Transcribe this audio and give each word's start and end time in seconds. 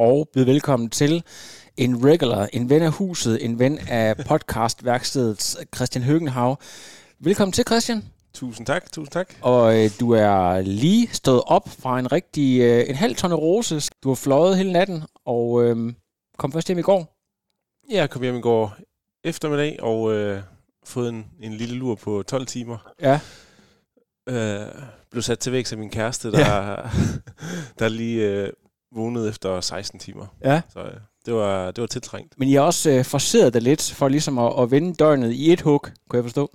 at 0.00 0.28
byde 0.28 0.46
velkommen 0.46 0.90
til 0.90 1.24
en 1.76 2.04
regular, 2.04 2.48
en 2.52 2.70
ven 2.70 2.82
af 2.82 2.92
huset, 2.92 3.44
en 3.44 3.58
ven 3.58 3.78
af 3.88 4.16
podcastværkstedet, 4.16 5.56
Christian 5.74 6.04
Høgenhav. 6.04 6.58
Velkommen 7.18 7.52
til, 7.52 7.64
Christian. 7.66 8.04
Tusind 8.34 8.66
tak, 8.66 8.92
tusind 8.92 9.12
tak. 9.12 9.34
Og 9.40 9.78
øh, 9.78 9.90
du 10.00 10.10
er 10.10 10.60
lige 10.60 11.08
stået 11.12 11.42
op 11.46 11.68
fra 11.68 11.98
en 11.98 12.12
rigtig, 12.12 12.60
øh, 12.60 12.88
en 12.88 12.94
halv 12.94 13.16
tonne 13.16 13.36
rose. 13.36 13.80
Du 14.02 14.08
har 14.08 14.14
fløjet 14.14 14.56
hele 14.56 14.72
natten, 14.72 15.02
og 15.24 15.64
øh, 15.64 15.92
kom 16.38 16.52
først 16.52 16.66
hjem 16.66 16.78
i 16.78 16.82
går. 16.82 17.16
Ja, 17.90 17.96
jeg 17.96 18.10
kom 18.10 18.22
hjem 18.22 18.36
i 18.36 18.40
går 18.40 18.76
eftermiddag, 19.24 19.82
og 19.82 20.12
øh, 20.12 20.42
fået 20.84 21.08
en, 21.08 21.26
en 21.42 21.52
lille 21.52 21.74
lur 21.74 21.94
på 21.94 22.22
12 22.22 22.46
timer. 22.46 22.92
Ja. 23.00 23.20
Øh, 24.28 24.66
blev 25.10 25.22
sat 25.22 25.38
til 25.38 25.52
væk 25.52 25.72
af 25.72 25.78
min 25.78 25.90
kæreste, 25.90 26.32
der, 26.32 26.38
ja. 26.38 26.76
der 27.78 27.88
lige 27.88 28.28
øh, 28.28 28.52
vågnede 28.94 29.28
efter 29.28 29.60
16 29.60 29.98
timer. 30.00 30.26
Ja. 30.44 30.60
Så 30.72 30.80
øh, 30.80 30.92
det, 31.26 31.34
var, 31.34 31.70
det 31.70 31.80
var 31.80 31.86
tiltrængt. 31.86 32.34
Men 32.38 32.50
jeg 32.50 32.60
har 32.60 32.66
også 32.66 32.90
øh, 32.90 33.04
forseret 33.04 33.54
dig 33.54 33.62
lidt 33.62 33.92
for 33.96 34.08
ligesom 34.08 34.38
at, 34.38 34.52
at 34.58 34.70
vende 34.70 34.94
døgnet 34.94 35.32
i 35.32 35.52
et 35.52 35.60
hug, 35.60 35.80
kunne 35.80 36.16
jeg 36.16 36.24
forstå. 36.24 36.50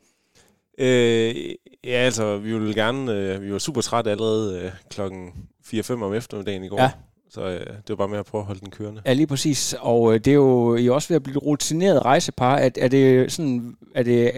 Øh, 0.77 1.35
ja, 1.83 1.89
altså, 1.89 2.37
vi 2.37 2.53
ville 2.53 2.73
gerne... 2.73 3.11
Øh, 3.13 3.41
vi 3.41 3.51
var 3.51 3.59
super 3.59 3.81
trætte 3.81 4.11
allerede 4.11 4.59
øh, 4.59 4.71
klokken 4.89 5.29
4-5 5.67 5.91
om 5.91 6.13
eftermiddagen 6.13 6.63
i 6.63 6.67
går. 6.67 6.81
Ja. 6.81 6.91
Så 7.29 7.41
øh, 7.41 7.59
det 7.59 7.89
var 7.89 7.95
bare 7.95 8.07
med 8.07 8.19
at 8.19 8.25
prøve 8.25 8.41
at 8.41 8.45
holde 8.45 8.59
den 8.59 8.71
kørende. 8.71 9.01
Ja, 9.05 9.13
lige 9.13 9.27
præcis. 9.27 9.75
Og 9.79 10.13
øh, 10.13 10.19
det 10.19 10.27
er 10.27 10.35
jo 10.35 10.75
I 10.75 10.87
er 10.87 10.91
også 10.91 11.07
ved 11.07 11.15
at 11.15 11.23
blive 11.23 11.37
et 11.37 11.43
rutineret 11.43 12.05
rejsepar. 12.05 12.55
Er, 12.55 12.69
er 12.77 12.87
det 12.87 13.31
sådan, 13.31 13.75
er 13.95 14.03
det, 14.03 14.31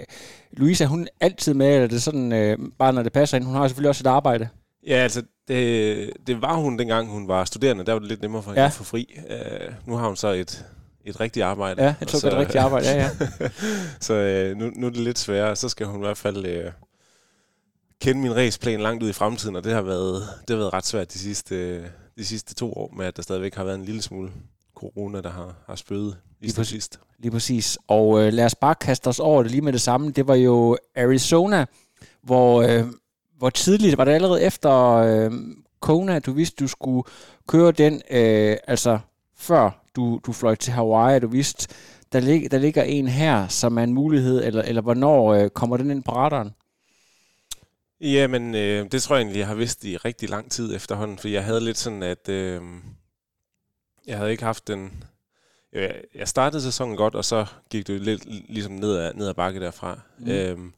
Louise, 0.52 0.84
er 0.84 0.88
hun 0.88 1.08
altid 1.22 1.54
med, 1.54 1.67
eller 1.67 1.84
er 1.84 1.88
det 1.88 2.02
sådan, 2.02 2.34
øh, 2.34 2.58
bare 2.80 2.94
når 2.94 3.04
det 3.04 3.11
passer 3.11 3.38
ind? 3.38 3.45
Hun 3.45 3.56
har 3.56 3.67
selvfølgelig 3.67 3.89
også 3.89 4.04
et 4.04 4.08
arbejde. 4.08 4.50
Ja, 4.88 4.95
altså, 4.95 5.23
det, 5.48 6.09
det 6.28 6.42
var 6.42 6.56
hun 6.56 6.80
dengang, 6.80 7.09
hun 7.09 7.28
var 7.28 7.45
studerende. 7.45 7.86
Der 7.86 7.92
var 7.92 8.00
det 8.00 8.08
lidt 8.08 8.22
nemmere 8.22 8.44
for 8.44 8.52
hende 8.52 8.62
Ja. 8.62 8.67
at 8.67 8.73
få 8.73 8.84
fri. 8.84 9.20
Uh, 9.30 9.73
nu 9.88 9.95
har 9.95 10.08
hun 10.08 10.16
så 10.16 10.28
et, 10.28 10.66
et 11.06 11.20
rigtigt 11.20 11.44
arbejde. 11.45 11.84
Ja, 11.84 11.95
jeg 12.00 12.08
det 12.08 12.23
er 12.23 12.28
et 12.28 12.38
rigtigt 12.38 12.59
arbejde, 12.64 12.88
ja, 12.88 13.09
ja. 13.39 13.50
så 14.00 14.14
øh, 14.14 14.58
nu, 14.58 14.72
nu 14.76 14.88
er 14.88 14.92
det 14.92 15.00
lidt 15.00 15.20
sværere. 15.20 15.56
Så 15.56 15.70
skal 15.70 15.86
hun 15.86 15.95
i 15.95 16.06
hvert 16.06 16.17
fald 16.17 16.45
øh, 16.45 16.72
kende 18.02 18.22
min 18.22 18.36
raceplan 18.36 18.80
langt 18.80 19.04
ud 19.04 19.09
i 19.09 19.14
fremtiden, 19.14 19.56
og 19.56 19.64
det 19.64 19.73
har 19.73 19.81
været, 19.81 20.23
det 20.48 20.50
har 20.50 20.58
været 20.58 20.73
ret 20.73 20.86
svært 20.86 21.14
de 21.14 21.20
sidste, 21.20 21.80
de 22.17 22.26
sidste 22.26 22.56
to 22.56 22.73
år, 22.73 22.94
med 22.98 23.06
at 23.06 23.16
der 23.16 23.22
stadigvæk 23.22 23.56
har 23.56 23.64
været 23.64 23.76
en 23.76 23.86
lille 23.86 24.02
smule 24.02 24.32
corona, 24.76 25.22
der 25.22 25.30
har, 25.30 25.56
har 25.67 25.76
spøget 25.76 26.17
Lige 26.42 26.56
præcis. 26.56 26.89
Lige 27.20 27.32
præcis. 27.32 27.78
Og 27.88 28.22
øh, 28.22 28.34
lad 28.34 28.45
os 28.45 28.56
bare 28.56 28.76
kaste 28.76 29.08
os 29.08 29.20
over 29.20 29.44
det 29.44 29.52
lige 29.52 29.61
med 29.61 29.73
det 29.73 29.82
samme. 29.82 30.11
Det 30.11 30.28
var 30.28 30.36
jo 30.36 30.78
Arizona, 30.95 31.66
hvor, 32.23 32.61
øh, 32.61 32.84
hvor 33.38 33.50
tidligt 33.50 33.98
var 33.98 34.06
det 34.06 34.12
allerede 34.12 34.42
efter 34.42 34.94
øh, 34.94 35.32
Kona, 35.80 36.20
du 36.20 36.32
vidste, 36.32 36.64
du 36.64 36.68
skulle 36.68 37.04
køre 37.48 37.72
den, 37.72 38.02
øh, 38.12 38.58
altså 38.68 39.00
før 39.38 39.84
du, 39.95 40.20
du 40.26 40.34
fløj 40.34 40.56
til 40.56 40.73
Hawaii, 40.73 41.20
du 41.20 41.28
vidste, 41.28 41.76
der, 42.14 42.20
lig, 42.20 42.52
der 42.52 42.58
ligger 42.58 42.84
en 42.84 43.08
her, 43.08 43.48
som 43.48 43.78
er 43.78 43.84
en 43.84 43.94
mulighed, 43.94 44.44
eller, 44.44 44.61
eller 44.61 44.82
hvornår 44.82 45.34
øh, 45.34 45.50
kommer 45.50 45.78
den 45.78 45.92
ind 45.92 46.04
på 46.04 46.11
radaren? 46.11 46.54
Jamen, 48.02 48.56
øh, 48.56 48.92
det 48.92 49.02
tror 49.02 49.16
jeg 49.16 49.22
egentlig, 49.22 49.40
jeg 49.40 49.48
har 49.48 49.56
vidst 49.56 49.84
i 49.84 49.98
rigtig 49.98 50.30
lang 50.30 50.52
tid 50.52 50.76
efterhånden, 50.76 51.17
for 51.17 51.28
jeg 51.28 51.44
havde 51.44 51.61
lidt 51.61 51.78
sådan, 51.78 52.04
at 52.04 52.30
øh, 52.30 52.61
jeg 54.08 54.17
havde 54.17 54.32
ikke 54.32 54.44
haft 54.44 54.67
den... 54.67 55.04
Jeg, 55.73 55.95
jeg 56.16 56.28
startede 56.28 56.61
sæsonen 56.61 56.98
godt, 56.98 57.16
og 57.16 57.26
så 57.26 57.45
gik 57.70 57.88
det 57.88 58.02
lidt 58.02 58.26
ligesom 58.50 58.73
ned 58.73 58.98
ad, 58.98 59.14
ned 59.14 59.28
ad 59.28 59.34
bakke 59.34 59.60
derfra. 59.60 60.00
Mm. 60.20 60.26
Mm. 60.58 60.73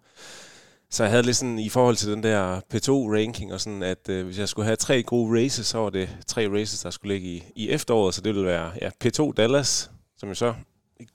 Så 0.91 1.03
jeg 1.03 1.11
havde 1.11 1.23
lidt 1.23 1.37
sådan, 1.37 1.59
i 1.59 1.69
forhold 1.69 1.95
til 1.95 2.11
den 2.11 2.23
der 2.23 2.61
P2-ranking, 2.73 3.53
og 3.53 3.61
sådan, 3.61 3.83
at 3.83 4.09
øh, 4.09 4.25
hvis 4.25 4.39
jeg 4.39 4.49
skulle 4.49 4.65
have 4.65 4.75
tre 4.75 5.03
gode 5.03 5.43
races, 5.43 5.67
så 5.67 5.77
var 5.77 5.89
det 5.89 6.17
tre 6.27 6.49
races, 6.49 6.81
der 6.81 6.89
skulle 6.89 7.13
ligge 7.13 7.29
i, 7.29 7.43
i 7.55 7.69
efteråret, 7.69 8.13
så 8.13 8.21
det 8.21 8.35
ville 8.35 8.47
være 8.47 8.71
ja, 8.81 8.89
P2 9.05 9.31
Dallas, 9.33 9.91
som 10.17 10.29
jo 10.29 10.35
så 10.35 10.53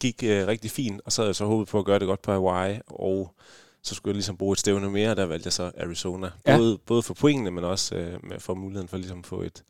gik 0.01 0.23
øh, 0.25 0.47
rigtig 0.47 0.71
fint, 0.71 1.01
og 1.05 1.12
så 1.12 1.23
havde 1.23 1.29
jeg 1.29 1.37
så 1.37 1.45
håbet 1.45 1.69
på 1.69 1.79
at 1.79 1.85
gøre 1.85 1.99
det 1.99 2.07
godt 2.07 2.23
på 2.23 2.33
Hawaii, 2.33 2.79
og 2.87 3.35
så 3.83 3.95
skulle 3.95 4.11
jeg 4.11 4.17
ligesom 4.17 4.37
bruge 4.37 4.53
et 4.53 4.59
stævne 4.59 4.91
mere, 4.91 5.11
og 5.11 5.17
der 5.17 5.27
valgte 5.27 5.47
jeg 5.47 5.53
så 5.53 5.71
Arizona. 5.81 6.31
Ja. 6.47 6.56
Både, 6.56 6.79
både 6.79 7.03
for 7.03 7.15
pointene, 7.15 7.51
men 7.51 7.65
også 7.65 7.95
øh, 7.95 8.19
med, 8.23 8.41
for 8.41 8.55
muligheden 8.55 8.89
for 8.89 8.97
ligesom 8.97 9.19
at 9.19 9.27
få 9.27 9.43
et, 9.43 9.62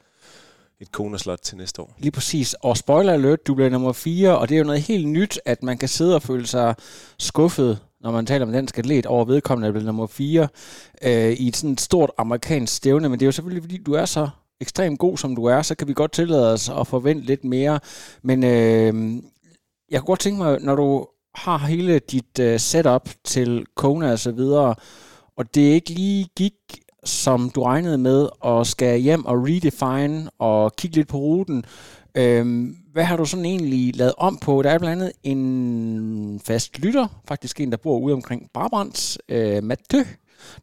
et 0.84 0.92
Kona-slot 0.92 1.38
til 1.42 1.56
næste 1.56 1.82
år. 1.82 1.94
Lige 1.98 2.10
præcis. 2.10 2.54
Og 2.54 2.76
spoiler 2.76 3.12
alert, 3.12 3.46
du 3.46 3.54
bliver 3.54 3.70
nummer 3.70 3.92
4, 3.92 4.38
og 4.38 4.48
det 4.48 4.54
er 4.54 4.58
jo 4.58 4.64
noget 4.64 4.80
helt 4.82 5.08
nyt, 5.08 5.40
at 5.44 5.62
man 5.62 5.78
kan 5.78 5.88
sidde 5.88 6.14
og 6.14 6.22
føle 6.22 6.46
sig 6.46 6.74
skuffet, 7.18 7.78
når 8.00 8.10
man 8.10 8.26
taler 8.26 8.46
om 8.46 8.52
den 8.52 8.68
atlet 8.76 9.06
over 9.06 9.24
vedkommende, 9.24 9.68
at 9.68 9.74
blive 9.74 9.86
nummer 9.86 10.06
4 10.06 10.48
øh, 11.02 11.32
i 11.32 11.48
et 11.48 11.56
sådan 11.56 11.78
stort 11.78 12.10
amerikansk 12.18 12.76
stævne. 12.76 13.08
Men 13.08 13.20
det 13.20 13.24
er 13.24 13.28
jo 13.28 13.32
selvfølgelig, 13.32 13.62
fordi 13.62 13.78
du 13.78 13.92
er 13.92 14.04
så 14.04 14.28
ekstremt 14.60 14.98
god, 14.98 15.18
som 15.18 15.36
du 15.36 15.44
er, 15.44 15.62
så 15.62 15.74
kan 15.74 15.88
vi 15.88 15.94
godt 15.94 16.12
tillade 16.12 16.52
os 16.52 16.68
at 16.68 16.86
forvente 16.86 17.26
lidt 17.26 17.44
mere. 17.44 17.80
Men 18.22 18.44
øh, 18.44 19.22
jeg 19.90 20.00
kunne 20.00 20.06
godt 20.06 20.20
tænke 20.20 20.38
mig, 20.38 20.60
når 20.60 20.74
du 20.74 21.06
har 21.34 21.58
hele 21.58 21.98
dit 21.98 22.38
øh, 22.40 22.60
setup 22.60 23.08
til 23.24 23.66
Kona 23.76 24.12
og 24.12 24.18
så 24.18 24.32
videre, 24.32 24.74
og 25.36 25.54
det 25.54 25.60
ikke 25.60 25.90
lige 25.90 26.28
gik 26.36 26.54
som 27.04 27.50
du 27.50 27.62
regnede 27.62 27.98
med, 27.98 28.28
og 28.40 28.66
skal 28.66 29.00
hjem 29.00 29.26
og 29.26 29.46
redefine 29.46 30.30
og 30.38 30.76
kigge 30.76 30.96
lidt 30.96 31.08
på 31.08 31.16
ruten. 31.16 31.64
Øhm, 32.14 32.76
hvad 32.92 33.04
har 33.04 33.16
du 33.16 33.24
sådan 33.24 33.44
egentlig 33.44 33.96
lavet 33.96 34.12
om 34.18 34.36
på? 34.36 34.62
Der 34.62 34.70
er 34.70 34.78
blandt 34.78 35.02
andet 35.02 35.12
en 35.22 36.40
fast 36.44 36.78
lytter, 36.78 37.06
faktisk 37.28 37.60
en, 37.60 37.70
der 37.70 37.76
bor 37.76 37.98
ude 37.98 38.14
omkring 38.14 38.50
Brabants, 38.54 39.18
øh, 39.28 39.64
Matø, 39.64 40.02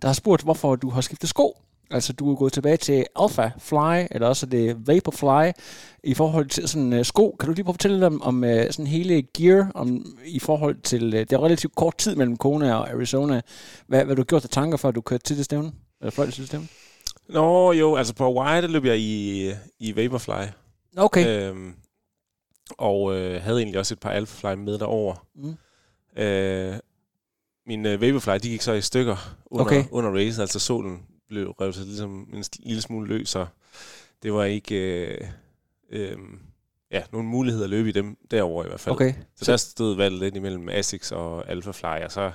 der 0.02 0.08
har 0.08 0.14
spurgt, 0.14 0.44
hvorfor 0.44 0.76
du 0.76 0.90
har 0.90 1.02
skiftet 1.02 1.30
sko. 1.30 1.58
Altså, 1.92 2.14
du 2.14 2.32
er 2.32 2.36
gået 2.36 2.54
tilbage 2.54 2.78
til 2.78 3.06
Alpha 3.16 3.50
Fly, 3.60 4.08
eller 4.12 4.28
også 4.28 4.46
er 4.46 4.50
det 4.50 4.88
Vaporfly, 4.88 5.52
i 6.04 6.14
forhold 6.14 6.50
til 6.50 6.68
sådan 6.68 6.94
uh, 6.94 7.06
sko. 7.06 7.36
Kan 7.40 7.48
du 7.48 7.54
lige 7.54 7.64
prøve 7.64 7.72
at 7.72 7.76
fortælle 7.76 8.06
dem 8.06 8.22
om, 8.22 8.44
uh, 8.44 8.50
sådan 8.50 8.88
hele 8.88 9.22
gear, 9.38 9.72
om, 9.76 10.06
i 10.26 10.40
forhold 10.40 10.82
til, 10.82 11.08
uh, 11.08 11.20
det 11.20 11.34
er 11.34 11.44
relativt 11.44 11.76
kort 11.76 11.98
tid 11.98 12.16
mellem 12.16 12.38
Kona 12.38 12.74
og 12.74 12.90
Arizona. 12.90 13.42
Hvad, 13.88 14.06
hvad 14.06 14.16
du 14.16 14.24
gjort 14.24 14.44
af 14.44 14.50
tanker, 14.50 14.78
før 14.78 14.92
du 14.92 15.02
kørte 15.02 15.24
til 15.24 15.38
det 15.38 15.46
stævne? 15.46 15.72
Eller 16.02 16.12
fløj 16.12 16.26
det 16.26 16.48
stævne? 16.48 16.68
Nå, 17.30 17.72
jo, 17.72 17.96
altså 17.96 18.14
på 18.14 18.24
Hawaii, 18.24 18.62
der 18.62 18.68
løb 18.68 18.86
jeg 18.86 18.98
i, 19.00 19.52
i 19.80 19.96
Vaporfly. 19.96 20.48
Okay. 20.98 21.28
Øhm, 21.28 21.74
og 22.78 23.16
øh, 23.16 23.42
havde 23.42 23.58
egentlig 23.58 23.80
også 23.80 23.94
et 23.94 24.00
par 24.00 24.12
Alphafly 24.12 24.54
med 24.60 24.80
derover. 24.80 25.28
Mm. 25.36 25.58
Øh, 26.22 26.76
min 27.66 27.86
øh, 27.86 28.02
Vaporfly, 28.02 28.32
de 28.34 28.50
gik 28.50 28.62
så 28.62 28.74
i 28.74 28.82
stykker 28.82 29.36
under, 29.46 29.66
Okay. 29.66 29.84
under 29.92 30.12
race, 30.12 30.42
altså 30.42 30.60
solen 30.60 31.02
blev 31.28 31.50
revet 31.50 31.76
sig 31.76 31.86
ligesom 31.86 32.30
en 32.34 32.44
lille 32.60 32.82
smule 32.82 33.08
løs, 33.08 33.30
så 33.30 33.46
det 34.24 34.34
var 34.34 34.44
ikke 34.44 34.76
øh, 34.76 35.28
øh, 35.90 36.18
ja, 36.92 37.04
nogen 37.12 37.28
mulighed 37.28 37.64
at 37.64 37.70
løbe 37.70 37.90
i 37.90 37.92
dem 37.92 38.18
derover 38.32 38.64
i 38.66 38.68
hvert 38.68 38.80
fald. 38.80 38.96
Okay. 38.96 39.14
Så, 39.36 39.46
så 39.46 39.52
der 39.52 39.58
stod 39.58 39.96
valget 39.96 40.20
lidt 40.20 40.36
imellem 40.36 40.70
Asics 40.70 41.12
og 41.12 41.50
Alphafly, 41.50 42.04
og 42.06 42.12
så 42.12 42.32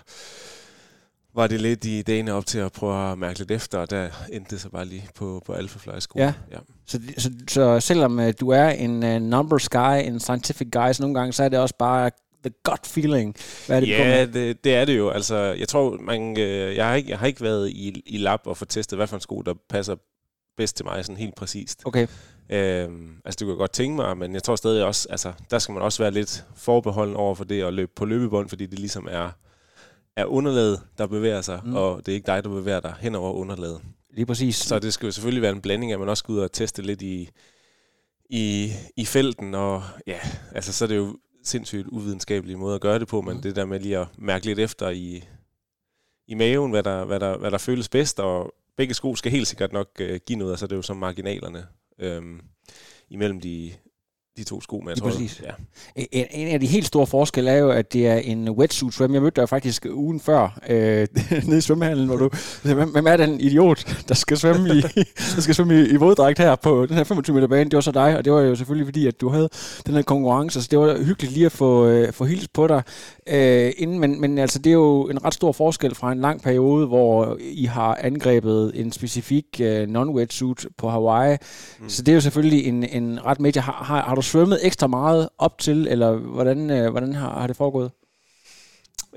var 1.37 1.47
det 1.47 1.61
lidt 1.61 1.85
i 1.85 2.03
dagene 2.03 2.33
op 2.33 2.47
til 2.47 2.59
at 2.59 2.73
prøve 2.73 3.13
at 3.13 3.19
mærke 3.19 3.39
lidt 3.39 3.51
efter, 3.51 3.79
og 3.79 3.91
der 3.91 4.09
endte 4.33 4.51
det 4.51 4.61
så 4.61 4.69
bare 4.69 4.85
lige 4.85 5.09
på, 5.15 5.43
på 5.47 5.53
Alphafly 5.53 5.99
sko. 5.99 6.19
Ja. 6.19 6.33
ja. 6.53 6.59
Så, 6.87 7.01
så, 7.19 7.31
så 7.49 7.81
selvom 7.81 8.19
uh, 8.19 8.29
du 8.41 8.49
er 8.49 8.69
en 8.69 9.03
uh, 9.03 9.23
numbers 9.23 9.69
guy, 9.69 9.99
en 10.05 10.21
scientific 10.21 10.69
guy, 10.73 10.93
så 10.93 11.03
nogle 11.03 11.19
gange, 11.19 11.33
så 11.33 11.45
er 11.45 11.49
det 11.49 11.59
også 11.59 11.75
bare 11.79 12.11
the 12.45 12.55
gut 12.65 12.87
feeling. 12.87 13.37
Hvad 13.67 13.77
er 13.77 13.81
det, 13.81 13.89
Ja, 13.89 14.27
det, 14.27 14.65
det 14.65 14.75
er 14.75 14.85
det 14.85 14.99
jo. 14.99 15.11
Altså, 15.11 15.37
jeg 15.37 15.69
tror, 15.69 15.99
man, 16.01 16.39
øh, 16.39 16.77
jeg, 16.77 16.87
har 16.87 16.95
ikke, 16.95 17.11
jeg 17.11 17.19
har 17.19 17.27
ikke 17.27 17.41
været 17.41 17.71
i, 17.71 18.03
i 18.07 18.17
lab 18.17 18.41
og 18.45 18.57
få 18.57 18.65
testet, 18.65 18.99
hvad 18.99 19.07
for 19.07 19.17
en 19.17 19.21
sko, 19.21 19.43
der 19.43 19.55
passer 19.71 19.97
bedst 20.57 20.77
til 20.77 20.85
mig, 20.85 21.05
sådan 21.05 21.17
helt 21.17 21.35
præcist. 21.35 21.83
Okay. 21.85 22.07
Øhm, 22.51 23.11
altså, 23.25 23.37
det 23.39 23.39
kunne 23.39 23.51
jeg 23.51 23.59
godt 23.59 23.73
tænke 23.73 23.97
mig, 23.97 24.17
men 24.17 24.35
jeg 24.35 24.43
tror 24.43 24.57
stadig 24.57 24.85
også, 24.85 25.09
altså, 25.11 25.33
der 25.51 25.59
skal 25.59 25.73
man 25.73 25.83
også 25.83 26.03
være 26.03 26.13
lidt 26.13 26.45
forbeholden 26.57 27.17
over 27.17 27.35
for 27.35 27.45
det 27.45 27.63
at 27.63 27.75
løbe 27.75 27.93
på 27.97 28.05
løbebånd, 28.05 28.49
fordi 28.49 28.67
det 28.67 28.79
ligesom 28.79 29.09
er, 29.11 29.31
er 30.17 30.25
underlaget, 30.25 30.81
der 30.99 31.07
bevæger 31.07 31.41
sig, 31.41 31.61
Mm. 31.65 31.75
og 31.77 32.07
det 32.07 32.13
er 32.13 32.17
ikke 32.17 32.27
dig, 32.27 32.45
der 32.45 32.51
bevæger 32.51 32.81
dig 32.81 32.95
hen 33.01 33.15
over 33.15 33.33
underlaget. 33.33 33.81
Lige 34.11 34.27
præcis. 34.27 34.57
Så 34.57 34.79
det 34.79 34.95
skal 34.95 35.07
jo 35.07 35.13
selvfølgelig 35.13 35.43
være 35.43 35.53
en 35.53 35.61
blanding, 35.61 35.93
at 35.93 35.99
man 35.99 36.09
også 36.09 36.21
skal 36.21 36.33
ud 36.33 36.39
og 36.39 36.53
teste 36.53 36.83
lidt 36.83 37.03
i, 37.03 37.31
i, 38.31 38.73
i 38.97 39.05
felten, 39.05 39.55
og 39.55 39.83
ja, 40.07 40.19
altså 40.55 40.73
så 40.73 40.85
er 40.85 40.89
det 40.89 40.97
jo 40.97 41.17
sindssygt 41.45 41.87
uvidenskabelig 41.89 42.59
måde 42.59 42.75
at 42.75 42.81
gøre 42.81 42.99
det 42.99 43.09
på, 43.09 43.21
men 43.21 43.37
Mm. 43.37 43.43
det 43.43 43.57
der 43.57 43.65
med 43.65 43.81
lige 43.81 43.99
at 43.99 44.07
mærke 44.19 44.47
lidt 44.47 44.59
efter 44.59 44.91
i, 44.91 45.25
i 46.29 46.35
maven, 46.35 46.71
hvad 46.71 46.83
der, 46.83 47.05
hvad, 47.05 47.21
der, 47.21 47.39
hvad 47.39 47.51
der 47.51 47.59
føles 47.59 47.89
bedst, 47.89 48.21
og 48.21 48.55
begge 48.77 48.95
sko 48.95 49.15
skal 49.15 49.33
helt 49.33 49.47
sikkert 49.49 49.73
nok 49.73 49.89
øh, 50.01 50.21
give 50.27 50.39
noget, 50.39 50.53
altså 50.53 50.67
det 50.67 50.73
er 50.73 50.77
jo 50.77 50.83
så 50.83 50.95
marginalerne 50.95 51.67
øhm, 51.99 52.41
imellem 53.11 53.41
de, 53.41 53.73
de 54.37 54.45
to 54.45 54.61
sko, 54.61 54.81
Lige 54.81 54.97
tror, 54.97 55.11
præcis. 55.11 55.43
ja. 55.45 55.51
En, 56.13 56.27
en 56.31 56.49
af 56.49 56.61
de 56.61 56.67
helt 56.67 56.87
store 56.87 57.07
forskelle 57.07 57.51
er 57.51 57.57
jo, 57.57 57.71
at 57.71 57.93
det 57.93 58.07
er 58.07 58.17
en 58.17 58.51
wetsuit 58.51 58.95
swim. 58.95 59.15
Jeg 59.15 59.23
mødte 59.23 59.41
dig 59.41 59.49
faktisk 59.49 59.87
ugen 59.91 60.21
før 60.21 60.59
øh, 60.69 61.07
nede 61.47 61.59
i 61.59 61.61
svømmehallen, 61.61 62.07
hvor 62.07 62.17
du... 62.17 62.31
Hvem, 62.63 62.89
hvem 62.89 63.07
er 63.07 63.17
den 63.17 63.41
idiot, 63.41 64.05
der 64.09 64.15
skal 64.15 64.37
svømme 64.37 64.75
i, 64.75 64.81
der 65.35 65.41
skal 65.41 65.55
svømme 65.55 65.83
i, 65.83 65.87
i 65.87 65.97
våddragt 65.97 66.39
her 66.39 66.57
på 66.57 66.87
den 66.87 66.97
her 66.97 67.05
25 67.05 67.35
meter 67.35 67.49
bane? 67.49 67.65
Det 67.65 67.75
var 67.75 67.81
så 67.81 67.93
dig, 67.93 68.17
og 68.17 68.25
det 68.25 68.33
var 68.33 68.41
jo 68.41 68.55
selvfølgelig 68.57 68.87
fordi, 68.87 69.07
at 69.07 69.21
du 69.21 69.29
havde 69.29 69.49
den 69.87 69.95
her 69.95 70.03
konkurrence, 70.03 70.63
så 70.63 70.69
det 70.71 70.79
var 70.79 71.05
hyggeligt 71.05 71.33
lige 71.33 71.47
at 71.47 71.53
få, 71.53 71.87
øh, 71.87 72.13
få 72.13 72.25
hils 72.25 72.49
på 72.49 72.67
dig. 72.67 72.83
Øh, 73.29 73.73
inden, 73.79 74.01
men, 74.01 74.21
men 74.21 74.39
altså, 74.39 74.59
det 74.59 74.71
er 74.71 74.75
jo 74.75 75.09
en 75.09 75.25
ret 75.25 75.35
stor 75.35 75.53
forskel 75.53 75.95
fra 75.95 76.13
en 76.13 76.21
lang 76.21 76.43
periode, 76.43 76.87
hvor 76.87 77.39
I 77.41 77.65
har 77.65 77.99
angrebet 78.01 78.73
en 78.75 78.93
specifik 78.93 79.45
øh, 79.61 79.89
non-wetsuit 79.89 80.65
på 80.79 80.89
Hawaii. 80.89 81.37
Mm. 81.81 81.89
Så 81.89 82.03
det 82.03 82.13
er 82.13 82.15
jo 82.15 82.21
selvfølgelig 82.21 82.67
en, 82.67 82.85
en 82.85 83.25
ret 83.27 83.41
major. 83.41 83.61
Har, 83.61 83.85
har, 83.85 84.03
har 84.03 84.15
du 84.15 84.23
svømmet 84.27 84.67
ekstra 84.67 84.87
meget 84.87 85.29
op 85.39 85.59
til, 85.59 85.89
eller 85.89 86.13
hvordan, 86.17 86.71
øh, 86.71 86.91
hvordan 86.91 87.15
har, 87.15 87.41
har 87.41 87.47
det 87.47 87.57
foregået? 87.57 87.91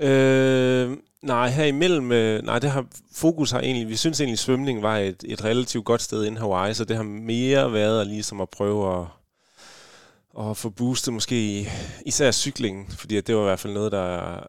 Øh, 0.00 0.96
nej, 1.22 1.48
her 1.48 1.64
imellem, 1.64 2.12
øh, 2.12 2.42
nej, 2.42 2.58
det 2.58 2.70
har 2.70 2.86
fokus 3.14 3.50
har 3.50 3.60
egentlig, 3.60 3.88
vi 3.88 3.96
synes 3.96 4.20
egentlig, 4.20 4.38
svømning 4.38 4.82
var 4.82 4.96
et, 4.98 5.24
et 5.28 5.44
relativt 5.44 5.84
godt 5.84 6.02
sted 6.02 6.24
inden 6.24 6.40
Hawaii, 6.40 6.74
så 6.74 6.84
det 6.84 6.96
har 6.96 7.02
mere 7.02 7.72
været 7.72 8.06
ligesom 8.06 8.40
at 8.40 8.48
prøve 8.48 9.00
at, 9.00 9.06
at 10.48 10.56
få 10.56 10.70
boostet 10.70 11.14
måske 11.14 11.70
især 12.06 12.30
cyklingen, 12.30 12.86
fordi 12.88 13.20
det 13.20 13.34
var 13.36 13.40
i 13.42 13.44
hvert 13.44 13.58
fald 13.58 13.72
noget, 13.72 13.92
der, 13.92 14.40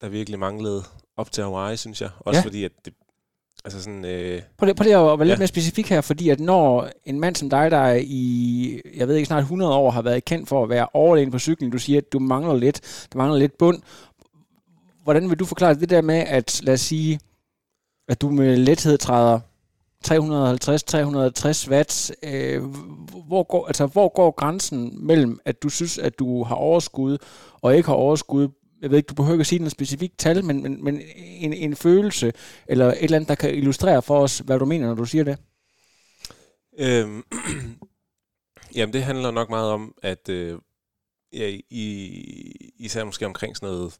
der 0.00 0.08
virkelig 0.08 0.38
manglede 0.38 0.84
op 1.16 1.32
til 1.32 1.44
Hawaii, 1.44 1.76
synes 1.76 2.00
jeg. 2.00 2.10
Også 2.20 2.38
Ja. 2.38 2.44
fordi, 2.44 2.64
at 2.64 2.72
det, 2.84 2.92
altså 3.64 3.82
sådan, 3.82 4.04
øh, 4.04 4.42
Prøv 4.58 4.66
lige, 4.66 4.74
prøv 4.74 4.84
lige 4.84 4.96
at 4.96 5.04
være 5.18 5.18
lidt 5.26 5.28
Ja. 5.28 5.38
mere 5.38 5.46
specifik 5.46 5.88
her, 5.90 6.00
fordi 6.00 6.28
at 6.28 6.40
når 6.40 6.88
en 7.04 7.20
mand 7.20 7.36
som 7.36 7.50
dig, 7.50 7.70
der 7.70 7.76
er 7.76 8.00
i, 8.04 8.80
jeg 8.96 9.08
ved 9.08 9.14
ikke, 9.16 9.26
snart 9.26 9.42
100 9.42 9.74
år, 9.74 9.90
har 9.90 10.02
været 10.02 10.24
kendt 10.24 10.48
for 10.48 10.62
at 10.62 10.68
være 10.68 10.86
overlegen 10.92 11.30
på 11.30 11.38
cyklen, 11.38 11.70
du 11.70 11.78
siger, 11.78 11.98
at 11.98 12.12
du 12.12 12.18
mangler 12.18 12.56
lidt, 12.56 13.06
der 13.12 13.18
mangler 13.18 13.38
lidt 13.38 13.58
bund. 13.58 13.78
Hvordan 15.04 15.30
vil 15.30 15.38
du 15.38 15.44
forklare 15.44 15.74
det 15.74 15.90
der 15.90 16.00
med, 16.02 16.14
at 16.26 16.60
lad 16.62 16.74
os 16.74 16.80
sige, 16.80 17.20
at 18.08 18.20
du 18.20 18.30
med 18.30 18.56
lethed 18.56 18.98
træder 18.98 19.40
350-360 20.06 21.70
watt, 21.70 22.12
øh, 22.22 22.62
hvor, 23.26 23.42
går, 23.42 23.66
altså, 23.66 23.86
hvor 23.86 24.08
går 24.08 24.30
grænsen 24.30 25.06
mellem, 25.06 25.40
at 25.44 25.62
du 25.62 25.68
synes, 25.68 25.98
at 25.98 26.18
du 26.18 26.44
har 26.44 26.54
overskud, 26.54 27.18
og 27.62 27.76
ikke 27.76 27.86
har 27.88 27.94
overskud? 27.94 28.48
Jeg 28.82 28.90
ved 28.90 28.96
ikke, 28.96 29.06
du 29.06 29.14
behøver 29.14 29.34
ikke 29.34 29.42
at 29.42 29.46
sige 29.46 29.60
en 29.60 29.70
specifik 29.70 30.18
tal, 30.18 30.44
men, 30.44 30.62
men, 30.62 30.84
men 30.84 31.00
en, 31.16 31.52
en 31.52 31.76
følelse, 31.76 32.32
eller 32.66 32.86
et 32.86 33.04
eller 33.04 33.16
andet, 33.16 33.28
der 33.28 33.34
kan 33.34 33.54
illustrere 33.54 34.02
for 34.02 34.20
os, 34.20 34.38
hvad 34.38 34.58
du 34.58 34.64
mener, 34.64 34.86
når 34.86 34.94
du 34.94 35.04
siger 35.04 35.24
det. 35.24 35.38
Øhm, 36.78 37.24
jamen, 38.76 38.92
det 38.92 39.02
handler 39.02 39.30
nok 39.30 39.50
meget 39.50 39.70
om, 39.70 39.94
at 40.02 40.28
øh, 40.28 40.58
ja, 41.32 41.56
i, 41.70 41.86
især 42.76 43.04
måske 43.04 43.26
omkring 43.26 43.56
sådan 43.56 43.68
noget 43.68 43.98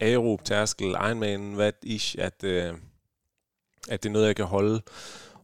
aerob, 0.00 0.44
tærskel, 0.44 0.88
Ironman, 0.90 1.54
hvad 1.54 1.72
ish, 1.82 2.16
at, 2.18 2.44
øh, 2.44 2.74
at 3.88 4.02
det 4.02 4.08
er 4.08 4.12
noget, 4.12 4.26
jeg 4.26 4.36
kan 4.36 4.44
holde 4.44 4.82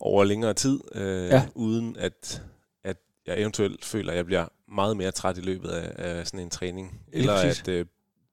over 0.00 0.24
længere 0.24 0.54
tid, 0.54 0.80
øh, 0.94 1.28
Ja. 1.28 1.46
uden 1.54 1.96
at, 1.96 2.42
at 2.84 2.96
jeg 3.26 3.40
eventuelt 3.40 3.84
føler, 3.84 4.10
at 4.12 4.16
jeg 4.16 4.26
bliver 4.26 4.48
meget 4.68 4.96
mere 4.96 5.10
træt 5.10 5.38
i 5.38 5.40
løbet 5.40 5.68
af, 5.68 5.92
af 6.18 6.26
sådan 6.26 6.40
en 6.40 6.50
træning. 6.50 7.00
Eller 7.12 7.32
at 7.32 7.68
øh, 7.68 7.86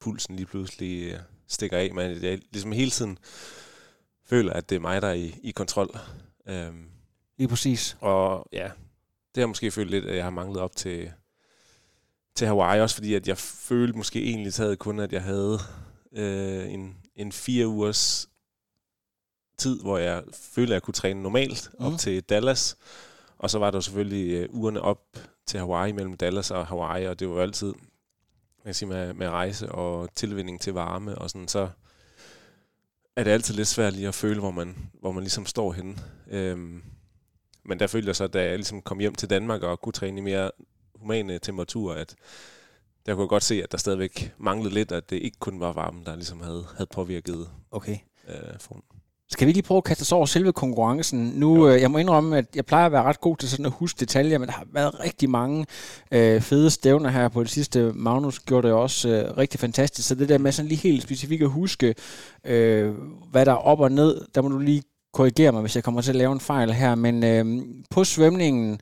pulsen 0.04 0.36
lige 0.36 0.46
pludselig 0.46 1.12
øh, 1.14 1.20
stikker 1.48 1.78
af, 1.78 1.94
men 1.94 2.24
jeg 2.24 2.40
ligesom 2.52 2.72
hele 2.72 2.92
tiden 2.92 3.18
føler, 4.26 4.54
at 4.54 4.70
det 4.70 4.76
er 4.76 4.80
mig, 4.80 5.02
der 5.02 5.08
er 5.08 5.14
i, 5.14 5.36
i 5.44 5.52
kontrol. 5.52 5.98
Øhm, 6.48 6.86
Lige 7.38 7.48
præcis. 7.48 7.98
og 8.02 8.48
ja, 8.54 8.72
det 9.36 9.42
har 9.42 9.48
måske 9.48 9.72
følt 9.72 9.92
lidt, 9.92 10.06
at 10.06 10.16
jeg 10.16 10.24
har 10.24 10.30
manglet 10.32 10.62
op 10.62 10.76
til, 10.76 11.12
til 12.36 12.48
Hawaii, 12.48 12.82
også 12.82 12.96
fordi 12.96 13.14
at 13.14 13.28
jeg 13.28 13.38
følte 13.38 13.98
måske 13.98 14.24
egentlig 14.24 14.54
taget 14.54 14.80
kun, 14.80 15.00
at 15.00 15.14
jeg 15.14 15.22
havde 15.24 15.60
øh, 16.14 16.74
en, 16.74 16.98
en 17.16 17.32
fire 17.32 17.68
ugers 17.68 18.30
tid, 19.58 19.82
hvor 19.82 19.98
jeg 19.98 20.24
følte, 20.34 20.72
at 20.72 20.74
jeg 20.74 20.82
kunne 20.82 20.94
træne 20.94 21.24
normalt 21.24 21.70
op 21.80 21.92
Mhm. 21.92 21.98
til 21.98 22.22
Dallas. 22.24 22.78
Og 23.38 23.50
så 23.50 23.60
var 23.60 23.72
der 23.72 23.80
selvfølgelig 23.80 24.32
øh, 24.34 24.50
ugerne 24.50 24.82
op 24.82 25.02
til 25.48 25.60
Hawaii 25.60 25.92
mellem 25.92 26.18
Dallas 26.18 26.52
og 26.52 26.68
Hawaii, 26.68 27.06
og 27.06 27.20
det 27.20 27.30
var 27.30 27.36
jo 27.36 27.42
altid 27.42 27.74
jeg 28.64 28.70
kan 28.70 28.74
sige, 28.74 28.90
med, 28.90 29.14
med 29.14 29.30
rejse 29.30 29.72
og 29.72 30.16
tilvinding 30.16 30.62
til 30.62 30.74
varme 30.74 31.18
og 31.18 31.30
sådan, 31.30 31.48
så 31.48 31.70
er 33.16 33.24
det 33.24 33.32
altid 33.32 33.54
lidt 33.54 33.68
svært 33.68 33.94
lige 33.94 34.08
at 34.08 34.16
føle, 34.16 34.40
hvor 34.40 34.52
man, 34.52 34.92
hvor 35.00 35.12
man 35.12 35.24
ligesom 35.24 35.46
står 35.46 35.72
henne. 35.72 35.96
Øhm, 36.28 36.84
men 37.66 37.80
der 37.80 37.88
følte 37.88 38.08
jeg 38.08 38.16
så, 38.16 38.28
da 38.28 38.44
jeg 38.44 38.56
ligesom 38.56 38.82
kom 38.82 39.00
hjem 39.00 39.16
til 39.16 39.30
Danmark 39.30 39.62
og 39.64 39.82
kunne 39.82 39.94
træne 39.94 40.18
i 40.18 40.24
mere 40.24 40.52
humane 40.96 41.40
temperaturer, 41.40 41.96
at 41.96 42.16
der 43.06 43.14
kunne 43.14 43.24
jeg 43.24 43.30
godt 43.30 43.44
se, 43.44 43.64
at 43.64 43.72
der 43.72 43.78
stadigvæk 43.78 44.34
manglede 44.38 44.74
lidt, 44.74 44.92
at 44.92 45.10
det 45.10 45.16
ikke 45.16 45.40
kun 45.40 45.60
var 45.60 45.72
varmen, 45.74 46.06
der 46.06 46.16
ligesom 46.16 46.42
havde, 46.42 46.66
havde 46.78 46.90
påvirket 46.94 47.50
Okay. 47.72 47.98
øh, 48.28 48.60
formen. 48.60 48.93
Skal 49.32 49.48
vi 49.48 49.52
lige 49.52 49.64
prøve 49.64 49.78
at 49.78 49.84
kaste 49.84 50.02
os 50.02 50.12
over 50.12 50.26
selve 50.26 50.54
konkurrencen? 50.54 51.34
Nu, 51.36 51.68
øh, 51.70 51.82
jeg 51.82 51.92
må 51.92 51.98
indrømme, 51.98 52.38
at 52.38 52.46
jeg 52.56 52.66
plejer 52.66 52.86
at 52.86 52.92
være 52.92 53.04
ret 53.04 53.22
god 53.22 53.38
til 53.38 53.50
sådan 53.50 53.66
at 53.66 53.72
huske 53.72 54.00
detaljer, 54.00 54.38
men 54.38 54.48
der 54.48 54.54
har 54.54 54.66
været 54.74 55.00
rigtig 55.00 55.30
mange 55.30 55.66
øh, 56.12 56.42
fede 56.42 56.70
stævner 56.70 57.10
her 57.10 57.30
på 57.30 57.44
det 57.44 57.50
sidste. 57.50 57.92
Magnus 57.96 58.40
gjorde 58.40 58.68
det 58.68 58.76
også 58.76 59.10
øh, 59.10 59.38
rigtig 59.38 59.60
fantastisk, 59.60 60.08
så 60.08 60.16
det 60.16 60.30
der 60.30 60.38
med 60.38 60.52
sådan 60.52 60.70
lige 60.70 60.90
helt 60.90 61.04
specifikt 61.04 61.44
at 61.44 61.50
huske, 61.50 61.96
øh, 62.46 62.94
hvad 63.32 63.46
der 63.46 63.52
er 63.52 63.56
op 63.56 63.80
og 63.80 63.92
ned, 63.92 64.22
der 64.36 64.42
må 64.42 64.50
du 64.50 64.60
lige 64.60 64.84
korrigere 65.14 65.52
mig, 65.52 65.62
hvis 65.62 65.76
jeg 65.76 65.84
kommer 65.84 66.02
til 66.02 66.12
at 66.12 66.16
lave 66.16 66.34
en 66.34 66.40
fejl 66.40 66.74
her, 66.74 66.96
men 66.96 67.24
øh, 67.24 67.66
på 67.90 68.04
svømningen, 68.04 68.80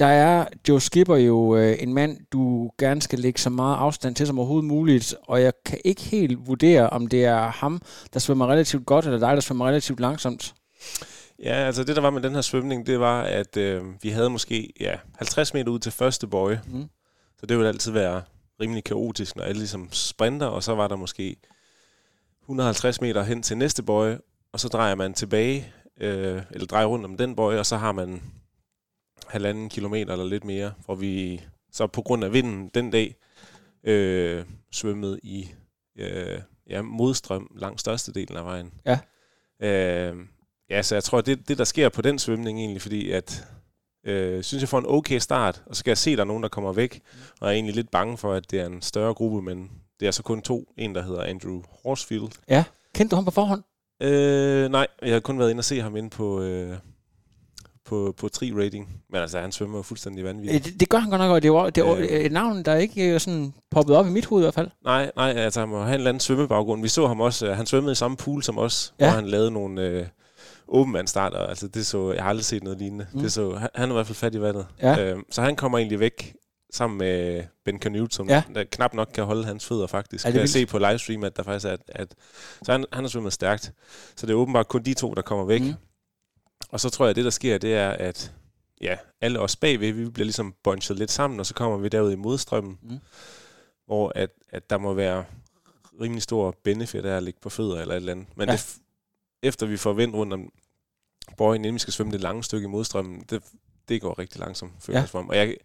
der 0.00 0.06
er 0.06 0.46
Joe 0.68 0.80
Skipper 0.80 1.16
jo 1.16 1.56
øh, 1.56 1.76
en 1.80 1.94
mand, 1.94 2.18
du 2.32 2.70
gerne 2.78 3.02
skal 3.02 3.18
lægge 3.18 3.40
så 3.40 3.50
meget 3.50 3.76
afstand 3.76 4.14
til 4.14 4.26
som 4.26 4.38
overhovedet 4.38 4.68
muligt, 4.68 5.14
og 5.22 5.42
jeg 5.42 5.52
kan 5.64 5.78
ikke 5.84 6.02
helt 6.02 6.46
vurdere, 6.46 6.90
om 6.90 7.06
det 7.06 7.24
er 7.24 7.48
ham, 7.48 7.82
der 8.12 8.20
svømmer 8.20 8.46
relativt 8.46 8.86
godt, 8.86 9.04
eller 9.04 9.18
dig, 9.18 9.34
der 9.34 9.40
svømmer 9.40 9.66
relativt 9.66 10.00
langsomt. 10.00 10.54
Ja, 11.42 11.54
altså 11.54 11.84
det 11.84 11.96
der 11.96 12.02
var 12.02 12.10
med 12.10 12.22
den 12.22 12.34
her 12.34 12.40
svømning, 12.40 12.86
det 12.86 13.00
var, 13.00 13.22
at 13.22 13.56
øh, 13.56 13.82
vi 14.02 14.08
havde 14.08 14.30
måske 14.30 14.72
ja, 14.80 14.94
50 15.16 15.54
meter 15.54 15.72
ud 15.72 15.78
til 15.78 15.92
første 15.92 16.26
bøje. 16.26 16.60
Mm. 16.66 16.88
Så 17.40 17.46
det 17.46 17.56
ville 17.56 17.68
altid 17.68 17.92
være 17.92 18.22
rimelig 18.60 18.84
kaotisk, 18.84 19.36
når 19.36 19.44
alle 19.44 19.58
ligesom 19.58 19.88
sprinter, 19.92 20.46
og 20.46 20.62
så 20.62 20.74
var 20.74 20.88
der 20.88 20.96
måske 20.96 21.36
150 22.42 23.00
meter 23.00 23.22
hen 23.22 23.42
til 23.42 23.56
næste 23.56 23.82
bøje, 23.82 24.18
og 24.52 24.60
så 24.60 24.68
drejer 24.68 24.94
man 24.94 25.14
tilbage, 25.14 25.72
øh, 26.00 26.42
eller 26.50 26.66
drejer 26.66 26.86
rundt 26.86 27.04
om 27.04 27.16
den 27.16 27.36
bøje, 27.36 27.58
og 27.58 27.66
så 27.66 27.76
har 27.76 27.92
man 27.92 28.22
halvanden 29.30 29.68
kilometer 29.68 30.12
eller 30.12 30.24
lidt 30.24 30.44
mere, 30.44 30.72
hvor 30.84 30.94
vi 30.94 31.40
så 31.72 31.86
på 31.86 32.02
grund 32.02 32.24
af 32.24 32.32
vinden 32.32 32.70
den 32.74 32.90
dag 32.90 33.14
øh, 33.84 34.44
svømmede 34.72 35.20
i 35.22 35.48
øh, 35.98 36.40
ja, 36.70 36.82
modstrøm 36.82 37.56
langs 37.56 37.80
størstedelen 37.80 38.36
af 38.36 38.44
vejen. 38.44 38.72
Ja. 38.86 38.98
Øh, 39.62 40.16
ja, 40.70 40.82
så 40.82 40.94
jeg 40.94 41.04
tror, 41.04 41.20
det 41.20 41.48
det, 41.48 41.58
der 41.58 41.64
sker 41.64 41.88
på 41.88 42.02
den 42.02 42.18
svømning 42.18 42.58
egentlig, 42.58 42.82
fordi 42.82 43.10
at 43.10 43.46
øh, 44.06 44.42
synes, 44.42 44.62
jeg 44.62 44.68
får 44.68 44.78
en 44.78 44.86
okay 44.88 45.18
start, 45.18 45.62
og 45.66 45.76
så 45.76 45.84
kan 45.84 45.88
jeg 45.88 45.98
se, 45.98 46.10
at 46.10 46.18
der 46.18 46.24
er 46.24 46.28
nogen, 46.28 46.42
der 46.42 46.48
kommer 46.48 46.72
væk, 46.72 47.00
og 47.40 47.46
jeg 47.46 47.52
er 47.52 47.54
egentlig 47.54 47.74
lidt 47.74 47.90
bange 47.90 48.18
for, 48.18 48.32
at 48.32 48.50
det 48.50 48.60
er 48.60 48.66
en 48.66 48.82
større 48.82 49.14
gruppe, 49.14 49.42
men 49.42 49.70
det 50.00 50.08
er 50.08 50.10
så 50.10 50.22
kun 50.22 50.42
to. 50.42 50.72
En, 50.78 50.94
der 50.94 51.02
hedder 51.02 51.22
Andrew 51.22 51.62
Horsfield. 51.82 52.30
Kendte 52.94 53.10
du 53.10 53.16
ham 53.16 53.24
på 53.24 53.30
forhånd? 53.30 53.62
Øh, 54.02 54.70
nej, 54.70 54.86
jeg 55.02 55.12
har 55.12 55.20
kun 55.20 55.38
været 55.38 55.50
inde 55.50 55.60
og 55.60 55.64
se 55.64 55.80
ham 55.80 55.96
inde 55.96 56.10
på, 56.10 56.42
øh, 56.42 56.76
på, 57.90 58.14
på 58.16 58.28
tri-rating. 58.36 58.88
Men 59.10 59.20
altså, 59.20 59.40
han 59.40 59.52
svømmer 59.52 59.78
jo 59.78 59.82
fuldstændig 59.82 60.20
Øh, 60.22 60.26
vanvittigt. 60.28 60.64
Det, 60.64 60.80
det 60.80 60.88
gør 60.88 60.98
han 60.98 61.10
godt 61.10 61.20
nok, 61.20 61.30
og 61.30 61.42
det 61.42 61.48
er, 61.48 61.52
jo- 61.52 61.66
det 61.66 61.84
er 62.14 62.18
Øh. 62.18 62.24
et 62.24 62.32
navn, 62.32 62.62
der 62.64 62.74
ikke 62.74 63.10
er 63.10 63.18
sådan 63.18 63.54
poppet 63.70 63.96
op 63.96 64.06
i 64.06 64.10
mit 64.10 64.26
hoved 64.26 64.42
i 64.42 64.44
hvert 64.44 64.54
fald. 64.54 64.68
Nej, 64.84 65.10
nej, 65.16 65.30
altså 65.30 65.60
han 65.60 65.68
må 65.68 65.76
have 65.82 65.88
en 65.88 65.94
eller 65.94 66.08
anden 66.08 66.20
svømmebaggrund. 66.20 66.82
Vi 66.82 66.88
så 66.88 67.06
ham 67.06 67.20
også, 67.20 67.46
øh, 67.46 67.56
han 67.56 67.66
svømmede 67.66 67.92
i 67.92 67.94
samme 67.94 68.16
pool 68.16 68.42
som 68.42 68.58
os, 68.58 68.94
Ja. 69.00 69.04
hvor 69.04 69.14
han 69.14 69.26
lavede 69.26 69.50
nogle 69.50 69.82
øh, 69.82 70.06
åbenvandstarter. 70.68 71.38
Altså 71.38 71.68
det 71.68 71.86
så, 71.86 72.12
jeg 72.12 72.22
har 72.22 72.30
aldrig 72.30 72.44
set 72.44 72.62
noget 72.62 72.78
lignende. 72.78 73.06
Mm. 73.12 73.20
Det 73.20 73.32
så, 73.32 73.54
han, 73.54 73.68
han 73.74 73.88
er 73.88 73.92
i 73.92 73.96
hvert 73.96 74.06
fald 74.06 74.16
fat 74.16 74.34
i 74.34 74.40
vandet. 74.40 74.66
Ja. 74.82 75.04
Øh, 75.12 75.18
så 75.30 75.42
han 75.42 75.56
kommer 75.56 75.78
egentlig 75.78 76.00
væk 76.00 76.34
sammen 76.72 76.98
med 76.98 77.44
Ben 77.64 77.78
Canute, 77.78 78.14
som 78.16 78.28
Ja. 78.28 78.42
der 78.54 78.64
knap 78.72 78.94
nok 78.94 79.08
kan 79.14 79.24
holde 79.24 79.44
hans 79.44 79.66
fødder 79.66 79.86
faktisk. 79.86 80.24
Er 80.24 80.28
det 80.28 80.32
kan 80.34 80.40
jeg 80.40 80.48
se 80.48 80.66
på 80.66 80.78
livestream, 80.78 81.24
at 81.24 81.36
der 81.36 81.42
faktisk 81.42 81.66
er... 81.66 81.70
At, 81.72 81.80
at, 81.88 82.08
så 82.62 82.72
han, 82.72 82.84
han 82.92 83.04
har 83.04 83.08
svømmet 83.08 83.32
stærkt. 83.32 83.72
Så 84.16 84.26
det 84.26 84.32
er 84.32 84.36
åbenbart 84.36 84.68
kun 84.68 84.82
de 84.82 84.94
to, 84.94 85.14
der 85.14 85.22
kommer 85.22 85.44
væk. 85.44 85.60
Mm. 85.62 85.72
Og 86.70 86.80
så 86.80 86.90
tror 86.90 87.04
jeg, 87.04 87.10
at 87.10 87.16
det, 87.16 87.24
der 87.24 87.30
sker, 87.30 87.58
det 87.58 87.74
er, 87.74 87.90
at 87.90 88.32
ja, 88.80 88.96
alle 89.20 89.40
os 89.40 89.56
bagved, 89.56 89.92
vi 89.92 90.10
bliver 90.10 90.24
ligesom 90.24 90.54
bunchet 90.64 90.98
lidt 90.98 91.10
sammen, 91.10 91.40
og 91.40 91.46
så 91.46 91.54
kommer 91.54 91.78
vi 91.78 91.88
derud 91.88 92.12
i 92.12 92.16
modstrømmen, 92.16 92.78
Mm. 92.82 92.98
hvor 93.86 94.12
at, 94.14 94.30
at 94.48 94.70
der 94.70 94.78
må 94.78 94.94
være 94.94 95.24
rimelig 96.00 96.22
stor 96.22 96.54
benefit 96.64 97.04
af 97.04 97.16
at 97.16 97.22
ligge 97.22 97.40
på 97.40 97.48
fødder 97.50 97.80
eller 97.80 97.94
et 97.94 97.96
eller 97.96 98.12
andet. 98.12 98.26
Men 98.36 98.48
Ja. 98.48 98.52
det, 98.52 98.76
efter 99.42 99.66
vi 99.66 99.76
får 99.76 99.92
vendt 99.92 100.14
rundt 100.14 100.32
om 100.32 100.52
bøjen, 101.38 101.60
inden 101.64 101.74
vi 101.74 101.78
skal 101.78 101.92
svømme 101.92 102.12
det 102.12 102.20
lange 102.20 102.44
stykke 102.44 102.64
i 102.64 102.68
modstrømmen, 102.68 103.24
det, 103.30 103.42
det 103.88 104.00
går 104.00 104.18
rigtig 104.18 104.40
langsomt, 104.40 104.72
føler 104.80 105.00
Ja. 105.00 105.18
om. 105.18 105.28
Og 105.28 105.36
jeg, 105.36 105.56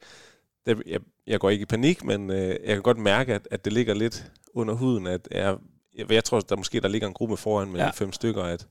det, 0.65 0.83
jeg, 0.85 0.99
jeg 1.27 1.39
går 1.39 1.49
ikke 1.49 1.61
i 1.63 1.65
panik, 1.65 2.03
men 2.03 2.29
øh, 2.29 2.47
jeg 2.49 2.75
kan 2.75 2.81
godt 2.81 2.97
mærke, 2.97 3.33
at, 3.33 3.47
at 3.51 3.65
det 3.65 3.73
ligger 3.73 3.93
lidt 3.93 4.31
under 4.53 4.73
huden, 4.73 5.07
at 5.07 5.27
jeg, 5.31 5.57
jeg, 5.97 6.11
jeg 6.11 6.23
tror, 6.23 6.39
der 6.39 6.55
måske 6.55 6.79
der 6.79 6.87
ligger 6.87 7.07
en 7.07 7.13
gruppe 7.13 7.37
foran 7.37 7.71
med 7.71 7.79
ja. 7.79 7.89
fem 7.89 8.11
stykker, 8.11 8.43
at, 8.43 8.67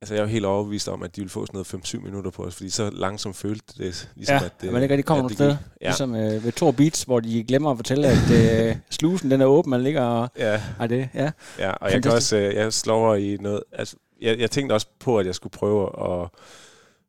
altså 0.00 0.14
jeg 0.14 0.20
er 0.20 0.24
jo 0.24 0.30
helt 0.30 0.44
overbevist 0.44 0.88
om, 0.88 1.02
at 1.02 1.16
de 1.16 1.20
vil 1.20 1.30
få 1.30 1.46
sådan 1.46 1.64
noget 1.72 1.94
5-7 1.94 1.98
minutter 2.00 2.30
på 2.30 2.42
os, 2.44 2.54
fordi 2.54 2.70
så 2.70 2.90
langsomt 2.90 3.36
følte 3.36 3.84
det, 3.84 4.10
ligesom 4.14 4.36
ja, 4.36 4.44
at 4.44 4.52
det... 4.60 4.72
men 4.72 4.82
ikke 4.82 4.92
rigtig 4.94 5.04
kommer 5.04 5.22
nogen 5.22 5.34
sted. 5.34 5.56
Ja. 5.80 5.86
Ligesom 5.86 6.14
øh, 6.14 6.44
ved 6.44 6.52
Tor 6.52 6.70
Beats, 6.72 7.02
hvor 7.02 7.20
de 7.20 7.44
glemmer 7.44 7.70
at 7.70 7.78
fortælle, 7.78 8.08
at 8.08 8.30
øh, 8.70 8.76
slusen 8.90 9.30
den 9.30 9.40
er 9.40 9.46
åben, 9.46 9.70
man 9.70 9.82
ligger 9.82 10.02
og... 10.02 10.28
Ja, 10.38 10.62
Er 10.80 10.86
det, 10.86 11.08
ja. 11.14 11.30
ja, 11.58 11.70
og 11.70 11.92
jeg 11.92 12.02
kan 12.02 12.12
også, 12.12 12.36
øh, 12.36 12.54
jeg 12.54 12.72
slår 12.72 13.14
i 13.14 13.36
noget, 13.40 13.62
altså, 13.72 13.96
jeg, 14.20 14.38
jeg 14.38 14.50
tænkte 14.50 14.72
også 14.72 14.86
på, 14.98 15.18
at 15.18 15.26
jeg 15.26 15.34
skulle 15.34 15.50
prøve 15.52 16.10
at 16.22 16.28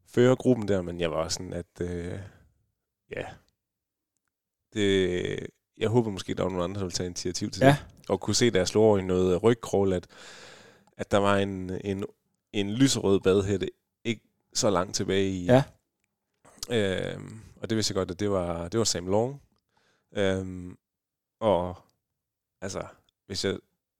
føre 0.08 0.36
gruppen 0.36 0.68
der, 0.68 0.82
men 0.82 1.00
jeg 1.00 1.12
var 1.12 1.18
også 1.18 1.36
sådan, 1.36 1.54
at, 1.54 1.66
øh, 1.82 2.12
ja, 3.16 3.24
det, 4.74 5.40
jeg 5.78 5.90
håber 5.90 6.12
måske, 6.12 6.34
der 6.34 6.44
var 6.44 6.50
nogle 6.50 6.64
andre, 6.64 6.80
der 6.80 6.86
ville 6.86 6.96
tage 6.96 7.08
initiativ 7.08 7.50
til 7.52 7.62
Ja. 7.62 7.68
det. 7.68 7.86
Og 8.10 8.20
kunne 8.20 8.36
se, 8.36 8.50
da 8.52 8.58
jeg 8.58 8.68
slog 8.68 8.84
over 8.84 8.98
i 8.98 9.02
noget 9.02 9.44
rygkrål, 9.44 9.94
at, 9.94 10.08
at 10.98 11.12
der 11.12 11.18
var 11.18 11.38
en, 11.38 11.72
en, 11.84 12.04
en 12.60 12.72
lyserød 12.74 13.20
badhætte 13.20 13.70
ikke 14.04 14.22
så 14.54 14.70
langt 14.70 14.96
tilbage 14.96 15.30
i. 15.30 15.46
Ja. 15.46 15.64
Øhm, 16.70 17.40
og 17.62 17.70
det 17.70 17.76
vidste 17.76 17.92
jeg 17.92 17.96
godt, 17.96 18.12
at 18.12 18.20
det 18.20 18.32
var, 18.32 18.68
det 18.68 18.78
var 18.78 18.84
Sam 18.84 19.08
Long. 19.08 19.42
Øhm, 20.18 20.78
og 21.40 21.76
altså, 22.62 22.84
hvis 23.28 23.46
jeg 23.46 23.52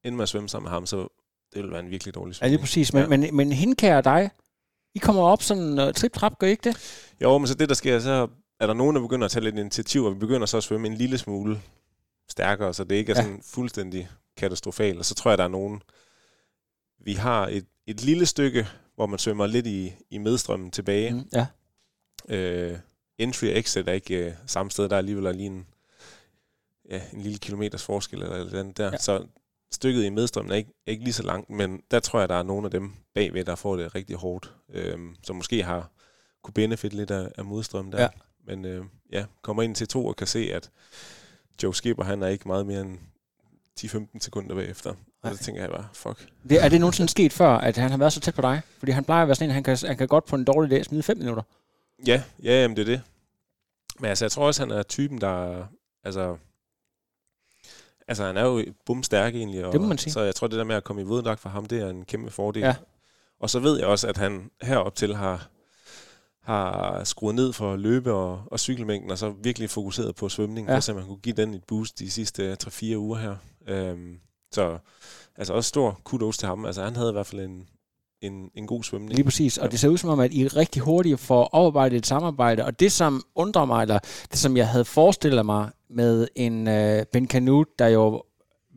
endte 0.04 0.16
med 0.16 0.22
at 0.22 0.28
svømme 0.28 0.48
sammen 0.48 0.64
med 0.64 0.70
ham, 0.70 0.86
så 0.86 0.96
det 1.52 1.56
ville 1.62 1.70
være 1.70 1.80
en 1.80 1.90
virkelig 1.90 2.14
dårlig 2.14 2.32
Ja, 2.32 2.38
svømning. 2.38 2.50
lige 2.52 2.60
præcis. 2.60 2.92
Men, 2.92 3.02
Ja. 3.02 3.08
men, 3.08 3.36
men 3.36 3.52
hende 3.52 3.74
kære 3.74 4.02
dig, 4.02 4.30
I 4.94 4.98
kommer 4.98 5.22
op 5.22 5.42
sådan 5.42 5.78
uh, 5.78 5.92
trip-trap, 5.92 6.38
gør 6.38 6.46
I 6.46 6.50
ikke 6.50 6.70
det? 6.70 7.04
Jo, 7.22 7.38
men 7.38 7.46
så 7.46 7.54
det, 7.54 7.68
der 7.68 7.74
sker, 7.74 7.98
så 8.00 8.28
er 8.60 8.66
der 8.66 8.74
nogen, 8.74 8.96
der 8.96 9.02
begynder 9.02 9.24
at 9.24 9.30
tage 9.30 9.44
lidt 9.44 9.58
initiativ, 9.58 10.04
og 10.04 10.14
vi 10.14 10.18
begynder 10.18 10.46
så 10.46 10.56
at 10.56 10.62
svømme 10.62 10.86
en 10.86 10.94
lille 10.94 11.18
smule 11.18 11.62
stærkere, 12.28 12.74
så 12.74 12.84
det 12.84 12.94
ikke 12.96 13.12
er 13.12 13.16
Ja. 13.16 13.22
sådan 13.22 13.42
fuldstændig 13.42 14.08
katastrofalt. 14.36 14.98
Og 14.98 15.04
så 15.04 15.14
tror 15.14 15.30
jeg, 15.30 15.38
der 15.38 15.44
er 15.44 15.48
nogen... 15.48 15.82
Vi 16.98 17.12
har 17.12 17.48
et, 17.48 17.66
et 17.86 18.04
lille 18.04 18.26
stykke, 18.26 18.68
hvor 18.94 19.06
man 19.06 19.18
svømmer 19.18 19.46
lidt 19.46 19.66
i, 19.66 19.94
i 20.10 20.18
medstrømmen 20.18 20.70
tilbage. 20.70 21.12
Mm, 21.12 21.28
ja. 21.32 21.46
Øh, 22.28 22.78
entry 23.18 23.44
og 23.44 23.58
exit 23.58 23.88
er 23.88 23.92
ikke 23.92 24.26
øh, 24.26 24.32
samme 24.46 24.70
sted. 24.70 24.88
Der 24.88 24.94
er 24.94 24.98
alligevel 24.98 25.36
lige 25.36 25.46
en, 25.46 25.66
ja, 26.90 27.02
en 27.12 27.20
lille 27.20 27.38
kilometers 27.38 27.82
forskel 27.82 28.22
eller 28.22 28.36
eller 28.36 28.60
andet 28.60 28.76
der. 28.76 28.90
Ja. 28.90 28.96
Så 28.96 29.26
stykket 29.72 30.04
i 30.04 30.08
medstrømmen 30.08 30.52
er 30.52 30.56
ikke, 30.56 30.70
er 30.86 30.90
ikke 30.90 31.04
lige 31.04 31.14
så 31.14 31.22
langt, 31.22 31.50
men 31.50 31.82
der 31.90 32.00
tror 32.00 32.20
jeg, 32.20 32.28
der 32.28 32.34
er 32.34 32.42
nogle 32.42 32.64
af 32.64 32.70
dem 32.70 32.92
bagved, 33.14 33.44
der 33.44 33.54
får 33.54 33.76
det 33.76 33.94
rigtig 33.94 34.16
hårdt. 34.16 34.54
Øh, 34.68 34.98
som 35.22 35.36
måske 35.36 35.62
har 35.62 35.90
kunne 36.42 36.54
benefit 36.54 36.92
lidt 36.92 37.10
af, 37.10 37.32
af 37.38 37.44
modstrømmen 37.44 37.92
der. 37.92 38.02
Ja. 38.02 38.08
Men 38.46 38.64
øh, 38.64 38.84
ja, 39.12 39.24
kommer 39.42 39.62
ind 39.62 39.74
til 39.74 39.88
to 39.88 40.06
og 40.06 40.16
kan 40.16 40.26
se, 40.26 40.52
at 40.52 40.70
Joe 41.62 41.74
Skipper, 41.74 42.04
han 42.04 42.22
er 42.22 42.26
ikke 42.26 42.48
meget 42.48 42.66
mere 42.66 42.80
end 42.80 42.98
10-15 43.80 44.18
sekunder 44.20 44.54
bagefter. 44.54 44.94
Og 45.22 45.36
så 45.36 45.44
tænker 45.44 45.60
jeg 45.62 45.70
bare, 45.70 45.88
fuck. 45.92 46.28
Det, 46.48 46.64
er 46.64 46.68
det 46.68 46.80
nogensinde 46.80 47.10
sket 47.10 47.32
før, 47.32 47.48
at 47.48 47.76
han 47.76 47.90
har 47.90 47.98
været 47.98 48.12
så 48.12 48.20
tæt 48.20 48.34
på 48.34 48.42
dig? 48.42 48.60
Fordi 48.78 48.92
han 48.92 49.04
plejer 49.04 49.22
at 49.22 49.28
være 49.28 49.34
sådan 49.34 49.50
en, 49.50 49.54
han 49.54 49.62
kan, 49.62 49.78
han 49.86 49.96
kan 49.96 50.08
godt 50.08 50.24
på 50.26 50.36
en 50.36 50.44
dårlig 50.44 50.70
dag 50.70 50.84
smide 50.84 51.02
5 51.02 51.18
minutter. 51.18 51.42
Ja, 52.06 52.22
ja, 52.42 52.60
jamen 52.60 52.76
det 52.76 52.82
er 52.82 52.86
det. 52.86 53.02
Men 54.00 54.08
altså, 54.08 54.24
jeg 54.24 54.32
tror 54.32 54.46
også, 54.46 54.62
han 54.62 54.70
er 54.70 54.82
typen, 54.82 55.20
der... 55.20 55.64
Altså, 56.04 56.36
altså 58.08 58.24
han 58.24 58.36
er 58.36 58.42
jo 58.44 58.64
bumstærk 58.86 59.34
egentlig. 59.34 59.64
Og, 59.66 59.72
Det 59.72 59.80
må 59.80 59.86
man 59.86 59.98
sige. 59.98 60.12
Så 60.12 60.20
jeg 60.20 60.34
tror, 60.34 60.46
det 60.46 60.58
der 60.58 60.64
med 60.64 60.76
at 60.76 60.84
komme 60.84 61.02
i 61.02 61.04
våddragt 61.04 61.40
for 61.40 61.48
ham, 61.48 61.66
det 61.66 61.80
er 61.82 61.88
en 61.90 62.04
kæmpe 62.04 62.30
fordel. 62.30 62.62
Ja. 62.62 62.74
Og 63.40 63.50
så 63.50 63.58
ved 63.60 63.78
jeg 63.78 63.86
også, 63.86 64.08
at 64.08 64.16
han 64.16 64.50
herop 64.62 64.94
til 64.94 65.14
har, 65.14 65.48
har 66.42 67.04
skruet 67.04 67.34
ned 67.34 67.52
for 67.52 67.76
løbe- 67.76 68.12
og, 68.12 68.42
og 68.50 68.60
cykelmængden, 68.60 69.10
og 69.10 69.18
så 69.18 69.30
virkelig 69.30 69.70
fokuseret 69.70 70.14
på 70.16 70.28
svømning, 70.28 70.68
Ja. 70.68 70.74
for 70.78 70.92
at 70.92 70.98
han 70.98 71.06
kunne 71.06 71.20
give 71.20 71.36
den 71.36 71.54
et 71.54 71.64
boost 71.64 71.98
de 71.98 72.10
sidste 72.10 72.56
3-4 72.64 72.96
uger 72.96 73.18
her. 73.18 73.36
Øhm, 73.68 74.18
så 74.56 74.78
altså 75.36 75.52
også 75.52 75.68
stor 75.68 76.00
kudos 76.04 76.38
til 76.38 76.48
ham. 76.48 76.64
Altså 76.64 76.84
han 76.84 76.96
havde 76.96 77.08
i 77.08 77.12
hvert 77.12 77.26
fald 77.26 77.40
en, 77.40 77.66
en, 78.22 78.50
en 78.54 78.66
god 78.66 78.82
svømning. 78.82 79.14
Lige 79.14 79.24
præcis. 79.24 79.58
Og 79.58 79.64
Ja. 79.64 79.70
det 79.70 79.80
ser 79.80 79.88
ud 79.88 79.98
som 79.98 80.10
om, 80.10 80.20
at 80.20 80.32
I 80.32 80.48
rigtig 80.48 80.82
hurtigt 80.82 81.20
får 81.20 81.44
oparbejdet 81.44 81.96
et 81.96 82.06
samarbejde. 82.06 82.64
Og 82.64 82.80
det, 82.80 82.92
som 82.92 83.22
undrer 83.34 83.64
mig, 83.64 83.82
eller 83.82 83.98
det, 84.30 84.38
som 84.38 84.56
jeg 84.56 84.68
havde 84.68 84.84
forestillet 84.84 85.46
mig 85.46 85.70
med 85.90 86.28
en 86.36 86.66
uh, 86.68 87.06
Ben 87.12 87.28
Canute, 87.28 87.70
der 87.78 87.86
jo 87.88 88.22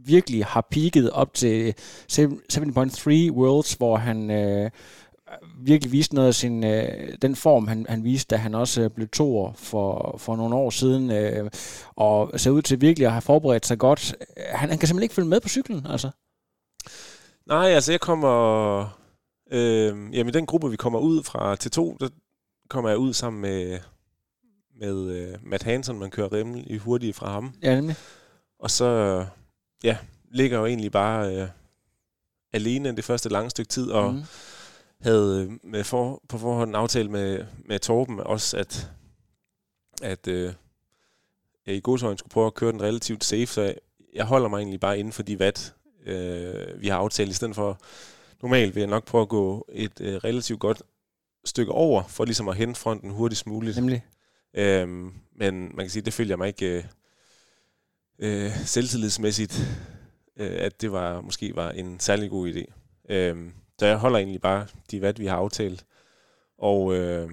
virkelig 0.05 0.45
har 0.45 0.67
peaked 0.71 1.09
op 1.09 1.33
til 1.33 1.73
7.3 2.11 2.21
Worlds, 3.31 3.73
hvor 3.73 3.97
han 3.97 4.29
uh, 4.29 4.69
virkelig 5.65 5.91
viste 5.91 6.15
noget 6.15 6.27
af 6.27 6.35
sin, 6.35 6.63
uh, 6.63 6.79
den 7.21 7.35
form, 7.35 7.67
han, 7.67 7.85
han 7.89 8.03
viste, 8.03 8.35
da 8.35 8.41
han 8.41 8.55
også 8.55 8.85
uh, 8.85 8.91
blev 8.91 9.07
toer 9.07 9.53
for, 9.55 10.15
for 10.17 10.35
nogle 10.35 10.55
år 10.55 10.69
siden, 10.69 11.11
uh, 11.43 11.49
og 11.95 12.39
ser 12.39 12.51
ud 12.51 12.61
til 12.61 12.81
virkelig 12.81 13.05
at 13.05 13.11
have 13.11 13.21
forberedt 13.21 13.65
sig 13.65 13.79
godt. 13.79 14.15
Han, 14.37 14.69
han 14.69 14.77
kan 14.77 14.87
simpelthen 14.87 15.03
ikke 15.03 15.15
følge 15.15 15.29
med 15.29 15.41
på 15.41 15.49
cyklen, 15.49 15.85
altså. 15.89 16.09
Nej, 17.45 17.69
altså 17.69 17.91
jeg 17.91 17.99
kommer... 17.99 18.99
Øh, 19.51 20.15
jamen 20.15 20.33
den 20.33 20.45
gruppe, 20.45 20.69
vi 20.69 20.75
kommer 20.75 20.99
ud 20.99 21.23
fra 21.23 21.53
T2, 21.53 21.97
der 21.99 22.09
kommer 22.69 22.89
jeg 22.89 22.97
ud 22.97 23.13
sammen 23.13 23.41
med, 23.41 23.79
med 24.79 25.11
øh, 25.11 25.37
Matt 25.43 25.63
Hansen, 25.63 25.99
man 25.99 26.09
kører 26.09 26.33
rimelig 26.33 26.79
hurtigt 26.79 27.15
fra 27.15 27.31
ham. 27.31 27.53
Ja, 27.61 27.75
nemlig. 27.75 27.95
Og 28.59 28.71
så, 28.71 29.25
ja, 29.83 29.97
ligger 30.31 30.57
jeg 30.57 30.61
jo 30.61 30.65
egentlig 30.65 30.91
bare 30.91 31.35
øh, 31.35 31.47
alene 32.53 32.95
det 32.95 33.03
første 33.03 33.29
lange 33.29 33.49
stykke 33.49 33.69
tid, 33.69 33.91
og 33.91 34.13
mm. 34.13 34.23
Havde 35.01 35.43
øh, 35.43 35.71
med 35.71 35.83
for, 35.83 36.21
på 36.29 36.37
forhånd 36.37 36.69
en 36.69 36.75
aftale 36.75 37.09
med, 37.09 37.45
med 37.65 37.79
Torben 37.79 38.19
også, 38.19 38.57
at, 38.57 38.91
at 40.01 40.27
øh, 40.27 40.53
jeg 41.65 41.75
i 41.75 41.79
godsøjne 41.79 42.17
skulle 42.17 42.31
prøve 42.31 42.47
at 42.47 42.53
køre 42.53 42.71
den 42.71 42.81
relativt 42.81 43.23
safe, 43.23 43.45
så 43.45 43.61
jeg, 43.61 43.75
jeg 44.13 44.25
holder 44.25 44.49
mig 44.49 44.57
egentlig 44.57 44.79
bare 44.79 44.99
inden 44.99 45.13
for 45.13 45.23
de 45.23 45.37
watt, 45.37 45.75
øh, 46.05 46.81
vi 46.81 46.87
har 46.87 46.97
aftalt, 46.97 47.29
i 47.29 47.33
stedet 47.33 47.55
for, 47.55 47.79
normalt 48.41 48.75
vil 48.75 48.81
jeg 48.81 48.89
nok 48.89 49.05
prøve 49.05 49.21
at 49.21 49.29
gå 49.29 49.67
et 49.71 50.01
øh, 50.01 50.15
relativt 50.15 50.59
godt 50.59 50.81
stykke 51.45 51.71
over, 51.71 52.03
for 52.03 52.25
ligesom 52.25 52.47
at 52.47 52.55
hente 52.55 52.79
fronten 52.79 53.11
hurtigst 53.11 53.47
muligt. 53.47 53.75
Nemlig. 53.75 54.05
Øhm, 54.53 55.13
men 55.35 55.61
man 55.61 55.85
kan 55.85 55.89
sige, 55.89 56.03
det 56.03 56.13
følger 56.13 56.35
mig 56.35 56.47
ikke 56.47 56.77
øh, 56.77 56.83
øh, 58.19 58.51
selvtillidsmæssigt, 58.65 59.59
øh, 60.37 60.51
at 60.51 60.81
det 60.81 60.91
var 60.91 61.21
måske 61.21 61.55
var 61.55 61.71
en 61.71 61.99
særlig 61.99 62.29
god 62.29 62.53
idé. 62.53 62.63
Øhm, 63.09 63.53
så 63.79 63.85
jeg 63.85 63.97
holder 63.97 64.17
egentlig 64.19 64.41
bare 64.41 64.67
de 64.91 65.01
vat, 65.01 65.19
vi 65.19 65.25
har 65.25 65.35
aftalt. 65.35 65.85
Og 66.57 66.95
øh, 66.95 67.29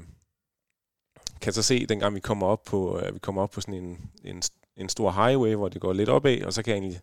kan 1.41 1.53
så 1.53 1.63
se, 1.63 1.87
dengang 1.87 2.15
vi 2.15 2.21
kommer 2.21 2.47
op 2.47 2.65
på, 2.65 2.99
øh, 3.01 3.15
vi 3.15 3.19
kommer 3.19 3.43
op 3.43 3.51
på 3.51 3.61
sådan 3.61 3.75
en, 3.75 4.11
en, 4.25 4.43
en 4.77 4.89
stor 4.89 5.11
highway, 5.11 5.55
hvor 5.55 5.69
det 5.69 5.81
går 5.81 5.93
lidt 5.93 6.09
opad, 6.09 6.43
og 6.43 6.53
så 6.53 6.63
kan 6.63 6.71
jeg 6.75 6.79
egentlig 6.81 7.01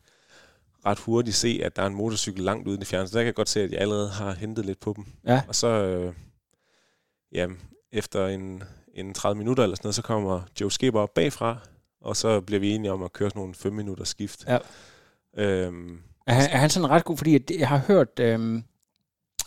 ret 0.85 0.99
hurtigt 0.99 1.35
se, 1.35 1.59
at 1.63 1.75
der 1.75 1.81
er 1.81 1.87
en 1.87 1.95
motorcykel 1.95 2.43
langt 2.43 2.67
ude 2.67 2.79
i. 2.81 2.85
Så 2.85 2.97
der 2.97 3.07
kan 3.07 3.25
jeg 3.25 3.35
godt 3.35 3.49
se, 3.49 3.61
at 3.61 3.71
jeg 3.71 3.79
allerede 3.79 4.09
har 4.09 4.31
hentet 4.33 4.65
lidt 4.65 4.79
på 4.79 4.93
dem. 4.95 5.05
Ja. 5.27 5.41
Og 5.47 5.55
så, 5.55 5.67
øh, 5.67 6.13
ja, 7.31 7.47
efter 7.91 8.27
en, 8.27 8.63
en 8.93 9.13
30 9.13 9.37
minutter 9.37 9.63
eller 9.63 9.75
sådan 9.75 9.85
noget, 9.87 9.95
så 9.95 10.01
kommer 10.01 10.41
Joe 10.61 10.71
Skipper 10.71 10.99
op 11.01 11.13
bagfra, 11.13 11.57
og 12.01 12.15
så 12.17 12.41
bliver 12.41 12.59
vi 12.59 12.71
enige 12.71 12.91
om 12.91 13.03
at 13.03 13.13
køre 13.13 13.29
sådan 13.29 13.39
nogle 13.39 13.55
5 13.55 13.73
minutter 13.73 14.03
skift. 14.03 14.45
Ja. 14.47 14.57
Øhm, 15.37 16.01
Er 16.27 16.33
han, 16.33 16.49
er 16.51 16.57
han 16.57 16.69
sådan 16.69 16.89
ret 16.89 17.03
god? 17.05 17.17
Fordi 17.17 17.37
det- 17.37 17.59
jeg 17.59 17.67
har 17.67 17.77
hørt 17.77 18.19
øhm, 18.19 18.63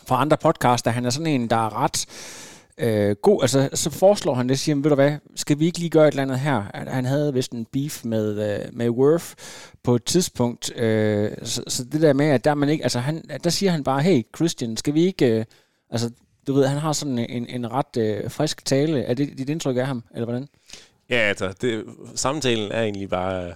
fra 0.07 0.21
andre 0.21 0.37
podcaster, 0.37 0.91
han 0.91 1.05
er 1.05 1.09
sådan 1.09 1.27
en, 1.27 1.49
der 1.49 1.55
er 1.55 1.83
ret 1.83 2.05
øh, 2.77 3.15
god. 3.15 3.41
Altså, 3.41 3.69
så 3.73 3.89
foreslår 3.89 4.33
han 4.33 4.49
det, 4.49 4.59
siger 4.59 4.75
ved 4.75 4.83
du 4.83 4.95
hvad, 4.95 5.15
skal 5.35 5.59
vi 5.59 5.65
ikke 5.65 5.79
lige 5.79 5.89
gøre 5.89 6.07
et 6.07 6.11
eller 6.11 6.23
andet 6.23 6.39
her? 6.39 6.63
Han, 6.73 7.05
havde 7.05 7.33
vist 7.33 7.51
en 7.51 7.65
beef 7.65 8.05
med, 8.05 8.53
øh, 8.53 8.65
med 8.73 8.89
Worth 8.89 9.25
på 9.83 9.95
et 9.95 10.03
tidspunkt. 10.03 10.77
Øh, 10.77 11.31
så, 11.43 11.63
så, 11.67 11.83
det 11.83 12.01
der 12.01 12.13
med, 12.13 12.25
at 12.25 12.43
der, 12.43 12.51
er 12.51 12.55
man 12.55 12.69
ikke, 12.69 12.83
altså 12.83 12.99
han, 12.99 13.23
der 13.43 13.49
siger 13.49 13.71
han 13.71 13.83
bare, 13.83 14.01
hey 14.01 14.21
Christian, 14.35 14.77
skal 14.77 14.93
vi 14.93 15.05
ikke... 15.05 15.39
Øh, 15.39 15.45
altså, 15.89 16.11
du 16.47 16.53
ved, 16.53 16.65
han 16.67 16.77
har 16.77 16.93
sådan 16.93 17.17
en, 17.17 17.45
en 17.49 17.71
ret 17.71 17.97
øh, 17.97 18.31
frisk 18.31 18.65
tale. 18.65 19.03
Er 19.03 19.13
det 19.13 19.37
dit 19.37 19.49
indtryk 19.49 19.77
af 19.77 19.87
ham, 19.87 20.03
eller 20.13 20.25
hvordan? 20.25 20.47
ja, 21.09 21.15
altså, 21.15 21.53
det, 21.61 21.85
samtalen 22.15 22.71
er 22.71 22.81
egentlig 22.81 23.09
bare 23.09 23.53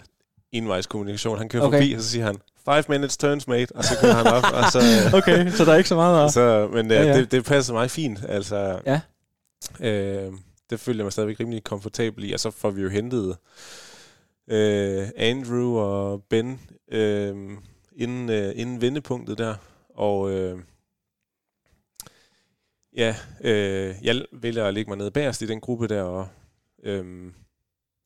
envejskommunikation. 0.51 1.37
Han 1.37 1.49
kører 1.49 1.63
okay. 1.63 1.77
forbi, 1.77 1.93
og 1.93 2.01
så 2.01 2.09
siger 2.09 2.25
han, 2.25 2.37
five 2.69 2.83
minutes 2.89 3.17
turns, 3.17 3.47
mate, 3.47 3.75
og 3.75 3.83
så 3.83 3.97
kører 4.01 4.13
han 4.13 4.27
op, 4.27 4.43
og 4.53 4.71
så... 4.71 4.79
Okay, 5.17 5.49
så 5.51 5.65
der 5.65 5.71
er 5.73 5.77
ikke 5.77 5.89
så 5.89 5.95
meget 5.95 6.33
Så, 6.33 6.69
men 6.73 6.91
Ja, 6.91 6.95
ja, 6.97 7.01
ja. 7.03 7.07
ja. 7.13 7.17
Det, 7.19 7.31
det 7.31 7.45
passer 7.45 7.73
mig 7.73 7.91
fint. 7.91 8.19
Altså, 8.29 8.79
Ja. 8.85 9.01
øh, 9.79 10.33
det 10.69 10.79
føler 10.79 10.99
jeg 10.99 11.05
mig 11.05 11.11
stadigvæk 11.13 11.39
rimelig 11.39 11.63
komfortabel 11.63 12.29
i. 12.29 12.33
Og 12.33 12.39
så 12.39 12.51
får 12.51 12.71
vi 12.71 12.81
jo 12.81 12.89
hentet 12.89 13.37
øh, 14.47 15.07
Andrew 15.17 15.77
og 15.77 16.23
Ben 16.29 16.59
øh, 16.91 17.35
inden, 17.95 18.29
øh, 18.29 18.51
inden 18.55 18.81
vendepunktet 18.81 19.37
der. 19.37 19.55
Og 19.95 20.31
øh, 20.31 20.59
ja, 22.97 23.15
øh, 23.43 23.95
jeg 24.03 24.25
vælger 24.33 24.65
at 24.65 24.73
lægge 24.73 24.89
mig 24.91 24.97
ned 24.97 25.11
bagerst 25.11 25.41
i 25.41 25.45
den 25.47 25.59
gruppe 25.59 25.87
der. 25.87 26.01
Og, 26.01 26.27
øh, 26.83 27.31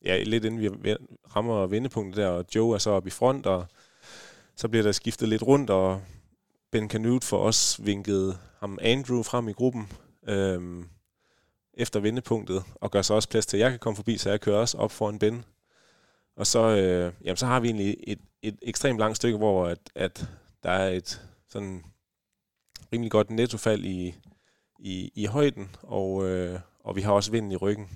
ja, 0.06 0.24
lidt 0.24 0.46
inden 0.46 0.62
vi 0.84 0.96
rammer 1.36 1.68
vendepunktet 1.68 2.18
der. 2.24 2.28
Og 2.28 2.46
Joe 2.56 2.76
er 2.76 2.78
så 2.80 2.90
oppe 2.90 3.08
i 3.08 3.12
front, 3.12 3.46
og 3.46 3.66
så 4.56 4.68
bliver 4.68 4.84
der 4.84 4.92
skiftet 4.92 5.30
lidt 5.30 5.44
rundt, 5.44 5.70
og 5.70 6.02
Ben 6.72 6.90
Canute 6.90 7.28
for 7.28 7.38
os 7.38 7.86
vinkede 7.86 8.38
ham 8.60 8.80
Andrew 8.82 9.24
frem 9.24 9.48
i 9.48 9.52
gruppen 9.52 9.92
øhm, 10.28 10.90
efter 11.74 12.00
vendepunktet, 12.00 12.64
og 12.76 12.92
gør 12.92 13.02
så 13.02 13.14
også 13.14 13.30
plads 13.30 13.46
til, 13.46 13.58
at 13.58 13.62
jeg 13.62 13.70
kan 13.70 13.80
komme 13.80 13.96
forbi, 13.96 14.18
så 14.18 14.30
jeg 14.30 14.42
kører 14.42 14.58
også 14.58 14.78
op 14.78 14.92
foran 14.92 15.20
Ben. 15.20 15.46
Og 16.36 16.48
så, 16.48 16.60
øh, 16.60 17.14
jamen, 17.24 17.38
så 17.38 17.46
har 17.46 17.60
vi 17.60 17.68
egentlig 17.68 17.98
et, 18.08 18.20
et 18.42 18.58
ekstremt 18.62 19.00
langt 19.00 19.18
stykke, 19.18 19.38
hvor 19.38 19.68
at, 19.68 19.80
at 19.96 20.30
der 20.64 20.70
er 20.70 20.90
et 20.90 21.22
sådan 21.48 21.84
rimelig 22.94 23.12
godt 23.12 23.30
nettofald 23.30 23.86
i, 23.86 24.16
i, 24.80 25.12
i 25.16 25.26
højden, 25.26 25.76
og, 25.82 26.30
øh, 26.30 26.60
og 26.80 26.96
vi 26.96 27.02
har 27.02 27.12
også 27.12 27.32
vinden 27.32 27.52
i 27.52 27.56
ryggen. 27.56 27.90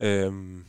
Øhm, 0.00 0.64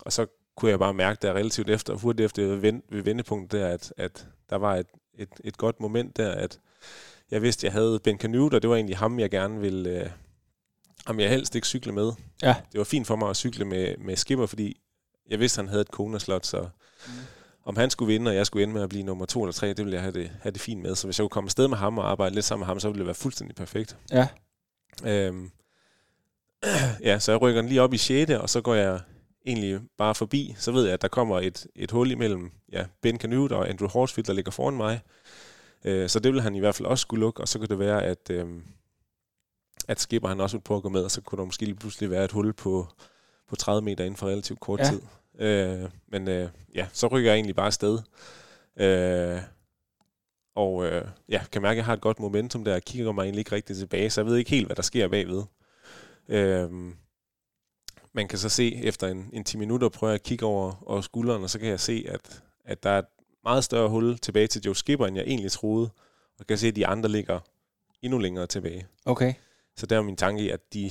og 0.00 0.12
så 0.12 0.26
kunne 0.56 0.70
jeg 0.70 0.78
bare 0.78 0.94
mærke 0.94 1.18
der 1.22 1.32
relativt 1.32 1.70
efter, 1.70 1.94
hurtigt 1.94 2.24
efter 2.24 2.42
ved 2.90 3.02
vendepunktet 3.02 3.60
der, 3.60 3.68
at, 3.68 3.92
at 3.96 4.26
der 4.50 4.56
var 4.56 4.76
et, 4.76 4.86
et, 5.18 5.28
et 5.44 5.56
godt 5.56 5.80
moment 5.80 6.16
der, 6.16 6.30
at 6.30 6.58
jeg 7.30 7.42
vidste, 7.42 7.60
at 7.60 7.64
jeg 7.64 7.72
havde 7.72 8.00
Ben 8.04 8.18
Canute, 8.18 8.54
og 8.54 8.62
det 8.62 8.70
var 8.70 8.76
egentlig 8.76 8.96
ham, 8.96 9.18
jeg 9.18 9.30
gerne 9.30 9.60
ville, 9.60 9.90
øh, 9.90 10.10
ham 11.06 11.20
jeg 11.20 11.30
helst 11.30 11.54
ikke 11.54 11.66
cykle 11.66 11.92
med. 11.92 12.12
Ja. 12.42 12.54
Det 12.72 12.78
var 12.78 12.84
fint 12.84 13.06
for 13.06 13.16
mig 13.16 13.30
at 13.30 13.36
cykle 13.36 13.64
med, 13.64 13.96
med 13.98 14.16
Skipper, 14.16 14.46
fordi 14.46 14.80
jeg 15.30 15.40
vidste, 15.40 15.58
han 15.58 15.68
havde 15.68 15.80
et 15.80 15.90
Kona-slot, 15.90 16.46
så 16.46 16.60
mm. 17.06 17.12
om 17.64 17.76
han 17.76 17.90
skulle 17.90 18.12
vinde, 18.12 18.30
og 18.30 18.34
jeg 18.34 18.46
skulle 18.46 18.62
ende 18.62 18.74
med 18.74 18.82
at 18.82 18.88
blive 18.88 19.04
nummer 19.04 19.26
to 19.26 19.42
eller 19.42 19.52
tre, 19.52 19.68
det 19.68 19.78
ville 19.78 19.94
jeg 19.94 20.02
have 20.02 20.12
det, 20.12 20.30
have 20.40 20.52
det 20.52 20.60
fint 20.60 20.82
med. 20.82 20.94
Så 20.94 21.06
hvis 21.06 21.18
jeg 21.18 21.22
kunne 21.22 21.30
komme 21.30 21.46
afsted 21.46 21.68
med 21.68 21.76
ham 21.76 21.98
og 21.98 22.10
arbejde 22.10 22.34
lidt 22.34 22.44
sammen 22.44 22.60
med 22.60 22.66
ham, 22.66 22.80
så 22.80 22.88
ville 22.88 22.98
det 22.98 23.06
være 23.06 23.14
fuldstændig 23.14 23.56
perfekt. 23.56 23.96
Ja. 24.12 24.28
Øhm, 25.04 25.50
ja, 27.08 27.18
så 27.18 27.32
jeg 27.32 27.42
rykker 27.42 27.60
den 27.60 27.68
lige 27.68 27.82
op 27.82 27.94
i 27.94 27.98
6. 27.98 28.30
og 28.30 28.50
så 28.50 28.60
går 28.60 28.74
jeg 28.74 29.00
egentlig 29.46 29.80
bare 29.98 30.14
forbi. 30.14 30.54
Så 30.58 30.72
ved 30.72 30.84
jeg, 30.84 30.92
at 30.92 31.02
der 31.02 31.08
kommer 31.08 31.40
et, 31.40 31.66
et 31.76 31.90
hul 31.90 32.10
imellem 32.10 32.50
ja, 32.72 32.84
Ben 33.02 33.18
Canute 33.18 33.56
og 33.56 33.68
Andrew 33.68 33.88
Horsfield, 33.88 34.26
der 34.26 34.32
ligger 34.32 34.50
foran 34.52 34.76
mig. 34.76 35.00
Øh, 35.84 36.08
så 36.08 36.20
det 36.20 36.32
vil 36.32 36.40
han 36.42 36.54
i 36.54 36.58
hvert 36.58 36.74
fald 36.74 36.86
også 36.88 37.02
skulle 37.02 37.20
lukke, 37.20 37.40
og 37.40 37.48
så 37.48 37.58
kan 37.58 37.68
det 37.68 37.78
være, 37.78 38.04
at, 38.04 38.30
øh, 38.30 38.46
at 39.88 40.00
Skipper 40.00 40.28
han 40.28 40.40
også 40.40 40.56
vil 40.56 40.62
prøve 40.62 40.76
at 40.76 40.82
gå 40.82 40.88
med, 40.88 41.04
og 41.04 41.10
så 41.10 41.20
kunne 41.20 41.38
der 41.38 41.44
måske 41.44 41.64
lige 41.64 41.74
pludselig 41.74 42.10
være 42.10 42.24
et 42.24 42.32
hul 42.32 42.52
på, 42.52 42.86
på 43.48 43.56
30 43.56 43.82
meter 43.82 44.04
inden 44.04 44.16
for 44.16 44.26
relativt 44.26 44.60
kort 44.60 44.80
Ja. 44.80 44.84
tid. 44.84 45.00
Øh, 45.38 45.90
men 46.08 46.28
øh, 46.28 46.48
ja, 46.74 46.86
så 46.92 47.06
rykker 47.06 47.30
jeg 47.30 47.36
egentlig 47.36 47.56
bare 47.56 47.66
afsted. 47.66 47.98
Øh, 48.76 49.40
og 50.56 50.86
øh, 50.86 51.04
ja, 51.28 51.42
kan 51.52 51.62
mærke, 51.62 51.72
at 51.72 51.76
jeg 51.76 51.84
har 51.84 51.92
et 51.94 52.00
godt 52.00 52.20
momentum 52.20 52.64
der. 52.64 52.72
Jeg 52.72 52.82
kigger 52.84 53.12
mig 53.12 53.22
egentlig 53.22 53.38
ikke 53.38 53.52
rigtig 53.52 53.76
tilbage, 53.76 54.10
så 54.10 54.20
jeg 54.20 54.26
ved 54.26 54.36
ikke 54.36 54.50
helt, 54.50 54.66
hvad 54.66 54.76
der 54.76 54.82
sker 54.82 55.08
bagved. 55.08 55.42
Øh, 56.28 56.70
man 58.14 58.28
kan 58.28 58.38
så 58.38 58.48
se, 58.48 58.74
efter 58.74 59.08
en, 59.08 59.30
en 59.32 59.44
10 59.44 59.56
minutter, 59.56 59.88
prøver 59.88 60.10
jeg 60.10 60.14
at 60.14 60.22
kigge 60.22 60.46
over, 60.46 60.82
over 60.86 61.00
skulderen, 61.00 61.42
og 61.42 61.50
så 61.50 61.58
kan 61.58 61.68
jeg 61.68 61.80
se, 61.80 62.04
at, 62.08 62.42
at 62.64 62.82
der 62.82 62.90
er 62.90 62.98
et 62.98 63.06
meget 63.44 63.64
større 63.64 63.88
hul 63.88 64.18
tilbage 64.18 64.46
til 64.46 64.62
Joe 64.62 64.76
Skipper, 64.76 65.06
end 65.06 65.16
jeg 65.16 65.24
egentlig 65.26 65.52
troede. 65.52 65.90
Og 66.38 66.46
kan 66.46 66.58
se, 66.58 66.68
at 66.68 66.76
de 66.76 66.86
andre 66.86 67.08
ligger 67.08 67.40
endnu 68.02 68.18
længere 68.18 68.46
tilbage. 68.46 68.86
Okay. 69.04 69.34
Så 69.76 69.86
der 69.86 69.96
er 69.96 70.02
min 70.02 70.16
tanke 70.16 70.42
i, 70.42 70.50
at 70.50 70.74
de 70.74 70.90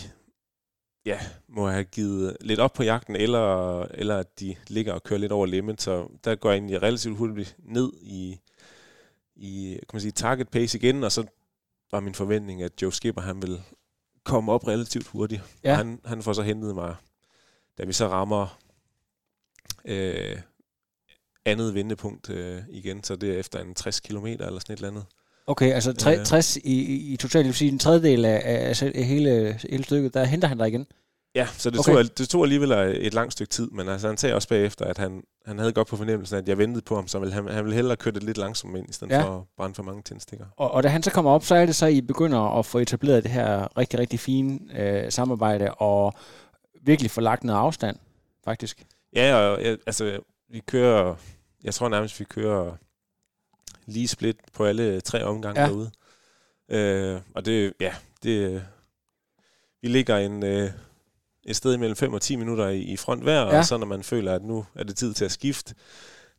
ja, 1.05 1.19
må 1.47 1.67
have 1.67 1.83
givet 1.83 2.37
lidt 2.41 2.59
op 2.59 2.73
på 2.73 2.83
jagten, 2.83 3.15
eller, 3.15 3.81
eller 3.81 4.17
at 4.17 4.39
de 4.39 4.55
ligger 4.67 4.93
og 4.93 5.03
kører 5.03 5.19
lidt 5.19 5.31
over 5.31 5.45
limit. 5.45 5.81
Så 5.81 6.07
der 6.23 6.35
går 6.35 6.49
jeg 6.49 6.57
egentlig 6.57 6.81
relativt 6.81 7.17
hurtigt 7.17 7.55
ned 7.59 7.91
i, 8.01 8.39
i 9.35 9.77
kan 9.79 9.95
man 9.95 10.01
sige, 10.01 10.11
target 10.11 10.49
pace 10.49 10.77
igen, 10.77 11.03
og 11.03 11.11
så 11.11 11.25
var 11.91 11.99
min 11.99 12.15
forventning, 12.15 12.61
at 12.61 12.81
Joe 12.81 12.93
Skipper 12.93 13.21
han 13.21 13.41
vil 13.41 13.61
komme 14.23 14.51
op 14.51 14.67
relativt 14.67 15.07
hurtigt. 15.07 15.41
Ja. 15.63 15.75
Han, 15.75 15.99
han 16.05 16.23
får 16.23 16.33
så 16.33 16.41
hentet 16.41 16.75
mig, 16.75 16.95
da 17.77 17.85
vi 17.85 17.93
så 17.93 18.07
rammer 18.07 18.57
øh, 19.85 20.37
andet 21.45 21.73
vendepunkt 21.73 22.29
øh, 22.29 22.61
igen, 22.69 23.03
så 23.03 23.15
det 23.15 23.33
er 23.35 23.39
efter 23.39 23.59
en 23.59 23.73
60 23.75 23.99
km 23.99 24.25
eller 24.25 24.59
sådan 24.59 24.73
et 24.73 24.77
eller 24.77 24.87
andet. 24.87 25.05
Okay, 25.47 25.71
altså 25.73 25.93
tre, 25.93 26.19
Øh. 26.19 26.25
60 26.25 26.57
i, 26.57 26.61
i, 27.13 27.17
totalt, 27.17 27.43
det 27.43 27.45
vil 27.49 27.55
sige 27.55 27.71
en 27.71 27.79
tredjedel 27.79 28.25
af, 28.25 28.41
af, 28.45 28.75
selv- 28.77 29.03
hele, 29.03 29.59
hele 29.69 29.83
stykket, 29.83 30.13
der 30.13 30.23
henter 30.25 30.47
han 30.47 30.57
dig 30.57 30.67
igen. 30.67 30.87
Ja, 31.35 31.47
så 31.57 31.69
det, 31.69 31.79
Okay. 31.79 31.93
tog, 31.93 32.17
det 32.17 32.29
tog 32.29 32.43
alligevel 32.43 32.71
et 32.71 33.13
langt 33.13 33.33
stykke 33.33 33.49
tid, 33.51 33.67
men 33.71 33.87
altså, 33.89 34.07
han 34.07 34.17
sagde 34.17 34.35
også 34.35 34.47
bagefter, 34.47 34.85
at 34.85 34.97
han, 34.97 35.23
han 35.45 35.59
havde 35.59 35.71
godt 35.73 35.87
på 35.87 35.97
fornemmelsen, 35.97 36.37
at 36.37 36.47
jeg 36.47 36.57
ventede 36.57 36.81
på 36.85 36.95
ham, 36.95 37.07
så 37.07 37.19
ville 37.19 37.33
han, 37.33 37.47
han 37.47 37.63
ville 37.63 37.75
hellere 37.75 37.95
køre 37.97 38.13
det 38.13 38.23
lidt 38.23 38.37
langsomt 38.37 38.77
ind, 38.77 38.89
i 38.89 38.93
stedet 38.93 39.11
Ja. 39.13 39.23
for 39.23 39.37
at 39.37 39.43
brænde 39.57 39.75
for 39.75 39.83
mange 39.83 40.01
tændstikker. 40.01 40.45
Og, 40.57 40.71
og 40.71 40.83
da 40.83 40.87
han 40.87 41.03
så 41.03 41.11
kommer 41.11 41.31
op, 41.31 41.43
så 41.45 41.55
er 41.55 41.65
det 41.65 41.75
så, 41.75 41.85
I 41.85 42.01
begynder 42.01 42.39
at 42.59 42.65
få 42.65 42.79
etableret 42.79 43.23
det 43.23 43.31
her 43.31 43.77
rigtig, 43.77 43.99
rigtig 43.99 44.19
fine 44.19 44.59
øh, 44.79 45.11
samarbejde, 45.11 45.73
og 45.73 46.13
virkelig 46.83 47.11
få 47.11 47.21
lagt 47.21 47.43
noget 47.43 47.59
afstand, 47.59 47.97
faktisk. 48.43 48.85
Ja, 49.15 49.35
og 49.35 49.61
altså, 49.61 50.19
vi 50.49 50.59
kører, 50.59 51.15
jeg 51.63 51.73
tror 51.73 51.89
nærmest, 51.89 52.19
vi 52.19 52.25
kører 52.25 52.75
lige 53.85 54.07
split 54.07 54.37
på 54.53 54.65
alle 54.65 55.01
tre 55.01 55.23
omgange 55.23 55.61
Ja. 55.61 55.67
derude. 55.67 55.91
Øh, 56.69 57.21
og 57.35 57.45
det, 57.45 57.73
ja, 57.79 57.95
det, 58.23 58.65
vi 59.81 59.87
ligger 59.87 60.17
en, 60.17 60.43
øh, 60.43 60.71
et 61.43 61.55
sted 61.55 61.77
mellem 61.77 61.95
5 61.95 62.13
og 62.13 62.21
10 62.21 62.35
minutter 62.35 62.67
i, 62.67 62.79
i 62.79 62.97
front 62.97 63.23
hver, 63.23 63.41
ja. 63.41 63.57
og 63.57 63.65
så 63.65 63.77
når 63.77 63.85
man 63.85 64.03
føler, 64.03 64.33
at 64.35 64.43
nu 64.43 64.65
er 64.75 64.83
det 64.83 64.95
tid 64.97 65.13
til 65.13 65.25
at 65.25 65.31
skifte, 65.31 65.75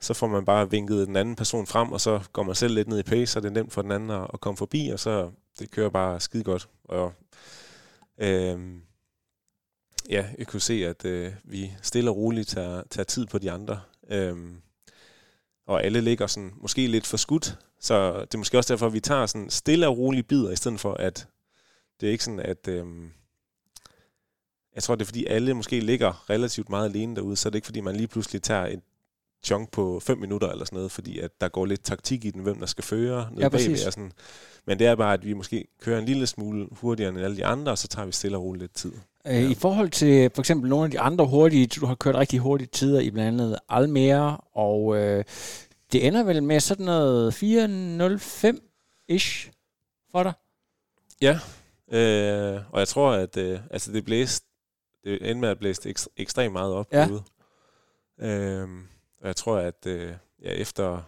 så 0.00 0.14
får 0.14 0.26
man 0.26 0.44
bare 0.44 0.70
vinket 0.70 1.06
den 1.08 1.16
anden 1.16 1.36
person 1.36 1.66
frem, 1.66 1.92
og 1.92 2.00
så 2.00 2.20
går 2.32 2.42
man 2.42 2.54
selv 2.54 2.74
lidt 2.74 2.88
ned 2.88 2.98
i 2.98 3.02
pace, 3.02 3.26
så 3.26 3.40
det 3.40 3.46
er 3.48 3.52
nemt 3.52 3.72
for 3.72 3.82
den 3.82 3.92
anden 3.92 4.10
at, 4.10 4.30
at 4.34 4.40
komme 4.40 4.56
forbi, 4.56 4.88
og 4.88 5.00
så 5.00 5.30
det 5.58 5.70
kører 5.70 5.90
bare 5.90 6.20
skide 6.20 6.44
godt. 6.44 6.68
Og, 6.84 7.12
øh, 8.18 8.58
ja, 10.10 10.26
jeg 10.38 10.46
kunne 10.46 10.60
se, 10.60 10.86
at 10.86 11.04
øh, 11.04 11.32
vi 11.44 11.72
stille 11.82 12.10
og 12.10 12.16
roligt 12.16 12.48
tager, 12.48 12.82
tager 12.90 13.04
tid 13.04 13.26
på 13.26 13.38
de 13.38 13.50
andre. 13.50 13.80
Øhm, 14.10 14.56
og 15.66 15.84
alle 15.84 16.00
ligger 16.00 16.26
sådan, 16.26 16.52
måske 16.56 16.86
lidt 16.86 17.06
for 17.06 17.16
skudt, 17.16 17.58
så 17.80 18.20
det 18.20 18.34
er 18.34 18.38
måske 18.38 18.58
også 18.58 18.72
derfor, 18.72 18.86
at 18.86 18.92
vi 18.92 19.00
tager 19.00 19.26
sådan 19.26 19.50
stille 19.50 19.88
og 19.88 19.98
rolige 19.98 20.22
bidder, 20.22 20.50
i 20.50 20.56
stedet 20.56 20.80
for 20.80 20.94
at 20.94 21.28
det 22.00 22.06
er 22.06 22.12
ikke 22.12 22.24
sådan, 22.24 22.40
at 22.40 22.68
øhm, 22.68 23.10
jeg 24.74 24.82
tror, 24.82 24.94
det 24.94 25.02
er 25.02 25.06
fordi 25.06 25.26
alle 25.26 25.54
måske 25.54 25.80
ligger 25.80 26.30
relativt 26.30 26.68
meget 26.68 26.88
alene 26.88 27.16
derude, 27.16 27.36
så 27.36 27.48
er 27.48 27.50
det 27.50 27.54
ikke 27.54 27.66
fordi, 27.66 27.80
man 27.80 27.96
lige 27.96 28.08
pludselig 28.08 28.42
tager 28.42 28.66
et 28.66 28.80
chunk 29.44 29.70
på 29.70 30.00
5 30.00 30.18
minutter 30.18 30.48
eller 30.48 30.64
sådan 30.64 30.76
noget, 30.76 30.92
fordi 30.92 31.18
at 31.18 31.40
der 31.40 31.48
går 31.48 31.66
lidt 31.66 31.84
taktik 31.84 32.24
i 32.24 32.30
den, 32.30 32.42
hvem 32.42 32.58
der 32.58 32.66
skal 32.66 32.84
føre 32.84 33.28
nede 33.30 33.42
Ja, 33.42 33.48
bagved 33.48 33.86
og 33.86 33.92
sådan. 33.92 34.12
Men 34.66 34.78
det 34.78 34.86
er 34.86 34.94
bare, 34.94 35.14
at 35.14 35.24
vi 35.24 35.32
måske 35.32 35.66
kører 35.80 35.98
en 35.98 36.04
lille 36.04 36.26
smule 36.26 36.68
hurtigere 36.70 37.10
end 37.10 37.18
alle 37.18 37.36
de 37.36 37.46
andre, 37.46 37.72
og 37.72 37.78
så 37.78 37.88
tager 37.88 38.06
vi 38.06 38.12
stille 38.12 38.36
og 38.36 38.42
roligt 38.42 38.62
lidt 38.62 38.74
tid. 38.74 38.92
Øh, 39.26 39.50
I 39.50 39.54
forhold 39.54 39.90
til 39.90 40.30
for 40.34 40.42
eksempel 40.42 40.70
nogle 40.70 40.84
af 40.84 40.90
de 40.90 41.00
andre 41.00 41.26
hurtige, 41.26 41.66
du 41.66 41.86
har 41.86 41.94
kørt 41.94 42.14
rigtig 42.14 42.40
hurtige 42.40 42.68
tider 42.72 43.00
i 43.00 43.10
blandt 43.10 43.40
andet 43.40 43.58
Almere, 43.68 44.36
og 44.54 44.96
øh, 44.96 45.24
det 45.92 46.06
ender 46.06 46.22
vel 46.22 46.42
med 46.42 46.60
sådan 46.60 46.86
noget 46.86 47.32
4.05-ish 47.32 49.50
for 50.10 50.22
dig? 50.22 50.32
Ja, 51.20 51.38
øh, 51.92 52.60
og 52.72 52.78
jeg 52.78 52.88
tror, 52.88 53.10
at 53.12 53.36
øh, 53.36 53.60
altså 53.70 53.92
det 53.92 54.04
blæste, 54.04 54.46
det 55.04 55.12
endte 55.14 55.34
med 55.40 55.48
at 55.48 55.58
blæse 55.58 55.90
ek- 55.90 56.06
ekstremt 56.16 56.52
meget 56.52 56.72
op 56.72 56.86
Ja. 56.92 57.00
derude. 57.04 57.22
Øh, 58.20 58.68
og 59.20 59.26
jeg 59.26 59.36
tror, 59.36 59.56
at 59.56 59.86
øh, 59.86 60.12
ja, 60.42 60.48
efter 60.50 61.02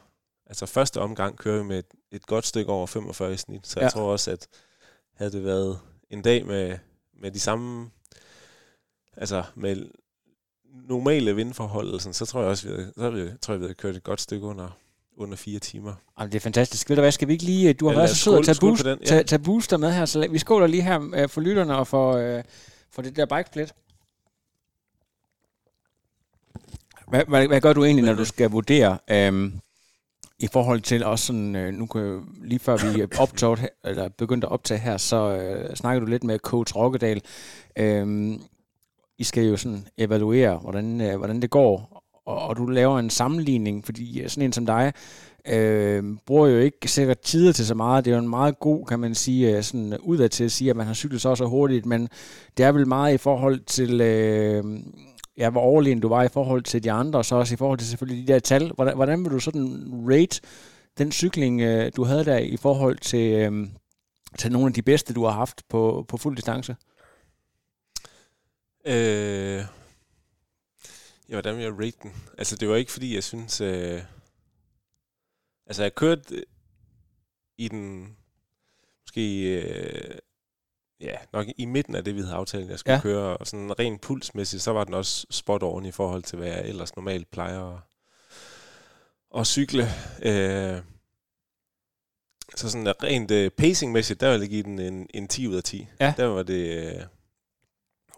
altså 0.47 0.67
første 0.67 1.01
omgang 1.01 1.37
kører 1.37 1.63
vi 1.63 1.69
med 1.69 1.79
et, 1.79 1.87
et 2.13 2.27
godt 2.27 2.47
stykke 2.47 2.73
over 2.73 2.87
45 2.87 3.33
i 3.33 3.37
snit, 3.37 3.67
så 3.67 3.81
Ja. 3.81 3.85
jeg 3.85 3.93
tror 3.93 4.13
også, 4.13 4.31
at 4.31 4.47
havde 5.17 5.33
det 5.33 5.45
været 5.45 5.79
en 6.11 6.23
dag 6.23 6.47
med, 6.47 6.79
med 7.21 7.31
de 7.31 7.41
samme, 7.41 7.91
altså 9.17 9.43
med 9.55 9.87
normale 10.89 11.37
vindforhold, 11.37 12.01
sådan, 12.01 12.15
så 12.15 12.27
tror 12.27 12.41
jeg 12.41 12.51
også, 12.51 12.69
vi 12.69 12.75
havde, 12.75 12.93
så 12.97 13.01
havde 13.01 13.15
vi, 13.15 13.31
tror 13.43 13.55
jeg, 13.55 13.61
vi 13.61 13.65
havde 13.65 13.75
kørt 13.75 13.97
et 13.97 14.05
godt 14.05 14.21
stykke 14.21 14.47
under, 14.47 14.79
under 15.17 15.37
fire 15.37 15.59
timer. 15.59 15.95
Jamen, 16.19 16.33
det 16.33 16.39
er 16.39 16.41
fantastisk. 16.41 16.89
Ved 16.89 16.97
du 16.97 17.03
hvad, 17.03 17.13
skal 17.13 17.29
vi 17.29 17.33
ikke 17.33 17.45
lige... 17.45 17.73
Du 17.73 17.87
har 17.87 17.93
Ja, 17.93 17.99
været 17.99 18.11
så 18.11 18.17
sød 18.17 18.39
at 18.39 18.45
tage, 18.45 18.59
boost, 18.61 18.85
den, 18.85 18.99
ja. 19.01 19.05
tage, 19.05 19.25
tage 19.25 19.43
booster 19.43 19.77
med 19.77 19.93
her, 19.93 20.05
så 20.05 20.29
vi 20.31 20.39
skåler 20.39 20.67
lige 20.67 20.83
her 20.83 21.11
øh, 21.15 21.29
for 21.29 21.41
lytterne 21.41 21.77
og 21.77 21.87
for, 21.87 22.13
øh, 22.13 22.45
for 22.91 23.03
det 23.03 23.17
der 23.17 23.27
bikesplit. 23.27 23.75
Hvad, 27.09 27.25
hvad, 27.29 27.47
hvad 27.47 27.61
gør 27.61 27.73
du 27.73 27.85
egentlig, 27.85 28.05
når 28.05 28.15
du 28.15 28.25
skal 28.25 28.51
vurdere 28.51 28.99
øhm, 29.11 29.53
i 30.39 30.47
forhold 30.53 30.81
til 30.81 31.05
også 31.05 31.27
sådan, 31.27 31.57
øh, 31.57 31.75
nu 31.75 31.87
kan 31.87 32.25
lige 32.43 32.59
før 32.59 32.77
vi 32.77 33.03
optog, 33.19 33.59
eller 33.85 34.09
begyndte 34.09 34.47
at 34.47 34.53
optage 34.53 34.81
her, 34.81 34.97
så 34.97 35.37
øh, 35.37 35.77
snakker 35.77 36.01
du 36.01 36.07
lidt 36.07 36.25
med 36.25 36.39
coach 36.39 36.77
Rokkedal. 36.77 37.23
Øhm, 37.77 38.43
i 39.19 39.25
skal 39.25 39.45
jo 39.45 39.57
sådan 39.57 39.87
evaluere, 39.99 40.57
hvordan, 40.59 41.01
øh, 41.01 41.17
hvordan 41.17 41.43
det 41.43 41.51
går, 41.51 42.03
og, 42.27 42.39
og 42.39 42.57
du 42.57 42.67
laver 42.67 42.99
en 42.99 43.11
sammenligning, 43.11 43.85
fordi 43.85 44.21
øh, 44.21 44.29
sådan 44.29 44.45
en 44.45 44.53
som 44.53 44.67
dig, 44.67 44.93
øh, 45.49 46.05
bruger 46.27 46.49
jo 46.49 46.59
ikke 46.59 46.89
sikkert 46.89 47.19
tider 47.19 47.53
til 47.53 47.67
så 47.67 47.75
meget. 47.75 48.05
Det 48.05 48.11
er 48.11 48.17
jo 48.17 48.23
en 48.23 48.29
meget 48.29 48.59
god, 48.59 48.87
kan 48.87 49.01
man 49.01 49.15
sige, 49.15 49.57
øh, 49.57 49.63
sådan 49.63 49.99
udad 50.03 50.29
til 50.29 50.45
at 50.45 50.53
sige, 50.53 50.71
at 50.71 50.77
man 50.77 50.87
har 50.87 50.95
cyklet 50.95 51.21
så 51.21 51.29
og 51.29 51.37
så 51.37 51.45
hurtigt, 51.45 51.87
men 51.87 52.09
det 52.57 52.65
er 52.65 52.73
vel 52.73 52.89
meget 52.89 53.15
i 53.15 53.19
forhold 53.19 53.61
til, 53.61 54.01
øh, 54.01 54.65
ja, 55.39 55.51
hvor 55.51 55.61
overlegen 55.61 56.01
du 56.01 56.09
var 56.09 56.23
i 56.23 56.29
forhold 56.29 56.63
til 56.63 56.85
de 56.85 56.93
andre, 56.93 57.19
og 57.19 57.25
så 57.25 57.37
også 57.37 57.55
i 57.55 57.57
forhold 57.57 57.79
til 57.79 57.89
selvfølgelig 57.89 58.29
de 58.29 58.33
der 58.33 58.39
tal. 58.39 58.73
Hvordan, 58.75 58.95
hvordan 58.95 59.25
vil 59.25 59.33
du 59.33 59.39
sådan 59.39 59.93
rate 60.11 60.41
den 60.99 61.13
cykling, 61.13 61.61
øh, 61.61 61.93
du 61.97 62.05
havde 62.05 62.25
der 62.25 62.39
i 62.39 62.57
forhold 62.57 62.99
til, 62.99 63.33
øh, 63.33 63.69
til 64.39 64.53
nogle 64.53 64.67
af 64.67 64.73
de 64.73 64.83
bedste, 64.83 65.15
du 65.15 65.25
har 65.25 65.33
haft 65.33 65.63
på, 65.69 66.05
på 66.09 66.17
fuld 66.17 66.37
distance? 66.37 66.77
Øh, 68.87 69.65
ja, 71.29 71.33
hvordan 71.35 71.57
vil 71.57 71.63
jeg 71.63 71.73
rate 71.79 71.97
den? 72.03 72.13
Altså, 72.39 72.57
det 72.57 72.69
var 72.69 72.77
ikke 72.77 72.93
fordi, 72.93 73.15
jeg 73.15 73.25
synes... 73.25 73.61
Øh, 73.61 74.03
altså, 75.67 75.83
jeg 75.83 75.95
kørte 75.95 76.35
øh, 76.35 76.43
i 77.59 77.69
den... 77.69 78.17
Måske... 79.05 79.43
Øh, 79.61 80.19
ja, 81.01 81.17
nok 81.33 81.47
i 81.57 81.65
midten 81.65 81.95
af 81.95 82.05
det, 82.05 82.15
vi 82.15 82.21
havde 82.21 82.35
aftalt, 82.35 82.71
jeg 82.71 82.79
skulle 82.79 82.95
Ja. 82.95 83.01
køre. 83.01 83.37
Og 83.37 83.47
sådan 83.47 83.79
rent 83.79 84.01
pulsmæssigt, 84.01 84.63
så 84.63 84.73
var 84.73 84.85
den 84.85 84.95
også 84.95 85.27
spot 85.31 85.63
on 85.63 85.87
i 85.87 85.93
forhold 85.93 86.23
til, 86.23 86.39
hvad 86.39 86.49
jeg 86.49 86.69
ellers 86.69 86.97
normalt 86.97 87.31
plejer 87.31 87.75
at, 87.75 87.81
at 89.41 89.47
cykle. 89.47 89.83
Øh, 90.23 90.83
så 92.57 92.71
sådan 92.71 93.03
rent 93.03 93.31
uh, 93.31 93.47
pacingmæssigt, 93.57 94.21
der 94.21 94.33
vil 94.33 94.41
jeg 94.41 94.49
give 94.49 94.63
den 94.63 94.79
en, 94.79 95.07
en 95.15 95.29
10 95.29 95.47
ud 95.49 95.55
af 95.57 95.63
10. 95.63 95.89
Ja. 96.01 96.15
Der 96.17 96.25
var 96.27 96.43
det... 96.43 96.95
Uh, 96.97 97.03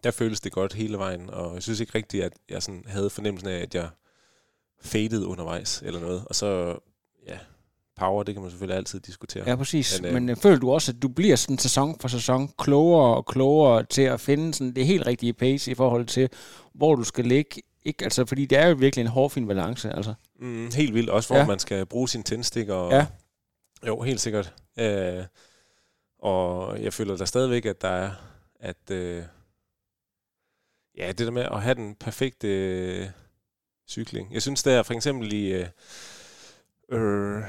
der 0.04 0.11
føltes 0.11 0.40
det 0.40 0.52
godt 0.52 0.72
hele 0.72 0.98
vejen, 0.98 1.30
og 1.30 1.54
jeg 1.54 1.62
synes 1.62 1.80
ikke 1.80 1.94
rigtigt, 1.94 2.24
at 2.24 2.32
jeg 2.48 2.62
sådan 2.62 2.84
havde 2.87 3.11
fornemmelsen 3.11 3.48
af, 3.48 3.58
at 3.58 3.74
jeg 3.74 3.88
faded 4.82 5.24
undervejs 5.24 5.82
eller 5.87 6.00
noget. 6.00 6.24
Og 6.26 6.34
så, 6.34 6.78
ja, 7.26 7.38
power, 7.96 8.22
det 8.22 8.34
kan 8.34 8.42
man 8.42 8.50
selvfølgelig 8.50 8.76
altid 8.76 9.00
diskutere. 9.00 9.44
Ja, 9.46 9.56
præcis. 9.56 10.00
Men, 10.02 10.08
øh, 10.08 10.14
Men 10.14 10.28
øh, 10.28 10.37
føler 10.37 10.58
du 10.58 10.72
også, 10.72 10.92
at 10.92 11.02
du 11.02 11.08
bliver 11.08 11.37
sådan 11.37 11.58
sæson 11.58 11.98
for 12.00 12.08
sæson 12.08 12.52
klogere 12.58 13.16
og 13.16 13.26
klogere 13.26 13.84
til 13.84 14.02
at 14.02 14.20
finde 14.20 14.54
sådan 14.54 14.74
det 14.74 14.87
helt 14.87 15.06
rigtige 15.06 15.32
pace 15.32 15.70
i 15.70 15.74
forhold 15.74 16.06
til, 16.06 16.28
hvor 16.74 16.94
du 16.94 17.04
skal 17.04 17.24
ligge? 17.24 17.62
Ikke, 17.84 18.04
altså, 18.04 18.26
fordi 18.26 18.46
det 18.46 18.58
er 18.58 18.66
jo 18.66 18.74
virkelig 18.74 19.02
en 19.02 19.08
hårfin 19.08 19.46
balance. 19.46 19.92
Altså. 19.92 20.14
Mm, 20.40 20.70
helt 20.74 20.94
vildt, 20.94 21.11
også 21.11 21.28
hvor 21.28 21.37
ja. 21.37 21.46
man 21.46 21.58
skal 21.58 21.87
bruge 21.87 22.08
sin 22.08 22.22
tændstik. 22.22 22.68
Og, 22.68 22.92
Ja. 22.92 23.06
Jo, 23.87 24.00
helt 24.00 24.20
sikkert. 24.20 24.54
Øh, 24.78 25.24
og 26.18 26.82
jeg 26.82 26.92
føler 26.92 27.16
da 27.16 27.24
stadigvæk, 27.24 27.66
at 27.66 27.82
der 27.82 27.88
er, 27.88 28.11
at 28.61 28.90
øh, 28.90 29.22
ja, 30.98 31.08
det 31.08 31.18
der 31.18 31.30
med 31.30 31.42
at 31.42 31.62
have 31.62 31.74
den 31.74 31.94
perfekte 31.94 32.48
øh, 32.48 33.06
cykling. 33.88 34.32
Jeg 34.32 34.42
synes, 34.42 34.62
der 34.62 34.82
for 34.82 34.94
eksempel 34.94 35.32
i, 35.32 35.52
øh, 35.52 35.66
øh, 36.92 37.42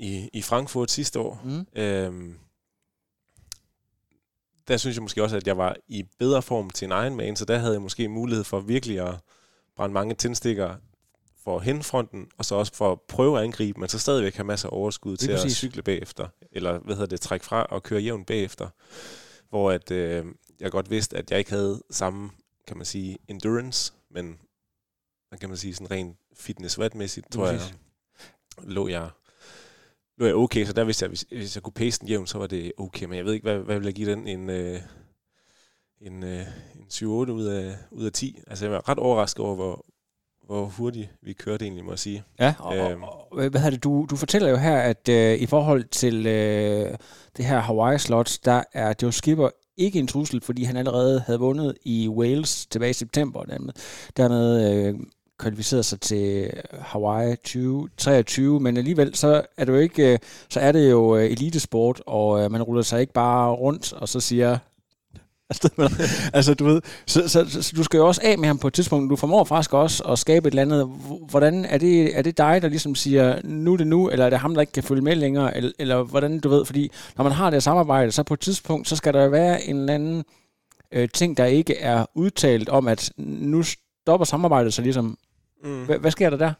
i, 0.00 0.30
i 0.32 0.42
Frankfurt 0.42 0.90
sidste 0.90 1.20
år, 1.20 1.40
Mm. 1.44 1.66
Øhm, 1.82 2.38
der 4.68 4.76
synes 4.76 4.96
jeg 4.96 5.02
måske 5.02 5.22
også, 5.22 5.36
at 5.36 5.46
jeg 5.46 5.58
var 5.58 5.76
i 5.88 6.04
bedre 6.18 6.42
form 6.42 6.70
til 6.70 6.86
en 6.86 6.92
Ironman, 6.92 7.36
så 7.36 7.44
der 7.44 7.58
havde 7.58 7.72
jeg 7.72 7.82
måske 7.82 8.08
mulighed 8.08 8.44
for 8.44 8.60
virkelig 8.60 9.00
at 9.00 9.14
brænde 9.76 9.92
mange 9.92 10.14
tændstikker 10.14 10.76
for 11.44 11.58
henfronten, 11.58 12.26
og 12.38 12.44
så 12.44 12.54
også 12.54 12.74
for 12.74 12.92
at 12.92 13.00
prøve 13.08 13.38
at 13.38 13.44
angribe, 13.44 13.80
men 13.80 13.88
så 13.88 13.98
stadigvæk 13.98 14.36
have 14.36 14.46
masser 14.46 14.68
af 14.68 14.76
overskud 14.76 15.16
til 15.16 15.30
præcis. 15.30 15.44
at 15.44 15.56
cykle 15.56 15.82
bagefter, 15.82 16.28
eller 16.52 16.78
hvad 16.78 16.94
hedder 16.94 17.06
det, 17.06 17.20
trække 17.20 17.46
fra 17.46 17.62
og 17.62 17.82
køre 17.82 18.00
jævnt 18.00 18.26
bagefter. 18.26 18.68
Hvor 19.48 19.70
at, 19.70 19.90
øh, 19.90 20.24
jeg 20.60 20.70
godt 20.70 20.90
vidste, 20.90 21.16
at 21.16 21.30
jeg 21.30 21.38
ikke 21.38 21.50
havde 21.50 21.82
samme, 21.90 22.30
kan 22.66 22.76
man 22.76 22.86
sige, 22.86 23.18
endurance, 23.28 23.92
men 24.10 24.38
hvad 25.28 25.38
kan 25.38 25.48
man 25.48 25.58
sige, 25.58 25.74
sådan 25.74 25.90
rent 25.90 26.16
fitness-vatmæssigt, 26.34 27.30
tror 27.32 27.46
jeg, 27.46 27.58
Præcis. 27.58 27.74
lå 28.62 28.88
jeg 28.88 29.10
lå 30.18 30.26
jeg 30.26 30.34
okay, 30.34 30.64
så 30.64 30.72
der 30.72 30.84
vidste 30.84 31.02
jeg, 31.02 31.08
hvis, 31.08 31.24
hvis 31.28 31.56
jeg 31.56 31.62
kunne 31.62 31.72
pace 31.72 32.00
den 32.00 32.08
jævnt, 32.08 32.28
så 32.28 32.38
var 32.38 32.46
det 32.46 32.72
okay. 32.78 33.06
Men 33.06 33.16
jeg 33.16 33.24
ved 33.24 33.32
ikke, 33.32 33.44
hvad, 33.44 33.58
hvad 33.58 33.78
vil 33.78 33.84
jeg 33.84 33.94
give 33.94 34.10
den? 34.10 34.26
En, 34.26 34.50
øh, 34.50 34.80
en, 36.00 36.22
øh, 36.22 36.46
en 36.74 36.86
7-8 36.92 37.06
ud 37.06 37.44
af, 37.44 37.76
ud 37.90 38.04
af 38.06 38.12
10. 38.12 38.38
Altså 38.46 38.64
jeg 38.64 38.72
var 38.72 38.88
ret 38.88 38.98
overrasket 38.98 39.44
over, 39.44 39.54
hvor, 39.54 39.86
hvor 40.46 40.64
hurtigt 40.64 41.08
vi 41.22 41.32
kørte 41.32 41.64
egentlig, 41.64 41.84
må 41.84 41.92
jeg 41.92 41.98
sige. 41.98 42.24
Ja, 42.40 42.54
og, 42.58 42.76
Øhm. 42.76 43.02
og, 43.02 43.32
og 43.32 43.48
hvad 43.48 43.60
hedder 43.60 43.70
det, 43.70 43.84
du, 43.84 44.06
du 44.10 44.16
fortæller 44.16 44.48
jo 44.48 44.56
her, 44.56 44.76
at 44.80 45.08
øh, 45.08 45.38
i 45.38 45.46
forhold 45.46 45.84
til 45.84 46.26
øh, 46.26 46.96
det 47.36 47.44
her 47.44 47.60
Hawaii-slot, 47.60 48.38
der 48.44 48.62
er 48.72 48.94
Joe 49.02 49.12
Skipper 49.12 49.50
ikke 49.76 49.98
en 49.98 50.06
trussel, 50.06 50.40
fordi 50.40 50.64
han 50.64 50.76
allerede 50.76 51.20
havde 51.20 51.38
vundet 51.38 51.74
i 51.84 52.08
Wales 52.08 52.66
tilbage 52.66 52.90
i 52.90 52.92
september. 52.92 53.42
Dermed, 53.42 53.72
dermed 54.16 54.74
øh, 54.74 54.94
kvalificeret 55.38 55.84
sig 55.84 56.00
til 56.00 56.50
Hawaii 56.80 57.36
2023, 57.36 58.60
men 58.60 58.76
alligevel 58.76 59.14
så 59.14 59.42
er 59.56 59.64
det 59.64 59.72
jo 59.72 59.78
ikke, 59.78 60.12
øh, 60.12 60.18
så 60.50 60.60
er 60.60 60.72
det 60.72 60.90
jo 60.90 61.16
øh, 61.16 61.24
elitesport, 61.24 62.02
og 62.06 62.44
øh, 62.44 62.50
man 62.50 62.62
ruller 62.62 62.82
sig 62.82 63.00
ikke 63.00 63.12
bare 63.12 63.52
rundt 63.52 63.92
og 63.92 64.08
så 64.08 64.20
siger, 64.20 64.58
afsted 65.54 65.70
med 65.76 65.88
dig. 65.88 66.06
altså 66.36 66.54
du 66.54 66.64
ved, 66.64 66.80
så, 67.06 67.28
så, 67.28 67.48
så, 67.48 67.62
så, 67.62 67.72
du 67.76 67.82
skal 67.82 67.98
jo 67.98 68.06
også 68.06 68.20
af 68.24 68.38
med 68.38 68.46
ham 68.46 68.58
på 68.58 68.66
et 68.66 68.72
tidspunkt. 68.72 69.10
Du 69.10 69.16
formår 69.16 69.44
faktisk 69.44 69.72
også 69.72 70.04
at 70.04 70.18
skabe 70.18 70.48
et 70.48 70.52
eller 70.52 70.62
andet. 70.62 70.86
Hvordan 71.30 71.64
er 71.64 71.78
det, 71.78 72.18
er 72.18 72.22
det 72.22 72.38
dig, 72.38 72.62
der 72.62 72.68
ligesom 72.68 72.94
siger, 72.94 73.40
nu 73.44 73.72
er 73.72 73.76
det 73.76 73.86
nu, 73.86 74.08
eller 74.08 74.26
er 74.26 74.30
det 74.30 74.38
ham, 74.38 74.54
der 74.54 74.60
ikke 74.60 74.72
kan 74.72 74.82
følge 74.82 75.02
med 75.02 75.16
længere, 75.16 75.56
eller, 75.56 75.70
eller 75.78 76.02
hvordan 76.02 76.40
du 76.40 76.48
ved, 76.48 76.64
fordi 76.64 76.90
når 77.16 77.24
man 77.24 77.32
har 77.32 77.50
det 77.50 77.62
samarbejde, 77.62 78.12
så 78.12 78.22
på 78.22 78.34
et 78.34 78.40
tidspunkt, 78.40 78.88
så 78.88 78.96
skal 78.96 79.14
der 79.14 79.28
være 79.28 79.64
en 79.64 79.76
eller 79.76 79.94
anden 79.94 80.24
øh, 80.92 81.08
ting, 81.14 81.36
der 81.36 81.44
ikke 81.44 81.76
er 81.76 82.06
udtalt 82.14 82.68
om, 82.68 82.88
at 82.88 83.12
nu 83.16 83.62
stopper 83.62 84.24
samarbejdet 84.24 84.74
så 84.74 84.82
ligesom. 84.82 85.18
Mm. 85.64 85.84
Hvad, 85.84 85.98
hvad 85.98 86.10
sker 86.10 86.30
der 86.30 86.36
der? 86.36 86.52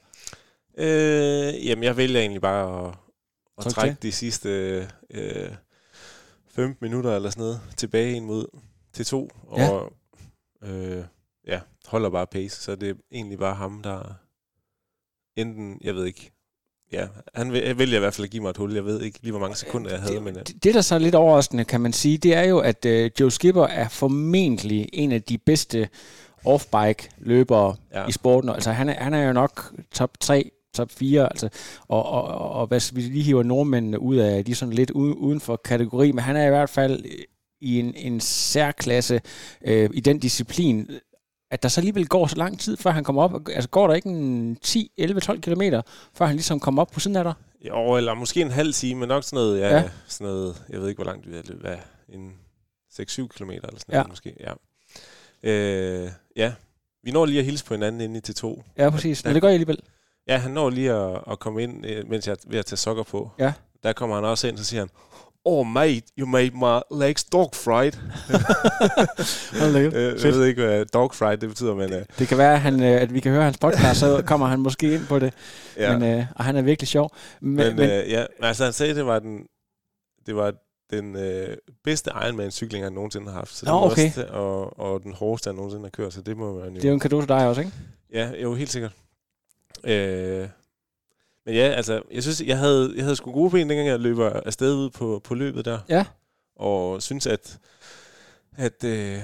Øh, 0.79 1.67
jamen, 1.67 1.85
jeg 1.85 1.97
vælger 1.97 2.21
egentlig 2.21 2.43
bare 2.43 2.89
at, 3.59 3.67
at 3.67 3.73
trække 3.73 3.97
de 4.03 4.13
sidste 4.13 4.49
øh, 5.11 5.49
15 6.55 6.79
minutter 6.81 7.17
eller 7.17 7.31
sådan 7.31 7.41
noget 7.41 7.61
tilbage 7.77 8.13
ind 8.13 8.25
mod 8.25 8.47
T2, 8.99 9.15
og 9.47 9.93
øh, 10.65 11.05
ja, 11.47 11.61
holder 11.87 12.11
bare 12.11 12.27
pace. 12.27 12.63
Så 12.63 12.75
det 12.77 12.89
er 12.91 12.95
egentlig 13.13 13.39
bare 13.39 13.55
ham, 13.55 13.83
der 13.83 14.15
enten, 15.37 15.79
jeg 15.85 15.95
ved 15.95 16.05
ikke, 16.05 16.31
ja, 16.93 17.07
han 17.35 17.53
vil- 17.53 17.63
jeg 17.63 17.79
vælger 17.79 17.97
i 17.97 18.01
hvert 18.01 18.15
fald 18.15 18.25
at 18.25 18.31
give 18.31 18.43
mig 18.43 18.51
et 18.51 18.57
hul. 18.57 18.75
Jeg 18.75 18.85
ved 18.85 19.01
ikke 19.01 19.19
lige, 19.23 19.33
hvor 19.33 19.41
mange 19.41 19.57
sekunder 19.57 19.91
jeg 19.91 20.01
havde, 20.01 20.21
men 20.21 20.37
øh, 20.37 20.47
Det, 20.47 20.65
det, 20.65 20.75
der 20.75 20.81
så 20.81 20.95
er 20.95 20.99
lidt 20.99 21.15
overraskende, 21.15 21.65
kan 21.65 21.81
man 21.81 21.93
sige, 21.93 22.19
det 22.19 22.35
er 22.35 22.43
jo, 22.43 22.59
at 22.59 22.85
øh, 22.85 23.11
Joe 23.21 23.31
Skipper 23.31 23.65
er 23.67 23.89
formentlig 23.89 24.89
en 24.93 25.13
af 25.13 25.23
de 25.23 25.39
bedste 25.39 25.89
off-bike 26.47 27.09
løbere 27.19 27.77
ja. 27.93 28.01
Ja. 28.01 28.09
i 28.09 28.13
sporten. 28.13 28.51
Altså, 28.51 28.73
han 28.73 28.89
er, 28.89 28.95
han 29.05 29.15
er 29.15 29.27
jo 29.27 29.33
nok 29.33 29.75
top 29.93 30.11
3, 30.21 30.51
top 30.75 30.91
4, 30.91 31.23
altså, 31.31 31.49
og, 31.89 32.05
og, 32.05 32.23
og, 32.25 32.51
og 32.51 32.67
hvis 32.67 32.95
vi 32.97 33.01
lige 33.01 33.23
hiver 33.23 33.43
nordmændene 33.43 33.99
ud 34.01 34.17
af, 34.17 34.45
de 34.45 34.51
er 34.53 34.57
sådan 34.57 34.75
lidt 34.75 34.91
uden, 34.91 35.15
uden 35.15 35.41
for 35.41 35.57
kategori, 35.57 36.13
men 36.13 36.25
han 36.25 36.37
er 36.37 36.47
i 36.47 36.51
hvert 36.51 36.71
fald 36.71 37.05
i 37.65 37.79
en, 37.81 37.95
en 37.97 38.21
særklasse 38.21 39.21
øh, 39.65 39.91
i 39.95 40.01
den 40.01 40.19
disciplin, 40.19 40.91
at 41.51 41.63
der 41.63 41.69
så 41.69 41.81
alligevel 41.81 42.07
går 42.09 42.27
så 42.27 42.37
lang 42.37 42.61
tid, 42.61 42.77
før 42.77 42.91
han 42.91 43.05
kommer 43.05 43.23
op. 43.23 43.49
Altså 43.49 43.69
går 43.69 43.87
der 43.87 43.95
ikke 43.95 44.09
en 44.09 44.57
10, 44.57 44.91
11, 44.99 45.21
12 45.21 45.41
kilometer, 45.41 45.83
før 46.15 46.27
han 46.27 46.37
ligesom 46.37 46.61
kommer 46.61 46.83
op 46.83 46.91
på 46.91 47.01
siden 47.01 47.17
af 47.17 47.25
dig? 47.25 47.35
jo, 47.69 47.97
eller 47.97 48.15
måske 48.15 48.41
en 48.41 48.51
halv 48.51 48.73
time, 48.73 49.01
men 49.01 49.09
nok 49.09 49.25
sådan 49.25 49.37
noget, 49.37 49.61
ja, 49.61 49.69
Ja. 49.77 49.91
sådan 50.07 50.27
noget, 50.27 50.65
jeg 50.69 50.81
ved 50.81 50.89
ikke, 50.89 51.03
hvor 51.03 51.11
langt 51.13 51.31
vi 51.31 51.37
er 51.37 51.43
løbet, 51.45 51.61
hvad, 51.63 51.77
en 52.09 52.33
6-7 52.93 53.29
kilometer 53.29 53.67
eller 53.69 53.81
sådan 53.81 53.93
Ja. 53.95 53.99
noget, 53.99 54.09
måske, 54.09 54.37
ja. 54.41 54.53
Øh, 55.43 56.11
ja, 56.37 56.53
vi 57.03 57.11
når 57.11 57.27
lige 57.27 57.39
at 57.39 57.45
hilse 57.45 57.65
på 57.65 57.75
hinanden 57.75 58.01
inde 58.01 58.19
i 58.19 58.31
T2. 58.31 58.63
Ja, 58.79 58.91
præcis. 58.91 59.25
Men 59.25 59.35
det 59.35 59.43
gør 59.43 59.49
jeg 59.49 59.55
alligevel. 59.55 59.79
Ja, 60.29 60.37
han 60.39 60.51
når 60.51 60.71
lige 60.71 60.93
at, 60.93 61.21
at 61.31 61.39
komme 61.39 61.63
ind, 61.63 61.87
øh, 61.87 62.09
mens 62.11 62.27
jeg 62.27 62.33
er 62.33 62.37
ved 62.47 62.59
at 62.59 62.67
tage 62.67 62.77
sokker 62.77 63.03
på. 63.03 63.31
Ja. 63.39 63.53
Der 63.83 63.93
kommer 63.93 64.17
han 64.17 64.25
også 64.25 64.49
ind, 64.49 64.59
så 64.59 64.65
siger 64.65 64.81
han, 64.81 64.89
Oh 65.47 65.67
mate, 65.67 66.03
you 66.19 66.27
made 66.27 66.51
my 66.55 67.01
legs 67.01 67.25
dog 67.25 67.55
fried. 67.55 67.93
Øh, 69.55 70.25
jeg 70.25 70.33
ved 70.33 70.45
ikke, 70.45 70.63
hvad 70.63 70.85
dog 70.85 71.15
fried 71.15 71.39
det 71.39 71.49
betyder, 71.49 71.75
men 71.75 71.93
øh, 71.93 72.05
Det 72.19 72.29
kan 72.29 72.39
være, 72.39 72.53
at, 72.53 72.61
han, 72.61 72.83
øh, 72.83 73.03
at 73.03 73.15
vi 73.15 73.21
kan 73.21 73.33
høre 73.33 73.43
hans 73.43 73.59
podcast, 73.59 74.01
så 74.01 74.23
kommer 74.27 74.47
han 74.47 74.61
måske 74.61 74.95
ind 74.95 75.07
på 75.07 75.19
det. 75.19 75.35
ja. 75.77 75.99
Men, 75.99 76.19
øh, 76.19 76.27
og 76.37 76.45
han 76.45 76.57
er 76.57 76.63
virkelig 76.63 76.89
sjov. 76.89 77.11
Men, 77.41 77.57
men, 77.57 77.77
men, 77.77 77.91
øh, 77.91 78.11
ja, 78.11 78.25
altså 78.43 78.65
han 78.65 78.73
sagde, 78.73 78.95
det 78.95 79.07
var 79.07 79.19
den, 79.19 79.47
det 80.27 80.37
var 80.37 80.55
den 80.91 81.17
øh, 81.17 81.57
bedste 81.85 82.11
Ironman-cykling, 82.11 82.85
han 82.85 82.93
nogensinde 82.93 83.27
har 83.27 83.33
haft. 83.39 83.57
Så 83.57 83.67
det 83.67 83.73
Nå, 83.73 83.81
okay. 83.81 84.07
også, 84.07 84.27
og, 84.31 84.79
og 84.81 85.03
den 85.03 85.13
hårdeste, 85.15 85.49
han 85.49 85.55
nogensinde 85.55 85.85
har 85.85 85.91
kørt, 85.91 86.13
så 86.13 86.21
det 86.21 86.37
må 86.37 86.47
jo... 86.47 86.65
det 86.65 86.85
er 86.85 86.89
jo 86.89 86.95
en 86.95 87.01
kado 87.01 87.21
til 87.21 87.29
dig 87.29 87.49
også, 87.49 87.61
ikke? 87.61 87.73
Ja, 88.13 88.31
jo, 88.43 88.55
helt 88.55 88.71
sikkert. 88.73 88.93
Øh, 89.85 90.49
men 91.47 91.55
ja, 91.55 91.69
altså, 91.69 92.03
jeg 92.11 92.23
synes, 92.23 92.43
jeg 92.47 92.59
havde, 92.59 92.93
jeg 92.97 93.05
havde 93.05 93.17
sgu 93.17 93.33
gode 93.33 93.51
ben, 93.51 93.69
dengang 93.69 93.89
jeg 93.89 94.01
løber 94.01 94.31
afsted 94.31 94.75
ud 94.75 94.91
på, 94.91 95.21
på 95.25 95.35
løbet 95.35 95.65
der. 95.65 95.79
Ja. 95.89 96.07
Og 96.57 97.03
synes, 97.03 97.27
at, 97.27 97.59
at 98.57 98.85
øh, 98.85 99.19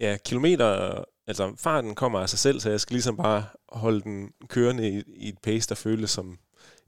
ja, 0.00 0.16
kilometer, 0.24 1.04
altså 1.26 1.52
farten 1.58 1.94
kommer 1.94 2.20
af 2.20 2.28
sig 2.28 2.38
selv, 2.38 2.60
så 2.60 2.70
jeg 2.70 2.80
skal 2.80 2.94
ligesom 2.94 3.16
bare 3.16 3.44
holde 3.68 4.00
den 4.00 4.30
kørende 4.48 4.88
i, 4.88 5.02
i 5.16 5.28
et 5.28 5.38
pace, 5.42 5.68
der 5.68 5.74
føles 5.74 6.10
som 6.10 6.38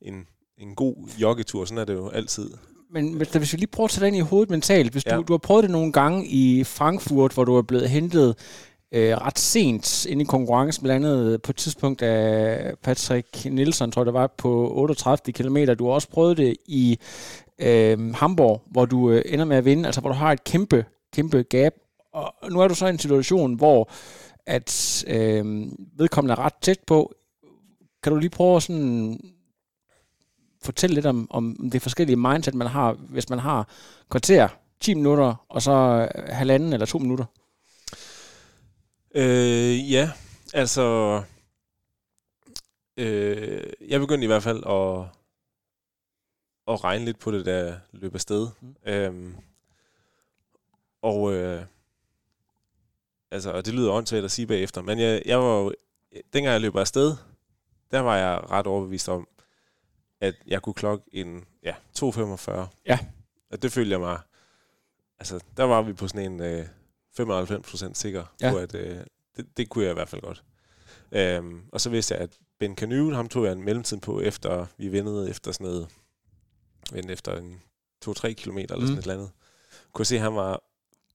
en, 0.02 0.26
en 0.58 0.74
god 0.74 1.08
joggetur. 1.18 1.64
Sådan 1.64 1.78
er 1.78 1.84
det 1.84 1.94
jo 1.94 2.08
altid. 2.08 2.50
Men 2.90 3.14
hvis, 3.14 3.52
vi 3.52 3.58
lige 3.58 3.66
prøver 3.66 3.86
at 3.86 3.90
tage 3.90 4.00
det 4.00 4.06
ind 4.06 4.16
i 4.16 4.20
hovedet 4.20 4.50
mentalt. 4.50 4.92
Hvis. 4.92 5.06
Ja. 5.06 5.16
du, 5.16 5.22
du 5.22 5.32
har 5.32 5.38
prøvet 5.38 5.62
det 5.62 5.70
nogle 5.70 5.92
gange 5.92 6.26
i 6.26 6.64
Frankfurt, 6.64 7.32
hvor 7.32 7.44
du 7.44 7.56
er 7.56 7.62
blevet 7.62 7.90
hentet 7.90 8.36
øh, 8.92 9.16
ret 9.16 9.38
sent 9.38 10.06
ind 10.06 10.20
i 10.20 10.24
konkurrencen, 10.24 10.82
blandt 10.82 11.06
andet 11.06 11.42
på 11.42 11.52
et 11.52 11.56
tidspunkt 11.56 12.02
af 12.02 12.74
Patrick 12.82 13.44
Nielsen, 13.44 13.90
tror 13.90 14.02
jeg 14.02 14.06
det 14.06 14.14
var, 14.14 14.26
på 14.26 14.72
38 14.74 15.32
km. 15.32 15.56
Du 15.78 15.86
har 15.86 15.92
også 15.92 16.08
prøvet 16.08 16.36
det 16.36 16.56
i 16.66 16.98
øh, 17.58 18.14
Hamburg, 18.14 18.62
hvor 18.66 18.84
du 18.84 19.10
øh, 19.10 19.22
ender 19.26 19.44
med 19.44 19.56
at 19.56 19.64
vinde, 19.64 19.86
altså 19.86 20.00
hvor 20.00 20.10
du 20.10 20.16
har 20.16 20.32
et 20.32 20.44
kæmpe, 20.44 20.84
kæmpe 21.12 21.42
gab. 21.42 21.74
Og 22.12 22.50
nu 22.50 22.60
er 22.60 22.68
du 22.68 22.74
så 22.74 22.86
i 22.86 22.90
en 22.90 22.98
situation, 22.98 23.54
hvor 23.54 23.90
at 24.46 25.04
øh, 25.06 25.66
vedkommende 25.98 26.32
er 26.32 26.38
ret 26.38 26.54
tæt 26.60 26.78
på. 26.86 27.14
Kan 28.02 28.12
du 28.12 28.18
lige 28.18 28.30
prøve 28.30 28.56
at 28.56 28.62
sådan 28.62 29.20
fortælle 30.62 30.94
lidt 30.94 31.06
om, 31.06 31.26
om 31.30 31.70
det 31.72 31.82
forskellige 31.82 32.16
mindset, 32.16 32.54
man 32.54 32.66
har, 32.66 32.92
hvis 32.92 33.30
man 33.30 33.38
har 33.38 33.68
kvarter, 34.10 34.48
10 34.80 34.94
minutter, 34.94 35.34
og 35.48 35.62
så 35.62 36.08
halvanden 36.28 36.72
eller 36.72 36.86
to 36.86 36.98
minutter? 36.98 37.24
Øh, 39.16 39.92
ja, 39.92 40.12
altså... 40.54 41.22
Øh, 42.96 43.72
jeg 43.88 44.00
begyndte 44.00 44.24
i 44.24 44.26
hvert 44.26 44.42
fald 44.42 44.58
at, 44.66 45.06
at 46.68 46.84
regne 46.84 47.04
lidt 47.04 47.18
på 47.18 47.30
det, 47.30 47.46
der 47.46 47.78
løb 47.92 48.14
afsted. 48.14 48.48
Mm. 48.60 48.76
Øhm, 48.86 49.36
og, 51.02 51.32
øh, 51.32 51.62
altså, 53.30 53.52
og 53.52 53.66
det 53.66 53.74
lyder 53.74 53.92
åndssvagt 53.92 54.24
at 54.24 54.30
sige 54.30 54.46
bagefter, 54.46 54.82
men 54.82 54.98
jeg, 54.98 55.22
jeg 55.26 55.38
var 55.38 55.58
jo, 55.58 55.72
dengang 56.32 56.52
jeg 56.52 56.60
løb 56.60 56.76
afsted, 56.76 57.16
der 57.90 58.00
var 58.00 58.16
jeg 58.16 58.50
ret 58.50 58.66
overbevist 58.66 59.08
om, 59.08 59.28
at 60.20 60.34
jeg 60.46 60.62
kunne 60.62 60.74
klokke 60.74 61.04
en 61.12 61.44
ja, 61.62 61.74
2.45. 61.98 62.66
Ja. 62.86 62.98
Og 63.50 63.62
det 63.62 63.72
følte 63.72 63.90
jeg 63.90 64.00
mig... 64.00 64.20
Altså, 65.18 65.40
der 65.56 65.64
var 65.64 65.82
vi 65.82 65.92
på 65.92 66.08
sådan 66.08 66.32
en 66.32 66.40
øh, 66.40 66.66
95% 67.20 67.94
sikker 67.94 68.24
Ja. 68.40 68.50
på, 68.50 68.58
at 68.58 68.74
øh, 68.74 68.98
det, 69.36 69.56
det 69.56 69.68
kunne 69.68 69.84
jeg 69.84 69.90
i 69.90 69.94
hvert 69.94 70.08
fald 70.08 70.22
godt. 70.22 70.44
Øhm, 71.12 71.62
og 71.72 71.80
så 71.80 71.90
vidste 71.90 72.14
jeg, 72.14 72.22
at 72.22 72.38
Ben 72.58 72.76
Canute, 72.76 73.16
ham 73.16 73.28
tog 73.28 73.44
jeg 73.44 73.52
en 73.52 73.62
mellemtid 73.64 73.98
på, 74.00 74.20
efter 74.20 74.66
vi 74.78 74.92
vendede 74.92 75.30
efter 75.30 75.52
sådan 75.52 75.66
noget... 75.66 75.88
Vendte 76.92 77.12
efter 77.12 77.36
en 77.36 77.62
2-3 78.04 78.32
kilometer 78.32 78.74
eller 78.74 78.82
Mm. 78.82 78.86
sådan 78.86 78.98
et 78.98 79.02
eller 79.02 79.14
andet. 79.14 79.30
Kunne 79.92 80.04
se, 80.06 80.14
at 80.14 80.20
han 80.22 80.34
var 80.34 80.62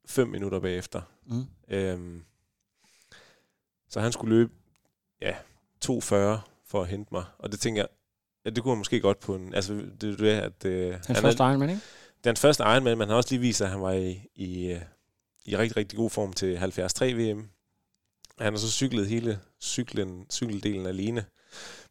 5 0.06 0.28
minutter 0.28 0.60
bagefter. 0.60 1.02
Mm. 1.26 1.46
Øhm, 1.68 2.24
så 3.90 4.00
han 4.00 4.12
skulle 4.12 4.36
løbe 4.36 4.52
ja, 5.22 5.36
2.40 5.86 5.90
for 6.66 6.82
at 6.82 6.88
hente 6.88 7.10
mig. 7.12 7.24
Og 7.40 7.52
det 7.52 7.60
tænker 7.60 7.82
jeg, 7.82 7.90
ja, 8.46 8.50
det 8.50 8.64
kunne 8.64 8.72
han 8.72 8.78
måske 8.78 9.00
godt 9.00 9.20
på 9.20 9.36
en... 9.36 9.54
Altså, 9.54 9.74
det 9.74 10.14
er 10.14 10.18
det, 10.18 10.28
at... 10.30 10.66
Øh, 10.66 10.94
Hans 10.94 11.08
han 11.08 11.16
første 11.16 11.44
Ironman, 11.44 11.70
ikke? 11.70 11.82
det 12.18 12.26
er 12.26 12.30
hans 12.30 12.40
første 12.40 12.64
Ironman, 12.64 12.98
men 12.98 13.00
han 13.00 13.10
har 13.10 13.16
også 13.16 13.30
lige 13.30 13.42
vist, 13.42 13.62
at 13.62 13.70
han 13.70 13.82
var 13.82 13.92
i, 13.92 14.30
i, 14.36 14.72
øh, 14.72 14.82
i 15.45 15.58
rigtig, 15.58 15.77
rigtig 15.77 15.97
god 15.97 16.10
form 16.10 16.34
til 16.34 16.58
73 16.58 17.01
VM. 17.01 17.49
Han 18.39 18.54
har 18.54 18.60
så 18.60 18.71
cyklet 18.71 19.08
hele 19.08 19.39
cyklen, 19.62 20.25
cykeldelen 20.32 20.86
alene. 20.86 21.25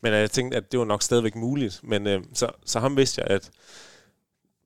Men 0.00 0.12
jeg 0.12 0.30
tænkte, 0.30 0.56
at 0.56 0.72
det 0.72 0.78
var 0.78 0.84
nok 0.84 1.02
stadigvæk 1.02 1.34
muligt. 1.34 1.80
Men 1.82 2.06
øh, 2.06 2.22
så, 2.34 2.50
så 2.66 2.80
ham 2.80 2.96
vidste 2.96 3.22
jeg, 3.22 3.30
at 3.30 3.50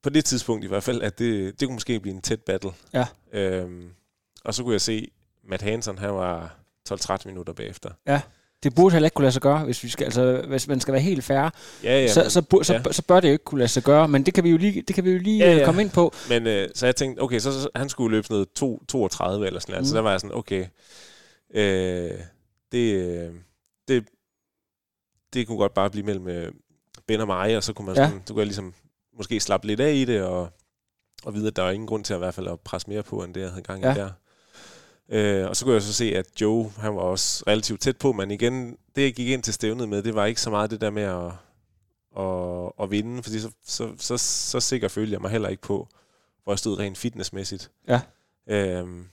på 0.03 0.11
det 0.11 0.25
tidspunkt 0.25 0.65
i 0.65 0.69
hvert 0.69 0.83
fald, 0.83 1.03
at 1.03 1.19
det, 1.19 1.61
det 1.61 1.69
kunne 1.69 1.75
måske 1.75 2.01
blive 2.01 2.15
en 2.15 2.23
tæt 2.23 2.41
battle. 2.43 2.71
Ja. 2.93 3.07
Øhm, 3.33 3.91
og 4.45 4.55
så 4.55 4.63
kunne 4.63 4.73
jeg 4.73 4.81
se, 4.81 5.11
Matt 5.45 5.63
Hansen, 5.63 5.99
han 5.99 6.15
var 6.15 6.57
12-13 6.93 7.17
minutter 7.25 7.53
bagefter. 7.53 7.91
Det 8.65 8.75
burde 8.75 8.93
heller 8.93 9.07
ikke 9.07 9.15
kunne 9.15 9.23
lade 9.23 9.33
sig 9.33 9.43
gøre, 9.43 9.65
hvis, 9.65 9.85
vi 9.85 9.89
skal, 9.89 10.05
altså, 10.05 10.45
hvis 10.49 10.69
man 10.69 10.81
skal 10.81 10.93
være 10.93 11.03
helt 11.03 11.25
fair. 11.25 11.37
Ja, 11.37 11.51
ja, 11.85 12.09
så, 12.09 12.21
men- 12.21 12.31
så, 12.31 12.43
så, 12.63 12.73
ja. 12.75 12.93
så 12.93 13.03
bør 13.09 13.21
det 13.21 13.29
jo 13.29 13.33
ikke 13.33 13.45
kunne 13.45 13.59
lade 13.59 13.69
sig 13.69 13.83
gøre, 13.83 14.09
men 14.09 14.27
det 14.27 14.35
kan 14.35 14.45
vi 14.45 14.51
jo 14.51 14.57
lige, 14.57 14.83
det 14.83 14.95
kan 14.95 15.05
vi 15.05 15.11
jo 15.13 15.19
lige 15.19 15.39
Ja, 15.39 15.53
ja, 15.53 15.59
ja. 15.59 15.65
komme 15.65 15.83
ind 15.83 15.91
på. 15.91 16.13
Men 16.29 16.47
øh, 16.47 16.69
så 16.75 16.87
jeg 16.87 16.97
tænkte, 16.97 17.21
okay, 17.21 17.39
så, 17.39 17.63
så 17.63 17.69
han 17.77 17.89
skulle 17.89 18.17
løbe 18.17 18.27
sådan 18.27 18.35
noget 18.35 18.49
2, 18.57 18.85
32 18.89 19.47
eller 19.47 19.61
sådan 19.61 19.73
noget. 19.73 19.83
Mm. 19.83 19.89
Så 19.89 19.95
der 19.95 20.01
var 20.03 20.11
jeg 20.11 20.21
sådan, 20.21 20.37
okay, 20.37 20.67
øh, 21.55 22.11
det, 22.73 22.95
øh, 22.95 23.31
det, 23.89 24.05
det 25.35 25.47
kunne 25.47 25.59
godt 25.59 25.75
bare 25.75 25.91
blive 25.91 26.07
mellem 26.07 26.29
øh, 26.29 26.53
Ben 27.09 27.21
og 27.21 27.27
mig, 27.27 27.57
og 27.57 27.63
så 27.65 27.73
kunne 27.73 27.87
man 27.87 27.97
Ja. 27.97 28.07
sådan, 28.07 28.23
så 28.27 28.33
kunne 28.35 28.41
jeg 28.41 28.47
ligesom 28.47 28.75
måske 29.19 29.41
slappe 29.41 29.67
lidt 29.67 29.81
af 29.81 29.93
i 29.95 30.05
det, 30.05 30.23
og, 30.23 30.49
og 31.25 31.35
vide, 31.35 31.47
at 31.47 31.57
der 31.57 31.63
var 31.63 31.71
ingen 31.71 31.87
grund 31.87 32.05
til 32.05 32.13
at, 32.15 32.19
i 32.19 32.23
hvert 32.23 32.35
fald 32.35 32.49
at 32.49 32.61
presse 32.61 32.91
mere 32.91 33.03
på, 33.03 33.23
end 33.25 33.35
det, 33.35 33.41
jeg 33.41 33.51
havde 33.51 33.63
gang 33.63 33.83
i 33.83 33.87
Ja. 33.87 33.95
der. 33.95 34.11
Øh, 35.09 35.49
og 35.49 35.57
så 35.57 35.65
kunne 35.65 35.75
jeg 35.75 35.83
så 35.83 35.93
se, 35.93 36.17
at 36.17 36.41
Joe, 36.41 36.71
han 36.71 36.97
var 36.97 37.03
også 37.03 37.45
relativt 37.47 37.81
tæt 37.81 37.97
på, 37.97 38.13
men 38.13 38.31
igen, 38.31 38.77
det 38.97 39.03
jeg 39.03 39.15
gik 39.15 39.29
ind 39.29 39.43
til 39.43 39.55
stævnet 39.55 39.89
med, 39.89 40.03
det 40.03 40.15
var 40.15 40.25
ikke 40.25 40.41
så 40.41 40.51
meget 40.51 40.71
det 40.71 40.81
der 40.81 40.91
med 40.91 41.03
at, 41.03 41.33
at, 42.25 42.73
at 42.85 42.91
vinde, 42.91 43.23
fordi 43.23 43.41
så, 43.41 43.51
så, 43.65 43.93
så, 43.99 44.17
så 44.17 44.61
sikker 44.61 44.89
følte 44.89 45.13
jeg 45.13 45.21
mig 45.21 45.31
heller 45.31 45.49
ikke 45.49 45.63
på, 45.63 45.89
hvor 46.45 46.53
jeg 46.53 46.59
stod 46.59 46.79
rent 46.79 46.99
fitnessmæssigt. 46.99 47.71
Ja. 47.89 48.01
Øhm, 48.47 49.09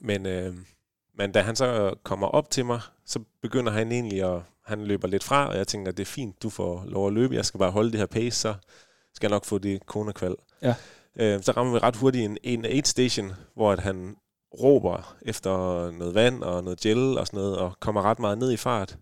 men, 0.00 0.26
øhm, 0.26 0.66
men 1.14 1.32
da 1.32 1.40
han 1.40 1.56
så 1.56 1.94
kommer 2.02 2.26
op 2.26 2.50
til 2.50 2.64
mig, 2.66 2.80
så 3.06 3.20
begynder 3.42 3.72
han 3.72 3.92
egentlig 3.92 4.34
at, 4.34 4.42
han 4.64 4.84
løber 4.84 5.08
lidt 5.08 5.24
fra, 5.24 5.48
og 5.48 5.56
jeg 5.56 5.66
tænker, 5.66 5.92
det 5.92 6.02
er 6.02 6.06
fint, 6.06 6.42
du 6.42 6.50
får 6.50 6.84
lov 6.86 7.06
at 7.06 7.12
løbe, 7.12 7.34
jeg 7.34 7.44
skal 7.44 7.58
bare 7.58 7.70
holde 7.70 7.90
det 7.90 7.98
her 7.98 8.06
pace, 8.06 8.40
så 8.40 8.54
skal 9.14 9.26
jeg 9.26 9.30
nok 9.30 9.44
få 9.44 9.58
det 9.58 9.86
konekval. 9.86 10.36
Ja. 10.62 10.74
Øhm, 11.16 11.42
så 11.42 11.52
rammer 11.52 11.72
vi 11.72 11.78
ret 11.78 11.96
hurtigt 11.96 12.24
en, 12.24 12.38
en 12.42 12.64
aid 12.64 12.84
station, 12.84 13.32
hvor 13.54 13.72
at 13.72 13.80
han 13.80 14.16
råber 14.60 15.16
efter 15.22 15.90
noget 15.90 16.14
vand 16.14 16.42
og 16.42 16.64
noget 16.64 16.80
gel 16.80 17.18
og 17.18 17.26
sådan 17.26 17.40
noget, 17.40 17.58
og 17.58 17.72
kommer 17.80 18.02
ret 18.02 18.18
meget 18.18 18.38
ned 18.38 18.52
i 18.52 18.56
fart. 18.56 18.98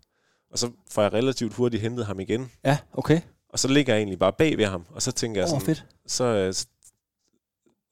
Og 0.50 0.58
så 0.58 0.70
får 0.90 1.02
jeg 1.02 1.12
relativt 1.12 1.54
hurtigt 1.54 1.82
hentet 1.82 2.06
ham 2.06 2.20
igen, 2.20 2.50
Ja, 2.64 2.78
okay. 2.92 3.20
og 3.48 3.58
så 3.58 3.68
ligger 3.68 3.92
jeg 3.94 3.98
egentlig 4.00 4.18
bare 4.18 4.32
bag 4.32 4.58
ved 4.58 4.64
ham, 4.66 4.86
og 4.90 5.02
så 5.02 5.12
tænker 5.12 5.40
jeg 5.40 5.48
Åh, 5.48 5.54
oh, 5.54 5.60
sådan, 5.60 5.74
fedt. 5.76 5.86
så, 6.06 6.24
øh, 6.24 6.54
så, 6.54 6.66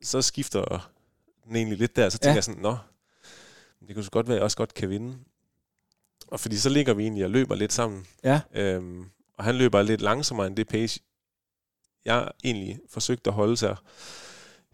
så 0.03 0.23
skifter 0.23 0.91
den 1.45 1.57
egentlig 1.57 1.79
lidt 1.79 1.97
der. 1.97 2.09
Så 2.09 2.19
tænker 2.19 2.31
Ja. 2.31 2.35
jeg 2.35 2.45
sådan, 2.45 2.63
nå, 2.63 2.77
det 3.87 3.95
kunne 3.95 4.05
så 4.05 4.11
godt 4.11 4.29
være, 4.29 4.35
at 4.35 4.39
jeg 4.39 4.45
også 4.45 4.57
godt 4.57 4.75
kan 4.75 4.91
vinde. 4.91 5.19
Og 6.29 6.41
fordi 6.41 6.57
så 6.57 6.69
ligger 6.69 6.95
vi 6.95 7.03
egentlig 7.03 7.25
og 7.25 7.31
løber 7.31 7.55
lidt 7.55 7.73
sammen. 7.73 8.07
Ja. 8.25 8.41
Øhm, 8.55 9.05
og 9.39 9.45
han 9.45 9.55
løber 9.55 9.83
lidt 9.83 10.01
langsommere 10.01 10.47
end 10.47 10.57
det 10.57 10.69
pace, 10.69 11.01
jeg 12.05 12.31
egentlig 12.45 12.79
forsøgte 12.89 13.31
at 13.31 13.35
holde 13.35 13.57
sig. 13.57 13.77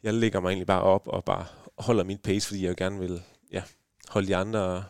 Jeg 0.02 0.14
lægger 0.14 0.40
mig 0.40 0.48
egentlig 0.48 0.66
bare 0.66 0.82
op 0.82 1.08
og 1.08 1.24
bare 1.24 1.46
holder 1.82 2.04
mit 2.04 2.22
pace, 2.22 2.46
fordi 2.48 2.66
jeg 2.66 2.76
gerne 2.76 2.98
vil 2.98 3.22
ja, 3.52 3.62
holde 4.08 4.26
de 4.28 4.36
andre, 4.36 4.84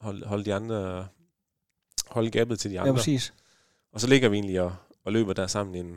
holde, 0.00 0.26
holde 0.26 0.44
de 0.44 0.54
andre, 0.54 1.08
holde 2.06 2.30
gabet 2.30 2.58
til 2.58 2.70
de 2.70 2.74
Ja, 2.74 2.82
andre. 2.82 2.94
præcis. 2.94 3.34
Og 3.92 4.00
så 4.00 4.06
ligger 4.06 4.28
vi 4.28 4.36
egentlig 4.36 4.60
og, 4.60 4.76
og 5.04 5.12
løber 5.12 5.32
der 5.32 5.46
sammen 5.46 5.74
en, 5.74 5.90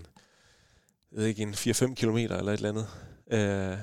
jeg 1.12 1.20
ved 1.20 1.26
ikke, 1.26 1.42
en 1.44 1.54
4-5 1.54 1.94
kilometer 1.94 2.38
eller 2.38 2.54
et 2.54 2.58
eller 2.58 2.70
andet. 2.70 2.88
Øh, 3.32 3.78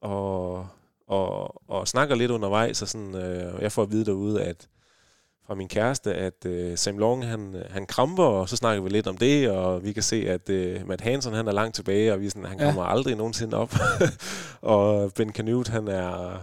og, 0.00 0.68
og, 1.06 1.62
og 1.70 1.88
snakker 1.88 2.14
lidt 2.14 2.30
undervejs, 2.30 2.82
og 2.82 2.88
sådan, 2.88 3.14
øh, 3.14 3.62
jeg 3.62 3.72
får 3.72 3.82
at 3.82 3.90
vide 3.90 4.04
derude, 4.04 4.42
at 4.44 4.68
fra 5.46 5.54
min 5.54 5.68
kæreste, 5.68 6.14
at 6.14 6.44
øh, 6.46 6.78
Sam 6.78 6.98
Long, 6.98 7.26
han, 7.26 7.62
han 7.70 7.86
kramper, 7.86 8.24
og 8.24 8.48
så 8.48 8.56
snakker 8.56 8.82
vi 8.82 8.88
lidt 8.88 9.06
om 9.06 9.16
det, 9.16 9.50
og 9.50 9.84
vi 9.84 9.92
kan 9.92 10.02
se, 10.02 10.28
at 10.30 10.48
øh, 10.50 10.88
Matt 10.88 11.00
Hansen, 11.00 11.32
han 11.34 11.48
er 11.48 11.52
langt 11.52 11.74
tilbage, 11.74 12.12
og 12.12 12.20
vi 12.20 12.28
sådan, 12.28 12.44
han 12.44 12.60
Ja. 12.60 12.64
kommer 12.66 12.82
aldrig 12.82 13.16
nogensinde 13.16 13.56
op. 13.56 13.74
og 14.60 15.12
Ben 15.12 15.32
Canute, 15.32 15.72
han 15.72 15.88
er 15.88 16.38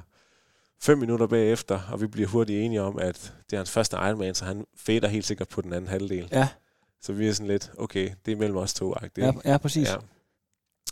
fem 0.81 0.97
minutter 0.97 1.27
bagefter, 1.27 1.79
og 1.91 2.01
vi 2.01 2.07
bliver 2.07 2.27
hurtigt 2.27 2.59
enige 2.65 2.81
om, 2.81 2.99
at 2.99 3.33
det 3.49 3.53
er 3.53 3.57
hans 3.57 3.71
første 3.71 3.97
Ironman, 3.97 4.35
så 4.35 4.45
han 4.45 4.65
fader 4.77 5.07
helt 5.07 5.25
sikkert 5.25 5.47
på 5.49 5.61
den 5.61 5.73
anden 5.73 5.89
halvdel. 5.89 6.29
Ja, 6.31 6.47
Så 7.01 7.13
vi 7.13 7.27
er 7.27 7.33
sådan 7.33 7.47
lidt, 7.47 7.71
okay, 7.77 8.09
det 8.25 8.31
er 8.31 8.35
mellem 8.35 8.57
os 8.57 8.73
to. 8.73 8.95
ja, 9.17 9.31
ja 9.45 9.57
præcis. 9.57 9.89
ja. 9.89 9.95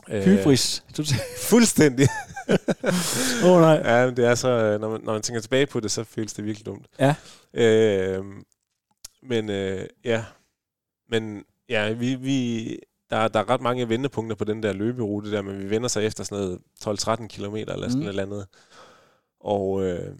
Øh, 0.10 0.24
Hybris. 0.24 0.84
Totalt. 0.94 1.22
fuldstændig. 1.50 2.08
Åh, 3.44 3.52
oh, 3.52 3.62
nej. 3.62 3.82
ja, 3.86 4.06
men 4.06 4.18
det 4.18 4.26
er 4.26 4.36
så, 4.36 4.50
øh, 4.50 4.82
når 4.82 4.90
man, 4.90 5.02
når 5.04 5.14
man 5.14 5.22
tænker 5.22 5.42
tilbage 5.42 5.66
på 5.66 5.80
det, 5.80 5.92
så 5.92 6.04
føles 6.04 6.34
det 6.34 6.46
virkelig 6.46 6.66
dumt. 6.66 6.86
Ja. 7.00 7.16
Øh, 7.54 8.26
men 9.24 9.50
øh, 9.50 9.88
ja, 10.04 10.26
men 11.10 11.44
ja, 11.70 11.92
vi, 11.92 12.16
vi, 12.16 12.68
der, 13.10 13.28
der 13.28 13.40
er 13.40 13.50
ret 13.50 13.62
mange 13.62 13.90
vendepunkter 13.90 14.36
på 14.36 14.44
den 14.44 14.64
der 14.64 14.74
løberute 14.74 15.32
der, 15.32 15.42
men 15.42 15.60
vi 15.60 15.70
vender 15.70 15.88
sig 15.88 16.06
efter 16.06 16.24
sådan 16.24 16.44
noget 16.44 16.60
12-13 17.24 17.28
km 17.28 17.56
eller 17.56 17.76
sådan 17.90 17.94
Mm. 17.96 18.02
mm. 18.04 18.08
eller 18.08 18.24
andet. 18.24 18.48
Og 19.40 19.84
øh, 19.84 20.16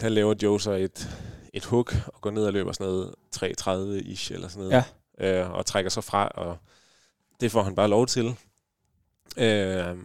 der 0.00 0.08
laver 0.08 0.34
Joe 0.42 0.60
så 0.60 0.72
et, 0.72 1.08
et 1.52 1.64
hook 1.64 1.94
og 2.06 2.20
går 2.20 2.30
ned 2.30 2.44
og 2.46 2.52
løber 2.52 2.72
sådan 2.72 2.86
noget 2.92 3.14
3.30-ish 3.36 4.34
eller 4.34 4.48
sådan 4.48 4.68
noget. 4.68 4.84
Ja. 5.20 5.40
Øh, 5.42 5.50
og 5.50 5.66
trækker 5.66 5.90
så 5.90 6.00
fra, 6.00 6.28
og 6.28 6.56
det 7.40 7.52
får 7.52 7.62
han 7.62 7.74
bare 7.74 7.88
lov 7.88 8.06
til. 8.06 8.36
Øh, 9.36 9.96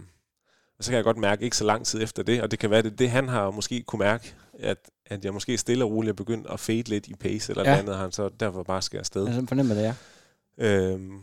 og 0.77 0.83
så 0.85 0.91
kan 0.91 0.95
jeg 0.95 1.03
godt 1.03 1.17
mærke, 1.17 1.43
ikke 1.43 1.57
så 1.57 1.63
lang 1.65 1.85
tid 1.85 2.03
efter 2.03 2.23
det, 2.23 2.41
og 2.41 2.51
det 2.51 2.59
kan 2.59 2.69
være, 2.69 2.81
det, 2.81 2.99
det 2.99 3.09
han 3.09 3.27
har 3.27 3.51
måske 3.51 3.81
kunne 3.81 3.99
mærke, 3.99 4.33
at, 4.59 4.77
at 5.05 5.25
jeg 5.25 5.33
måske 5.33 5.57
stille 5.57 5.83
og 5.85 5.91
roligt 5.91 6.09
er 6.09 6.15
begyndt 6.15 6.47
at 6.49 6.59
fade 6.59 6.89
lidt 6.89 7.07
i 7.07 7.13
pace 7.15 7.51
eller 7.51 7.69
Ja. 7.71 7.77
andet, 7.77 7.95
han 7.95 8.11
så 8.11 8.29
derfor 8.39 8.63
bare 8.63 8.81
skal 8.81 8.97
afsted. 8.99 9.27
Jeg 9.27 9.43
fornemmer 9.47 9.75
det, 9.75 9.81
ja. 9.81 9.93
Øhm, 10.57 11.19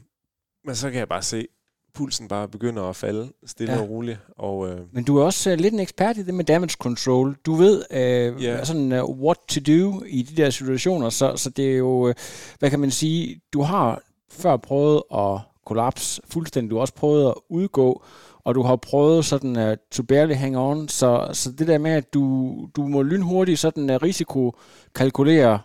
men 0.65 0.75
så 0.77 0.91
kan 0.91 0.99
jeg 0.99 1.09
bare 1.09 1.23
se, 1.23 1.47
pulsen 1.95 2.29
bare 2.29 2.49
begynder 2.49 2.83
at 2.83 2.97
falde 2.97 3.33
stille 3.47 3.73
Ja. 3.75 3.81
og 3.81 3.89
roligt. 3.89 4.19
Og 4.39 4.69
øh, 4.71 4.81
Men 4.95 5.05
du 5.05 5.19
er 5.19 5.25
også 5.25 5.53
uh, 5.53 5.59
lidt 5.59 5.75
en 5.75 5.81
ekspert 5.81 6.17
i 6.17 6.23
det 6.23 6.35
med 6.35 6.45
damage 6.45 6.77
control. 6.81 7.37
Du 7.47 7.55
ved 7.55 7.85
uh, 7.91 8.43
Ja. 8.45 8.65
sådan 8.65 8.93
uh, 9.03 9.21
what 9.21 9.37
to 9.49 9.61
do 9.61 10.03
i 10.07 10.23
de 10.23 10.43
der 10.43 10.51
situationer, 10.51 11.11
så, 11.11 11.37
så 11.37 11.51
det 11.51 11.73
er 11.73 11.77
jo, 11.77 12.09
uh, 12.09 12.15
hvad 12.59 12.71
kan 12.71 12.81
man 12.81 12.91
sige, 12.91 13.41
du 13.53 13.63
har 13.63 14.03
før 14.31 14.57
prøvet 14.57 15.03
at 15.15 15.41
kollapse 15.67 16.23
fuldstændig, 16.31 16.71
du 16.71 16.77
har 16.77 16.81
også 16.81 16.95
prøvet 16.95 17.27
at 17.27 17.35
udgå, 17.51 18.03
og 18.45 18.55
du 18.55 18.63
har 18.63 18.77
prøvet 18.77 19.25
sådan 19.25 19.71
uh, 19.71 19.77
to 19.93 20.03
barely 20.03 20.35
hang 20.35 20.59
on, 20.59 20.89
så, 20.89 21.29
så 21.33 21.53
det 21.53 21.67
der 21.67 21.79
med, 21.79 21.91
at 21.91 22.15
du, 22.15 22.55
du 22.77 22.87
må 22.87 23.03
lynhurtigt 23.03 23.59
sådan 23.59 23.91
uh, 23.91 23.97
risikokalkulere 23.97 25.61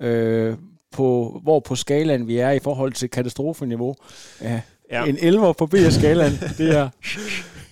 øh, 0.00 0.56
på, 0.92 1.40
hvor 1.42 1.60
på 1.60 1.76
skalaen 1.76 2.26
vi 2.26 2.38
er 2.38 2.50
i 2.50 2.58
forhold 2.58 2.92
til 2.92 3.10
katastrofeniveau. 3.10 3.94
Ja. 4.40 4.60
ja. 4.90 5.04
En 5.04 5.18
11 5.20 5.54
på 5.54 5.66
B-skalaen, 5.66 6.32
det 6.58 6.76
er... 6.76 6.88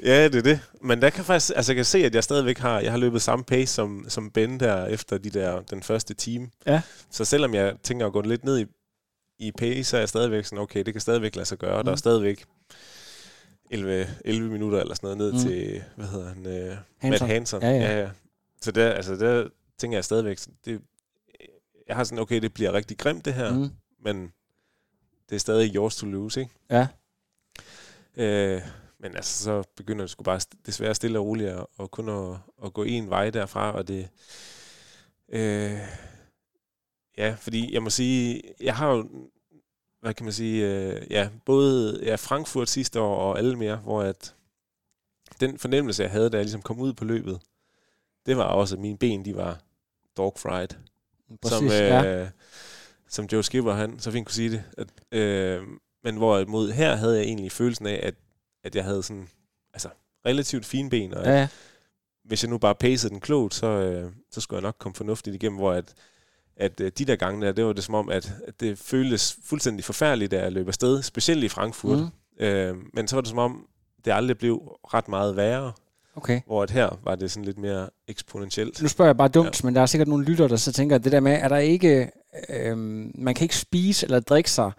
ja, 0.04 0.24
det 0.24 0.34
er 0.34 0.42
det. 0.42 0.60
Men 0.82 1.02
der 1.02 1.10
kan 1.10 1.24
faktisk, 1.24 1.52
altså 1.56 1.72
jeg 1.72 1.76
kan 1.76 1.84
se, 1.84 2.04
at 2.04 2.14
jeg 2.14 2.24
stadigvæk 2.24 2.58
har, 2.58 2.80
jeg 2.80 2.90
har 2.90 2.98
løbet 2.98 3.22
samme 3.22 3.44
pace 3.44 3.74
som, 3.74 4.04
som 4.08 4.30
Ben 4.30 4.60
der 4.60 4.86
efter 4.86 5.18
de 5.18 5.30
der, 5.30 5.60
den 5.70 5.82
første 5.82 6.14
time. 6.14 6.48
Ja. 6.66 6.82
Så 7.10 7.24
selvom 7.24 7.54
jeg 7.54 7.74
tænker 7.82 8.06
at 8.06 8.12
gå 8.12 8.20
lidt 8.20 8.44
ned 8.44 8.58
i, 8.58 8.64
i 9.40 9.52
pace, 9.52 9.84
så 9.84 9.96
er 9.96 10.00
jeg 10.00 10.08
stadigvæk 10.08 10.44
sådan, 10.44 10.58
okay, 10.58 10.82
det 10.84 10.94
kan 10.94 11.00
stadigvæk 11.00 11.36
lade 11.36 11.46
sig 11.46 11.58
gøre. 11.58 11.78
Mm. 11.78 11.84
Der 11.84 11.90
er 11.90 11.94
Mm. 11.94 11.98
stadigvæk 11.98 12.44
11, 13.70 14.06
11 14.24 14.50
minutter 14.50 14.80
eller 14.80 14.94
sådan 14.94 15.16
noget 15.18 15.34
ned 15.34 15.44
Mm. 15.44 15.48
til, 15.50 15.82
hvad 15.96 16.06
hedder 16.06 16.28
han, 16.28 16.46
øh, 16.46 16.68
Matt 16.70 16.78
Hansen. 17.02 17.26
Hansen. 17.28 17.62
Ja, 17.62 17.70
ja. 17.70 17.76
ja, 17.92 18.00
ja. 18.00 18.10
Så 18.62 18.70
der, 18.72 18.90
altså 18.92 19.16
der 19.16 19.48
tænker 19.78 19.96
jeg 19.96 20.04
stadigvæk, 20.04 20.38
det, 20.64 20.80
jeg 21.88 21.96
har 21.96 22.04
sådan, 22.04 22.18
okay, 22.18 22.40
det 22.42 22.54
bliver 22.54 22.72
rigtig 22.72 22.98
grimt 22.98 23.24
det 23.24 23.34
her, 23.34 23.52
mm. 23.54 23.68
Men 24.04 24.32
det 25.28 25.34
er 25.36 25.40
stadig 25.40 25.74
yours 25.74 25.96
to 25.96 26.06
lose, 26.06 26.40
ikke? 26.40 26.52
Ja. 26.70 26.86
Øh, 28.16 28.62
men 29.00 29.16
altså, 29.16 29.44
så 29.44 29.62
begynder 29.76 30.02
det 30.02 30.10
sgu 30.10 30.22
bare 30.22 30.40
desværre 30.66 30.94
stille 30.94 31.18
og 31.18 31.26
roligt 31.26 31.48
at, 31.50 31.66
at 31.80 31.90
kun 31.90 32.08
at, 32.08 32.36
at 32.64 32.72
gå 32.72 32.82
en 32.82 33.10
vej 33.10 33.30
derfra, 33.30 33.72
og 33.72 33.88
det... 33.88 34.08
Øh, 35.28 35.78
ja, 37.26 37.36
fordi 37.38 37.74
jeg 37.74 37.82
må 37.82 37.90
sige, 37.90 38.42
jeg 38.60 38.76
har 38.76 38.90
jo 38.92 39.08
hvad 40.00 40.14
kan 40.14 40.24
man 40.24 40.32
sige, 40.32 40.66
øh, 40.66 41.02
ja, 41.10 41.28
både 41.44 42.00
ja, 42.02 42.14
Frankfurt 42.14 42.68
sidste 42.68 43.00
år 43.00 43.16
og 43.16 43.38
alle 43.38 43.56
mere, 43.56 43.76
hvor 43.76 44.02
at 44.02 44.34
den 45.40 45.58
fornemmelse, 45.58 46.02
jeg 46.02 46.10
havde, 46.10 46.30
da 46.30 46.36
jeg 46.36 46.44
ligesom 46.44 46.62
kom 46.62 46.80
ud 46.80 46.92
på 46.92 47.04
løbet, 47.04 47.40
det 48.26 48.36
var 48.36 48.44
også, 48.44 48.74
at 48.74 48.80
mine 48.80 48.98
ben, 48.98 49.24
de 49.24 49.36
var 49.36 49.58
dog 50.16 50.34
fried. 50.38 50.68
Præcis, 51.42 51.58
som, 51.58 51.66
øh, 51.66 51.72
ja. 51.72 52.28
som 53.08 53.24
Joe 53.32 53.42
Skipper, 53.42 53.72
han 53.72 53.98
så 53.98 54.10
fint 54.10 54.26
kunne 54.26 54.34
sige 54.34 54.50
det. 54.50 54.64
At, 54.78 55.18
øh, 55.18 55.62
men 56.04 56.16
hvorimod 56.16 56.70
her 56.70 56.94
havde 56.94 57.16
jeg 57.16 57.24
egentlig 57.24 57.52
følelsen 57.52 57.86
af, 57.86 58.00
at, 58.02 58.14
at 58.64 58.76
jeg 58.76 58.84
havde 58.84 59.02
sådan, 59.02 59.28
altså, 59.74 59.88
relativt 60.26 60.66
fine 60.66 60.90
ben, 60.90 61.14
og 61.14 61.24
Ja, 61.24 61.32
ja. 61.32 61.48
hvis 62.24 62.42
jeg 62.42 62.50
nu 62.50 62.58
bare 62.58 62.74
pacede 62.74 63.10
den 63.10 63.20
klogt, 63.20 63.54
så, 63.54 63.66
øh, 63.66 64.12
så 64.30 64.40
skulle 64.40 64.58
jeg 64.58 64.62
nok 64.62 64.76
komme 64.78 64.94
fornuftigt 64.94 65.34
igennem, 65.34 65.58
hvor 65.58 65.72
at, 65.72 65.94
at 66.60 66.80
øh, 66.80 66.92
de 66.98 67.04
der 67.04 67.16
gange 67.16 67.46
der, 67.46 67.52
det 67.52 67.64
var 67.64 67.72
det 67.72 67.84
som 67.84 67.94
om, 67.94 68.08
at, 68.08 68.32
at 68.48 68.60
det 68.60 68.78
føltes 68.78 69.38
fuldstændig 69.44 69.84
forfærdeligt, 69.84 70.30
da 70.30 70.42
jeg 70.42 70.52
løb 70.52 70.68
afsted, 70.68 71.02
specielt 71.02 71.44
i 71.44 71.48
Frankfurt. 71.48 71.98
Mm. 71.98 72.44
Øh, 72.44 72.76
men 72.94 73.08
så 73.08 73.16
var 73.16 73.20
det 73.20 73.28
som 73.28 73.38
om, 73.38 73.66
det 74.04 74.12
aldrig 74.12 74.38
blev 74.38 74.56
ret 74.94 75.08
meget 75.08 75.36
værre, 75.36 75.72
Okay. 76.16 76.40
hvor 76.46 76.62
at 76.62 76.70
her 76.70 76.98
var 77.04 77.14
det 77.14 77.30
sådan 77.30 77.44
lidt 77.44 77.58
mere 77.58 77.88
eksponentielt. 78.08 78.82
Nu 78.82 78.88
spørger 78.88 79.08
jeg 79.08 79.16
bare 79.16 79.28
dumt, 79.28 79.62
ja. 79.62 79.66
men 79.66 79.74
der 79.74 79.80
er 79.80 79.86
sikkert 79.86 80.08
nogle 80.08 80.24
lytter, 80.24 80.48
der 80.48 80.56
så 80.56 80.72
tænker, 80.72 80.96
at 80.96 81.04
det 81.04 81.12
der 81.12 81.20
med, 81.20 81.32
er 81.32 81.48
der 81.48 81.56
ikke, 81.56 82.10
øhm, 82.48 83.12
man 83.14 83.34
kan 83.34 83.44
ikke 83.44 83.56
spise 83.56 84.06
eller 84.06 84.20
drikke 84.20 84.50
sig 84.50 84.72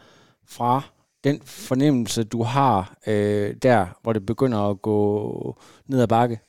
fra 0.46 0.82
den 1.24 1.42
fornemmelse, 1.46 2.24
du 2.24 2.44
har 2.44 2.98
øh, 3.08 3.56
der, 3.62 3.88
hvor 4.02 4.14
det 4.14 4.26
begynder 4.26 4.70
at 4.70 4.82
gå 4.82 5.58
ned 5.88 6.02
ad 6.02 6.08
bakke. 6.08 6.40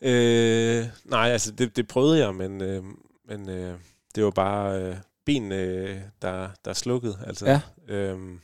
Øh, 0.00 0.86
nej, 1.04 1.28
altså 1.28 1.52
det, 1.52 1.76
det 1.76 1.88
prøvede 1.88 2.18
jeg, 2.18 2.34
men, 2.34 2.62
øh, 2.62 2.82
men 3.24 3.48
øh, 3.48 3.78
det 4.14 4.24
var 4.24 4.30
bare 4.30 4.82
øh, 4.82 4.96
benene, 5.24 5.56
øh, 5.56 6.00
der, 6.22 6.50
der 6.64 6.72
slukkede. 6.72 7.18
Altså, 7.26 7.46
Ja. 7.46 7.60
øh, 7.94 8.38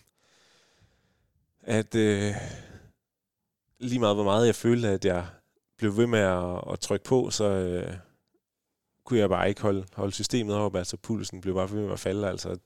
at 1.63 1.95
øh, 1.95 2.35
lige 3.79 3.99
meget 4.01 4.17
hvor 4.17 4.25
meget 4.25 4.47
jeg 4.47 4.55
følte, 4.55 4.89
at 4.89 5.05
jeg 5.05 5.27
blev 5.77 5.97
ved 5.97 6.07
med 6.07 6.19
at, 6.19 6.73
at 6.73 6.81
trykke 6.81 7.05
på, 7.05 7.31
så 7.31 7.45
øh, 7.45 7.95
kunne 9.05 9.19
jeg 9.19 9.29
bare 9.29 9.49
ikke 9.49 9.63
holde, 9.63 9.87
holde 9.95 10.13
systemet 10.13 10.55
op. 10.55 10.77
Altså 10.77 10.97
pulsen 10.97 11.41
blev 11.41 11.55
bare 11.55 11.71
ved 11.71 11.83
med 11.85 11.93
at 11.93 12.01
falde. 12.01 12.29
Altså 12.29 12.59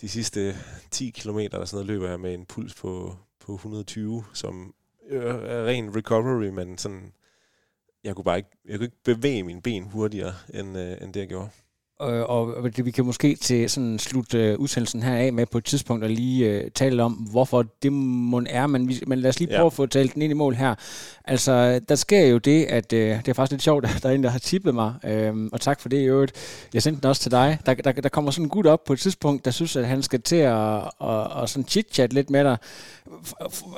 de 0.00 0.08
sidste 0.08 0.56
10 0.90 1.10
km 1.10 1.38
eller 1.38 1.64
sådan 1.64 1.76
noget, 1.76 1.86
løber 1.86 2.08
jeg 2.08 2.20
med 2.20 2.34
en 2.34 2.46
puls 2.46 2.74
på, 2.74 3.16
på 3.40 3.54
120, 3.54 4.24
som 4.34 4.74
øh, 5.08 5.24
er 5.24 5.66
ren 5.66 5.96
recovery, 5.96 6.48
men 6.48 6.78
sådan, 6.78 7.12
jeg 8.08 8.14
kunne 8.16 8.24
bare 8.24 8.36
ikke, 8.36 8.50
jeg 8.68 8.76
kunne 8.78 8.84
ikke 8.86 9.02
bevæge 9.04 9.42
mine 9.42 9.62
ben 9.62 9.82
hurtigere, 9.92 10.32
end, 10.54 10.78
øh, 10.78 10.96
end 11.02 11.12
det 11.12 11.20
jeg 11.20 11.28
gjorde. 11.28 11.48
Øh, 12.02 12.22
og 12.22 12.76
det, 12.76 12.84
vi 12.84 12.90
kan 12.90 13.04
måske 13.04 13.34
til 13.36 13.70
sådan 13.70 13.98
slut 13.98 14.34
øh, 14.34 14.58
udsendelsen 14.58 15.02
her 15.02 15.14
af 15.16 15.32
med 15.32 15.46
på 15.46 15.58
et 15.58 15.64
tidspunkt 15.64 16.04
at 16.04 16.10
lige 16.10 16.46
øh, 16.50 16.70
tale 16.70 17.02
om, 17.02 17.12
hvorfor 17.12 17.64
det 17.82 17.92
må 17.92 18.42
er, 18.48 18.66
men, 18.66 18.88
vi, 18.88 19.00
men 19.06 19.18
lad 19.18 19.28
os 19.28 19.38
lige 19.38 19.48
prøve 19.48 19.60
Ja. 19.60 19.66
at 19.66 19.72
få 19.72 19.86
talt 19.86 20.14
den 20.14 20.22
ind 20.22 20.30
i 20.30 20.34
mål 20.34 20.54
her. 20.54 20.74
Altså, 21.24 21.80
der 21.88 21.94
sker 21.94 22.26
jo 22.26 22.38
det, 22.38 22.64
at 22.64 22.92
øh, 22.92 23.16
det 23.16 23.28
er 23.28 23.32
faktisk 23.32 23.50
lidt 23.52 23.62
sjovt, 23.62 23.84
at 23.96 24.02
der 24.02 24.08
er 24.08 24.12
en, 24.12 24.22
der 24.24 24.30
har 24.30 24.38
tippet 24.38 24.74
mig, 24.74 24.94
øh, 25.04 25.34
og 25.52 25.60
tak 25.60 25.80
for 25.80 25.88
det 25.88 25.96
i 25.96 26.04
øvrigt. 26.04 26.32
Jeg 26.74 26.82
sendte 26.82 27.00
den 27.02 27.08
også 27.08 27.22
til 27.22 27.30
dig. 27.30 27.58
Der, 27.66 27.74
der, 27.74 27.92
der 27.92 28.08
kommer 28.08 28.30
sådan 28.30 28.44
en 28.44 28.50
gut 28.50 28.66
op 28.66 28.84
på 28.84 28.92
et 28.92 28.98
tidspunkt, 28.98 29.44
der 29.44 29.50
synes, 29.50 29.76
at 29.76 29.86
han 29.86 30.02
skal 30.02 30.22
til 30.22 30.36
at, 30.36 30.76
at, 31.00 31.42
at 31.42 31.50
sådan 31.50 31.64
chit-chat 31.68 32.06
lidt 32.14 32.30
med 32.30 32.44
dig. 32.44 32.56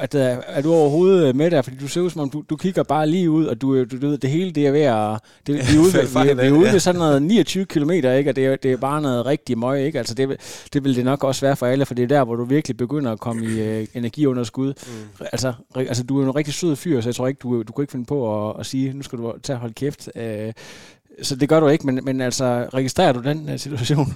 At, 0.01 0.15
øh, 0.15 0.37
er 0.47 0.63
du 0.63 0.73
overhovedet 0.73 1.37
med 1.37 1.51
der? 1.51 1.63
Fordi 1.63 1.77
du 1.77 1.89
ser 1.89 2.01
ud 2.01 2.11
som 2.11 2.21
om, 2.21 2.31
du, 2.31 2.45
du 2.51 2.57
kigger 2.57 2.83
bare 2.83 3.07
lige 3.07 3.31
ud, 3.31 3.47
og 3.47 3.61
du, 3.61 3.85
du, 3.85 4.01
du 4.03 4.09
ved, 4.09 4.19
det 4.19 4.31
hele 4.31 4.51
det 4.51 4.67
er 4.67 4.71
ved 4.71 4.81
at... 4.81 5.21
Det, 5.47 5.55
vi 5.55 5.77
er 5.77 5.81
ude, 5.81 5.93
ved, 6.25 6.35
vi, 6.35 6.43
vi 6.43 6.47
er 6.47 6.53
ude 6.53 6.73
ved 6.73 6.81
sådan 6.81 6.99
noget 6.99 7.23
29 7.23 7.65
km, 7.65 7.91
ikke? 7.91 8.31
Og 8.31 8.37
det 8.37 8.47
er, 8.47 8.57
det 8.57 8.73
er 8.73 8.77
bare 8.77 9.03
noget 9.03 9.27
rigtig 9.27 9.59
møg, 9.59 9.87
ikke? 9.87 9.99
Altså, 9.99 10.15
det, 10.15 10.41
det 10.73 10.85
vil 10.85 10.97
det 10.97 11.05
nok 11.05 11.25
også 11.25 11.47
være 11.47 11.57
for 11.57 11.67
alle, 11.67 11.87
for 11.87 11.95
det 11.95 12.03
er 12.03 12.09
der, 12.09 12.25
hvor 12.25 12.37
du 12.37 12.45
virkelig 12.45 12.77
begynder 12.77 13.13
at 13.13 13.21
komme 13.21 13.47
i 13.47 13.61
øh, 13.61 13.87
energiunderskud. 13.95 14.75
Mm. 14.87 15.27
Altså, 15.33 15.53
altså, 15.75 16.05
du 16.05 16.21
er 16.21 16.25
en 16.25 16.37
rigtig 16.37 16.55
sød 16.55 16.77
fyr, 16.77 17.01
så 17.01 17.09
jeg 17.09 17.15
tror 17.15 17.27
ikke, 17.27 17.39
du, 17.39 17.63
du 17.63 17.73
kunne 17.73 17.83
ikke 17.83 17.93
finde 17.93 18.07
på 18.07 18.51
at, 18.51 18.61
at 18.61 18.67
sige, 18.67 18.93
nu 18.93 19.03
skal 19.03 19.19
du 19.19 19.33
tage 19.43 19.57
og 19.57 19.61
holde 19.61 19.75
kæft. 19.75 20.09
Øh, 20.17 20.53
så 21.23 21.37
det 21.37 21.49
gør 21.49 21.61
du 21.61 21.69
ikke, 21.69 21.87
men, 21.87 22.01
men 22.03 22.21
altså, 22.21 22.69
registrerer 22.75 23.13
du 23.13 23.21
den 23.21 23.49
øh, 23.49 23.59
situation? 23.59 24.15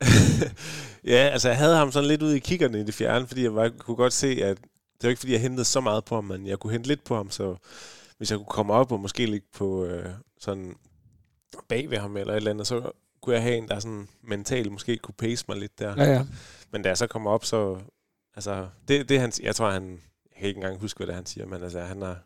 Ja, 1.04 1.28
altså 1.32 1.48
jeg 1.48 1.58
havde 1.58 1.76
ham 1.76 1.92
sådan 1.92 2.08
lidt 2.08 2.22
ude 2.22 2.36
i 2.36 2.40
kiggerne 2.40 2.80
i 2.80 2.84
det 2.84 2.94
fjerne, 2.94 3.26
fordi 3.26 3.42
jeg 3.42 3.52
bare 3.52 3.70
kunne 3.70 3.96
godt 3.96 4.12
se, 4.12 4.26
at 4.26 4.58
det 4.60 5.02
var 5.02 5.08
ikke 5.08 5.20
fordi, 5.20 5.32
jeg 5.32 5.40
hentede 5.40 5.64
så 5.64 5.80
meget 5.80 6.04
på 6.04 6.14
ham, 6.14 6.24
men 6.24 6.46
jeg 6.46 6.58
kunne 6.58 6.72
hente 6.72 6.88
lidt 6.88 7.04
på 7.04 7.16
ham, 7.16 7.30
så 7.30 7.56
hvis 8.18 8.30
jeg 8.30 8.38
kunne 8.38 8.46
komme 8.46 8.72
op 8.72 8.92
og 8.92 9.00
måske 9.00 9.26
ligge 9.26 9.46
på 9.54 9.84
øh, 9.84 10.06
sådan 10.40 10.74
bag 11.68 11.90
ved 11.90 11.98
ham 11.98 12.16
eller 12.16 12.32
et 12.32 12.36
eller 12.36 12.50
andet, 12.50 12.66
så 12.66 12.90
kunne 13.22 13.34
jeg 13.34 13.42
have 13.42 13.56
en, 13.56 13.68
der 13.68 13.80
sådan 13.80 14.08
mentalt 14.22 14.72
måske 14.72 14.96
kunne 14.96 15.14
pace 15.18 15.44
mig 15.48 15.56
lidt 15.56 15.78
der. 15.78 15.94
Ja, 15.96 16.12
ja. 16.12 16.26
Men 16.72 16.82
da 16.82 16.88
jeg 16.88 16.98
så 16.98 17.06
kommer 17.06 17.30
op, 17.30 17.44
så... 17.44 17.78
Altså, 18.36 18.68
det, 18.88 19.08
det 19.08 19.20
han, 19.20 19.32
jeg 19.42 19.56
tror, 19.56 19.70
han... 19.70 19.90
Jeg 19.90 20.38
kan 20.38 20.48
ikke 20.48 20.58
engang 20.58 20.80
huske, 20.80 20.98
hvad 20.98 21.06
det 21.06 21.12
er, 21.12 21.16
han 21.16 21.26
siger, 21.26 21.46
men 21.46 21.62
altså, 21.62 21.80
han 21.80 22.02
har... 22.02 22.18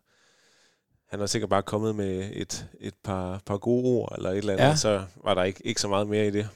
Han 1.08 1.20
har 1.20 1.26
sikkert 1.26 1.50
bare 1.50 1.62
kommet 1.62 1.94
med 1.94 2.30
et, 2.32 2.66
et 2.80 2.94
par, 3.04 3.42
par 3.46 3.56
gode 3.56 3.84
ord, 3.84 4.12
eller 4.16 4.30
et 4.30 4.38
eller 4.38 4.52
andet, 4.52 4.64
ja. 4.64 4.76
så 4.76 5.04
var 5.24 5.34
der 5.34 5.42
ikke, 5.42 5.66
ikke 5.66 5.80
så 5.80 5.88
meget 5.88 6.06
mere 6.06 6.26
i 6.26 6.30
det. 6.30 6.48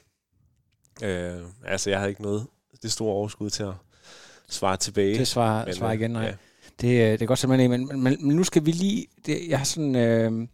Øh, 1.03 1.43
altså, 1.67 1.91
jeg 1.91 1.99
havde 1.99 2.11
ikke 2.11 2.23
noget 2.23 2.47
det 2.83 2.93
store 2.93 3.13
overskud 3.13 3.51
til 3.51 3.63
at 3.63 3.75
svare 4.49 4.77
tilbage. 4.77 5.19
Det 5.19 5.29
svarer, 5.29 5.65
Men, 5.65 5.75
svarer 5.75 5.93
øh, 5.93 5.99
igen, 5.99 6.11
nej. 6.11 6.23
ja. 6.23 6.33
Det, 6.81 6.89
øh, 6.89 7.13
det 7.13 7.23
er 7.23 7.27
godt 7.27 7.39
simpelthen 7.39 7.71
men, 7.71 7.87
men, 7.87 8.03
men, 8.03 8.17
men 8.21 8.37
nu 8.37 8.45
skal 8.45 8.67
vi 8.67 8.71
lige... 8.71 9.07
Det, 9.27 9.49
jeg 9.49 9.59
har 9.59 9.65
sådan 9.65 9.97
øh, 9.97 10.49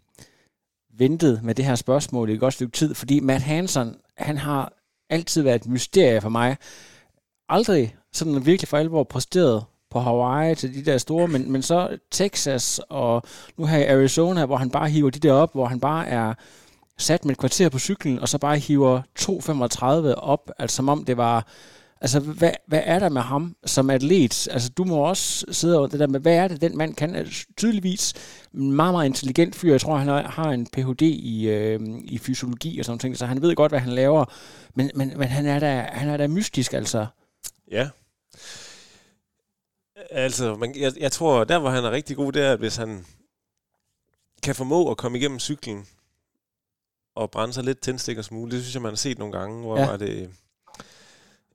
ventet 0.99 1.43
med 1.43 1.55
det 1.55 1.65
her 1.65 1.75
spørgsmål 1.75 2.31
i 2.31 2.33
et 2.33 2.41
godt 2.41 2.55
stykke 2.55 2.73
tid, 2.73 2.95
fordi 2.95 3.21
Matt 3.21 3.43
Hansen, 3.43 3.97
han 4.17 4.39
har 4.39 4.73
altid 5.11 5.43
været 5.43 5.63
et 5.63 5.69
mysterie 5.69 6.21
for 6.21 6.29
mig. 6.29 6.57
Aldrig 7.49 7.97
sådan 8.13 8.47
virkelig 8.47 8.69
for 8.69 8.77
alvor 8.77 9.05
præsteret 9.05 9.65
på 9.91 10.01
Hawaii 10.01 10.55
til 10.55 10.75
de 10.75 10.85
der 10.85 10.99
store, 10.99 11.29
men, 11.29 11.53
men 11.53 11.63
så 11.63 11.99
Texas 12.11 12.81
og 12.89 13.23
nu 13.57 13.67
her 13.67 13.79
i 13.79 13.87
Arizona, 13.87 14.47
hvor 14.47 14.57
han 14.57 14.71
bare 14.71 14.89
hiver 14.89 15.11
de 15.11 15.19
der 15.19 15.33
op, 15.33 15.53
hvor 15.53 15.67
han 15.67 15.81
bare 15.81 16.07
er 16.07 16.35
sat 16.99 17.25
med 17.25 17.33
et 17.35 17.39
kvarter 17.39 17.69
på 17.69 17.79
cyklen, 17.79 18.19
og 18.19 18.29
så 18.29 18.39
bare 18.39 18.59
hiver 18.59 19.03
2.35 19.21 20.15
op, 20.21 20.51
altså 20.59 20.77
som 20.77 20.89
om 20.89 21.05
det 21.05 21.17
var 21.17 21.47
Altså, 22.01 22.21
hvad, 22.21 22.51
hvad 22.67 22.81
er 22.85 22.99
der 22.99 23.09
med 23.09 23.23
ham 23.23 23.57
som 23.67 23.91
atlet? 23.91 24.49
Altså, 24.51 24.69
du 24.69 24.85
må 24.85 24.97
også 24.97 25.47
sidde 25.51 25.79
over 25.79 25.87
det 25.87 26.01
der 26.01 26.07
med, 26.07 26.21
hvad 26.21 26.35
er 26.37 26.49
det, 26.49 26.61
den 26.61 26.77
mand 26.77 26.95
kan? 26.95 27.15
Altså, 27.15 27.47
tydeligvis 27.57 28.15
en 28.55 28.73
meget, 28.73 28.95
meget 28.95 29.07
intelligent 29.07 29.55
fyr. 29.57 29.71
Jeg 29.71 29.81
tror, 29.81 29.97
han 29.97 30.09
har- 30.09 30.51
en 30.51 30.67
Ph.D. 30.67 31.03
i, 31.03 31.49
øh, 31.49 31.81
i 32.05 32.19
fysiologi 32.19 32.79
og 32.79 32.85
sådan 32.85 33.01
noget, 33.03 33.19
så 33.19 33.27
han 33.27 33.43
ved 33.43 33.55
godt, 33.55 33.73
hvad 33.73 33.81
han 33.81 33.93
laver. 33.93 34.25
Men, 34.75 34.91
men, 34.95 35.13
men 35.19 35.29
han, 35.29 35.47
er 35.47 35.59
da, 35.59 35.89
han 35.93 36.09
er 36.09 36.17
da 36.17 36.27
mystisk, 36.27 36.73
altså. 36.73 37.07
Ja. 37.71 37.89
Altså, 40.11 40.55
man, 40.57 40.75
jeg, 40.77 40.93
jeg 41.01 41.13
tror, 41.13 41.45
der 41.45 41.59
hvor 41.59 41.71
han 41.71 41.85
er 41.85 41.91
rigtig 41.91 42.17
god, 42.17 42.33
det 42.33 42.43
er, 42.43 42.53
at 42.53 42.59
hvis 42.59 42.77
han 42.77 43.05
kan 44.43 44.55
formå 44.55 44.91
at 44.91 44.97
komme 44.97 45.19
igennem 45.19 45.39
cyklen 45.39 45.87
og 47.17 47.31
brænde 47.31 47.55
sig 47.55 47.65
lidt 47.65 47.81
tændstik 47.81 48.19
og 48.19 48.25
smule, 48.25 48.51
det 48.51 48.63
synes 48.63 48.75
jeg, 48.75 48.83
man 48.83 48.91
har 48.91 48.97
set 48.97 49.19
nogle 49.19 49.39
gange, 49.39 49.61
hvor 49.63 49.77
Ja. 49.77 49.83
ja. 49.83 49.91
var 49.91 49.97
det... 49.97 50.31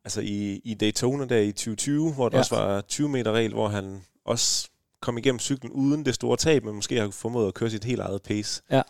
Altså 0.03 0.21
i, 0.21 0.61
i 0.63 0.73
Daytona 0.73 1.25
der 1.25 1.37
i 1.37 1.51
2020, 1.51 2.13
hvor 2.13 2.29
der 2.29 2.35
Ja. 2.35 2.37
ja. 2.37 2.41
også 2.41 2.55
var 2.55 2.81
20 2.81 3.09
meter 3.09 3.31
regel, 3.31 3.53
hvor 3.53 3.67
han 3.67 4.01
også 4.25 4.69
kom 5.01 5.17
igennem 5.17 5.39
cyklen 5.39 5.71
uden 5.71 6.05
det 6.05 6.15
store 6.15 6.37
tab, 6.37 6.63
men 6.63 6.75
måske 6.75 6.99
har 6.99 7.09
formået 7.09 7.47
at 7.47 7.53
køre 7.53 7.69
sit 7.69 7.83
helt 7.83 8.01
eget 8.01 8.21
pace. 8.21 8.61
Ja. 8.71 8.81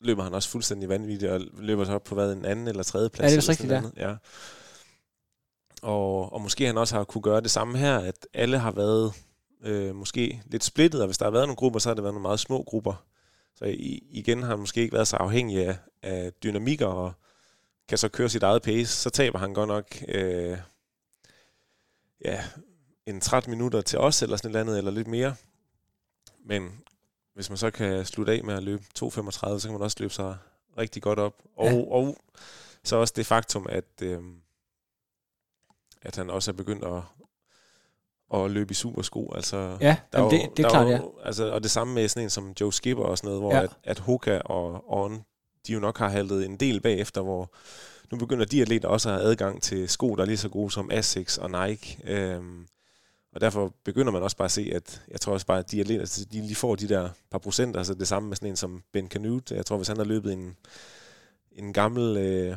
Løber 0.00 0.22
han 0.22 0.34
også 0.34 0.48
fuldstændig 0.48 0.88
vanvittigt, 0.88 1.32
og 1.32 1.40
løber 1.58 1.84
så 1.84 1.92
op 1.92 2.04
på 2.04 2.14
hvad, 2.14 2.32
en 2.32 2.44
anden 2.44 2.68
eller 2.68 2.82
tredje 2.82 3.08
plads. 3.10 3.32
Ja, 3.32 3.36
det 3.36 3.44
er 3.44 3.48
rigtigt, 3.50 3.72
andet. 3.72 3.92
Ja. 3.96 4.14
Og, 5.82 6.32
og 6.32 6.40
måske 6.40 6.66
han 6.66 6.78
også 6.78 6.96
har 6.96 7.04
kunne 7.04 7.22
gøre 7.22 7.40
det 7.40 7.50
samme 7.50 7.78
her, 7.78 7.98
at 7.98 8.26
alle 8.34 8.58
har 8.58 8.70
været 8.72 9.12
øh, 9.64 9.94
måske 9.94 10.42
lidt 10.46 10.64
splittet, 10.64 11.00
og 11.00 11.06
hvis 11.06 11.18
der 11.18 11.24
har 11.24 11.30
været 11.30 11.46
nogle 11.46 11.56
grupper, 11.56 11.80
så 11.80 11.88
har 11.88 11.94
det 11.94 12.04
været 12.04 12.14
nogle 12.14 12.22
meget 12.22 12.40
små 12.40 12.62
grupper. 12.62 13.04
Så 13.54 13.64
i, 13.64 14.06
igen 14.10 14.42
har 14.42 14.48
han 14.48 14.58
måske 14.58 14.80
ikke 14.80 14.92
været 14.94 15.08
så 15.08 15.16
afhængig 15.16 15.66
af, 15.66 15.78
af 16.02 16.32
dynamikker, 16.32 16.86
og 16.86 17.12
kan 17.88 17.98
så 17.98 18.08
køre 18.08 18.28
sit 18.28 18.42
eget 18.42 18.62
pace. 18.62 18.92
Så 18.96 19.10
taber 19.10 19.38
han 19.38 19.54
godt 19.54 19.68
nok 19.68 19.96
øh, 20.08 20.58
ja, 22.24 22.44
en 23.06 23.20
13 23.20 23.50
minutter 23.50 23.80
til 23.80 23.98
os, 23.98 24.22
eller 24.22 24.36
sådan 24.36 24.50
et 24.50 24.50
eller 24.50 24.60
andet, 24.60 24.78
eller 24.78 24.90
lidt 24.90 25.08
mere. 25.08 25.34
Men 26.44 26.80
hvis 27.34 27.50
man 27.50 27.56
så 27.56 27.70
kan 27.70 28.04
slutte 28.04 28.32
af 28.32 28.44
med 28.44 28.54
at 28.54 28.62
løbe 28.62 28.84
2.35, 28.98 29.10
så 29.10 29.60
kan 29.62 29.72
man 29.72 29.82
også 29.82 29.96
løbe 30.00 30.14
sig 30.14 30.36
rigtig 30.78 31.02
godt 31.02 31.18
op. 31.18 31.42
Og, 31.56 31.66
Ja. 31.66 31.72
ja. 31.74 31.82
og 31.90 32.16
så 32.84 32.96
også 32.96 33.12
det 33.16 33.26
faktum, 33.26 33.66
at, 33.68 34.02
øh, 34.02 34.22
at 36.02 36.16
han 36.16 36.30
også 36.30 36.50
er 36.50 36.52
begyndt 36.52 36.84
at, 36.84 37.02
at 38.34 38.50
løbe 38.50 38.70
i 38.70 38.74
supersko. 38.74 39.32
Altså, 39.34 39.76
Ja, 39.80 39.96
der 40.12 40.18
er 40.24 40.28
det, 40.28 40.36
jo- 40.36 40.42
det 40.56 40.58
er 40.58 40.62
der 40.62 40.70
klart, 40.70 40.86
er 40.86 40.90
ja. 40.90 40.96
jo- 40.96 41.12
Altså, 41.24 41.50
og 41.52 41.62
det 41.62 41.70
samme 41.70 41.94
med 41.94 42.08
sådan 42.08 42.22
en 42.26 42.30
som 42.30 42.52
Joe 42.60 42.72
Skipper 42.72 43.04
og 43.04 43.18
sådan 43.18 43.28
noget, 43.28 43.42
hvor 43.42 43.50
Ja. 43.52 43.58
ja. 43.58 43.62
at, 43.64 43.70
at 43.84 43.98
Hoka 43.98 44.38
og 44.38 44.84
On, 44.92 45.24
de 45.66 45.72
jo 45.72 45.80
nok 45.80 45.98
har 45.98 46.08
haltet 46.08 46.44
en 46.46 46.56
del 46.56 46.80
bagefter, 46.80 47.20
hvor 47.22 47.50
nu 48.12 48.18
begynder 48.18 48.44
de 48.44 48.62
atleter 48.62 48.88
også 48.88 49.08
at 49.08 49.14
have 49.14 49.24
adgang 49.30 49.62
til 49.62 49.88
sko, 49.88 50.14
der 50.14 50.22
er 50.22 50.26
lige 50.26 50.36
så 50.36 50.48
gode 50.48 50.70
som 50.70 50.90
Asics 50.90 51.38
og 51.38 51.50
Nike. 51.68 51.98
Øhm, 52.04 52.66
og 53.34 53.40
derfor 53.40 53.72
begynder 53.84 54.12
man 54.12 54.22
også 54.22 54.36
bare 54.36 54.44
at 54.46 54.50
se, 54.52 54.70
at 54.74 55.02
jeg 55.10 55.20
tror 55.20 55.32
også 55.32 55.46
bare, 55.46 55.58
at 55.58 55.70
de 55.70 55.80
atleter, 55.80 56.00
altså, 56.00 56.24
de 56.24 56.40
lige 56.40 56.54
får 56.54 56.74
de 56.74 56.88
der 56.88 57.08
par 57.30 57.38
procent, 57.38 57.76
altså 57.76 57.94
det 57.94 58.08
samme 58.08 58.28
med 58.28 58.36
sådan 58.36 58.48
en 58.50 58.56
som 58.56 58.82
Ben 58.92 59.08
Canute. 59.08 59.54
Jeg 59.54 59.66
tror, 59.66 59.76
hvis 59.76 59.88
han 59.88 59.96
har 59.96 60.04
løbet 60.04 60.32
en, 60.32 60.56
en 61.52 61.72
gammel 61.72 62.16
øh, 62.16 62.56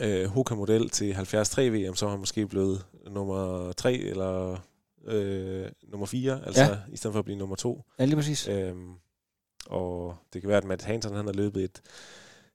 øh, 0.00 0.26
Hoka-model 0.28 0.90
til 0.90 1.14
73 1.14 1.58
VM, 1.58 1.94
så 1.94 2.06
er 2.06 2.10
han 2.10 2.18
måske 2.18 2.46
blevet 2.46 2.84
nummer 3.10 3.72
3 3.72 3.94
eller 3.94 4.56
øh, 5.04 5.68
nummer 5.88 6.06
4, 6.06 6.40
altså 6.46 6.62
Ja. 6.62 6.76
i 6.92 6.96
stedet 6.96 7.12
for 7.14 7.18
at 7.18 7.24
blive 7.24 7.38
nummer 7.38 7.56
2. 7.56 7.82
Ja, 7.98 8.04
lige 8.04 8.16
præcis. 8.16 8.48
Øhm, 8.48 8.94
og 9.66 10.16
det 10.32 10.40
kan 10.42 10.48
være, 10.48 10.58
at 10.58 10.64
Matt 10.64 10.82
Hansen 10.82 11.14
han 11.14 11.26
har 11.26 11.32
løbet 11.32 11.64
et, 11.64 11.82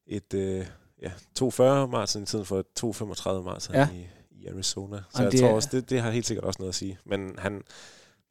et 0.07 0.33
øh, 0.33 0.65
ja, 1.01 1.11
240 1.35 1.87
maraton 1.87 2.23
i 2.23 2.25
tiden 2.25 2.45
for 2.45 2.59
et 2.59 2.65
235 2.75 3.43
maraton 3.43 3.75
Ja. 3.75 3.87
i, 3.93 4.07
i 4.31 4.47
Arizona. 4.47 4.97
Så 4.97 5.03
Jamen, 5.15 5.23
jeg 5.25 5.31
det 5.31 5.39
tror 5.39 5.49
også, 5.49 5.69
det, 5.71 5.89
det 5.89 6.01
har 6.01 6.11
helt 6.11 6.25
sikkert 6.25 6.45
også 6.45 6.57
noget 6.61 6.69
at 6.69 6.75
sige. 6.75 6.97
Men 7.05 7.35
han, 7.37 7.61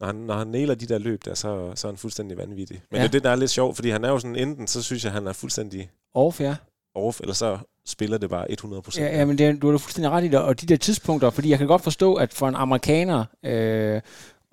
når 0.00 0.06
han, 0.06 0.16
når 0.16 0.34
han 0.34 0.46
nailer 0.46 0.74
de 0.74 0.86
der 0.86 0.98
løb 0.98 1.24
der, 1.24 1.34
så, 1.34 1.72
så 1.74 1.86
er 1.88 1.92
han 1.92 1.98
fuldstændig 1.98 2.36
vanvittig. 2.38 2.82
Men 2.90 2.96
ja. 2.96 3.02
det 3.02 3.08
er 3.08 3.12
det, 3.12 3.22
der 3.24 3.30
er 3.30 3.36
lidt 3.36 3.50
sjovt, 3.50 3.76
fordi 3.76 3.90
han 3.90 4.04
er 4.04 4.08
jo 4.08 4.18
sådan, 4.18 4.36
enten 4.36 4.66
så 4.66 4.82
synes 4.82 5.04
jeg, 5.04 5.12
han 5.12 5.26
er 5.26 5.32
fuldstændig 5.32 5.90
Off, 6.14 6.40
ja. 6.40 6.56
off, 6.94 7.20
eller 7.20 7.34
så 7.34 7.58
spiller 7.90 8.18
det 8.18 8.30
bare 8.30 8.52
100 8.52 8.82
procent. 8.82 9.06
Ja, 9.06 9.18
ja 9.18 9.24
men 9.24 9.38
det, 9.38 9.62
du 9.62 9.70
har 9.70 9.78
fuldstændig 9.78 10.10
ret 10.10 10.24
i 10.24 10.28
det. 10.28 10.38
Og 10.38 10.60
de 10.60 10.66
der 10.66 10.76
tidspunkter, 10.76 11.30
fordi 11.30 11.50
jeg 11.50 11.58
kan 11.58 11.66
godt 11.66 11.82
forstå, 11.82 12.14
at 12.14 12.32
for 12.32 12.48
en 12.48 12.54
amerikaner 12.54 13.24
øh, 13.42 14.00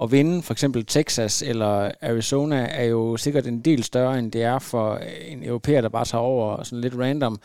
at 0.04 0.12
vinde 0.12 0.44
for 0.44 0.54
eksempel 0.54 0.86
Texas 0.86 1.42
eller 1.42 1.92
Arizona, 2.02 2.68
er 2.72 2.84
jo 2.84 3.18
sikkert 3.18 3.48
en 3.48 3.62
del 3.62 3.84
større, 3.84 4.20
end 4.20 4.32
det 4.32 4.44
er 4.44 4.60
for 4.60 4.98
en 5.28 5.44
europæer, 5.44 5.82
der 5.82 5.90
bare 5.90 6.06
tager 6.06 6.22
over 6.22 6.64
sådan 6.64 6.82
lidt 6.82 6.94
random. 6.98 7.40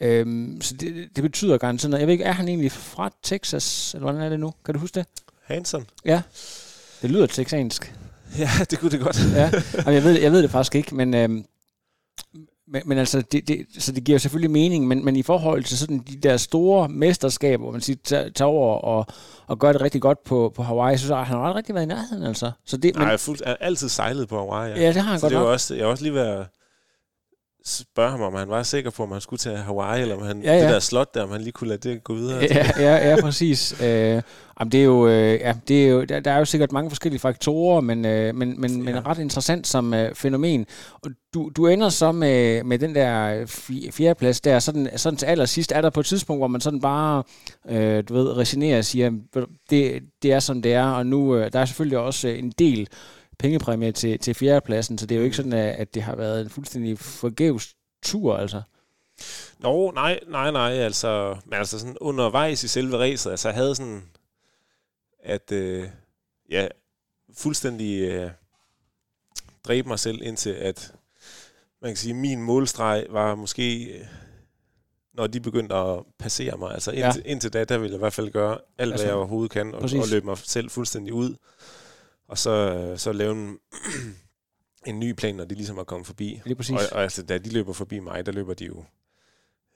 Øhm, 0.00 0.60
så 0.60 0.74
det, 0.74 1.08
det 1.16 1.22
betyder 1.22 1.58
garanteret 1.58 1.90
noget. 1.90 2.00
Jeg 2.00 2.06
ved 2.06 2.12
ikke, 2.12 2.24
er 2.24 2.32
han 2.32 2.48
egentlig 2.48 2.72
fra 2.72 3.10
Texas, 3.22 3.94
eller 3.94 4.04
hvordan 4.04 4.20
er 4.20 4.28
det 4.28 4.40
nu? 4.40 4.52
Kan 4.64 4.74
du 4.74 4.80
huske 4.80 4.94
det? 4.94 5.06
Hansen? 5.44 5.86
Ja. 6.04 6.22
Det 7.02 7.10
lyder 7.10 7.26
texansk. 7.26 7.94
Ja, 8.38 8.50
det 8.70 8.78
kunne 8.78 8.90
det 8.90 9.00
godt. 9.00 9.20
ja. 9.34 9.50
Jamen, 9.74 9.94
jeg, 9.94 10.04
ved, 10.04 10.20
jeg 10.20 10.32
ved 10.32 10.42
det 10.42 10.50
faktisk 10.50 10.74
ikke, 10.74 10.94
men, 10.94 11.14
øhm, 11.14 11.44
men, 12.68 12.82
men 12.86 12.98
altså, 12.98 13.22
det, 13.32 13.48
det, 13.48 13.66
så 13.78 13.92
det 13.92 14.04
giver 14.04 14.18
selvfølgelig 14.18 14.50
mening, 14.50 14.86
men, 14.88 15.04
men 15.04 15.16
i 15.16 15.22
forhold 15.22 15.64
til 15.64 15.78
sådan 15.78 15.98
de 15.98 16.16
der 16.16 16.36
store 16.36 16.88
mesterskaber, 16.88 17.62
hvor 17.62 17.72
man 17.72 17.80
siger, 17.80 17.96
tager, 18.04 18.30
tager 18.30 18.48
over 18.48 18.76
og, 18.76 19.06
og 19.46 19.58
gør 19.58 19.72
det 19.72 19.80
rigtig 19.80 20.00
godt 20.00 20.24
på, 20.24 20.52
på 20.56 20.62
Hawaii, 20.62 20.98
så 20.98 21.14
har 21.14 21.24
han 21.24 21.36
aldrig 21.38 21.54
rigtig 21.54 21.74
været 21.74 21.84
i 21.84 21.88
nærheden, 21.88 22.22
altså. 22.22 22.50
Så 22.64 22.76
det, 22.76 22.94
Nej, 22.94 23.08
jeg 23.08 23.18
er 23.46 23.54
altid 23.60 23.88
sejlet 23.88 24.28
på 24.28 24.38
Hawaii. 24.38 24.80
Ja, 24.80 24.86
det 24.86 24.96
har 24.96 25.10
han 25.10 25.20
så 25.20 25.24
godt 25.24 25.30
det 25.30 25.38
nok. 25.40 25.48
også, 25.48 25.74
Jeg 25.74 25.84
har 25.84 25.90
også 25.90 26.02
lige 26.04 26.14
været 26.14 26.46
spørge 27.64 28.10
ham, 28.10 28.20
om 28.20 28.34
han 28.34 28.48
var 28.48 28.62
sikker 28.62 28.90
på, 28.90 29.02
om 29.02 29.12
han 29.12 29.20
skulle 29.20 29.38
til 29.38 29.56
Hawaii, 29.56 30.02
eller 30.02 30.16
om 30.16 30.22
han, 30.22 30.42
Ja, 30.42 30.52
ja, 30.52 30.56
ja. 30.58 30.64
det 30.64 30.72
der 30.74 30.80
slot 30.80 31.14
der, 31.14 31.22
om 31.22 31.30
han 31.30 31.40
lige 31.40 31.52
kunne 31.52 31.68
lade 31.68 31.88
det 31.88 32.04
gå 32.04 32.14
videre. 32.14 32.42
Ja, 32.42 32.70
ja, 32.78 33.10
ja, 33.10 33.20
præcis. 33.20 33.74
Øh, 33.82 34.22
jamen, 34.60 34.72
det 34.72 34.80
er 34.80 34.84
jo, 34.84 35.08
øh, 35.08 35.40
ja, 35.40 35.54
det 35.68 35.84
er 35.84 35.88
jo, 35.90 36.04
der, 36.04 36.20
der 36.20 36.30
er 36.32 36.38
jo 36.38 36.44
sikkert 36.44 36.72
mange 36.72 36.90
forskellige 36.90 37.20
faktorer, 37.20 37.80
men, 37.80 38.04
øh, 38.04 38.34
men, 38.34 38.60
men, 38.60 38.82
men 38.84 39.06
ret 39.06 39.18
interessant 39.18 39.66
som 39.66 39.94
øh, 39.94 40.14
fænomen. 40.14 40.66
Og 41.02 41.10
du, 41.34 41.50
du 41.56 41.66
ender 41.66 41.88
så 41.88 42.12
med, 42.12 42.64
med 42.64 42.78
den 42.78 42.94
der 42.94 43.42
fjerdeplads 43.92 44.40
der, 44.40 44.58
sådan, 44.58 44.88
sådan 44.96 45.16
til 45.16 45.26
allersidst 45.26 45.72
er 45.72 45.80
der 45.80 45.90
på 45.90 46.00
et 46.00 46.06
tidspunkt, 46.06 46.40
hvor 46.40 46.46
man 46.46 46.60
sådan 46.60 46.80
bare, 46.80 47.22
øh, 47.68 48.04
du 48.08 48.14
ved, 48.14 48.36
resignerer 48.36 48.78
og 48.78 48.84
siger, 48.84 49.10
"Ved 49.10 49.42
du, 49.42 49.46
det, 49.70 50.02
det 50.22 50.32
er 50.32 50.40
sådan 50.40 50.62
det 50.62 50.74
er, 50.74 50.84
og 50.84 51.06
nu, 51.06 51.36
øh, 51.36 51.52
der 51.52 51.58
er 51.58 51.64
selvfølgelig 51.64 51.98
også 51.98 52.28
en 52.28 52.50
del 52.58 52.88
pengepræmie 53.42 53.92
til, 53.92 54.18
til 54.18 54.34
fjerdepladsen, 54.34 54.98
så 54.98 55.06
det 55.06 55.14
er 55.14 55.18
jo 55.18 55.24
ikke 55.24 55.36
sådan, 55.36 55.52
at 55.52 55.94
det 55.94 56.02
har 56.02 56.16
været 56.16 56.40
en 56.40 56.50
fuldstændig 56.50 56.98
forgæves 56.98 57.74
tur, 58.02 58.36
altså. 58.36 58.62
Nå, 59.58 59.90
nej, 59.90 60.20
nej, 60.28 60.50
nej, 60.50 60.72
altså, 60.72 61.36
men 61.44 61.54
altså 61.54 61.78
sådan 61.78 61.96
undervejs 62.00 62.64
i 62.64 62.68
selve 62.68 62.98
racet, 62.98 63.30
altså 63.30 63.48
jeg 63.48 63.56
havde 63.56 63.74
sådan, 63.74 64.02
at, 65.24 65.52
øh, 65.52 65.88
ja, 66.50 66.68
fuldstændig 67.36 68.00
øh, 68.00 68.30
dræbe 69.64 69.88
mig 69.88 69.98
selv 69.98 70.22
indtil, 70.22 70.50
at 70.50 70.92
man 71.82 71.90
kan 71.90 71.96
sige, 71.96 72.14
min 72.14 72.42
målstreg 72.42 73.06
var 73.10 73.34
måske, 73.34 73.84
øh, 73.84 74.06
når 75.14 75.26
de 75.26 75.40
begyndte 75.40 75.74
at 75.74 75.98
passere 76.18 76.56
mig, 76.58 76.72
altså 76.74 76.90
indtil, 76.90 77.22
ja. 77.24 77.30
indtil 77.30 77.52
da, 77.52 77.64
der 77.64 77.78
ville 77.78 77.90
jeg 77.90 77.98
i 77.98 77.98
hvert 77.98 78.12
fald 78.12 78.30
gøre 78.30 78.58
alt, 78.78 78.92
altså, 78.92 79.04
hvad 79.04 79.12
jeg 79.12 79.18
overhovedet 79.18 79.50
kan, 79.50 79.74
og, 79.74 79.80
præcis. 79.80 80.00
og 80.00 80.08
løbe 80.08 80.26
mig 80.26 80.38
selv 80.38 80.70
fuldstændig 80.70 81.12
ud, 81.12 81.36
og 82.32 82.38
så, 82.38 82.50
øh, 82.50 82.98
så 82.98 83.12
lave 83.12 83.32
en, 83.32 83.58
en 84.90 85.00
ny 85.00 85.12
plan, 85.12 85.34
når 85.34 85.44
de 85.44 85.54
ligesom 85.54 85.78
er 85.78 85.84
kommet 85.84 86.06
forbi. 86.06 86.40
Lige 86.44 86.54
præcis. 86.56 86.74
Og, 86.76 86.80
og 86.92 87.02
altså, 87.02 87.22
da 87.22 87.38
de 87.38 87.50
løber 87.50 87.72
forbi 87.72 87.98
mig, 87.98 88.26
der 88.26 88.32
løber 88.32 88.54
de 88.54 88.64
jo 88.64 88.84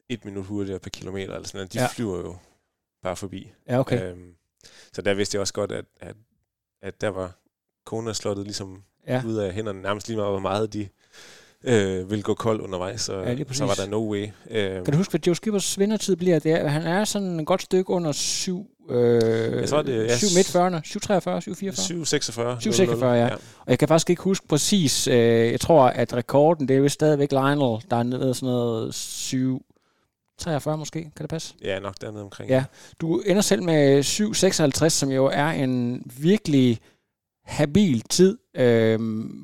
et 0.09 0.24
minut 0.24 0.44
hurtigere 0.46 0.78
per 0.78 0.90
kilometer, 0.90 1.34
eller 1.34 1.46
sådan 1.48 1.59
noget. 1.59 1.72
De 1.72 1.78
Ja. 1.80 1.86
flyver 1.86 2.18
jo 2.18 2.36
bare 3.02 3.16
forbi. 3.16 3.52
Ja, 3.68 3.78
okay. 3.78 4.11
Øhm, 4.11 4.34
så 4.92 5.02
der 5.02 5.14
vidste 5.14 5.36
jeg 5.36 5.40
også 5.40 5.54
godt, 5.54 5.72
at, 5.72 5.84
at, 6.00 6.16
at 6.82 7.00
der 7.00 7.09
var 7.09 7.38
Kona 7.84 8.12
slottet 8.12 8.44
ligesom 8.44 8.82
ja. 9.07 9.22
ud 9.26 9.34
af 9.36 9.52
hænderne, 9.52 9.82
nærmest 9.82 10.09
lige 10.09 10.16
meget, 10.16 10.32
hvor 10.32 10.38
meget 10.38 10.72
de 10.72 10.88
øh, 11.66 12.10
ville 12.10 12.22
gå 12.22 12.34
kold 12.34 12.60
undervejs, 12.60 13.00
så, 13.00 13.18
Ja, 13.20 13.36
så 13.52 13.66
var 13.66 13.74
der 13.74 13.86
no 13.86 14.10
way. 14.12 14.26
Øhm, 14.50 14.84
Kan 14.84 14.92
du 14.92 14.96
huske, 14.96 15.10
hvad 15.10 15.20
Joe 15.26 15.36
Skippers 15.36 15.78
vindertid 15.78 16.16
bliver? 16.16 16.38
Det 16.38 16.52
er, 16.52 16.68
han 16.68 16.82
er 16.82 17.04
sådan 17.04 17.40
et 17.40 17.46
godt 17.46 17.62
stykke 17.62 17.90
under 17.90 18.12
7... 18.12 18.66
Øh, 18.90 19.22
Jeg 19.60 19.68
tror, 19.68 19.82
det 19.82 19.96
er- 19.96 20.02
ja, 20.02 20.16
7 20.16 20.26
midt 20.36 20.46
40'erne. 20.46 20.80
743, 20.84 21.40
744. 21.42 21.84
746. 21.86 22.56
746, 22.60 23.14
ja. 23.14 23.34
Og 23.34 23.66
jeg 23.70 23.78
kan 23.78 23.88
faktisk 23.88 24.10
ikke 24.10 24.22
huske 24.22 24.48
præcis. 24.48 25.08
Øh, 25.08 25.14
jeg 25.52 25.60
tror, 25.60 25.84
at 25.86 26.14
rekorden, 26.14 26.68
det 26.68 26.74
er 26.74 26.78
jo 26.78 26.88
stadigvæk 26.88 27.32
Lionel, 27.32 27.82
der 27.90 27.96
er 27.96 28.02
nede 28.02 28.34
sådan 28.34 28.46
noget 28.54 28.94
7... 28.94 29.62
43 30.38 30.78
måske, 30.78 30.98
kan 31.02 31.12
det 31.22 31.28
passe? 31.28 31.54
Ja, 31.62 31.78
nok 31.78 31.94
dernede 32.00 32.22
omkring. 32.22 32.50
Ja. 32.50 32.64
Du 33.00 33.20
ender 33.20 33.42
selv 33.42 33.62
med 33.62 34.02
7.56, 34.84 34.88
som 34.88 35.10
jo 35.10 35.26
er 35.26 35.46
en 35.46 36.02
virkelig 36.18 36.78
habil 37.44 38.00
tid 38.00 38.38
øh, 38.56 38.98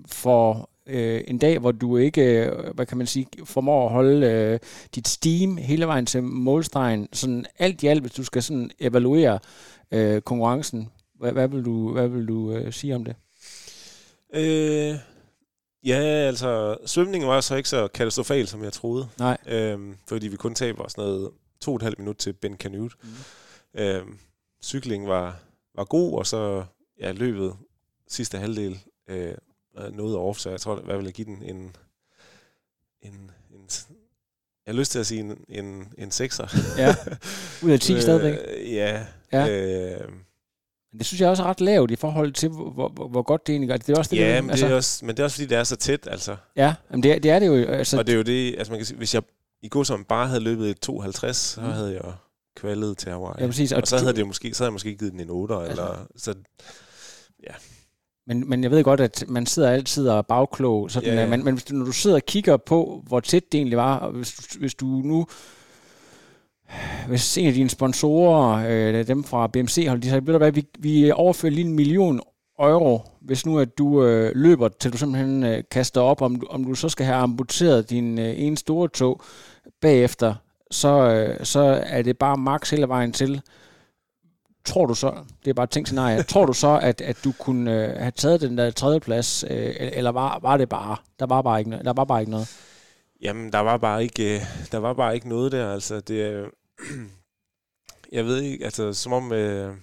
for 0.06 0.70
øh, 0.92 1.24
en 1.26 1.38
dag, 1.38 1.58
hvor 1.58 1.72
du 1.72 1.96
ikke, 1.96 2.46
øh, 2.46 2.74
hvad 2.74 2.86
kan 2.86 2.98
man 2.98 3.06
sige, 3.06 3.26
formår 3.44 3.86
at 3.86 3.92
holde 3.92 4.26
øh, 4.26 4.58
dit 4.94 5.08
steam 5.08 5.56
hele 5.56 5.86
vejen 5.86 6.06
til 6.06 6.22
målstregen. 6.22 7.08
Sådan 7.12 7.46
alt 7.58 7.82
i 7.82 7.86
alt, 7.86 8.00
hvis 8.00 8.12
du 8.12 8.24
skal 8.24 8.42
sådan 8.42 8.70
evaluere 8.80 9.38
øh, 9.92 10.20
konkurrencen, 10.20 10.88
hvad, 11.18 11.32
hvad 11.32 11.48
vil 11.48 11.64
du, 11.64 11.92
hvad 11.92 12.08
vil 12.08 12.28
du 12.28 12.52
øh, 12.52 12.72
sige 12.72 12.94
om 12.94 13.04
det? 13.04 13.14
Øh, 14.34 14.96
ja, 15.84 16.00
altså, 16.00 16.76
svømningen 16.86 17.28
var 17.28 17.40
så 17.40 17.56
ikke 17.56 17.68
så 17.68 17.88
katastrofal, 17.88 18.48
som 18.48 18.64
jeg 18.64 18.72
troede. 18.72 19.08
Nej. 19.18 19.36
Øhm, 19.46 19.96
fordi 20.08 20.28
vi 20.28 20.36
kun 20.36 20.54
taber 20.54 20.88
sådan 20.88 21.04
noget 21.04 21.30
to 21.60 21.70
og 21.70 21.76
et 21.76 21.82
halvt 21.82 21.98
minut 21.98 22.16
til 22.16 22.32
Ben 22.32 22.56
Canute. 22.56 22.96
Mm. 23.02 23.80
Øhm, 23.80 24.18
cyklingen 24.64 25.08
var, 25.08 25.40
var 25.74 25.84
god, 25.84 26.18
og 26.18 26.26
så 26.26 26.64
ja, 27.00 27.12
løbet 27.12 27.54
sidste 28.08 28.38
halvdel 28.38 28.78
øh, 29.08 29.34
var 29.74 29.90
noget 29.90 30.16
off, 30.16 30.38
så 30.38 30.50
jeg 30.50 30.60
tror, 30.60 30.74
hvad 30.76 30.96
vil 30.96 31.04
jeg 31.04 31.14
give 31.14 31.24
den? 31.26 31.42
En, 31.42 31.76
en, 33.02 33.30
en 33.50 33.68
jeg 34.66 34.72
har 34.74 34.78
lyst 34.78 34.92
til 34.92 34.98
at 34.98 35.06
sige 35.06 35.20
en, 35.20 35.44
en, 35.48 35.92
en 35.98 36.10
sekser. 36.10 36.46
Ja. 36.78 36.94
Ud 37.66 37.70
af 37.70 37.80
10 37.80 38.00
stadigvæk. 38.00 38.38
Øh, 38.56 38.72
ja. 38.72 39.06
Ja. 39.32 39.48
Øh, 39.48 40.08
Men 40.92 40.98
det 40.98 41.06
synes 41.06 41.20
jeg 41.20 41.28
også 41.30 41.42
er 41.42 41.46
ret 41.46 41.60
lavt 41.60 41.90
i 41.90 41.96
forhold 41.96 42.32
til, 42.32 42.48
hvor, 42.48 42.88
hvor, 42.88 43.08
hvor 43.08 43.22
godt 43.22 43.46
det 43.46 43.52
egentlig 43.52 43.68
gør. 43.68 43.76
Det 43.76 43.88
er 43.88 43.98
også 43.98 44.10
det, 44.10 44.16
ja, 44.16 44.34
der- 44.34 44.40
men, 44.40 44.50
altså, 44.50 44.66
det 44.66 44.72
er 44.72 44.76
også, 44.76 45.04
men 45.04 45.16
det 45.16 45.20
er 45.20 45.24
også 45.24 45.36
fordi, 45.36 45.46
det 45.46 45.58
er 45.58 45.64
så 45.64 45.76
tæt, 45.76 46.08
altså. 46.10 46.36
Ja, 46.56 46.74
men 46.90 47.02
det, 47.02 47.12
er- 47.12 47.18
det 47.18 47.30
er 47.30 47.38
det 47.38 47.46
jo. 47.46 47.54
Altså, 47.54 47.98
Og 47.98 48.06
det 48.06 48.12
er 48.12 48.16
jo 48.16 48.22
det, 48.22 48.54
altså 48.58 48.70
man 48.72 48.78
kan 48.78 48.86
sige, 48.86 48.96
hvis 48.98 49.14
jeg 49.14 49.22
i 49.62 49.68
går 49.68 49.82
som 49.82 50.04
bare 50.04 50.28
havde 50.28 50.40
løbet 50.40 50.70
et 50.70 50.88
2,50, 50.90 51.32
så 51.32 51.60
Mm. 51.60 51.66
havde 51.66 51.92
jeg 51.94 52.12
kvalet 52.56 52.98
til 52.98 53.10
Hawaii. 53.10 53.40
Ja, 53.40 53.46
præcis. 53.46 53.72
Og 53.72 53.80
Og, 53.82 53.86
så 53.88 53.98
havde, 53.98 54.12
det 54.16 54.26
måske, 54.26 54.54
så 54.54 54.62
havde 54.64 54.68
jeg 54.68 54.72
måske 54.72 54.94
givet 54.96 55.12
den 55.12 55.20
en 55.20 55.30
8, 55.30 55.54
altså. 55.54 55.70
eller 55.70 56.06
så, 56.16 56.34
Men, 58.26 58.48
men 58.50 58.62
jeg 58.62 58.70
ved 58.70 58.84
godt, 58.84 59.00
at 59.00 59.24
man 59.28 59.46
sidder 59.46 59.70
altid 59.70 60.08
og 60.08 60.18
er 60.18 60.22
bagklog. 60.22 60.90
Sådan, 60.90 61.08
Ja, 61.08 61.14
ja, 61.14 61.20
ja. 61.20 61.28
Men, 61.30 61.44
men 61.44 61.54
hvis 61.54 61.64
du, 61.64 61.74
når 61.74 61.84
du 61.84 61.92
sidder 61.92 62.16
og 62.16 62.26
kigger 62.26 62.56
på, 62.56 63.02
hvor 63.06 63.20
tæt 63.20 63.52
det 63.52 63.58
egentlig 63.58 63.76
var, 63.78 63.96
og 63.98 64.12
hvis, 64.12 64.32
du- 64.32 64.58
hvis 64.58 64.74
du 64.74 64.86
nu... 64.86 65.26
Hvis 67.08 67.38
en 67.38 67.46
af 67.46 67.52
dine 67.54 67.70
sponsorer, 67.70 68.66
øh, 68.70 69.06
dem 69.06 69.24
fra 69.24 69.46
BMC-hold, 69.46 70.00
de 70.00 70.08
sagde, 70.08 70.26
ved 70.26 70.32
du 70.34 70.38
hvad, 70.38 70.52
vi, 70.52 70.66
vi 70.78 71.10
overfører 71.10 71.52
lige 71.52 71.64
en 71.66 71.72
million 71.76 72.20
euro, 72.60 73.00
hvis 73.20 73.46
nu 73.46 73.58
at 73.58 73.78
du 73.78 74.04
øh, 74.04 74.32
løber, 74.34 74.68
til 74.68 74.92
du 74.92 74.98
simpelthen 74.98 75.44
øh, 75.44 75.62
kaster 75.70 76.00
op, 76.00 76.22
om 76.22 76.36
du, 76.36 76.46
om 76.50 76.64
du 76.64 76.74
så 76.74 76.88
skal 76.88 77.06
have 77.06 77.16
amputeret 77.18 77.90
din 77.90 78.18
øh, 78.18 78.34
ene 78.40 78.56
store 78.56 78.88
tog 78.88 79.20
bagefter, 79.80 80.34
så, 80.70 80.88
øh, 81.10 81.44
så 81.44 81.82
er 81.86 82.02
det 82.02 82.18
bare 82.18 82.36
max 82.36 82.70
hele 82.70 82.88
vejen 82.88 83.12
til. 83.12 83.40
Tror 84.64 84.86
du 84.86 84.94
så, 84.94 85.24
det 85.44 85.50
er 85.50 85.54
bare 85.54 85.64
et 85.64 85.70
tænkt 85.70 85.88
scenarie, 85.88 86.22
tror 86.22 86.46
du 86.46 86.52
så, 86.52 86.78
at, 86.82 87.00
at 87.00 87.16
du 87.24 87.32
kunne 87.38 87.72
øh, 87.86 87.96
have 87.98 88.10
taget 88.10 88.40
den 88.40 88.58
der 88.58 88.70
tredje 88.70 89.00
plads, 89.00 89.44
øh, 89.50 89.74
eller 89.78 90.10
var, 90.10 90.38
var 90.38 90.56
det 90.56 90.68
bare, 90.68 90.96
der 91.18 91.26
var 91.26 91.42
bare 91.42 91.58
ikke, 91.58 91.70
noget- 91.70 91.84
der 91.84 91.92
var 91.92 92.04
bare 92.04 92.20
ikke 92.20 92.30
noget? 92.30 92.56
Jamen, 93.20 93.52
der 93.52 93.58
var 93.58 93.76
bare 93.76 94.02
ikke, 94.02 94.34
øh, 94.34 94.40
der 94.72 94.78
var 94.78 94.92
bare 94.94 95.14
ikke 95.14 95.28
noget 95.28 95.52
der. 95.52 95.72
Altså, 95.72 96.00
det 96.00 96.22
er, 96.22 96.48
jeg 98.12 98.24
ved 98.26 98.40
ikke, 98.42 98.64
altså, 98.64 98.92
som 98.92 99.12
om, 99.12 99.32
øh, 99.32 99.76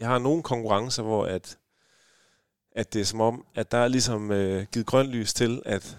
jeg 0.00 0.08
har 0.08 0.18
nogle 0.18 0.42
konkurrencer, 0.42 1.02
hvor 1.02 1.24
at, 1.26 1.58
at 2.72 2.92
det 2.92 3.00
er 3.00 3.04
som 3.04 3.20
om, 3.20 3.44
at 3.54 3.72
der 3.72 3.78
er 3.78 3.88
ligesom 3.88 4.30
øh, 4.30 4.66
givet 4.72 4.86
grønt 4.86 5.08
lys 5.08 5.34
til, 5.34 5.62
at 5.66 5.98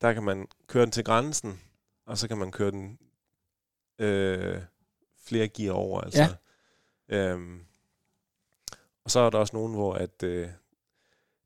der 0.00 0.12
kan 0.12 0.22
man 0.22 0.46
køre 0.66 0.82
den 0.84 0.92
til 0.92 1.04
grænsen, 1.04 1.60
og 2.06 2.18
så 2.18 2.28
kan 2.28 2.38
man 2.38 2.52
køre 2.52 2.70
den 2.70 2.98
øh, 3.98 4.58
flere 5.26 5.48
gear 5.48 5.72
over. 5.72 6.00
Altså. 6.00 6.20
Ja. 6.22 6.28
Øhm, 7.08 7.58
og 9.04 9.10
så 9.10 9.20
er 9.20 9.30
der 9.30 9.38
også 9.38 9.56
nogen, 9.56 9.74
hvor 9.74 9.94
at, 9.94 10.22
øh, 10.22 10.48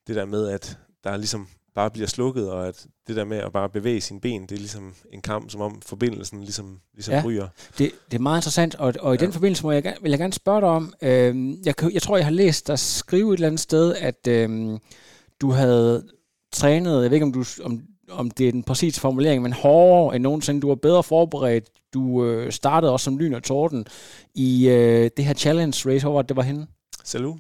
det 0.06 0.16
der 0.16 0.24
med, 0.24 0.48
at 0.48 0.78
der 1.04 1.11
er 1.11 1.16
ligesom 1.16 1.48
bare 1.74 1.90
bliver 1.90 2.06
slukket, 2.08 2.50
og 2.50 2.68
at 2.68 2.86
det 3.06 3.16
der 3.16 3.24
med 3.24 3.38
at 3.38 3.52
bare 3.52 3.68
bevæge 3.68 4.00
sine 4.00 4.20
ben, 4.20 4.42
det 4.42 4.52
er 4.52 4.56
ligesom 4.58 4.94
en 5.12 5.22
kamp, 5.22 5.50
som 5.50 5.61
om 5.61 5.82
forbindelsen 5.82 6.40
ligesom, 6.40 6.80
ligesom 6.94 7.14
Ja. 7.14 7.22
ryger. 7.24 7.48
Det, 7.78 7.92
det 8.11 8.16
er 8.16 8.22
meget 8.22 8.38
interessant, 8.38 8.74
og, 8.74 8.94
og 9.00 9.14
i 9.14 9.18
ja. 9.20 9.24
den 9.24 9.32
forbindelse 9.32 9.62
må 9.62 9.72
jeg, 9.72 9.96
vil 10.02 10.11
jeg 10.11 10.18
gerne 10.18 10.32
spørge 10.32 10.61
dig 10.61 10.68
om, 10.68 10.94
øh, 11.02 11.66
jeg, 11.66 11.74
jeg 11.92 12.02
tror, 12.02 12.16
jeg 12.16 12.26
har 12.26 12.32
læst 12.32 12.66
dig 12.66 12.78
skrive 12.78 13.32
et 13.32 13.36
eller 13.36 13.46
andet 13.46 13.61
sted, 13.61 13.94
at 13.94 14.26
øh, 14.26 14.78
du 15.40 15.50
havde 15.50 16.08
trænet, 16.52 17.02
jeg 17.02 17.11
ved 17.11 17.16
ikke, 17.16 17.26
om, 17.26 17.32
du, 17.32 17.44
om, 17.62 17.82
om 18.11 18.30
det 18.30 18.48
er 18.48 18.52
den 18.52 18.62
præcise 18.62 19.00
formulering, 19.00 19.42
men 19.42 19.52
hårdere 19.52 20.16
end 20.16 20.22
nogensinde. 20.22 20.61
Du 20.61 20.68
var 20.68 20.74
bedre 20.74 21.02
forberedt. 21.02 21.70
Du 21.95 22.24
øh, 22.24 22.53
startede 22.53 22.93
også 22.93 23.05
som 23.05 23.18
lyn 23.18 23.34
og 23.34 23.43
torden 23.43 23.86
i 24.34 24.68
øh, 24.68 25.11
det 25.16 25.24
her 25.24 25.34
challenge 25.34 25.91
race. 25.91 26.05
Hvor 26.05 26.14
var 26.14 26.22
det, 26.22 26.28
det 26.28 26.36
var 26.36 26.43
henne? 26.43 26.66
Salut. 27.05 27.38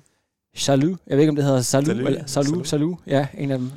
Salut. 0.54 0.98
Jeg 1.06 1.16
ved 1.16 1.22
ikke, 1.22 1.30
om 1.30 1.36
det 1.36 1.44
hedder 1.44 1.60
Salut, 1.60 1.88
ja. 1.88 2.06
eller, 2.06 2.26
Salut. 2.26 2.68
salut. 2.68 2.98
Ja, 3.06 3.26
en 3.34 3.50
af 3.50 3.58
dem. 3.58 3.70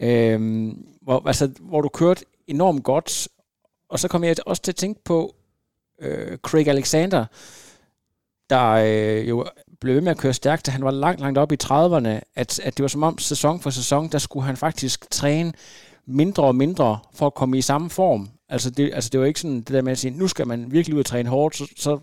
Øhm, 0.00 0.86
hvor, 1.02 1.22
altså, 1.26 1.50
hvor 1.60 1.80
du 1.80 1.88
kørte 1.88 2.24
enormt 2.46 2.84
godt. 2.84 3.28
Og 3.90 3.98
så 3.98 4.08
kom 4.08 4.24
jeg 4.24 4.36
også 4.46 4.62
til 4.62 4.72
at 4.72 4.76
tænke 4.76 5.04
på 5.04 5.34
øh, 6.00 6.38
Craig 6.38 6.68
Alexander, 6.68 7.24
der 8.50 8.68
øh, 8.68 9.28
jo 9.28 9.46
blev 9.80 9.94
ved 9.94 10.00
med 10.00 10.10
at 10.10 10.18
køre 10.18 10.34
stærkt, 10.34 10.66
da 10.66 10.70
han 10.70 10.84
var 10.84 10.90
langt, 10.90 11.20
langt 11.20 11.38
oppe 11.38 11.54
i 11.54 11.58
30'erne, 11.64 12.20
at, 12.34 12.60
at 12.60 12.76
det 12.76 12.82
var 12.82 12.88
som 12.88 13.02
om 13.02 13.18
sæson 13.18 13.60
for 13.60 13.70
sæson, 13.70 14.08
der 14.08 14.18
skulle 14.18 14.46
han 14.46 14.56
faktisk 14.56 15.10
træne 15.10 15.52
mindre 16.08 16.44
og 16.44 16.54
mindre 16.54 16.98
for 17.14 17.26
at 17.26 17.34
komme 17.34 17.58
i 17.58 17.62
samme 17.62 17.90
form. 17.90 18.28
Altså 18.48 18.70
det, 18.70 18.90
altså 18.94 19.10
det 19.10 19.20
var 19.20 19.26
ikke 19.26 19.40
sådan 19.40 19.56
det 19.56 19.68
der 19.68 19.82
med 19.82 19.92
at 19.92 19.98
sige, 19.98 20.18
nu 20.18 20.28
skal 20.28 20.46
man 20.46 20.72
virkelig 20.72 20.94
ud 20.94 21.00
og 21.00 21.06
træne 21.06 21.28
hårdt, 21.28 21.56
så, 21.56 21.66
så 21.76 21.98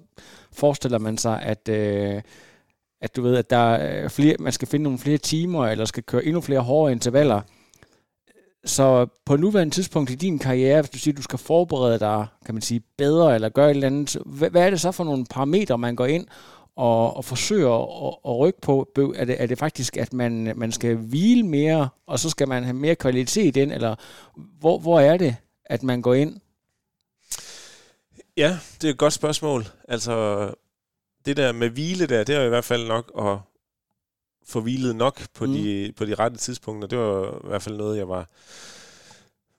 forestiller 0.52 0.98
man 0.98 1.18
sig, 1.18 1.42
at, 1.42 1.70
øh, 1.70 2.22
at 3.02 3.16
du 3.16 3.22
ved, 3.22 3.36
at 3.36 3.50
der 3.50 3.58
er 3.58 4.08
flere, 4.08 4.36
man 4.40 4.54
skal 4.54 4.68
finde 4.68 4.84
nogle 4.84 5.00
flere 5.00 5.18
timer, 5.18 5.68
eller 5.68 5.86
skal 5.86 6.04
køre 6.04 6.26
endnu 6.26 6.42
flere 6.42 6.60
hårde 6.60 6.92
intervaller. 6.92 7.42
Så 8.66 9.08
på 9.26 9.36
nuværende 9.36 9.76
tidspunkt 9.76 10.10
i 10.10 10.16
din 10.16 10.40
karriere, 10.40 10.82
hvis 10.82 10.90
du 10.90 10.98
siger, 10.98 11.14
at 11.14 11.18
du 11.18 11.22
skal 11.22 11.40
forberede 11.40 12.00
dig, 12.00 12.26
kan 12.46 12.56
man 12.56 12.62
sige, 12.62 12.82
bedre, 12.98 13.36
eller 13.36 13.50
gøre 13.50 13.72
et 13.72 13.76
eller 13.76 13.88
andet, 13.88 14.18
hvad, 14.26 14.50
hvad 14.50 14.66
er 14.66 14.70
det 14.70 14.82
så 14.82 14.92
for 14.92 15.04
nogle 15.04 15.26
parametre, 15.30 15.78
man 15.78 15.96
går 15.96 16.06
ind 16.06 16.28
og, 16.76 17.18
og 17.18 17.26
forsøger 17.26 18.08
at, 18.08 18.16
at 18.26 18.38
rykke 18.40 18.62
på? 18.62 19.14
Er 19.16 19.26
det, 19.26 19.42
er 19.42 19.46
det 19.46 19.58
faktisk, 19.58 19.98
at 19.98 20.14
man, 20.14 20.54
man 20.56 20.72
skal 20.72 20.96
hvile 20.96 21.44
mere, 21.44 21.90
og 22.08 22.20
så 22.20 22.30
skal 22.30 22.48
man 22.48 22.64
have 22.64 22.74
mere 22.74 22.96
kvalitet 22.96 23.58
ind, 23.58 23.72
eller 23.72 23.96
hvor, 24.36 24.80
hvor 24.80 25.00
er 25.00 25.18
det, 25.18 25.36
at 25.66 25.84
man 25.84 26.02
går 26.02 26.14
ind? 26.14 26.40
Ja, 28.38 28.58
det 28.82 28.88
er 28.88 28.92
et 28.92 28.98
godt 28.98 29.14
spørgsmål. 29.14 29.66
Altså, 29.88 30.50
det 31.26 31.38
der 31.38 31.52
med 31.52 31.70
hvile 31.70 32.08
der, 32.08 32.24
det 32.24 32.36
er 32.36 32.46
i 32.46 32.50
hvert 32.50 32.66
fald 32.66 32.88
nok 32.88 33.12
at 33.20 33.38
få 34.48 34.62
hvilet 34.62 34.96
nok 34.96 35.22
på, 35.34 35.46
mm. 35.46 35.54
de, 35.54 35.94
på 35.98 36.06
de 36.06 36.16
rette 36.16 36.38
tidspunkter. 36.38 36.88
Det 36.88 36.98
var 36.98 37.46
i 37.46 37.48
hvert 37.48 37.62
fald 37.62 37.78
noget, 37.78 37.98
jeg 37.98 38.10
var, 38.10 38.30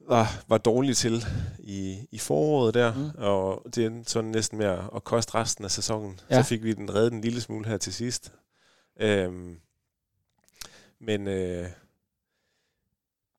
var, 0.09 0.45
var 0.49 0.59
dårlig 0.59 0.97
til 0.97 1.25
i, 1.59 2.09
i 2.11 2.19
foråret 2.19 2.75
der. 2.75 2.95
Mm. 2.95 3.11
Og 3.19 3.63
det 3.75 3.85
er 3.85 4.03
sådan 4.07 4.31
næsten 4.31 4.59
med 4.59 4.67
at, 4.95 5.05
koste 5.05 5.35
resten 5.35 5.65
af 5.65 5.71
sæsonen. 5.71 6.21
Ja. 6.31 6.43
Så 6.43 6.49
fik 6.49 6.63
vi 6.63 6.73
den 6.73 6.95
reddet 6.95 7.13
en 7.13 7.21
lille 7.21 7.41
smule 7.41 7.69
her 7.69 7.77
til 7.77 7.95
sidst. 7.95 8.33
Øhm, 9.01 9.61
men 11.01 11.29
øh, 11.29 11.69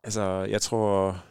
altså, 0.03 0.21
jeg 0.49 0.61
tror... 0.61 1.23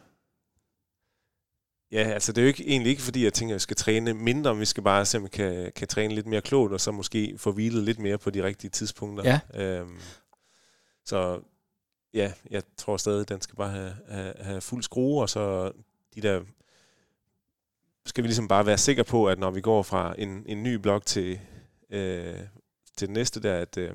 Ja, 1.93 2.03
altså 2.03 2.33
det 2.33 2.39
er 2.39 2.43
jo 2.43 2.49
ikke, 2.49 2.69
egentlig 2.69 2.91
ikke, 2.91 3.03
fordi 3.03 3.25
jeg 3.25 3.33
tænker, 3.33 3.53
at 3.53 3.55
jeg 3.55 3.61
skal 3.61 3.77
træne 3.77 4.15
mindre, 4.15 4.55
men 4.55 4.61
vi 4.61 4.65
skal 4.65 4.83
bare 4.83 5.05
se, 5.05 5.19
om 5.19 5.25
vi 5.25 5.29
kan, 5.29 5.73
kan 5.77 5.89
træne 5.89 6.15
lidt 6.15 6.27
mere 6.27 6.41
klogt, 6.41 6.73
og 6.73 6.81
så 6.81 6.93
måske 6.93 7.35
få 7.39 7.53
hvilet 7.53 7.85
lidt 7.85 7.99
mere 7.99 8.19
på 8.19 8.31
de 8.31 8.43
rigtige 8.43 8.71
tidspunkter. 8.71 9.41
Ja. 9.55 9.63
Øhm, 9.65 9.99
så 11.05 11.41
ja, 12.15 12.33
jeg 12.51 12.63
tror 12.77 12.97
stadig, 12.97 13.29
den 13.29 13.41
skal 13.41 13.57
bare 13.57 13.71
have, 13.71 13.97
have, 14.09 14.35
have 14.41 14.61
fuld 14.61 14.83
skrue, 14.83 15.23
og 15.23 15.31
så 15.31 15.73
de 16.15 16.21
der 16.21 16.41
skal 18.07 18.25
vi 18.25 18.29
ligesom 18.29 18.49
bare 18.49 18.67
være 18.67 18.79
sikre 18.79 19.05
på, 19.05 19.27
at 19.27 19.39
når 19.39 19.51
vi 19.51 19.61
går 19.61 19.83
fra 19.83 20.15
en, 20.19 20.43
en 20.47 20.63
ny 20.63 20.75
blok 20.75 21.07
til, 21.07 21.41
øh, 21.91 22.35
til 22.97 23.09
den 23.09 23.15
næste 23.15 23.43
der, 23.43 23.55
at, 23.55 23.77
øh, 23.79 23.95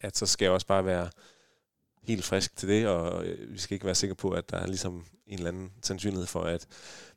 at 0.00 0.16
så 0.16 0.26
skal 0.26 0.44
jeg 0.44 0.52
også 0.52 0.66
bare 0.66 0.84
være 0.84 1.10
helt 2.02 2.24
frisk 2.24 2.56
til 2.56 2.68
det, 2.68 2.86
og 2.86 3.24
øh, 3.24 3.52
vi 3.52 3.58
skal 3.58 3.74
ikke 3.74 3.86
være 3.86 3.94
sikre 3.94 4.14
på, 4.14 4.30
at 4.30 4.50
der 4.50 4.56
er 4.56 4.66
ligesom 4.66 5.04
en 5.26 5.38
eller 5.38 5.48
anden 5.48 5.72
sandsynlighed 5.82 6.26
for, 6.26 6.40
at 6.40 6.66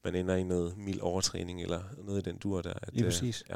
man 0.03 0.15
ender 0.15 0.35
i 0.35 0.43
noget 0.43 0.77
mild 0.77 0.99
overtræning, 0.99 1.61
eller 1.61 1.81
noget 2.03 2.27
i 2.27 2.29
den 2.29 2.37
dur 2.37 2.61
der. 2.61 2.73
At, 2.81 2.89
Lige 2.93 3.03
præcis. 3.03 3.43
ja. 3.49 3.55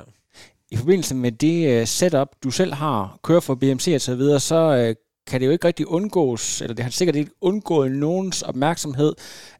I 0.71 0.75
forbindelse 0.75 1.15
med 1.15 1.31
det 1.31 1.81
uh, 1.81 1.87
setup, 1.87 2.27
du 2.43 2.51
selv 2.51 2.73
har, 2.73 3.19
kører 3.23 3.39
for 3.39 3.55
BMC 3.55 3.91
og 3.95 4.01
så 4.01 4.15
videre, 4.15 4.39
så 4.39 4.89
uh, 4.89 5.04
kan 5.27 5.39
det 5.41 5.47
jo 5.47 5.51
ikke 5.51 5.67
rigtig 5.67 5.87
undgås, 5.87 6.61
eller 6.61 6.75
det 6.75 6.83
har 6.83 6.91
sikkert 6.91 7.15
ikke 7.15 7.31
undgået 7.41 7.91
nogens 7.91 8.41
opmærksomhed, 8.41 9.13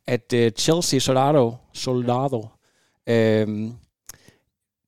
at 0.08 0.34
uh, 0.36 0.48
Chelsea 0.58 1.00
Soldado, 1.00 1.54
Soldado 1.74 2.40
uh, 3.10 3.14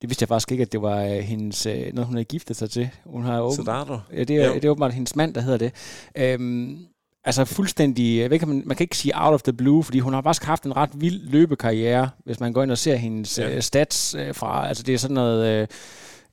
det 0.01 0.09
vidste 0.09 0.23
jeg 0.23 0.27
faktisk 0.27 0.51
ikke, 0.51 0.61
at 0.61 0.71
det 0.71 0.81
var 0.81 1.03
uh, 1.05 1.11
hendes, 1.11 1.65
uh, 1.65 1.73
noget, 1.73 2.05
hun 2.05 2.15
havde 2.15 2.25
giftet 2.25 2.55
sig 2.55 2.69
til. 2.69 2.89
Hun 3.05 3.23
har 3.23 3.41
åben, 3.41 3.55
du. 3.83 3.99
Ja, 4.13 4.23
det, 4.23 4.35
er, 4.35 4.47
Jo. 4.47 4.53
det 4.53 4.65
er 4.65 4.69
åbenbart 4.69 4.93
hendes 4.93 5.15
mand, 5.15 5.33
der 5.33 5.41
hedder 5.41 5.57
det. 5.57 5.71
Øhm, 6.17 6.77
altså 7.23 7.45
fuldstændig, 7.45 8.19
jeg 8.19 8.29
ved 8.29 8.43
om 8.43 8.49
man, 8.49 8.63
man 8.65 8.77
kan 8.77 8.83
ikke 8.83 8.97
sige 8.97 9.13
out 9.15 9.33
of 9.33 9.41
the 9.41 9.53
blue, 9.53 9.83
fordi 9.83 9.99
hun 9.99 10.13
har 10.13 10.21
faktisk 10.21 10.43
haft 10.43 10.63
en 10.63 10.75
ret 10.77 10.89
vild 10.93 11.29
løbekarriere, 11.29 12.09
hvis 12.25 12.39
man 12.39 12.53
går 12.53 12.63
ind 12.63 12.71
og 12.71 12.77
ser 12.77 12.95
hendes 12.95 13.39
Ja. 13.39 13.55
øh, 13.55 13.61
stats 13.61 14.15
øh, 14.15 14.35
fra, 14.35 14.67
altså 14.67 14.83
det 14.83 14.93
er 14.93 14.97
sådan 14.97 15.13
noget, 15.15 15.61
øh, 15.61 15.67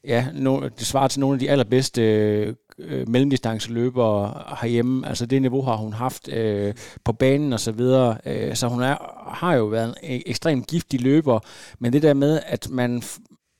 ja, 0.07 0.27
no, 0.35 0.61
det 0.61 0.87
svarer 0.87 1.09
til 1.09 1.21
nogle 1.21 1.35
af 1.35 1.39
de 1.39 1.51
allerbedste 1.51 2.03
øh, 2.03 2.55
øh, 2.79 3.09
mellemdistanceløbere 3.09 4.43
herhjemme, 4.61 5.09
altså 5.09 5.27
det 5.27 5.43
niveau 5.43 5.63
har 5.63 5.77
hun 5.77 5.93
haft 5.93 6.29
øh, 6.29 6.75
på 7.05 7.13
banen 7.13 7.53
og 7.53 7.61
så 7.61 7.73
videre, 7.73 8.19
øh, 8.27 8.55
så 8.55 8.69
hun 8.69 8.83
er, 8.83 8.97
har 9.31 9.55
jo 9.55 9.65
været 9.65 9.95
en 10.03 10.23
ekstremt 10.27 10.67
giftig 10.67 11.01
løber, 11.01 11.41
men 11.79 11.93
det 11.93 12.03
der 12.03 12.15
med, 12.15 12.41
at 12.47 12.69
man, 12.71 13.03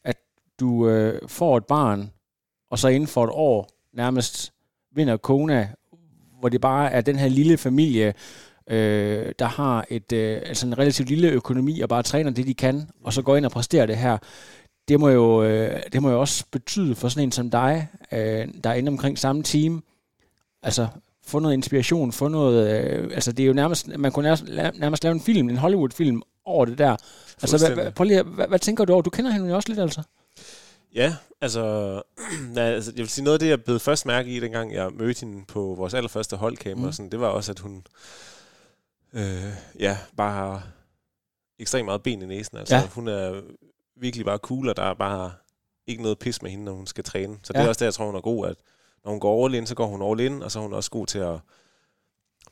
at 0.05 0.17
du 0.61 0.89
øh, 0.89 1.29
får 1.29 1.57
et 1.57 1.65
barn, 1.65 2.11
og 2.71 2.79
så 2.79 2.89
inden 2.89 3.07
for 3.07 3.25
et 3.25 3.31
år 3.33 3.69
nærmest 3.93 4.53
vinder 4.95 5.17
Kona, 5.17 5.69
hvor 6.41 6.49
det 6.49 6.61
bare 6.61 6.93
er 6.93 7.01
den 7.01 7.17
her 7.17 7.29
lille 7.29 7.57
familie, 7.57 8.15
øh, 8.71 9.33
der 9.39 9.47
har 9.47 9.85
et, 9.91 10.13
øh, 10.13 10.43
altså 10.47 10.67
en 10.67 10.79
relativt 10.79 11.09
lille 11.09 11.29
økonomi 11.29 11.81
og 11.81 11.89
bare 11.89 12.03
træner 12.03 12.31
det, 12.31 12.47
de 12.47 12.55
kan, 12.55 12.91
og 13.05 13.13
så 13.13 13.23
går 13.23 13.37
ind 13.37 13.47
og 13.47 13.51
præsterer 13.51 13.87
det 13.87 13.97
her. 13.97 14.19
Det 14.89 15.01
må 15.01 15.09
jo, 15.09 15.43
øh, 15.43 15.83
det 15.93 16.03
må 16.03 16.11
jo 16.11 16.21
også 16.21 16.45
betyde 16.51 16.95
for 16.95 17.09
sådan 17.09 17.23
en 17.23 17.33
som 17.33 17.51
dig, 17.51 17.89
øh, 18.13 18.49
der 18.65 18.71
er 18.71 18.75
inde 18.75 18.89
omkring 18.89 19.19
samme 19.19 19.43
team, 19.43 19.85
altså 20.63 20.89
få 21.27 21.39
noget 21.39 21.55
inspiration, 21.55 22.13
få 22.13 22.29
noget, 22.29 22.85
øh, 22.85 23.11
altså 23.15 23.33
det 23.33 23.43
er 23.43 23.47
jo 23.47 23.53
nærmest, 23.53 23.89
man 23.99 24.13
kunne 24.13 24.23
nærmest, 24.23 24.79
nærmest 24.79 25.03
lave 25.05 25.13
en 25.13 25.21
film, 25.21 25.49
en 25.49 25.57
Hollywood-film 25.57 26.23
over 26.45 26.65
det 26.65 26.79
der. 26.79 26.97
Altså, 27.43 27.75
hvad, 27.75 27.93
prøv 27.93 28.05
lige, 28.05 28.23
hvad, 28.23 28.49
hvad 28.49 28.59
tænker 28.59 28.85
du 28.85 28.93
over? 28.93 29.03
Du 29.03 29.11
kender 29.11 29.31
hende 29.31 29.49
jo 29.49 29.57
også 29.57 29.69
lidt, 29.69 29.81
altså. 29.81 30.03
Ja, 30.95 31.15
altså, 31.41 32.03
altså, 32.57 32.93
jeg 32.97 32.99
vil 33.01 33.09
sige, 33.09 33.25
noget 33.25 33.35
af 33.35 33.41
det, 33.41 33.49
jeg 33.49 33.65
blev 33.65 33.81
først 33.81 34.07
mærke 34.07 34.31
i, 34.31 34.41
dengang 34.41 34.75
jeg 34.75 34.91
mødte 34.93 35.21
hende 35.27 35.45
på 35.49 35.75
vores 35.79 35.95
allerførste 35.95 36.37
holdkamera, 36.37 36.87
Mm. 36.87 36.93
sådan, 36.93 37.11
det 37.11 37.21
var 37.21 37.29
også, 37.29 37.53
at 37.53 37.59
hun 37.59 37.83
øh, 39.13 39.53
ja, 39.79 39.99
bare 40.17 40.33
har 40.33 40.67
ekstremt 41.59 41.85
meget 41.85 42.03
ben 42.03 42.23
i 42.23 42.27
næsen. 42.27 42.59
Altså, 42.59 42.77
ja. 42.77 42.87
hun 42.87 43.09
er 43.09 43.41
virkelig 43.97 44.27
bare 44.27 44.39
cool, 44.39 44.69
og 44.69 44.77
der 44.77 44.83
er 44.83 44.95
bare 44.95 45.33
ikke 45.87 46.03
noget 46.03 46.19
pis 46.19 46.43
med 46.43 46.51
hende, 46.51 46.65
når 46.65 46.73
hun 46.73 46.87
skal 46.87 47.05
træne. 47.05 47.39
Så 47.43 47.53
det 47.53 47.59
Ja. 47.59 47.65
er 47.65 47.69
også 47.69 47.79
der, 47.79 47.87
jeg 47.87 47.95
tror, 47.95 48.07
hun 48.07 48.15
er 48.15 48.21
god, 48.21 48.47
at 48.49 48.57
når 49.05 49.11
hun 49.11 49.21
går 49.21 49.45
all 49.47 49.55
in, 49.55 49.67
så 49.67 49.75
går 49.75 49.87
hun 49.87 50.03
all 50.03 50.21
in, 50.21 50.43
og 50.43 50.51
så 50.51 50.59
er 50.59 50.63
hun 50.63 50.73
også 50.73 50.91
god 50.91 51.07
til 51.07 51.19
at 51.19 51.39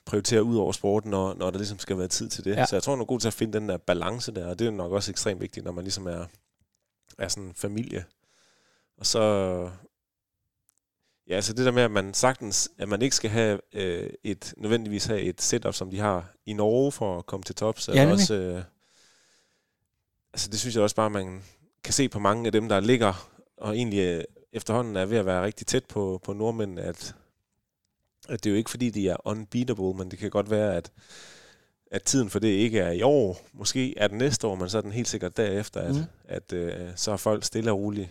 prioritere 0.04 0.42
ud 0.42 0.56
over 0.56 0.72
sporten, 0.72 1.10
når, 1.10 1.34
når 1.34 1.50
der 1.50 1.58
ligesom 1.58 1.78
skal 1.78 1.98
være 1.98 2.08
tid 2.08 2.28
til 2.28 2.44
det. 2.44 2.56
Ja. 2.56 2.66
Så 2.66 2.76
jeg 2.76 2.82
tror, 2.82 2.92
hun 2.92 3.00
er 3.00 3.04
god 3.04 3.20
til 3.20 3.28
at 3.28 3.34
finde 3.34 3.58
den 3.60 3.68
der 3.68 3.76
balance 3.76 4.32
der, 4.34 4.46
og 4.46 4.58
det 4.58 4.66
er 4.66 4.70
nok 4.70 4.92
også 4.92 5.10
ekstremt 5.10 5.40
vigtigt, 5.40 5.64
når 5.64 5.72
man 5.72 5.84
ligesom 5.84 6.06
er, 6.06 6.24
er 7.18 7.28
sådan 7.28 7.44
en 7.48 7.54
familie. 7.54 8.04
Og 8.98 9.06
så... 9.06 9.20
Ja, 11.28 11.34
altså 11.34 11.52
det 11.52 11.66
der 11.66 11.72
med, 11.72 11.82
at 11.82 11.90
man 11.90 12.14
sagtens, 12.14 12.70
at 12.78 12.88
man 12.88 13.02
ikke 13.02 13.16
skal 13.16 13.30
have 13.30 13.60
øh, 13.72 14.10
et, 14.24 14.54
nødvendigvis 14.56 15.04
have 15.06 15.20
et 15.20 15.42
setup, 15.42 15.74
som 15.74 15.90
de 15.90 15.98
har 15.98 16.32
i 16.46 16.52
Norge 16.52 16.92
for 16.92 17.18
at 17.18 17.26
komme 17.26 17.44
til 17.44 17.54
tops. 17.54 17.88
Ja, 17.88 17.92
er 17.92 17.96
nemlig. 17.96 18.12
også, 18.12 18.34
øh, 18.34 18.62
altså 20.32 20.48
det 20.50 20.60
synes 20.60 20.74
jeg 20.74 20.82
også 20.82 20.96
bare, 20.96 21.10
man 21.10 21.42
kan 21.84 21.92
se 21.92 22.08
på 22.08 22.18
mange 22.18 22.46
af 22.46 22.52
dem, 22.52 22.68
der 22.68 22.80
ligger, 22.80 23.30
og 23.56 23.76
egentlig 23.76 23.98
øh, 23.98 24.24
efterhånden 24.52 24.96
er 24.96 25.06
ved 25.06 25.18
at 25.18 25.26
være 25.26 25.44
rigtig 25.44 25.66
tæt 25.66 25.84
på, 25.84 26.20
på 26.24 26.32
nordmænd, 26.32 26.78
at, 26.78 27.14
at 28.28 28.44
det 28.44 28.50
er 28.50 28.52
jo 28.52 28.58
ikke 28.58 28.70
fordi, 28.70 28.90
de 28.90 29.08
er 29.08 29.26
unbeatable, 29.26 29.94
men 29.94 30.10
det 30.10 30.18
kan 30.18 30.30
godt 30.30 30.50
være, 30.50 30.76
at, 30.76 30.92
at 31.90 32.02
tiden 32.02 32.30
for 32.30 32.38
det 32.38 32.48
ikke 32.48 32.78
er 32.78 32.90
i 32.90 33.02
år. 33.02 33.46
Måske 33.52 33.98
er 33.98 34.08
det 34.08 34.16
næste 34.16 34.46
år, 34.46 34.54
men 34.54 34.68
så 34.68 34.78
er 34.78 34.82
den 34.82 34.92
helt 34.92 35.08
sikkert 35.08 35.36
derefter, 35.36 35.80
at, 35.80 35.94
mm. 35.94 36.04
at 36.24 36.52
øh, 36.52 36.90
så 36.96 37.10
har 37.10 37.16
folk 37.16 37.44
stille 37.44 37.70
og 37.70 37.78
roligt 37.78 38.10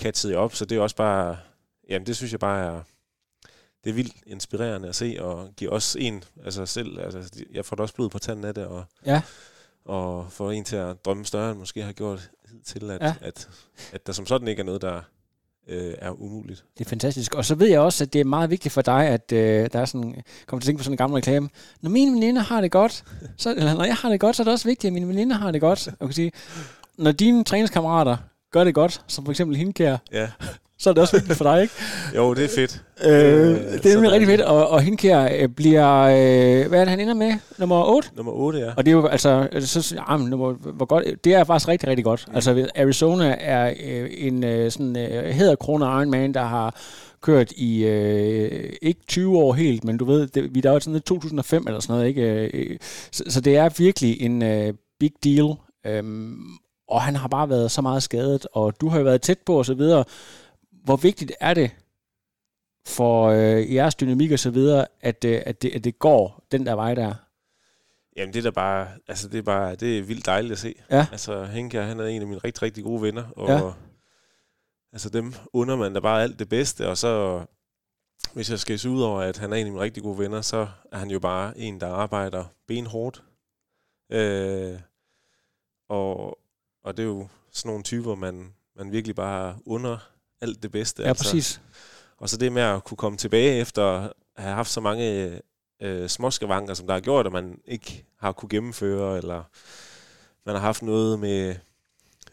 catchet 0.00 0.36
op. 0.36 0.54
Så 0.54 0.64
det 0.64 0.78
er 0.78 0.82
også 0.82 0.96
bare, 0.96 1.38
jamen 1.88 2.06
det 2.06 2.16
synes 2.16 2.32
jeg 2.32 2.40
bare 2.40 2.64
er, 2.64 2.82
det 3.84 3.90
er 3.90 3.94
vildt 3.94 4.16
inspirerende 4.26 4.88
at 4.88 4.94
se, 4.94 5.16
og 5.20 5.50
giver 5.56 5.70
også 5.70 5.98
en, 5.98 6.24
altså 6.44 6.66
selv, 6.66 7.00
altså 7.00 7.44
jeg 7.52 7.64
får 7.64 7.76
da 7.76 7.82
også 7.82 7.94
blod 7.94 8.08
på 8.08 8.18
tanden 8.18 8.44
af 8.44 8.54
det, 8.54 8.66
og, 8.66 8.84
Ja. 9.06 9.22
Og 9.88 10.32
får 10.32 10.50
en 10.50 10.64
til 10.64 10.76
at 10.76 11.04
drømme 11.04 11.24
større, 11.24 11.50
end 11.50 11.58
måske 11.58 11.82
har 11.82 11.92
gjort 11.92 12.30
til, 12.66 12.90
at, 12.90 13.02
Ja. 13.02 13.14
at, 13.20 13.48
at 13.92 14.06
der 14.06 14.12
som 14.12 14.26
sådan 14.26 14.48
ikke 14.48 14.60
er 14.60 14.64
noget, 14.64 14.82
der 14.82 15.00
øh, 15.68 15.94
er 15.98 16.10
umuligt. 16.22 16.64
Det 16.78 16.84
er 16.84 16.88
fantastisk. 16.88 17.34
Og 17.34 17.44
så 17.44 17.54
ved 17.54 17.66
jeg 17.68 17.80
også, 17.80 18.04
at 18.04 18.12
det 18.12 18.20
er 18.20 18.24
meget 18.24 18.50
vigtigt 18.50 18.72
for 18.74 18.82
dig, 18.82 19.06
at 19.06 19.32
øh, 19.32 19.68
der 19.72 19.78
er 19.80 19.84
sådan, 19.84 20.22
kommer 20.46 20.60
til 20.60 20.66
at 20.66 20.66
tænke 20.66 20.78
på 20.78 20.84
sådan 20.84 20.92
en 20.94 20.96
gammel 20.96 21.14
reklame. 21.16 21.48
Når 21.80 21.90
mine 21.90 22.12
veninder 22.12 22.42
har 22.42 22.60
det 22.60 22.70
godt, 22.70 23.04
så, 23.36 23.50
eller 23.58 23.74
når 23.74 23.84
jeg 23.84 23.94
har 23.96 24.08
det 24.08 24.20
godt, 24.20 24.36
så 24.36 24.42
er 24.42 24.44
det 24.44 24.52
også 24.52 24.68
vigtigt, 24.68 24.88
at 24.88 24.92
mine 24.94 25.08
veninder 25.08 25.36
har 25.36 25.50
det 25.50 25.60
godt. 25.60 25.88
Og 26.00 26.08
kan 26.08 26.12
sige, 26.14 26.32
når 26.98 27.12
dine 27.12 27.44
træningskammerater 27.44 28.16
gør 28.52 28.64
det 28.64 28.74
godt, 28.74 29.02
som 29.06 29.24
for 29.24 29.32
eksempel 29.32 29.56
Hindkær, 29.56 29.96
Ja. 30.12 30.30
så 30.78 30.90
er 30.90 30.94
det 30.94 31.00
også 31.00 31.16
vigtigt 31.16 31.36
for 31.38 31.44
dig, 31.44 31.62
ikke? 31.62 31.74
Jo, 32.16 32.34
det 32.34 32.44
er 32.44 32.48
fedt. 32.54 32.82
Øh, 33.04 33.10
det 33.12 33.74
er 33.74 33.82
så 33.82 33.88
nemlig 33.94 34.12
rigtig 34.12 34.28
fedt, 34.28 34.40
og, 34.40 34.68
og 34.68 34.80
Hindkær 34.80 35.28
øh, 35.38 35.48
bliver, 35.48 36.00
øh, 36.02 36.68
hvad 36.68 36.80
er 36.80 36.84
det, 36.84 36.88
han 36.88 37.00
ender 37.00 37.14
med? 37.14 37.32
Nummer 37.58 37.84
8? 37.84 38.08
Nummer 38.16 38.32
8, 38.32 38.58
ja. 38.58 38.70
Og 38.76 38.84
det 38.86 38.90
er 38.92 38.96
jo 38.96 39.06
altså, 39.06 39.48
så, 39.60 39.82
så- 39.82 39.94
ja, 40.10 40.16
men, 40.16 40.28
hvor, 40.28 40.84
godt, 40.84 41.04
det 41.24 41.34
er 41.34 41.44
faktisk 41.44 41.68
rigtig, 41.68 41.88
rigtig 41.88 42.04
godt. 42.04 42.24
Mm. 42.28 42.34
Altså 42.34 42.68
Arizona 42.76 43.36
er 43.40 43.72
øh, 43.86 44.10
en 44.18 44.44
øh, 44.44 44.70
sådan 44.70 44.96
øh, 44.96 45.24
hæderkrone 45.34 45.84
Ironman, 45.84 46.34
der 46.34 46.42
har 46.44 46.74
kørt 47.22 47.52
i 47.56 47.84
øh, 47.84 48.72
ikke 48.82 49.00
20 49.08 49.38
år 49.38 49.52
helt, 49.52 49.84
men 49.84 49.96
du 49.98 50.04
ved, 50.04 50.26
det, 50.26 50.54
vi 50.54 50.58
er 50.58 50.62
der 50.62 50.72
jo 50.72 50.80
sådan 50.80 50.92
noget 50.92 51.04
2005 51.04 51.64
eller 51.66 51.80
sådan 51.80 51.94
noget, 51.96 52.08
ikke? 52.08 52.22
Øh, 52.54 52.76
Så, 53.12 53.24
så 53.28 53.40
det 53.40 53.56
er 53.56 53.68
virkelig 53.78 54.20
en 54.22 54.42
øh, 54.42 54.74
big 55.00 55.10
deal. 55.24 55.54
Øhm, 55.86 56.36
og 56.88 57.02
han 57.02 57.16
har 57.16 57.28
bare 57.28 57.48
været 57.48 57.70
så 57.70 57.82
meget 57.82 58.02
skadet, 58.02 58.46
og 58.52 58.72
du 58.80 58.88
har 58.88 58.98
jo 58.98 59.04
været 59.04 59.22
tæt 59.22 59.38
på 59.46 59.58
og 59.58 59.66
så 59.66 59.74
videre. 59.74 60.04
Hvor 60.88 60.96
vigtigt 60.96 61.32
er 61.40 61.54
det 61.54 61.70
for 62.86 63.26
øh, 63.28 63.74
jeres 63.74 63.94
dynamik 63.94 64.32
og 64.32 64.38
så 64.38 64.50
videre, 64.50 64.86
at, 65.00 65.24
øh, 65.24 65.42
at, 65.46 65.62
det, 65.62 65.74
at 65.74 65.84
det 65.84 65.98
går 65.98 66.44
den 66.52 66.66
der 66.66 66.74
vej 66.74 66.94
der? 66.94 67.14
Jamen, 68.16 68.32
det 68.34 68.38
er 68.38 68.42
da 68.42 68.50
bare, 68.50 68.88
altså 69.08 69.28
det 69.28 69.38
er 69.38 69.42
bare, 69.42 69.76
det 69.76 69.98
er 69.98 70.02
vildt 70.02 70.26
dejligt 70.26 70.52
at 70.52 70.58
se. 70.58 70.74
Ja. 70.90 71.06
Altså, 71.12 71.44
Henke, 71.44 71.78
han 71.78 72.00
er 72.00 72.04
en 72.04 72.22
af 72.22 72.28
mine 72.28 72.40
rigtig, 72.44 72.62
rigtig 72.62 72.84
gode 72.84 73.02
venner, 73.02 73.24
og 73.36 73.48
Ja. 73.48 73.72
altså 74.92 75.08
dem 75.08 75.34
under 75.52 75.76
man 75.76 75.94
da 75.94 76.00
bare 76.00 76.22
alt 76.22 76.38
det 76.38 76.48
bedste, 76.48 76.88
og 76.88 76.98
så, 76.98 77.44
hvis 78.34 78.50
jeg 78.50 78.58
skal 78.58 78.78
se 78.78 78.90
ud 78.90 79.02
over, 79.02 79.20
at 79.20 79.38
han 79.38 79.52
er 79.52 79.56
en 79.56 79.66
af 79.66 79.72
mine 79.72 79.82
rigtig 79.84 80.02
gode 80.02 80.18
venner, 80.18 80.40
så 80.40 80.68
er 80.92 80.98
han 80.98 81.10
jo 81.10 81.18
bare 81.18 81.58
en, 81.58 81.80
der 81.80 81.88
arbejder 81.88 82.44
benhårdt. 82.66 83.22
Øh, 84.12 84.80
og, 85.88 86.38
og 86.84 86.96
det 86.96 87.02
er 87.02 87.06
jo 87.06 87.28
sådan 87.52 87.68
nogle 87.68 87.82
typer, 87.84 88.14
man, 88.14 88.54
man 88.76 88.92
virkelig 88.92 89.16
bare 89.16 89.58
under 89.66 90.10
alt 90.40 90.62
det 90.62 90.72
bedste. 90.72 91.02
Ja, 91.02 91.12
præcis. 91.12 91.60
Og 92.18 92.28
så 92.28 92.36
det 92.36 92.52
med 92.52 92.62
at 92.62 92.84
kunne 92.84 92.96
komme 92.96 93.18
tilbage 93.18 93.60
efter 93.60 93.84
at 93.84 94.12
have 94.36 94.54
haft 94.54 94.70
så 94.70 94.80
mange 94.80 95.40
øh, 95.82 96.08
småskavanker, 96.08 96.74
som 96.74 96.86
der 96.86 96.94
har 96.94 97.00
gjort, 97.00 97.26
at 97.26 97.32
man 97.32 97.60
ikke 97.64 98.04
har 98.16 98.32
kunne 98.32 98.48
gennemføre, 98.48 99.16
eller 99.16 99.42
man 100.46 100.54
har 100.54 100.62
haft 100.62 100.82
noget 100.82 101.18
med 101.18 101.54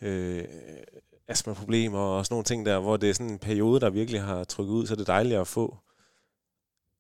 øh, 0.02 0.44
astmaproblemer 1.28 2.00
og 2.00 2.26
sådan 2.26 2.34
nogle 2.34 2.44
ting 2.44 2.66
der, 2.66 2.80
hvor 2.80 2.98
det 2.98 3.10
er 3.10 3.14
sådan 3.14 3.32
en 3.32 3.40
periode, 3.40 3.80
der 3.80 3.90
virkelig 3.90 4.22
har 4.22 4.44
trykket 4.44 4.74
ud, 4.74 4.88
så 4.88 4.94
er 4.94 4.98
det 4.98 5.08
dejligt 5.08 5.40
at 5.40 5.48
få 5.48 5.78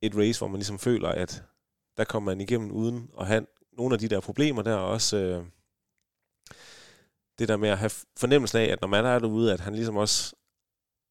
et 0.01 0.18
race, 0.18 0.39
hvor 0.39 0.47
man 0.47 0.58
ligesom 0.58 0.80
føler, 0.80 1.10
at 1.10 1.43
der 1.97 2.03
kommer 2.03 2.32
man 2.32 2.41
igennem 2.41 2.72
uden 2.72 3.10
at 3.20 3.28
have 3.28 3.45
nogle 3.78 3.93
af 3.93 3.99
de 3.99 4.08
der 4.08 4.20
problemer 4.20 4.62
der, 4.62 4.76
og 4.76 4.88
også 4.88 5.18
øh, 5.18 5.45
det 7.39 7.47
der 7.47 7.58
med 7.58 7.70
at 7.70 7.78
have 7.78 7.91
fornemmelsen 8.18 8.60
af, 8.60 8.66
at 8.66 8.82
når 8.82 8.88
man 8.88 9.06
er 9.06 9.20
derude, 9.20 9.53
at 9.53 9.60
han 9.60 9.76
ligesom 9.76 9.97
også 9.97 10.36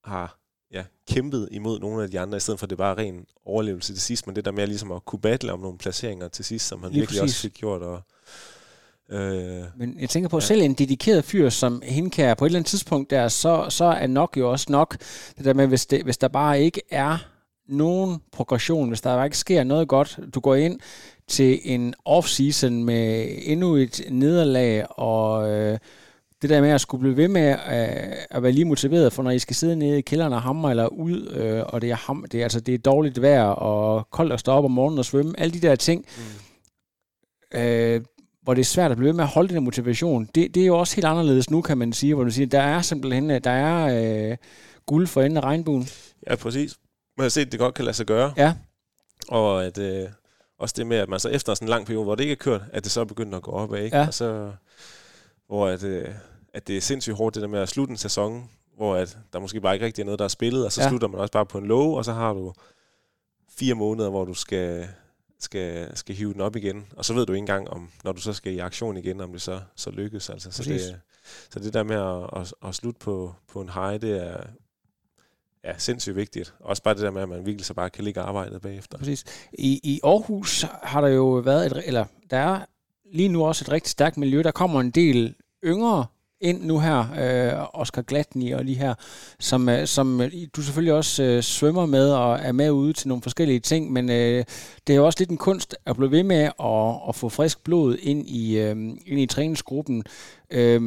har 0.05 0.38
ja, 0.72 0.82
kæmpet 1.09 1.48
imod 1.50 1.80
nogle 1.80 2.02
af 2.02 2.11
de 2.11 2.20
andre, 2.20 2.36
i 2.36 2.40
stedet 2.40 2.61
for 2.61 2.66
at 2.66 2.70
det 2.70 2.78
bare 2.78 2.92
er 2.92 2.98
ren 2.98 3.26
overlevelse 3.46 3.92
til 3.94 4.00
sidst, 4.02 4.26
men 4.26 4.36
det 4.36 4.44
der 4.44 4.50
med 4.52 4.66
ligesom 4.66 4.92
at 4.92 5.05
kunne 5.05 5.20
battle 5.20 5.52
om 5.52 5.61
nogle 5.61 5.78
placeringer 5.78 6.28
til 6.28 6.44
sidst, 6.44 6.66
som 6.68 6.82
han 6.82 6.90
Lige 6.92 7.00
virkelig 7.00 7.20
præcis. 7.20 7.34
også 7.36 7.42
fik 7.42 7.55
gjort. 7.55 7.82
Og, 7.82 8.00
øh, 9.11 9.64
Men 9.76 9.96
jeg 10.00 10.09
tænker 10.11 10.28
på, 10.28 10.36
Ja. 10.36 10.40
selv 10.40 10.62
en 10.62 10.74
dedikeret 10.74 11.24
fyr 11.24 11.48
som 11.48 11.82
Hindkær, 11.84 12.34
på 12.34 12.44
et 12.44 12.48
eller 12.48 12.59
andet 12.59 12.70
tidspunkt 12.70 13.11
der, 13.11 13.28
så, 13.28 13.66
så 13.68 13.84
er 13.84 14.07
nok 14.07 14.36
jo 14.36 14.50
også 14.50 14.66
nok, 14.68 14.96
det 15.38 15.44
der 15.44 15.55
med, 15.55 15.66
hvis, 15.66 15.86
det, 15.86 16.02
hvis 16.05 16.18
der 16.18 16.28
bare 16.28 16.61
ikke 16.62 16.82
er 16.90 17.18
nogen 17.68 18.20
progression, 18.32 18.88
hvis 18.88 19.00
der 19.00 19.24
ikke 19.24 19.38
sker 19.38 19.64
noget 19.64 19.88
godt, 19.88 20.18
du 20.34 20.40
går 20.40 20.55
ind 20.55 20.80
til 21.28 21.61
en 21.64 21.94
off-season 22.09 22.70
med 22.70 23.28
endnu 23.42 23.74
et 23.76 24.00
nederlag, 24.11 24.86
og 24.98 25.50
øh, 25.50 25.78
det 26.45 26.51
der 26.51 26.61
med 26.61 26.70
at 26.70 26.80
skulle 26.80 27.01
blive 27.01 27.16
ved 27.16 27.28
med 27.28 27.51
øh, 27.51 28.16
at 28.30 28.42
være 28.42 28.53
lige 28.53 28.64
motiveret, 28.64 29.12
for 29.12 29.22
når 29.22 29.30
I 29.30 29.38
skal 29.38 29.57
sidde 29.57 29.76
nede 29.76 29.99
i 29.99 30.01
kælderen 30.01 30.32
og 30.32 30.42
hamre 30.42 30.70
eller 30.70 30.86
ud, 30.86 31.28
øh, 31.28 31.62
og 31.66 31.80
det 31.80 31.90
er, 31.90 31.95
ham, 31.95 32.24
det, 32.32 32.40
er, 32.40 32.42
altså, 32.42 32.61
det 32.61 32.74
er 32.74 32.78
dårligt 32.78 33.22
vejr, 33.22 33.45
og 33.45 34.11
koldt 34.11 34.32
at 34.32 34.40
stå 34.40 34.53
op 34.53 34.64
om 34.64 34.70
morgenen 34.70 34.99
og 34.99 35.05
svømme, 35.05 35.40
alle 35.40 35.55
de 35.55 35.61
der 35.61 35.76
ting, 35.76 36.07
mm. 37.53 37.59
øh, 37.59 38.01
hvor 38.42 38.55
det 38.55 38.61
er 38.61 38.64
svært 38.64 38.90
at 38.90 38.97
blive 38.97 39.07
ved 39.07 39.12
med 39.14 39.24
at 39.24 39.30
holde 39.30 39.55
den 39.55 39.64
motivation, 39.64 40.28
det, 40.34 40.55
det 40.55 40.62
er 40.62 40.66
jo 40.66 40.78
også 40.78 40.97
helt 40.97 41.07
anderledes 41.07 41.51
nu, 41.51 41.62
kan 41.62 41.78
man 41.78 41.92
sige, 41.92 42.14
hvor 42.14 42.24
du 42.24 42.30
siger, 42.30 42.47
der 42.47 42.62
er 42.62 42.82
simpelthen, 42.82 43.30
der 43.30 43.51
er 43.51 44.30
øh, 44.30 44.36
guld 44.86 45.07
for 45.07 45.22
enden 45.22 45.36
af 45.36 45.40
regnbuen. 45.40 45.88
ja, 46.30 46.36
præcis. 46.36 46.76
Man 47.16 47.24
har 47.24 47.28
set, 47.28 47.47
at 47.47 47.53
det 47.53 47.61
godt 47.61 47.74
kan 47.74 47.84
lade 47.84 47.97
sig 47.97 48.07
gøre. 48.07 48.32
Ja. 48.36 48.55
Og 49.28 49.64
at, 49.64 49.78
øh, 49.78 50.09
også 50.59 50.74
det 50.78 50.86
med, 50.86 50.97
at 50.97 51.09
man 51.09 51.20
så 51.20 51.28
efter 51.28 51.55
sådan 51.55 51.66
en 51.66 51.70
lang 51.70 51.86
periode, 51.86 52.05
hvor 52.05 52.14
det 52.14 52.24
ikke 52.24 52.32
er 52.32 52.36
kørt, 52.36 52.62
at 52.72 52.84
det 52.84 52.92
så 52.92 53.01
er 53.01 53.05
begyndt 53.05 53.34
at 53.34 53.42
gå 53.42 53.51
opad. 53.51 53.78
Ikke? 53.78 53.97
Ja. 53.97 54.07
Og 54.07 54.14
så, 54.14 54.51
hvor 55.47 55.68
at, 55.68 55.84
øh, 55.84 56.09
at 56.55 56.66
det 56.66 56.76
er 56.76 56.80
sindssygt 56.80 57.16
hårdt, 57.16 57.34
det 57.34 57.42
der 57.42 57.48
med 57.48 57.61
at 57.61 57.68
slutte 57.68 57.90
en 57.90 57.96
sæson, 57.96 58.50
hvor 58.76 58.96
at 58.96 59.18
der 59.32 59.38
måske 59.40 59.61
bare 59.61 59.74
ikke 59.74 59.86
rigtig 59.86 60.02
er 60.02 60.05
noget, 60.05 60.18
der 60.18 60.24
er 60.24 60.28
spillet, 60.28 60.64
og 60.64 60.72
så 60.72 60.82
Ja. 60.82 60.88
slutter 60.88 61.09
man 61.09 61.20
også 61.20 61.32
bare 61.32 61.46
på 61.46 61.59
en 61.59 61.66
low, 61.66 61.86
og 61.96 62.05
så 62.05 62.12
har 62.12 62.32
du 62.32 62.52
fire 63.59 63.74
måneder, 63.74 64.11
hvor 64.11 64.24
du 64.24 64.34
skal, 64.34 64.88
skal, 65.40 65.96
skal 65.96 66.14
hive 66.14 66.32
den 66.32 66.40
op 66.40 66.57
igen. 66.57 66.86
Og 66.96 67.05
så 67.05 67.14
ved 67.14 67.26
du 67.26 67.32
ikke 67.32 67.38
engang, 67.40 67.70
om, 67.70 67.90
når 68.05 68.12
du 68.12 68.20
så 68.20 68.32
skal 68.32 68.52
i 68.52 68.59
aktion 68.59 68.96
igen, 68.96 69.20
om 69.20 69.32
det 69.32 69.42
så, 69.42 69.61
så 69.76 69.90
lykkes. 69.90 70.30
Altså. 70.30 70.50
Så, 70.50 70.59
Præcis. 70.62 70.82
det, 70.82 71.00
så 71.50 71.59
det 71.59 71.74
der 71.74 71.82
med 71.82 71.96
at, 71.96 72.40
at, 72.40 72.55
at 72.68 72.74
slutte 72.74 72.98
på, 72.98 73.34
på 73.48 73.61
en 73.61 73.68
high, 73.68 74.00
det 74.00 74.26
er 74.26 74.36
ja, 75.64 75.78
sindssygt 75.78 76.16
vigtigt. 76.16 76.55
Også 76.61 76.82
bare 76.82 76.94
det 76.94 77.02
der 77.02 77.11
med, 77.11 77.22
at 77.22 77.28
man 77.28 77.46
virkelig 77.46 77.66
så 77.66 77.74
bare 77.74 77.90
kan 77.90 78.05
ligge 78.05 78.20
og 78.22 78.28
arbejde 78.28 78.61
bagefter. 78.61 78.98
Præcis. 78.98 79.24
I, 79.52 79.80
I 79.82 80.00
Aarhus 80.05 80.64
har 80.82 81.00
der 81.00 81.09
jo 81.09 81.28
været 81.30 81.66
et, 81.66 81.82
eller 81.86 82.05
der 82.30 82.36
er 82.36 82.64
lige 83.12 83.28
nu 83.28 83.44
også 83.46 83.64
et 83.64 83.72
rigtig 83.72 83.90
stærkt 83.90 84.16
miljø. 84.16 84.42
Der 84.42 84.50
kommer 84.50 84.80
en 84.80 84.90
del 84.90 85.34
yngre 85.64 86.07
ind 86.45 86.64
nu 86.64 86.78
her, 86.78 86.99
øh, 86.99 87.66
Oscar 87.72 88.03
Glatny 88.03 88.55
og 88.55 88.64
lige 88.64 88.78
her, 88.78 88.95
som, 89.40 89.68
øh, 89.68 89.86
som 89.86 90.20
øh, 90.20 90.32
du 90.57 90.62
selvfølgelig 90.62 90.95
også 90.95 91.22
øh, 91.22 91.42
svømmer 91.42 91.86
med 91.86 92.11
og 92.11 92.38
er 92.42 92.53
med 92.53 92.70
ude 92.70 92.92
til 92.92 93.09
nogle 93.09 93.22
forskellige 93.22 93.61
ting, 93.61 93.92
men 93.92 94.11
øh, 94.11 94.45
det 94.86 94.92
er 94.92 94.97
jo 94.97 95.07
også 95.07 95.16
lidt 95.18 95.30
en 95.30 95.36
kunst 95.36 95.76
at 95.86 95.97
blive 95.97 96.11
ved 96.11 96.22
med 96.22 96.51
at, 96.61 97.09
at 97.09 97.14
få 97.14 97.28
frisk 97.28 97.64
blod 97.64 97.97
ind 98.03 98.28
i, 98.28 98.59
øh, 98.59 98.76
ind 99.07 99.20
i 99.20 99.26
træningsgruppen. 99.26 100.05
Øh, 100.51 100.80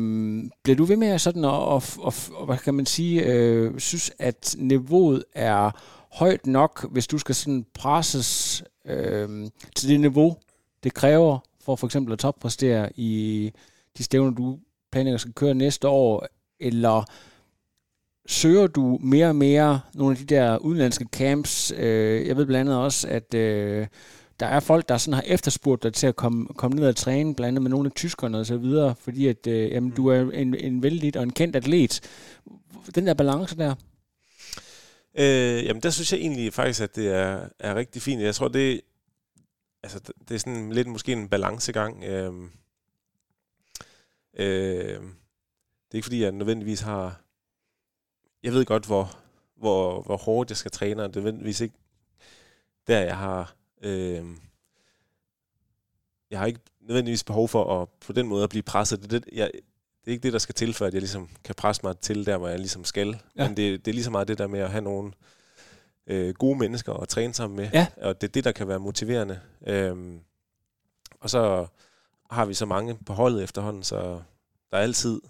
bliver 0.64 0.78
du 0.78 0.84
ved 0.84 0.98
med 0.98 1.20
sådan 1.20 1.46
at, 1.46 1.76
at, 1.76 1.98
at, 2.08 2.30
at 2.40 2.46
hvad 2.46 2.58
kan 2.58 2.74
man 2.74 2.86
sige, 2.86 3.24
øh, 3.24 3.80
synes, 3.80 4.12
at 4.20 4.56
niveauet 4.58 5.24
er 5.36 5.72
højt 6.12 6.48
nok, 6.48 6.92
hvis 6.92 7.08
du 7.08 7.18
skal 7.18 7.36
sådan 7.36 7.66
presses 7.74 8.64
øh, 8.86 9.48
til 9.76 9.90
det 9.90 10.00
niveau, 10.00 10.36
det 10.84 10.94
kræver 10.94 11.40
for 11.62 11.76
for 11.76 11.88
eksempel 11.88 12.14
at 12.14 12.20
toppræstere 12.20 12.90
i 12.96 13.52
de 13.98 14.04
stævner, 14.04 14.32
du 14.32 14.58
planlægger 14.92 15.18
skal 15.18 15.34
køre 15.34 15.54
næste 15.54 15.88
år, 15.88 16.28
eller 16.60 17.04
søger 18.28 18.68
du 18.68 19.00
mere 19.02 19.28
og 19.28 19.36
mere 19.36 19.80
nogle 19.94 20.12
af 20.12 20.18
de 20.18 20.36
der 20.36 20.58
udenlandske 20.58 21.06
camps? 21.12 21.74
Øh, 21.78 22.28
jeg 22.28 22.38
ved 22.38 22.46
blandt 22.46 22.70
andet 22.70 22.84
også, 22.84 23.08
at 23.08 23.34
øh, 23.34 23.88
der 24.40 24.46
er 24.46 24.60
folk, 24.60 24.90
der 24.90 24.98
sådan 24.98 25.14
har 25.14 25.24
efterspurgt 25.28 25.84
dig 25.84 25.94
til 25.94 26.08
at 26.08 26.16
komme, 26.16 26.48
komme 26.48 26.76
ned 26.78 26.88
og 26.88 26.96
træne, 26.96 27.36
blandt 27.36 27.48
andet 27.48 27.62
med 27.62 27.72
nogle 27.72 27.86
af 27.88 27.92
tyskerne 27.92 28.38
og 28.40 28.46
så 28.46 28.58
videre, 28.58 28.96
fordi 29.00 29.28
at, 29.28 29.48
øh, 29.48 29.72
jamen, 29.72 29.90
du 29.92 30.08
er 30.08 30.32
en, 30.32 30.56
en 30.56 30.84
vældig 30.84 31.18
og 31.18 31.24
en 31.24 31.34
kendt 31.34 31.56
atlet. 31.56 32.02
Den 32.96 33.08
der 33.08 33.14
balance 33.14 33.58
der, 33.58 33.76
Øh, 35.20 35.66
jamen, 35.66 35.84
der 35.84 35.90
synes 35.90 36.12
jeg 36.14 36.20
egentlig 36.20 36.54
faktisk, 36.54 36.82
at 36.82 36.96
det 36.96 37.08
er, 37.08 37.40
er 37.60 37.76
rigtig 37.76 38.02
fint. 38.02 38.22
Jeg 38.22 38.36
tror, 38.36 38.48
det, 38.48 38.82
altså, 39.84 40.00
det- 40.00 40.30
det 40.30 40.36
er 40.36 40.40
sådan 40.40 40.72
lidt 40.74 40.88
måske 40.88 41.12
en 41.12 41.28
balancegang. 41.30 42.04
Øh, 42.04 42.32
øh, 44.38 45.02
det 45.88 45.92
er 45.92 45.96
ikke 45.96 46.06
fordi, 46.06 46.24
jeg 46.24 46.32
nødvendigvis 46.32 46.82
har... 46.82 47.22
Jeg 48.44 48.54
ved 48.54 48.66
godt, 48.66 48.86
hvor, 48.86 49.18
hvor, 49.56 50.02
hvor 50.02 50.18
hårdt 50.18 50.50
jeg 50.50 50.58
skal 50.58 50.72
træne, 50.72 51.04
og 51.04 51.10
det 51.10 51.16
er 51.16 51.22
nødvendigvis 51.22 51.62
ikke 51.62 51.76
der, 52.88 53.00
jeg 53.00 53.18
har... 53.18 53.56
Øh, 53.82 54.26
jeg 56.32 56.40
har 56.40 56.46
ikke 56.46 56.60
nødvendigvis 56.82 57.24
behov 57.24 57.48
for 57.48 57.82
at 57.82 57.90
på 57.90 58.14
den 58.14 58.28
måde 58.28 58.44
at 58.44 58.50
blive 58.50 58.64
presset. 58.64 59.04
Det 59.04 59.14
er, 59.14 59.20
det, 59.20 59.30
jeg, 59.34 59.52
det 60.08 60.12
er 60.12 60.12
ikke 60.12 60.24
det, 60.24 60.34
der 60.34 60.40
skal 60.40 60.56
til, 60.56 60.74
for 60.74 60.86
at 60.86 60.94
jeg 60.94 61.02
ligesom 61.02 61.30
kan 61.44 61.56
presse 61.56 61.82
mig 61.84 61.98
til 61.98 62.26
der, 62.26 62.38
hvor 62.38 62.48
jeg 62.48 62.60
ligesom 62.60 62.84
skal. 62.84 63.22
Ja. 63.36 63.48
Men 63.48 63.58
det, 63.58 63.86
det 63.86 63.92
er 63.92 63.94
lige 63.94 64.04
så 64.04 64.12
meget 64.12 64.28
det 64.28 64.38
der 64.38 64.48
med 64.48 64.60
at 64.60 64.72
have 64.72 64.84
nogle 64.84 65.12
øh, 66.08 66.34
gode 66.34 66.58
mennesker 66.58 66.94
at 66.94 67.10
træne 67.10 67.34
sammen 67.34 67.56
med. 67.58 67.70
Ja. 67.74 67.88
Og 67.98 68.22
det 68.22 68.28
er 68.28 68.32
det, 68.32 68.44
der 68.44 68.52
kan 68.52 68.68
være 68.68 68.80
motiverende. 68.80 69.40
Øhm, 69.68 70.20
og 71.20 71.30
så 71.30 71.68
har 72.30 72.46
vi 72.46 72.54
så 72.54 72.66
mange 72.66 72.98
på 73.06 73.14
holdet 73.14 73.44
efterhånden, 73.44 73.84
så 73.84 74.22
der 74.72 74.78
er 74.78 74.82
altid 74.82 75.22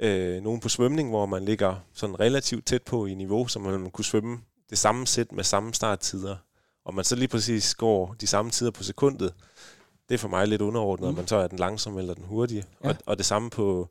øh, 0.00 0.42
nogen 0.42 0.60
på 0.60 0.68
svømning, 0.68 1.10
hvor 1.10 1.26
man 1.26 1.44
ligger 1.44 1.74
sådan 1.92 2.20
relativt 2.20 2.66
tæt 2.66 2.82
på 2.82 3.06
i 3.06 3.14
niveau, 3.14 3.46
så 3.46 3.58
man 3.58 3.90
kunne 3.90 4.04
svømme 4.04 4.40
det 4.70 4.78
samme 4.78 5.06
sæt 5.06 5.32
med 5.32 5.44
samme 5.44 5.74
starttider. 5.74 6.36
Og 6.84 6.94
man 6.94 7.04
så 7.04 7.16
lige 7.16 7.28
præcis 7.28 7.74
går 7.74 8.16
de 8.20 8.26
samme 8.26 8.50
tider 8.50 8.70
på 8.70 8.82
sekundet, 8.82 9.34
det 10.08 10.14
er 10.14 10.18
for 10.18 10.28
mig 10.28 10.48
lidt 10.48 10.62
underordnet, 10.62 11.06
mm. 11.06 11.08
Om 11.08 11.14
man 11.14 11.26
så 11.26 11.36
er 11.36 11.46
den 11.46 11.58
langsomme 11.58 12.00
eller 12.00 12.14
den 12.14 12.24
hurtige. 12.24 12.64
Ja. 12.84 12.88
Og, 12.88 12.96
og 13.06 13.18
det 13.18 13.26
samme 13.26 13.50
på, 13.50 13.88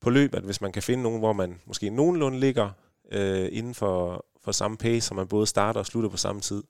på 0.00 0.10
løb, 0.10 0.34
at 0.34 0.42
hvis 0.42 0.60
man 0.60 0.72
kan 0.72 0.82
finde 0.82 1.02
nogen, 1.02 1.18
hvor 1.18 1.32
man 1.32 1.60
måske 1.66 1.90
nogenlunde 1.90 2.40
ligger 2.40 2.70
øh, 3.12 3.48
inden 3.52 3.74
for, 3.74 4.26
for 4.44 4.52
samme 4.52 4.76
pace, 4.76 5.00
så 5.00 5.14
man 5.14 5.28
både 5.28 5.46
starter 5.46 5.80
og 5.80 5.86
slutter 5.86 6.10
på 6.10 6.16
samme 6.16 6.40
tid, 6.40 6.62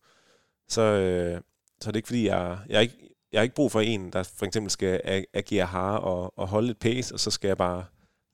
så, 0.68 0.82
øh, 0.82 1.40
så 1.80 1.90
er 1.90 1.92
det 1.92 1.96
ikke 1.96 2.08
fordi, 2.08 2.26
jeg, 2.26 2.58
jeg, 2.68 2.76
er 2.76 2.80
ikke, 2.80 3.08
jeg 3.32 3.38
har 3.38 3.42
ikke 3.42 3.54
brug 3.54 3.72
for 3.72 3.80
en, 3.80 4.12
der 4.12 4.22
for 4.22 4.46
eksempel 4.46 4.70
skal 4.70 5.00
agere 5.32 5.66
hare 5.66 6.00
og, 6.00 6.38
og 6.38 6.48
holde 6.48 6.70
et 6.70 6.78
pace, 6.78 7.14
og 7.14 7.20
så 7.20 7.30
skal 7.30 7.48
jeg 7.48 7.56
bare 7.56 7.84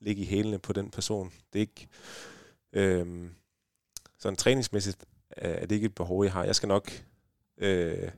ligge 0.01 0.21
i 0.21 0.25
hælene 0.25 0.59
på 0.59 0.73
den 0.73 0.91
person. 0.91 1.33
Det 1.53 1.59
er 1.59 1.61
ikke... 1.61 1.87
Øh, 2.73 3.29
sådan 4.19 4.37
træningsmæssigt 4.37 5.05
er 5.29 5.65
det 5.65 5.75
ikke 5.75 5.85
et 5.85 5.95
behov, 5.95 6.23
jeg 6.23 6.33
har. 6.33 6.43
Jeg 6.43 6.55
skal 6.55 6.67
nok 6.67 6.91
øh, 7.57 8.09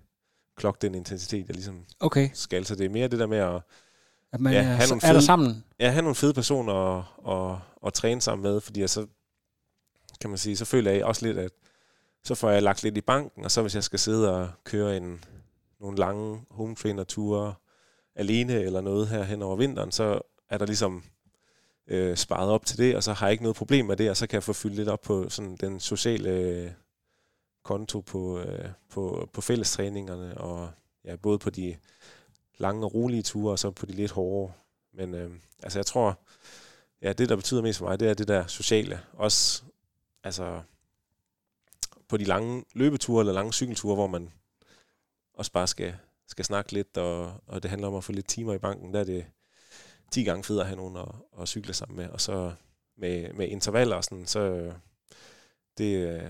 klokke 0.57 0.77
den 0.81 0.95
intensitet, 0.95 1.47
jeg 1.47 1.55
ligesom 1.55 1.85
okay. 1.99 2.29
skal. 2.33 2.65
Så 2.65 2.75
det 2.75 2.85
er 2.85 2.89
mere 2.89 3.07
det 3.07 3.19
der 3.19 3.27
med 3.27 3.37
at, 3.37 3.61
at 4.31 4.39
man 4.39 4.53
ja, 4.53 4.59
er, 4.59 4.63
have 4.63 4.87
nogle 4.87 5.01
fede, 5.01 5.09
er 5.09 5.13
der 5.13 5.19
sammen. 5.19 5.63
Ja, 5.79 5.89
have 5.89 6.01
nogle 6.01 6.15
fede 6.15 6.33
personer 6.33 6.73
at, 6.73 7.03
at, 7.27 7.59
at 7.85 7.93
træne 7.93 8.21
sammen 8.21 8.43
med, 8.43 8.61
fordi 8.61 8.87
så 8.87 9.07
kan 10.21 10.29
man 10.29 10.37
sige, 10.37 10.57
så 10.57 10.65
føler 10.65 10.91
jeg 10.91 11.05
også 11.05 11.25
lidt, 11.25 11.37
at 11.37 11.51
så 12.23 12.35
får 12.35 12.49
jeg 12.49 12.63
lagt 12.63 12.83
lidt 12.83 12.97
i 12.97 13.01
banken, 13.01 13.43
og 13.43 13.51
så 13.51 13.61
hvis 13.61 13.75
jeg 13.75 13.83
skal 13.83 13.99
sidde 13.99 14.35
og 14.35 14.49
køre 14.63 14.97
en, 14.97 15.23
nogle 15.79 15.97
lange 15.97 16.45
home 16.49 16.75
trainer 16.75 17.03
ture 17.03 17.53
alene 18.15 18.53
eller 18.53 18.81
noget 18.81 19.07
her 19.07 19.23
hen 19.23 19.41
over 19.41 19.55
vinteren, 19.55 19.91
så 19.91 20.21
er 20.49 20.57
der 20.57 20.65
ligesom 20.65 21.03
øh, 21.87 22.17
sparet 22.17 22.49
op 22.49 22.65
til 22.65 22.77
det, 22.77 22.95
og 22.95 23.03
så 23.03 23.13
har 23.13 23.27
jeg 23.27 23.31
ikke 23.31 23.43
noget 23.43 23.55
problem 23.57 23.85
med 23.85 23.97
det, 23.97 24.09
og 24.09 24.17
så 24.17 24.27
kan 24.27 24.35
jeg 24.35 24.43
få 24.43 24.53
fyldt 24.53 24.75
lidt 24.75 24.89
op 24.89 25.01
på 25.01 25.29
sådan 25.29 25.55
den 25.55 25.79
sociale 25.79 26.29
øh, 26.29 26.71
konto 27.63 28.01
på, 28.01 28.39
øh, 28.39 28.69
på, 28.89 29.29
på 29.33 29.41
fællestræningerne, 29.41 30.37
og 30.37 30.69
ja, 31.05 31.15
både 31.15 31.39
på 31.39 31.49
de 31.49 31.77
lange 32.57 32.85
og 32.85 32.93
rolige 32.93 33.23
ture, 33.23 33.51
og 33.51 33.59
så 33.59 33.71
på 33.71 33.85
de 33.85 33.91
lidt 33.91 34.11
hårde. 34.11 34.53
Men 34.93 35.13
øh, 35.13 35.31
altså 35.63 35.79
jeg 35.79 35.85
tror, 35.85 36.19
ja, 37.01 37.13
det 37.13 37.29
der 37.29 37.35
betyder 37.35 37.61
mest 37.61 37.79
for 37.79 37.85
mig, 37.85 37.99
det 37.99 38.09
er 38.09 38.13
det 38.13 38.27
der 38.27 38.47
sociale. 38.47 38.99
Også 39.13 39.63
altså 40.23 40.61
på 42.07 42.17
de 42.17 42.23
lange 42.23 42.63
løbeture 42.73 43.21
eller 43.21 43.33
lange 43.33 43.53
cykelture, 43.53 43.95
hvor 43.95 44.07
man 44.07 44.31
også 45.37 45.51
bare 45.51 45.67
skal, 45.67 45.95
skal 46.27 46.45
snakke 46.45 46.71
lidt, 46.71 46.97
og, 46.97 47.33
og 47.47 47.63
det 47.63 47.69
handler 47.69 47.87
om 47.87 47.95
at 47.95 48.03
få 48.03 48.11
lidt 48.11 48.27
timer 48.27 48.53
i 48.53 48.57
banken, 48.57 48.93
der 48.93 48.99
er 48.99 49.03
det, 49.03 49.25
10 50.11 50.23
gange 50.23 50.43
federe 50.43 50.61
at 50.61 50.67
have 50.67 50.77
nogen 50.77 50.97
at, 50.97 51.41
at 51.41 51.47
cykle 51.47 51.73
sammen 51.73 51.97
med. 51.97 52.09
Og 52.09 52.21
så 52.21 52.53
med, 52.97 53.33
med 53.33 53.47
intervaller 53.47 53.95
og 53.95 54.03
sådan, 54.03 54.25
så 54.25 54.73
det, 55.77 56.21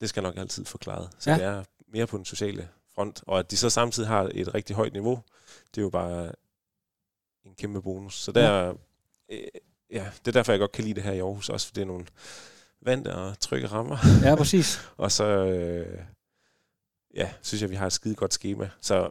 det 0.00 0.08
skal 0.08 0.22
nok 0.22 0.36
altid 0.36 0.64
forklare. 0.64 1.08
Så 1.18 1.30
ja. 1.30 1.36
det 1.36 1.44
er 1.44 1.64
mere 1.88 2.06
på 2.06 2.16
den 2.16 2.24
sociale 2.24 2.68
front. 2.94 3.22
Og 3.26 3.38
at 3.38 3.50
de 3.50 3.56
så 3.56 3.70
samtidig 3.70 4.08
har 4.08 4.30
et 4.34 4.54
rigtig 4.54 4.76
højt 4.76 4.92
niveau, 4.92 5.22
det 5.74 5.78
er 5.78 5.82
jo 5.82 5.90
bare 5.90 6.32
en 7.44 7.54
kæmpe 7.54 7.82
bonus. 7.82 8.14
Så 8.14 8.32
der, 8.32 8.64
ja. 8.64 8.72
Øh, 9.28 9.48
ja, 9.90 10.10
det 10.18 10.28
er 10.28 10.32
derfor, 10.32 10.52
jeg 10.52 10.58
godt 10.58 10.72
kan 10.72 10.84
lide 10.84 10.94
det 10.94 11.02
her 11.02 11.12
i 11.12 11.18
Aarhus 11.18 11.48
også, 11.48 11.66
for 11.66 11.74
det 11.74 11.82
er 11.82 11.86
nogle 11.86 12.06
vante 12.82 13.14
og 13.14 13.40
trygge 13.40 13.66
rammer. 13.66 13.96
Ja, 14.22 14.34
præcis. 14.34 14.80
og 14.96 15.12
så, 15.12 15.24
øh, 15.24 15.98
ja, 17.14 17.28
synes 17.42 17.62
jeg, 17.62 17.70
vi 17.70 17.74
har 17.74 17.86
et 17.86 17.92
skide 17.92 18.14
godt 18.14 18.34
schema. 18.34 18.68
Så 18.80 19.10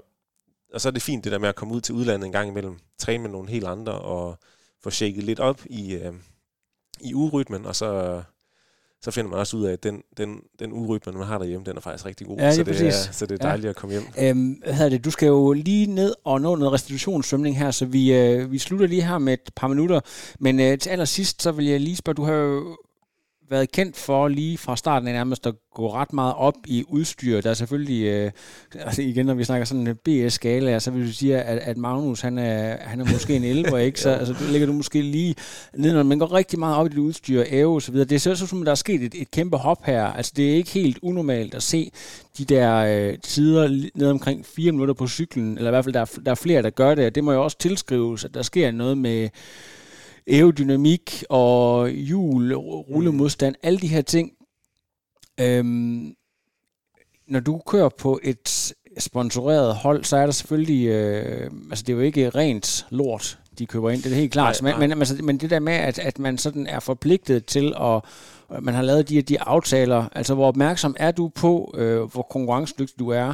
og 0.73 0.81
så 0.81 0.89
er 0.89 0.91
det 0.91 1.01
fint 1.01 1.23
det 1.23 1.31
der 1.31 1.39
med 1.39 1.49
at 1.49 1.55
komme 1.55 1.73
ud 1.73 1.81
til 1.81 1.95
udlandet 1.95 2.25
en 2.25 2.31
gang 2.31 2.49
imellem, 2.49 2.77
træne 2.97 3.23
med 3.23 3.29
nogle 3.29 3.49
helt 3.49 3.65
andre, 3.65 3.91
og 3.91 4.37
få 4.83 4.89
shaket 4.89 5.23
lidt 5.23 5.39
op 5.39 5.61
i, 5.65 5.93
øh, 5.93 6.13
i 7.01 7.13
urytmen, 7.13 7.65
og 7.65 7.75
så, 7.75 8.21
så 9.01 9.11
finder 9.11 9.29
man 9.29 9.39
også 9.39 9.57
ud 9.57 9.65
af, 9.65 9.73
at 9.73 9.83
den, 9.83 10.03
den, 10.17 10.41
den 10.59 10.73
urytme, 10.73 11.13
man 11.13 11.27
har 11.27 11.37
derhjemme, 11.37 11.65
den 11.65 11.77
er 11.77 11.81
faktisk 11.81 12.05
rigtig 12.05 12.27
god. 12.27 12.37
Ja, 12.37 12.55
så, 12.55 12.63
det 12.63 12.81
er, 12.81 12.91
så 12.91 13.25
det 13.25 13.41
er 13.41 13.45
dejligt 13.45 13.65
ja. 13.65 13.69
at 13.69 13.75
komme 13.75 13.93
hjem. 13.93 14.03
Øhm, 14.19 14.61
hvad 14.77 14.89
det? 14.89 15.05
Du 15.05 15.11
skal 15.11 15.27
jo 15.27 15.53
lige 15.53 15.85
ned 15.85 16.15
og 16.23 16.41
nå 16.41 16.55
noget 16.55 16.73
restitutionssvømning 16.73 17.57
her, 17.57 17.71
så 17.71 17.85
vi, 17.85 18.13
øh, 18.13 18.51
vi 18.51 18.57
slutter 18.57 18.87
lige 18.87 19.01
her 19.01 19.17
med 19.17 19.33
et 19.33 19.51
par 19.55 19.67
minutter. 19.67 19.99
Men 20.39 20.59
øh, 20.59 20.77
til 20.77 20.89
allersidst, 20.89 21.41
så 21.41 21.51
vil 21.51 21.65
jeg 21.65 21.79
lige 21.79 21.95
spørge, 21.95 22.15
du 22.15 22.23
har 22.23 22.33
jo 22.33 22.77
været 23.49 23.71
kendt 23.71 23.97
for 23.97 24.27
lige 24.27 24.57
fra 24.57 24.77
starten 24.77 25.07
af 25.07 25.13
nærmest 25.13 25.47
at 25.47 25.53
gå 25.73 25.93
ret 25.93 26.13
meget 26.13 26.33
op 26.33 26.55
i 26.67 26.83
udstyr. 26.87 27.41
Der 27.41 27.49
er 27.49 27.53
selvfølgelig, 27.53 28.03
øh, 28.03 28.31
altså 28.75 29.01
igen 29.01 29.25
når 29.25 29.33
vi 29.33 29.43
snakker 29.43 29.65
sådan 29.65 29.87
en 29.87 29.95
BS-skala, 29.95 30.79
så 30.79 30.91
vil 30.91 31.07
du 31.07 31.13
sige, 31.13 31.41
at, 31.41 31.57
at 31.57 31.77
Magnus 31.77 32.21
han 32.21 32.37
er, 32.37 32.77
han 32.81 33.01
er 33.01 33.05
måske 33.11 33.35
en 33.35 33.43
11, 33.43 33.83
ikke? 33.85 34.01
Så 34.01 34.09
altså, 34.09 34.35
ligger 34.51 34.67
du 34.67 34.73
måske 34.73 35.01
lige 35.01 35.35
ned, 35.77 35.93
når 35.93 36.03
man 36.03 36.19
går 36.19 36.33
rigtig 36.33 36.59
meget 36.59 36.77
op 36.77 36.85
i 36.85 36.89
det 36.89 36.97
udstyr, 36.97 37.43
æve 37.47 37.73
og 37.73 37.81
så 37.81 37.91
videre. 37.91 38.07
Det 38.07 38.21
ser 38.21 38.33
så 38.33 38.47
som, 38.47 38.65
der 38.65 38.71
er 38.71 38.75
sket 38.75 39.01
et, 39.01 39.15
et 39.21 39.31
kæmpe 39.31 39.57
hop 39.57 39.85
her. 39.85 40.03
Altså 40.03 40.33
det 40.35 40.51
er 40.51 40.55
ikke 40.55 40.71
helt 40.71 40.99
unormalt 41.01 41.55
at 41.55 41.63
se 41.63 41.91
de 42.37 42.45
der 42.45 42.75
øh, 42.75 43.17
tider 43.17 43.89
ned 43.95 44.09
omkring 44.09 44.45
4 44.45 44.71
minutter 44.71 44.93
på 44.93 45.07
cyklen, 45.07 45.57
eller 45.57 45.69
i 45.69 45.73
hvert 45.73 45.83
fald 45.83 45.93
der, 45.93 46.05
der 46.25 46.31
er 46.31 46.35
flere, 46.35 46.61
der 46.61 46.69
gør 46.69 46.95
det, 46.95 47.15
det 47.15 47.23
må 47.23 47.31
jo 47.31 47.43
også 47.43 47.57
tilskrives, 47.57 48.25
at 48.25 48.33
der 48.33 48.41
sker 48.41 48.71
noget 48.71 48.97
med 48.97 49.29
aerodynamik 50.29 51.23
og 51.29 51.89
hjul, 51.89 52.53
rullemodstand, 52.55 53.55
alle 53.63 53.79
de 53.79 53.87
her 53.87 54.01
ting. 54.01 54.31
Øhm, 55.39 56.13
når 57.27 57.39
du 57.39 57.61
kører 57.67 57.89
på 57.89 58.19
et 58.23 58.73
sponsoreret 58.97 59.75
hold, 59.75 60.03
så 60.03 60.17
er 60.17 60.25
der 60.25 60.31
selvfølgelig, 60.31 60.87
øh, 60.87 61.51
altså 61.69 61.83
det 61.87 61.93
er 61.93 61.97
jo 61.97 62.03
ikke 62.03 62.29
rent 62.29 62.85
lort, 62.89 63.39
de 63.59 63.65
køber 63.65 63.89
ind, 63.89 64.03
det 64.03 64.11
er 64.11 64.15
helt 64.15 64.31
klart. 64.31 64.61
Nej, 64.61 64.71
nej. 64.71 64.79
Men, 64.79 64.89
men, 64.89 64.97
altså, 64.97 65.23
men 65.23 65.37
det 65.37 65.49
der 65.49 65.59
med, 65.59 65.73
at, 65.73 65.99
at 65.99 66.19
man 66.19 66.37
sådan 66.37 66.67
er 66.67 66.79
forpligtet 66.79 67.45
til 67.45 67.73
at, 67.81 68.01
man 68.63 68.73
har 68.73 68.81
lavet 68.81 69.09
de, 69.09 69.21
de 69.21 69.41
aftaler, 69.41 70.05
altså 70.11 70.33
hvor 70.33 70.47
opmærksom 70.47 70.95
er 70.99 71.11
du 71.11 71.27
på, 71.27 71.73
øh, 71.77 72.01
hvor 72.01 72.21
konkurrencedygtig 72.21 72.99
du 72.99 73.09
er, 73.09 73.33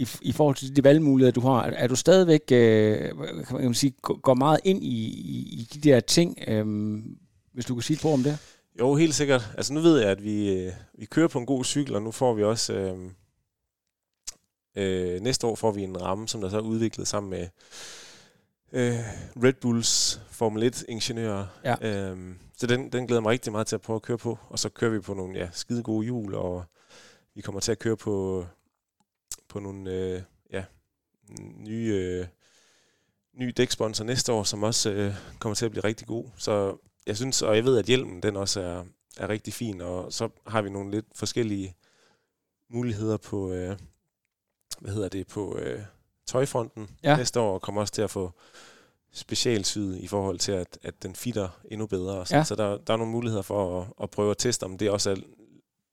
i, 0.00 0.08
i 0.22 0.32
forhold 0.32 0.56
til 0.56 0.76
de 0.76 0.84
valgmuligheder, 0.84 1.32
du 1.32 1.40
har, 1.40 1.62
er 1.62 1.86
du 1.86 1.96
stadigvæk, 1.96 2.42
øh, 2.52 3.10
kan 3.46 3.56
man 3.56 3.74
sige, 3.74 3.94
går 4.00 4.34
meget 4.34 4.60
ind 4.64 4.84
i, 4.84 5.06
i, 5.06 5.60
i 5.60 5.68
de 5.74 5.80
der 5.80 6.00
ting, 6.00 6.38
øh, 6.46 6.98
hvis 7.52 7.64
du 7.64 7.74
kan 7.74 7.82
sige 7.82 7.94
et 7.94 8.02
på 8.02 8.12
om 8.12 8.22
det? 8.22 8.38
Jo, 8.78 8.94
helt 8.94 9.14
sikkert. 9.14 9.50
Altså 9.56 9.72
nu 9.72 9.80
ved 9.80 10.00
jeg, 10.00 10.10
at 10.10 10.24
vi, 10.24 10.52
øh, 10.52 10.72
vi 10.98 11.04
kører 11.04 11.28
på 11.28 11.38
en 11.38 11.46
god 11.46 11.64
cykel, 11.64 11.94
og 11.94 12.02
nu 12.02 12.10
får 12.10 12.34
vi 12.34 12.42
også... 12.42 12.72
Øh, 12.72 12.98
øh, 14.76 15.20
næste 15.20 15.46
år 15.46 15.54
får 15.54 15.72
vi 15.72 15.82
en 15.82 16.02
ramme, 16.02 16.28
som 16.28 16.40
der 16.40 16.48
så 16.48 16.56
er 16.56 16.60
udviklet 16.60 17.08
sammen 17.08 17.30
med 17.30 17.48
øh, 18.72 18.98
Red 19.44 19.52
Bulls 19.52 20.20
Formel 20.30 20.74
1-ingeniører. 20.74 21.44
Ja. 21.64 21.74
Øh, 21.82 22.34
så 22.56 22.66
den, 22.66 22.92
den 22.92 23.06
glæder 23.06 23.20
mig 23.20 23.30
rigtig 23.30 23.52
meget 23.52 23.66
til 23.66 23.76
at 23.76 23.80
prøve 23.80 23.94
at 23.94 24.02
køre 24.02 24.18
på. 24.18 24.38
Og 24.48 24.58
så 24.58 24.68
kører 24.68 24.90
vi 24.90 25.00
på 25.00 25.14
nogle 25.14 25.38
ja, 25.38 25.48
skide 25.52 25.82
gode 25.82 26.04
hjul, 26.04 26.34
og 26.34 26.64
vi 27.34 27.40
kommer 27.40 27.60
til 27.60 27.72
at 27.72 27.78
køre 27.78 27.96
på 27.96 28.46
på 29.50 29.60
nogle 29.60 29.90
øh, 29.90 30.22
ja, 30.52 30.64
nye, 31.56 31.92
øh, 31.94 32.26
nye 33.32 33.52
dæksponsor 33.52 34.04
næste 34.04 34.32
år, 34.32 34.42
som 34.44 34.62
også 34.62 34.90
øh, 34.90 35.14
kommer 35.38 35.54
til 35.54 35.64
at 35.64 35.70
blive 35.70 35.84
rigtig 35.84 36.06
god. 36.06 36.24
Så 36.36 36.76
jeg 37.06 37.16
synes, 37.16 37.42
og 37.42 37.56
jeg 37.56 37.64
ved, 37.64 37.78
at 37.78 37.86
hjelmen 37.86 38.22
den 38.22 38.36
også 38.36 38.60
er, 38.60 38.84
er 39.16 39.28
rigtig 39.28 39.54
fin, 39.54 39.80
og 39.80 40.12
så 40.12 40.28
har 40.46 40.62
vi 40.62 40.70
nogle 40.70 40.90
lidt 40.90 41.06
forskellige 41.14 41.74
muligheder 42.68 43.16
på, 43.16 43.52
øh, 43.52 43.76
hvad 44.80 44.92
hedder 44.92 45.08
det, 45.08 45.26
på 45.26 45.58
øh, 45.58 45.80
tøjfronten 46.26 46.90
ja. 47.02 47.16
næste 47.16 47.40
år, 47.40 47.54
og 47.54 47.62
kommer 47.62 47.80
også 47.80 47.92
til 47.92 48.02
at 48.02 48.10
få 48.10 48.32
specialsyet 49.12 49.98
i 49.98 50.06
forhold 50.06 50.38
til, 50.38 50.52
at, 50.52 50.78
at 50.82 51.02
den 51.02 51.14
fitter 51.14 51.60
endnu 51.70 51.86
bedre. 51.86 52.18
Og 52.18 52.28
sådan. 52.28 52.40
Ja. 52.40 52.44
Så 52.44 52.54
der, 52.54 52.78
der 52.78 52.92
er 52.92 52.96
nogle 52.96 53.12
muligheder 53.12 53.42
for 53.42 53.80
at, 53.80 53.86
at 54.02 54.10
prøve 54.10 54.30
at 54.30 54.38
teste, 54.38 54.64
om 54.64 54.78
det 54.78 54.90
også 54.90 55.10
er 55.10 55.16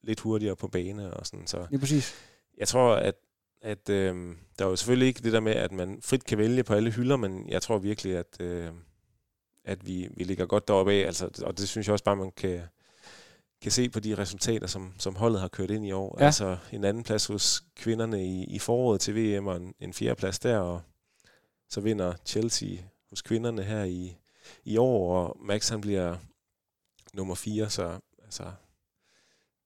lidt 0.03 0.20
hurtigere 0.20 0.55
på 0.55 0.68
bane. 0.68 1.14
Og 1.14 1.26
sådan. 1.26 1.47
Så 1.47 1.68
ja, 1.72 1.78
præcis. 1.78 2.14
Jeg 2.58 2.68
tror, 2.68 2.95
at 2.95 3.16
at 3.62 3.89
øh, 3.89 4.36
der 4.60 4.66
er 4.66 4.70
jo 4.70 4.76
selvfølgelig 4.76 5.08
ikke 5.08 5.24
det 5.24 5.34
der 5.34 5.39
med, 5.39 5.53
at 5.53 5.72
man 5.72 5.99
frit 6.01 6.24
kan 6.24 6.38
vælge 6.38 6.64
på 6.64 6.74
alle 6.74 6.91
hylder, 6.91 7.18
men 7.18 7.49
jeg 7.49 7.62
tror 7.62 7.78
virkelig, 7.78 8.18
at, 8.18 8.41
øh, 8.41 8.72
at 9.64 9.88
vi, 9.88 10.10
vi 10.18 10.24
ligger 10.24 10.45
godt 10.45 10.68
deroppe 10.68 10.91
af, 10.93 11.05
altså, 11.05 11.30
og 11.43 11.58
det 11.58 11.70
synes 11.70 11.88
jeg 11.88 11.93
også 11.93 12.05
bare, 12.05 12.16
man 12.16 12.32
kan, 12.32 12.62
kan 13.62 13.72
se 13.72 13.89
på 13.89 13.99
de 13.99 14.18
resultater, 14.18 14.68
som, 14.68 14.93
som 14.99 15.16
holdet 15.16 15.41
har 15.41 15.47
kørt 15.47 15.72
ind 15.72 15.86
i 15.86 15.91
år. 15.91 16.18
Ja. 16.20 16.26
Altså 16.26 16.58
en 16.72 16.84
anden 16.84 17.03
plads 17.03 17.26
hos 17.26 17.64
kvinderne 17.76 18.26
i, 18.26 18.43
i 18.43 18.60
foråret 18.60 19.01
til 19.01 19.16
VM, 19.16 19.47
og 19.47 19.55
en, 19.55 19.74
en 19.80 19.93
fjerde 19.93 20.16
plads 20.16 20.39
der, 20.39 20.58
og 20.58 20.82
så 21.70 21.82
vinder 21.82 22.14
Chelsea 22.26 22.78
hos 23.10 23.22
kvinderne 23.22 23.64
her 23.64 23.84
i, 23.84 24.18
i 24.64 24.78
år, 24.78 25.18
og 25.18 25.38
Max 25.41 25.70
han 25.70 25.82
bliver 25.82 26.18
nummer 27.14 27.36
fire, 27.36 27.70
så 27.70 27.99
altså, 28.24 28.43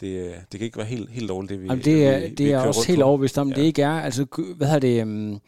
det, 0.01 0.35
det 0.51 0.59
kan 0.59 0.65
ikke 0.65 0.77
være 0.77 0.87
helt, 0.87 1.09
helt 1.09 1.29
dårligt, 1.29 1.49
det 1.49 1.61
vi 1.61 1.67
Jamen 1.67 1.85
det 1.85 2.07
er, 2.07 2.19
vi, 2.19 2.29
det 2.29 2.45
vi 2.45 2.51
er 2.51 2.59
også 2.59 2.87
helt 2.87 3.01
overbevist 3.01 3.37
om, 3.37 3.49
ja. 3.49 3.55
det 3.55 3.61
ikke 3.61 3.81
er. 3.81 4.01
Altså, 4.01 4.25
hvad 4.57 4.67
har 4.67 4.79
det, 4.79 5.03
um, 5.03 5.41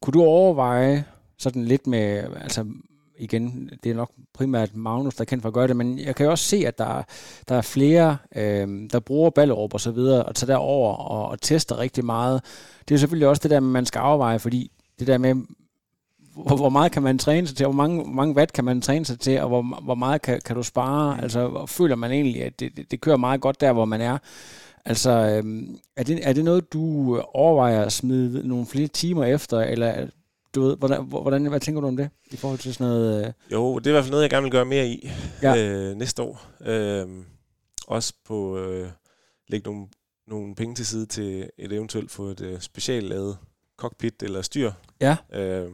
kunne 0.00 0.12
du 0.12 0.22
overveje 0.22 1.04
sådan 1.38 1.64
lidt 1.64 1.86
med, 1.86 2.24
altså 2.40 2.66
igen, 3.18 3.70
det 3.84 3.90
er 3.90 3.94
nok 3.94 4.10
primært 4.34 4.76
Magnus, 4.76 5.14
der 5.14 5.20
er 5.20 5.24
kendt 5.24 5.42
for 5.42 5.48
at 5.48 5.54
gøre 5.54 5.68
det, 5.68 5.76
men 5.76 5.98
jeg 5.98 6.14
kan 6.14 6.24
jo 6.24 6.30
også 6.30 6.44
se, 6.44 6.56
at 6.66 6.78
der, 6.78 7.02
der 7.48 7.54
er 7.54 7.62
flere, 7.62 8.16
øh, 8.36 8.90
der 8.92 9.00
bruger 9.00 9.30
Ballerup 9.30 9.74
og 9.74 9.80
så 9.80 9.90
videre, 9.90 10.24
og 10.24 10.34
tager 10.34 10.52
derover 10.52 10.94
og, 10.94 11.28
og 11.28 11.40
tester 11.40 11.78
rigtig 11.78 12.04
meget. 12.04 12.44
Det 12.88 12.94
er 12.94 12.98
selvfølgelig 12.98 13.28
også 13.28 13.40
det 13.42 13.50
der, 13.50 13.60
man 13.60 13.86
skal 13.86 14.00
overveje, 14.00 14.38
fordi 14.38 14.70
det 14.98 15.06
der 15.06 15.18
med, 15.18 15.34
hvor, 16.46 16.56
hvor 16.56 16.68
meget 16.68 16.92
kan 16.92 17.02
man 17.02 17.18
træne 17.18 17.46
sig 17.46 17.56
til, 17.56 17.66
hvor 17.66 17.74
mange, 17.74 18.02
hvor 18.02 18.12
mange 18.12 18.34
watt 18.34 18.52
kan 18.52 18.64
man 18.64 18.80
træne 18.80 19.04
sig 19.04 19.20
til, 19.20 19.40
og 19.40 19.48
hvor, 19.48 19.80
hvor 19.82 19.94
meget 19.94 20.22
kan, 20.22 20.40
kan 20.44 20.56
du 20.56 20.62
spare? 20.62 21.14
Mm. 21.14 21.22
Altså, 21.22 21.66
føler 21.66 21.96
man 21.96 22.12
egentlig, 22.12 22.42
at 22.42 22.60
det, 22.60 22.76
det, 22.76 22.90
det 22.90 23.00
kører 23.00 23.16
meget 23.16 23.40
godt 23.40 23.60
der, 23.60 23.72
hvor 23.72 23.84
man 23.84 24.00
er? 24.00 24.18
Altså, 24.84 25.10
øhm, 25.10 25.78
er, 25.96 26.02
det, 26.02 26.28
er 26.28 26.32
det 26.32 26.44
noget, 26.44 26.72
du 26.72 27.18
overvejer 27.20 27.82
at 27.82 27.92
smide 27.92 28.48
nogle 28.48 28.66
flere 28.66 28.86
timer 28.86 29.24
efter, 29.24 29.60
eller 29.60 30.06
du 30.54 30.62
ved, 30.62 30.76
hvordan, 30.76 31.04
hvordan, 31.04 31.46
hvad 31.46 31.60
tænker 31.60 31.80
du 31.80 31.86
om 31.86 31.96
det, 31.96 32.10
i 32.30 32.36
forhold 32.36 32.58
til 32.58 32.74
sådan 32.74 32.86
noget? 32.86 33.26
Øh... 33.26 33.32
Jo, 33.52 33.78
det 33.78 33.86
er 33.86 33.90
i 33.90 33.92
hvert 33.92 34.04
fald 34.04 34.10
noget, 34.10 34.22
jeg 34.22 34.30
gerne 34.30 34.42
vil 34.42 34.52
gøre 34.52 34.64
mere 34.64 34.88
i 34.88 35.10
ja. 35.42 35.56
øh, 35.56 35.96
næste 35.96 36.22
år. 36.22 36.42
Øh, 36.66 37.06
også 37.86 38.12
på 38.26 38.58
øh, 38.58 38.88
lægge 39.48 39.70
nogle, 39.70 39.86
nogle 40.26 40.54
penge 40.54 40.74
til 40.74 40.86
side 40.86 41.06
til 41.06 41.50
et 41.58 41.72
eventuelt 41.72 42.10
få 42.10 42.24
et 42.24 42.40
øh, 42.40 42.60
specielt 42.60 43.08
lavet 43.08 43.38
cockpit 43.80 44.22
eller 44.22 44.42
styr. 44.42 44.72
Ja. 45.00 45.16
Øh, 45.32 45.70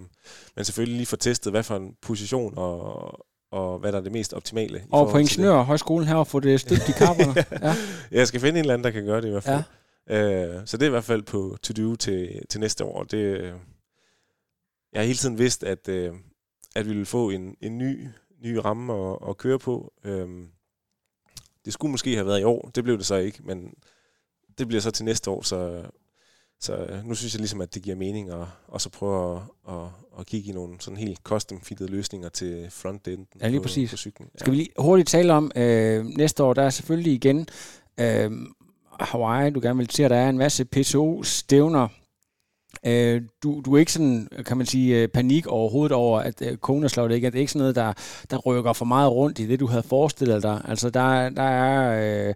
men 0.56 0.64
selvfølgelig 0.64 0.96
lige 0.96 1.06
få 1.06 1.16
testet, 1.16 1.52
hvad 1.52 1.62
for 1.62 1.76
en 1.76 1.94
position 2.02 2.54
og, 2.56 3.26
og 3.50 3.78
hvad 3.78 3.92
der 3.92 3.98
er 3.98 4.02
det 4.02 4.12
mest 4.12 4.34
optimale. 4.34 4.84
Og 4.92 5.10
på 5.10 5.18
Ingeniørhøjskolen 5.18 6.08
her 6.08 6.14
og 6.14 6.26
få 6.26 6.40
det 6.40 6.60
støbt 6.60 6.88
i 6.88 6.92
kapperne. 6.92 7.44
ja. 7.68 7.74
Jeg 8.10 8.28
skal 8.28 8.40
finde 8.40 8.58
en 8.58 8.64
eller 8.64 8.74
anden, 8.74 8.84
der 8.84 8.90
kan 8.90 9.04
gøre 9.04 9.20
det 9.20 9.28
i 9.28 9.30
hvert 9.30 9.44
fald. 9.44 9.62
Ja. 10.08 10.56
Øh, 10.56 10.66
så 10.66 10.76
det 10.76 10.82
er 10.82 10.86
i 10.86 10.90
hvert 10.90 11.04
fald 11.04 11.22
på 11.22 11.56
to-do 11.62 11.96
til, 11.96 12.42
til 12.48 12.60
næste 12.60 12.84
år. 12.84 13.04
Det, 13.04 13.18
øh, 13.18 13.52
jeg 14.92 15.00
har 15.00 15.06
hele 15.06 15.18
tiden 15.18 15.38
vidst, 15.38 15.64
at, 15.64 15.88
øh, 15.88 16.14
at 16.76 16.84
vi 16.84 16.90
ville 16.90 17.06
få 17.06 17.30
en, 17.30 17.56
en 17.60 17.78
ny, 17.78 18.08
ny 18.44 18.56
ramme 18.56 19.12
at, 19.12 19.18
at 19.28 19.36
køre 19.36 19.58
på. 19.58 19.92
Øh, 20.04 20.28
det 21.64 21.72
skulle 21.72 21.90
måske 21.90 22.14
have 22.14 22.26
været 22.26 22.40
i 22.40 22.44
år, 22.44 22.70
det 22.74 22.84
blev 22.84 22.98
det 22.98 23.06
så 23.06 23.14
ikke, 23.14 23.38
men 23.44 23.74
det 24.58 24.68
bliver 24.68 24.80
så 24.80 24.90
til 24.90 25.04
næste 25.04 25.30
år, 25.30 25.42
så, 25.42 25.82
så 26.60 26.86
nu 27.04 27.14
synes 27.14 27.34
jeg 27.34 27.40
ligesom, 27.40 27.60
at 27.60 27.74
det 27.74 27.82
giver 27.82 27.96
mening 27.96 28.30
at, 28.30 28.46
at 28.74 28.82
så 28.82 28.90
prøve 28.90 29.36
at, 29.36 29.42
at, 29.74 29.82
at 30.18 30.26
kigge 30.26 30.50
i 30.50 30.52
nogle 30.52 30.74
sådan 30.80 30.96
helt 30.96 31.20
custom-fittede 31.24 31.90
løsninger 31.90 32.28
til 32.28 32.66
frontenden 32.70 33.26
Ja, 33.40 33.48
lige 33.48 33.60
på, 33.60 33.62
præcis. 33.62 33.90
på 33.90 33.96
cyklen. 33.96 34.28
Skal 34.38 34.50
vi 34.50 34.56
lige 34.56 34.68
hurtigt 34.78 35.08
tale 35.08 35.32
om 35.32 35.50
øh, 35.56 36.04
næste 36.04 36.44
år, 36.44 36.54
der 36.54 36.62
er 36.62 36.70
selvfølgelig 36.70 37.12
igen 37.12 37.48
øh, 38.00 38.30
Hawaii, 39.00 39.50
du 39.50 39.60
gerne 39.60 39.76
vil 39.78 39.90
se, 39.90 40.04
at 40.04 40.10
der 40.10 40.16
er 40.16 40.28
en 40.28 40.38
masse 40.38 40.64
PTO-stævner. 40.64 41.88
Øh, 42.86 43.22
du, 43.42 43.62
du 43.64 43.74
er 43.74 43.78
ikke 43.78 43.92
sådan, 43.92 44.28
kan 44.46 44.56
man 44.56 44.66
sige, 44.66 45.02
øh, 45.02 45.08
panik 45.08 45.46
overhovedet 45.46 45.92
over, 45.96 46.20
at 46.20 46.42
øh, 46.42 46.56
Kona 46.56 46.88
slår 46.88 47.08
det 47.08 47.14
ikke. 47.14 47.26
Det 47.30 47.34
er 47.34 47.40
ikke 47.40 47.52
sådan 47.52 47.60
noget, 47.60 47.76
der, 47.76 47.92
der 48.30 48.38
rykker 48.38 48.72
for 48.72 48.84
meget 48.84 49.12
rundt 49.12 49.38
i 49.38 49.46
det, 49.46 49.60
du 49.60 49.66
havde 49.66 49.82
forestillet 49.82 50.42
dig. 50.42 50.60
Altså, 50.68 50.90
der, 50.90 51.28
der 51.28 51.42
er 51.42 52.28
øh, 52.28 52.34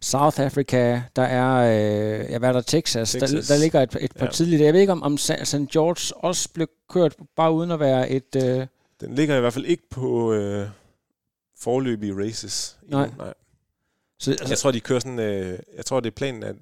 South 0.00 0.40
Africa, 0.40 1.02
der 1.16 1.22
er, 1.22 1.56
øh, 1.56 2.30
ja, 2.30 2.38
hvad 2.38 2.48
er 2.48 2.52
der, 2.52 2.60
Texas. 2.60 3.10
Texas. 3.12 3.46
Der, 3.46 3.54
der 3.54 3.60
ligger 3.60 3.80
et, 3.82 3.96
et 4.00 4.12
par 4.16 4.26
ja. 4.26 4.32
Tidligere. 4.32 4.64
Jeg 4.64 4.72
ved 4.72 4.80
ikke, 4.80 4.92
om, 4.92 5.02
om 5.02 5.18
St. 5.18 5.56
George 5.72 6.16
også 6.16 6.48
blev 6.54 6.66
kørt, 6.90 7.16
bare 7.36 7.52
uden 7.52 7.70
at 7.70 7.80
være 7.80 8.10
et... 8.10 8.36
Øh, 8.36 8.66
Den 9.00 9.14
ligger 9.14 9.36
i 9.36 9.40
hvert 9.40 9.52
fald 9.52 9.64
ikke 9.64 9.82
på 9.90 10.32
øh, 10.32 10.68
forløbige 11.58 12.14
races. 12.16 12.78
Nej. 12.88 13.10
Nej. 13.18 13.34
så, 14.18 14.36
Jeg 14.48 14.58
tror, 14.58 14.70
de 14.70 14.80
kører 14.80 15.00
sådan... 15.00 15.18
Øh, 15.18 15.58
jeg 15.76 15.84
tror, 15.86 16.00
det 16.00 16.10
er 16.10 16.14
planen, 16.14 16.42
at 16.42 16.56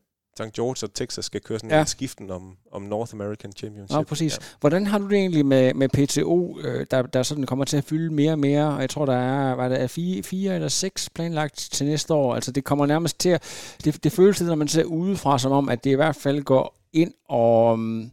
St. 0.46 0.52
George 0.54 0.86
og 0.86 0.94
Texas 0.94 1.24
skal 1.24 1.40
køre 1.40 1.58
sådan 1.58 1.70
Ja. 1.70 1.80
en 1.80 1.86
skiften 1.86 2.30
om, 2.30 2.56
om 2.72 2.82
North 2.82 3.14
American 3.14 3.52
Championship. 3.52 3.96
Nå, 3.96 4.02
præcis. 4.02 4.32
Ja. 4.32 4.44
Hvordan 4.60 4.86
har 4.86 4.98
du 4.98 5.08
det 5.08 5.16
egentlig 5.18 5.46
med, 5.46 5.74
med 5.74 5.88
PTO, 5.88 6.58
øh, 6.60 6.86
der, 6.90 7.02
der 7.02 7.22
sådan 7.22 7.44
kommer 7.44 7.64
til 7.64 7.76
at 7.76 7.84
fylde 7.84 8.12
mere 8.14 8.32
og 8.32 8.38
mere? 8.38 8.74
Og 8.74 8.80
jeg 8.80 8.90
tror, 8.90 9.06
der 9.06 9.16
er, 9.16 9.54
hvad 9.54 9.70
der 9.70 9.76
er 9.76 9.86
fire, 9.86 10.22
fire 10.22 10.54
eller 10.54 10.68
seks 10.68 11.10
planlagt 11.10 11.68
til 11.72 11.86
næste 11.86 12.14
år. 12.14 12.34
Altså, 12.34 12.52
det 12.52 12.64
kommer 12.64 12.86
nærmest 12.86 13.18
til 13.20 13.28
at... 13.28 13.42
Det, 13.84 14.04
det 14.04 14.12
føles 14.12 14.38
lidt, 14.40 14.48
når 14.48 14.54
man 14.54 14.68
ser 14.68 14.84
udefra, 14.84 15.38
som 15.38 15.52
om, 15.52 15.68
at 15.68 15.84
det 15.84 15.90
i 15.90 15.94
hvert 15.94 16.16
fald 16.16 16.42
går 16.42 16.74
ind 16.92 17.12
og... 17.28 17.72
Um, 17.72 18.10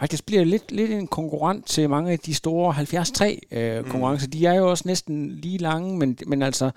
faktisk 0.00 0.26
bliver 0.26 0.44
lidt, 0.44 0.72
lidt 0.72 0.90
en 0.90 1.06
konkurrent 1.06 1.66
til 1.66 1.90
mange 1.90 2.12
af 2.12 2.18
de 2.18 2.34
store 2.34 2.74
73 2.74 3.12
øh, 3.52 3.84
Mm. 3.84 3.90
konkurrencer. 3.90 4.28
De 4.28 4.46
er 4.46 4.54
jo 4.54 4.70
også 4.70 4.82
næsten 4.86 5.28
lige 5.30 5.58
lange, 5.58 5.98
men, 5.98 6.18
men 6.26 6.42
altså... 6.42 6.70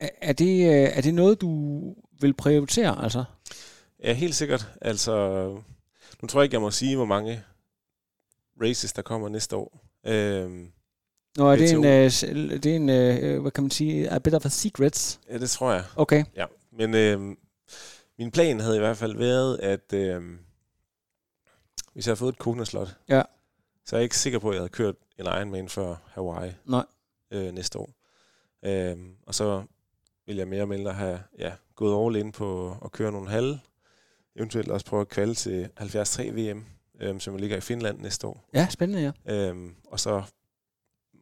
er- 0.00 0.08
Er 0.20 0.32
det, 0.32 0.58
øh, 0.66 0.90
er 0.94 1.00
det 1.00 1.14
noget, 1.14 1.40
du 1.40 1.80
vil 2.20 2.34
prioritere, 2.34 3.02
altså? 3.04 3.24
Ja, 4.06 4.12
helt 4.12 4.34
sikkert. 4.34 4.68
Altså, 4.80 5.48
nu 6.22 6.28
tror 6.28 6.40
jeg 6.40 6.44
ikke, 6.44 6.54
jeg 6.54 6.60
må 6.60 6.70
sige, 6.70 6.96
hvor 6.96 7.04
mange 7.04 7.42
races, 8.62 8.92
der 8.92 9.02
kommer 9.02 9.28
næste 9.28 9.56
år. 9.56 9.84
Øhm, 10.06 10.72
Nå, 11.36 11.46
er 11.50 11.56
det 11.56 11.70
en, 11.72 11.84
øh, 11.84 12.10
det 12.62 12.66
er 12.66 12.76
en 12.76 12.88
øh, 12.88 13.40
hvad 13.42 13.50
kan 13.50 13.64
man 13.64 13.70
sige, 13.70 14.10
a 14.10 14.18
bit 14.18 14.34
of 14.34 14.46
a 14.46 14.48
secret? 14.48 15.20
ja, 15.30 15.38
det 15.38 15.50
tror 15.50 15.72
jeg. 15.72 15.84
Okay. 15.96 16.24
Ja, 16.36 16.46
men 16.72 16.94
øhm, 16.94 17.38
min 18.18 18.30
plan 18.30 18.60
havde 18.60 18.76
i 18.76 18.78
hvert 18.78 18.96
fald 18.96 19.16
været, 19.16 19.58
at 19.58 19.92
øhm, 19.92 20.38
hvis 21.92 22.06
jeg 22.06 22.10
havde 22.10 22.18
fået 22.18 22.32
et 22.32 22.38
Kona-slot, 22.38 22.96
Ja. 23.08 23.22
så 23.84 23.96
er 23.96 24.00
jeg 24.00 24.04
ikke 24.04 24.18
sikker 24.18 24.38
på, 24.38 24.48
at 24.48 24.54
jeg 24.54 24.60
havde 24.60 24.68
kørt 24.72 24.94
en 25.18 25.26
Ironman 25.26 25.68
før 25.68 25.94
Hawaii 26.06 26.52
Nej. 26.64 26.84
øh, 27.30 27.52
næste 27.52 27.78
år. 27.78 27.90
Øhm, 28.62 29.14
og 29.26 29.34
så 29.34 29.62
vil 30.26 30.36
jeg 30.36 30.48
mere 30.48 30.62
og 30.62 30.68
mindre 30.68 30.92
have 30.92 31.20
ja, 31.38 31.52
gået 31.74 32.06
all 32.06 32.16
in 32.26 32.32
på 32.32 32.76
at 32.84 32.92
køre 32.92 33.12
nogle 33.12 33.28
halve, 33.30 33.60
eventuelt 34.36 34.68
også 34.68 34.86
prøve 34.86 35.00
at 35.00 35.08
kvalde 35.08 35.34
til 35.34 35.68
73 35.78 36.18
VM, 36.20 36.64
øhm, 37.00 37.20
som 37.20 37.36
ligger 37.36 37.56
i 37.56 37.60
Finland 37.60 37.98
næste 38.00 38.26
år. 38.26 38.48
Ja, 38.54 38.66
spændende, 38.70 39.12
ja. 39.26 39.34
Øhm, 39.48 39.74
og 39.84 40.00
så 40.00 40.22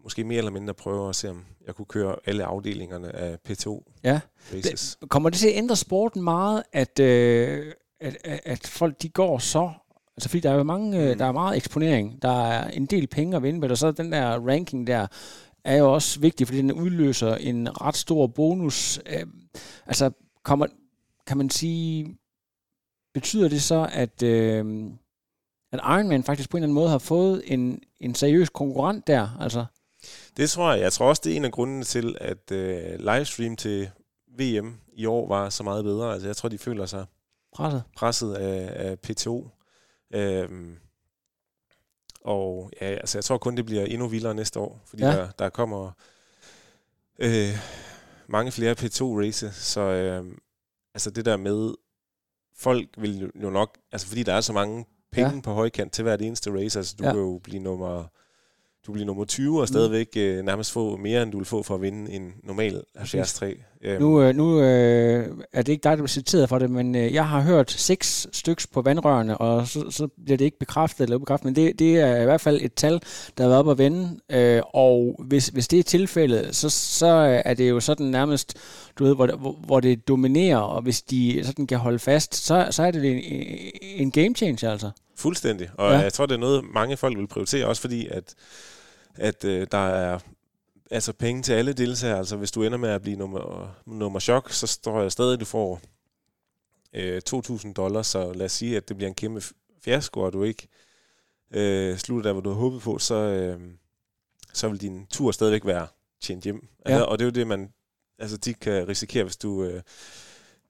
måske 0.05 0.25
mere 0.25 0.39
eller 0.39 0.51
mindre 0.51 0.75
prøve 0.75 1.09
at 1.09 1.17
se, 1.17 1.31
om 1.31 1.45
jeg 1.67 1.75
kunne 1.75 1.87
køre 1.87 2.17
alle 2.27 2.45
afdelingerne 2.45 3.17
af 3.17 3.39
P2 3.49 3.83
Ja. 4.05 4.21
races. 4.55 4.99
Kommer 5.09 5.31
det 5.31 5.39
til 5.39 5.49
at 5.49 5.57
ændre 5.57 5.77
sporten 5.77 6.23
meget, 6.23 6.63
at, 6.73 6.99
øh, 7.01 7.73
at, 8.01 8.17
at, 8.25 8.41
at 8.45 8.67
folk 8.67 9.03
de 9.03 9.09
går 9.09 9.39
så... 9.39 9.71
Altså 10.17 10.29
fordi 10.29 10.41
der 10.41 10.51
er 10.51 10.55
jo 10.55 10.63
mange, 10.63 10.99
mm. 11.05 11.11
Mm. 11.13 11.19
der 11.19 11.25
er 11.25 11.33
meget 11.33 11.57
eksponering, 11.57 12.23
der 12.23 12.43
er 12.47 12.71
en 12.71 12.87
del 12.87 13.07
penge 13.07 13.37
at 13.37 13.43
vinde 13.43 13.61
med, 13.61 13.71
og 13.71 13.79
så 13.79 13.93
den 13.93 14.13
der 14.13 14.49
ranking 14.49 14.87
der 14.87 15.07
er 15.65 15.77
jo 15.77 15.95
også 15.95 16.21
vigtig, 16.21 16.47
fordi 16.47 16.59
den 16.59 16.73
udløser 16.73 17.35
en 17.35 17.81
ret 17.81 17.97
stor 17.97 18.27
bonus. 18.27 19.01
Øh, 19.07 19.27
altså 19.87 20.11
kommer, 20.43 20.67
kan 21.27 21.37
man 21.39 21.51
sige, 21.51 22.17
betyder 23.15 23.49
det 23.49 23.63
så, 23.63 23.89
at, 23.93 24.23
øh, 24.23 24.85
at 25.73 25.81
Ironman 25.85 26.25
faktisk 26.25 26.51
på 26.51 26.57
en 26.57 26.63
eller 26.63 26.67
anden 26.67 26.75
måde 26.75 26.89
har 26.89 26.99
fået 26.99 27.43
en, 27.47 27.81
en 28.01 28.15
seriøs 28.15 28.49
konkurrent 28.49 29.07
der? 29.07 29.37
Altså, 29.41 29.65
Det 30.37 30.51
tror 30.51 30.73
jeg. 30.73 30.81
Jeg 30.81 30.93
tror 30.93 31.09
også, 31.09 31.23
det 31.25 31.33
er 31.33 31.37
en 31.37 31.45
af 31.45 31.53
grundene 31.53 31.85
til, 31.85 32.17
at 32.21 32.51
øh, 32.53 32.99
livestream 32.99 33.57
til 33.57 33.91
VM 34.39 34.75
i 34.93 35.07
år 35.07 35.29
var 35.29 35.51
så 35.51 35.63
meget 35.63 35.85
bedre. 35.85 36.13
Altså, 36.13 36.29
jeg 36.29 36.37
tror, 36.37 36.49
de 36.49 36.59
føler 36.59 36.87
sig 36.87 37.05
presset. 37.55 37.83
presset 37.97 38.35
af, 38.35 38.89
af 38.89 38.99
PTO. 38.99 39.49
Øhm, 40.15 40.77
og 42.21 42.71
ja, 42.81 42.87
altså, 42.87 43.19
jeg 43.19 43.25
tror 43.25 43.39
kun, 43.39 43.57
det 43.57 43.67
bliver 43.67 43.85
endnu 43.85 44.09
vildere 44.09 44.35
næste 44.35 44.61
år, 44.61 44.81
fordi 44.87 45.03
Ja. 45.05 45.11
der, 45.11 45.31
der 45.31 45.49
kommer 45.49 45.91
øh, 47.19 47.59
mange 48.27 48.53
flere 48.53 48.73
P2-races, 48.79 49.55
så 49.55 49.81
øh, 49.81 50.25
altså 50.95 51.11
det 51.11 51.25
der 51.25 51.37
med, 51.37 51.75
folk 52.57 52.87
vil 52.99 53.21
jo- 53.21 53.51
nok, 53.51 53.79
altså 53.93 54.07
fordi 54.07 54.23
der 54.23 54.33
er 54.35 54.41
så 54.41 54.53
mange 54.53 54.85
penge 55.13 55.35
Ja. 55.35 55.41
på 55.41 55.53
højkant 55.53 55.93
til 55.93 56.03
hvert 56.03 56.23
eneste 56.23 56.51
race, 56.61 56.79
altså 56.79 56.95
du 56.99 57.05
ja. 57.05 57.11
kan 57.13 57.21
jo 57.21 57.41
blive 57.45 57.63
nummer 57.63 58.05
du 58.87 58.93
bliver 58.93 59.07
nummer 59.07 59.25
20 59.25 59.61
og 59.61 59.69
stadigvæk 59.69 60.09
øh, 60.17 60.45
nærmest 60.45 60.73
få 60.73 60.97
mere, 60.97 61.23
end 61.23 61.33
du 61.33 61.39
vil 61.39 61.45
få 61.47 61.63
for 61.63 61.75
at 61.75 61.83
vinde 61.83 62.13
en 62.13 62.33
normal 62.43 62.83
73. 62.97 63.43
Øhm, 63.83 64.01
Nu, 64.03 64.23
øh, 64.23 64.35
nu 64.37 64.61
øh, 64.61 65.29
er 65.53 65.63
det 65.63 65.73
ikke 65.73 65.83
dig, 65.83 65.91
der 65.91 65.97
bliver 65.97 66.07
citeret 66.09 66.49
for 66.49 66.59
det, 66.59 66.71
men 66.71 66.95
øh, 66.95 67.15
jeg 67.15 67.29
har 67.29 67.41
hørt 67.41 67.71
seks 67.71 68.27
styks 68.33 68.67
på 68.67 68.83
vandrørene, 68.83 69.39
og 69.39 69.69
så, 69.69 69.91
så 69.91 70.09
bliver 70.25 70.37
det 70.37 70.45
ikke 70.45 70.59
bekræftet 70.59 71.01
eller 71.05 71.17
ubekræftet, 71.17 71.45
men 71.45 71.57
det, 71.57 71.79
det 71.79 71.97
er 72.01 72.21
i 72.21 72.25
hvert 72.25 72.41
fald 72.41 72.61
et 72.63 72.75
tal, 72.75 72.93
der 73.39 73.43
har 73.45 73.49
været 73.49 73.59
op 73.59 73.71
at 73.71 73.79
vende, 73.79 74.19
øh, 74.33 74.63
og 74.75 75.21
hvis, 75.29 75.49
hvis 75.49 75.69
det 75.69 75.79
er 75.79 75.83
tilfældet, 75.83 76.57
så, 76.57 76.71
så 76.71 77.07
er 77.45 77.55
det 77.55 77.71
jo 77.71 77.81
sådan 77.81 78.07
nærmest, 78.07 78.55
du 78.99 79.05
ved, 79.05 79.15
hvor, 79.15 79.27
det- 79.27 79.39
hvor, 79.67 79.81
det 79.81 80.09
dominerer, 80.09 80.59
og 80.59 80.83
hvis 80.83 81.03
de 81.03 81.41
sådan 81.45 81.67
kan 81.67 81.79
holde 81.79 81.99
fast, 81.99 82.35
så, 82.35 82.69
så 82.71 82.83
er 82.83 82.91
det 82.91 83.05
en, 83.05 83.23
en 83.83 84.11
game 84.11 84.35
changer 84.35 84.71
altså. 84.73 84.91
Fuldstændig. 85.17 85.69
Og 85.79 85.93
ja. 85.93 85.99
jeg 85.99 86.13
tror, 86.13 86.27
det 86.27 86.35
er 86.35 86.39
noget, 86.39 86.65
mange 86.75 86.97
folk 86.97 87.19
vil 87.19 87.27
prioritere, 87.27 87.67
også 87.67 87.81
fordi, 87.83 88.07
at, 88.11 88.35
at 89.19 89.45
øh, 89.45 89.67
der 89.71 89.89
er 89.89 90.19
altså 90.91 91.13
penge 91.13 91.43
til 91.43 91.53
alle 91.53 91.73
deltagere. 91.73 92.19
Altså 92.19 92.37
hvis 92.37 92.51
du 92.51 92.63
ender 92.63 92.79
med 92.79 92.89
at 92.89 93.03
blive 93.03 93.17
nummer, 93.17 93.75
nummer 93.87 94.21
chok, 94.21 94.51
så 94.51 94.67
står 94.67 95.03
jeg 95.03 95.13
stadig, 95.13 95.33
at 95.33 95.41
du 95.41 95.45
får 95.45 95.81
øh, 96.93 97.23
2.000 97.31 97.73
dollars. 97.73 98.07
Så 98.07 98.33
lad 98.33 98.47
os 98.47 98.53
sige, 98.53 98.77
at 98.77 98.89
det 98.89 98.97
bliver 98.97 99.09
en 99.09 99.15
kæmpe 99.15 99.43
fiasko, 99.81 100.21
og 100.21 100.33
du 100.33 100.43
ikke 100.43 100.69
øh, 101.51 101.97
slutter 101.99 102.23
der, 102.23 102.33
hvor 102.33 102.41
du 102.41 102.51
har 102.51 102.57
håbet 102.57 102.83
på, 102.83 102.99
så, 102.99 103.15
øh, 103.15 103.61
så 104.53 104.69
vil 104.69 104.81
din 104.81 105.07
tur 105.07 105.33
stadigvæk 105.33 105.67
være 105.67 105.87
tjent 106.21 106.45
hjem. 106.45 106.69
Ja. 106.87 106.91
Altså, 106.91 107.05
og 107.05 107.19
det 107.19 107.25
er 107.25 107.27
jo 107.27 107.33
det, 107.33 107.47
man 107.47 107.73
altså, 108.19 108.37
de 108.37 108.55
kan 108.55 108.89
risikere, 108.89 109.25
hvis 109.25 109.37
du... 109.37 109.65
Øh, 109.65 109.83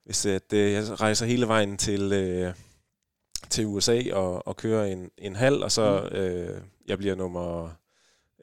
hvis 0.03 0.25
at, 0.25 0.53
øh, 0.53 0.71
jeg 0.71 1.01
rejser 1.01 1.25
hele 1.25 1.47
vejen 1.47 1.77
til... 1.77 2.13
Øh, 2.13 2.53
til 3.49 3.65
USA 3.65 4.01
og, 4.13 4.47
og 4.47 4.57
kører 4.57 4.85
en, 4.85 5.11
en 5.17 5.35
halv, 5.35 5.63
og 5.63 5.71
så 5.71 6.09
øh, 6.11 6.61
jeg 6.87 6.97
bliver 6.97 7.15
nummer 7.15 7.69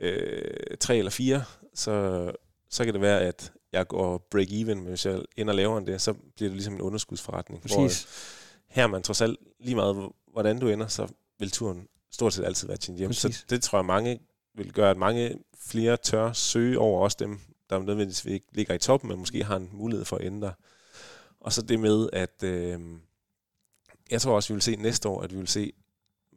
øh, 0.01 0.77
tre 0.81 0.97
eller 0.97 1.11
fire, 1.11 1.45
så, 1.75 2.33
så 2.71 2.85
kan 2.85 2.95
det 2.95 3.01
være, 3.03 3.21
at 3.21 3.53
jeg 3.73 3.89
går 3.89 4.29
break-even, 4.35 4.75
men 4.75 4.87
hvis 4.87 5.07
jeg 5.07 5.23
ender 5.37 5.55
lavere 5.55 5.79
end 5.79 5.87
det, 5.87 6.01
så 6.01 6.13
bliver 6.13 6.49
det 6.49 6.57
ligesom 6.57 6.75
en 6.75 6.81
underskudsforretning. 6.81 7.63
Hvor, 7.63 7.77
Præcis. 7.77 8.05
øh, 8.05 8.75
her 8.75 8.83
er 8.83 8.87
man 8.87 9.03
trods 9.03 9.21
alt 9.21 9.39
lige 9.61 9.75
meget, 9.75 10.13
hvordan 10.33 10.59
du 10.59 10.69
ender, 10.69 10.87
så 10.87 11.09
vil 11.39 11.51
turen 11.51 11.89
stort 12.11 12.33
set 12.33 12.45
altid 12.45 12.69
være 12.69 12.77
til 12.77 12.95
hjem. 12.95 13.09
Præcis. 13.09 13.37
Så 13.37 13.45
det 13.51 13.63
tror 13.63 13.79
jeg 13.79 13.85
mange 13.85 14.21
vil 14.55 14.73
gøre, 14.73 14.91
at 14.91 14.97
mange 14.97 15.39
flere 15.59 15.97
tør 15.97 16.33
søge 16.33 16.79
over 16.79 17.05
også 17.05 17.17
dem, 17.21 17.41
der 17.71 17.79
nødvendigvis 17.79 18.25
ikke 18.25 18.47
ligger 18.53 18.75
i 18.75 18.79
toppen, 18.79 19.09
men 19.09 19.19
måske 19.19 19.45
har 19.45 19.57
en 19.57 19.71
mulighed 19.73 20.05
for 20.05 20.17
at 20.17 20.25
ændre. 20.25 20.53
Og 21.41 21.53
så 21.53 21.63
det 21.63 21.81
med, 21.81 22.09
at 22.13 22.43
øh, 22.43 22.81
jeg 24.11 24.21
tror 24.21 24.35
også, 24.35 24.49
vi 24.49 24.55
vil 24.55 24.63
se 24.63 24.77
næste 24.77 25.09
år, 25.09 25.23
at 25.23 25.33
vi 25.33 25.37
vil 25.37 25.49
se 25.49 25.73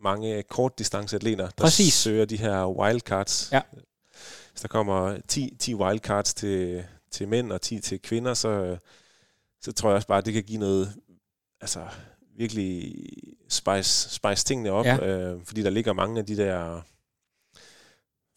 mange 0.03 0.43
kortdistanceatleter, 0.43 1.49
der 1.49 1.63
Præcis. 1.63 1.93
søger 1.93 2.25
de 2.25 2.37
her 2.37 2.65
wildcards. 2.79 3.49
Ja. 3.51 3.61
Hvis 4.51 4.61
der 4.61 4.67
kommer 4.67 5.17
10, 5.27 5.55
10 5.59 5.75
wildcards 5.75 6.33
til, 6.33 6.83
til 7.11 7.27
mænd 7.27 7.51
og 7.51 7.61
10 7.61 7.79
til 7.79 8.01
kvinder, 8.01 8.33
så, 8.33 8.77
så 9.61 9.71
tror 9.71 9.89
jeg 9.89 9.95
også 9.95 10.07
bare, 10.07 10.17
at 10.17 10.25
det 10.25 10.33
kan 10.33 10.43
give 10.43 10.59
noget, 10.59 10.93
altså 11.61 11.85
virkelig 12.37 12.95
spice, 13.49 14.09
spice 14.09 14.45
tingene 14.45 14.71
op, 14.71 14.85
Ja. 14.85 14.97
øh, 15.07 15.41
fordi 15.45 15.61
der 15.63 15.69
ligger 15.69 15.93
mange 15.93 16.19
af 16.19 16.25
de 16.25 16.37
der 16.37 16.81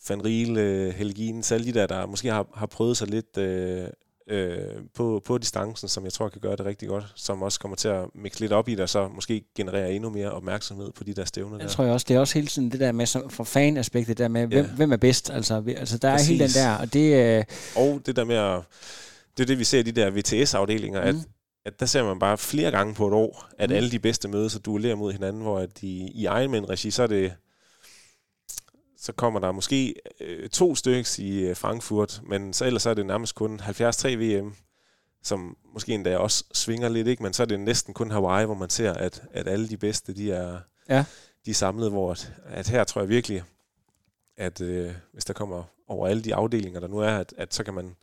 Van 0.09 0.25
Riel, 0.25 0.57
Helgin, 0.93 1.45
alle 1.51 1.67
de 1.67 1.73
der, 1.73 1.87
der 1.87 2.07
måske 2.07 2.29
har, 2.29 2.47
har 2.55 2.67
prøvet 2.67 2.97
sig 2.97 3.09
lidt 3.09 3.37
øh, 3.39 3.89
øh, 4.31 4.59
på, 4.95 5.23
på 5.25 5.39
distancen, 5.39 5.89
som 5.89 6.05
jeg 6.05 6.13
tror 6.13 6.29
kan 6.29 6.41
gøre 6.41 6.57
det 6.57 6.65
rigtig 6.65 6.89
godt, 6.89 7.05
som 7.15 7.43
også 7.43 7.61
kommer 7.61 7.77
til 7.77 7.89
at 7.89 8.05
mixe 8.15 8.41
lidt 8.41 8.53
op 8.53 8.69
i 8.69 8.73
det, 8.73 8.81
og 8.81 8.89
så 8.89 9.09
måske 9.09 9.43
generere 9.57 9.93
endnu 9.93 10.11
mere 10.11 10.31
opmærksomhed 10.31 10.91
på 10.93 11.05
de 11.05 11.15
der 11.15 11.25
stævner 11.25 11.57
Jeg 11.57 11.63
der. 11.63 11.69
tror 11.69 11.85
jeg 11.85 11.93
også, 11.93 12.07
det 12.09 12.15
er 12.17 12.21
også 12.21 12.35
hele 12.35 12.47
tiden 12.47 12.73
det 12.73 12.81
der 12.81 12.93
med, 12.93 13.07
som, 13.07 13.31
for 13.31 13.45
fan-aspektet, 13.45 14.19
der 14.19 14.29
med, 14.29 14.47
hvem, 14.47 14.65
Ja. 14.65 14.71
hvem 14.77 14.93
er 14.93 14.97
bedst? 14.97 15.31
Altså, 15.31 15.61
vi, 15.61 15.75
altså 15.75 15.99
der 15.99 16.09
er 16.09 16.13
Præcis. 16.17 16.29
hele 16.29 16.45
den 16.45 16.51
der, 16.55 16.77
og 16.77 16.93
det... 16.93 17.37
Øh, 17.39 17.45
Og 17.77 18.01
det 18.07 18.17
der 18.17 18.25
med 18.25 18.37
at, 18.37 18.61
det 19.37 19.43
er 19.43 19.47
det, 19.47 19.59
vi 19.59 19.65
ser 19.65 19.79
i 19.79 19.83
de 19.83 19.93
der 19.93 20.11
VTS-afdelinger, 20.11 21.01
mm. 21.03 21.09
at, 21.09 21.15
Mm. 21.15 21.21
at 21.67 21.81
der 21.81 21.87
ser 21.87 22.05
man 22.05 22.19
bare 22.19 22.39
flere 22.39 22.71
gange 22.71 22.95
på 22.95 23.07
et 23.09 23.13
år, 23.15 23.49
at 23.59 23.71
Mm. 23.71 23.73
mm. 23.73 23.77
alle 23.77 23.91
de 23.91 23.99
bedste 23.99 24.29
mødes 24.29 24.55
og 24.57 24.65
duellerer 24.65 24.95
mod 24.97 25.13
hinanden, 25.13 25.43
hvor 25.43 25.59
at 25.59 25.81
de, 25.81 25.87
i 25.87 26.23
Ironman-regi, 26.23 26.91
så 26.91 27.03
er 27.03 27.07
det 27.07 27.33
så 29.01 29.13
kommer 29.13 29.41
der 29.41 29.53
måske 29.53 29.95
øh, 30.21 30.49
to 30.49 30.75
stykker 30.75 31.17
i 31.19 31.41
øh, 31.41 31.57
Frankfurt, 31.57 32.21
men 32.25 32.53
så 32.53 32.65
ellers 32.65 32.83
så 32.83 32.91
er 32.91 32.95
det 32.95 33.07
nærmest 33.07 33.35
kun 33.35 33.59
73 33.59 34.05
VM, 34.07 34.55
som 35.23 35.57
måske 35.75 35.93
endda 35.95 36.17
også 36.19 36.45
svinger 36.53 36.89
lidt, 36.89 37.09
ikke? 37.09 37.23
men 37.23 37.33
så 37.33 37.43
er 37.43 37.47
det 37.47 37.61
næsten 37.61 37.95
kun 37.95 38.11
Hawaii, 38.11 38.45
hvor 38.47 38.55
man 38.55 38.71
ser, 38.71 38.93
at, 38.93 39.23
at 39.33 39.49
alle 39.49 39.69
de 39.69 39.77
bedste, 39.77 40.15
de 40.15 40.33
er, 40.33 40.59
Ja. 40.89 41.05
de 41.45 41.51
er 41.51 41.55
samlet, 41.55 41.91
hvor 41.91 42.11
at, 42.13 42.33
at 42.47 42.69
her 42.69 42.85
tror 42.85 43.01
jeg 43.01 43.09
virkelig, 43.09 43.43
at 44.37 44.61
øh, 44.61 44.93
hvis 45.13 45.25
der 45.25 45.33
kommer 45.33 45.63
over 45.89 46.09
alle 46.09 46.23
de 46.23 46.35
afdelinger, 46.35 46.81
der 46.81 46.89
nu 46.89 46.99
er, 46.99 47.11
at, 47.17 47.35
at 47.37 47.55
så 47.55 47.65
kan 47.65 47.75
man 47.75 47.97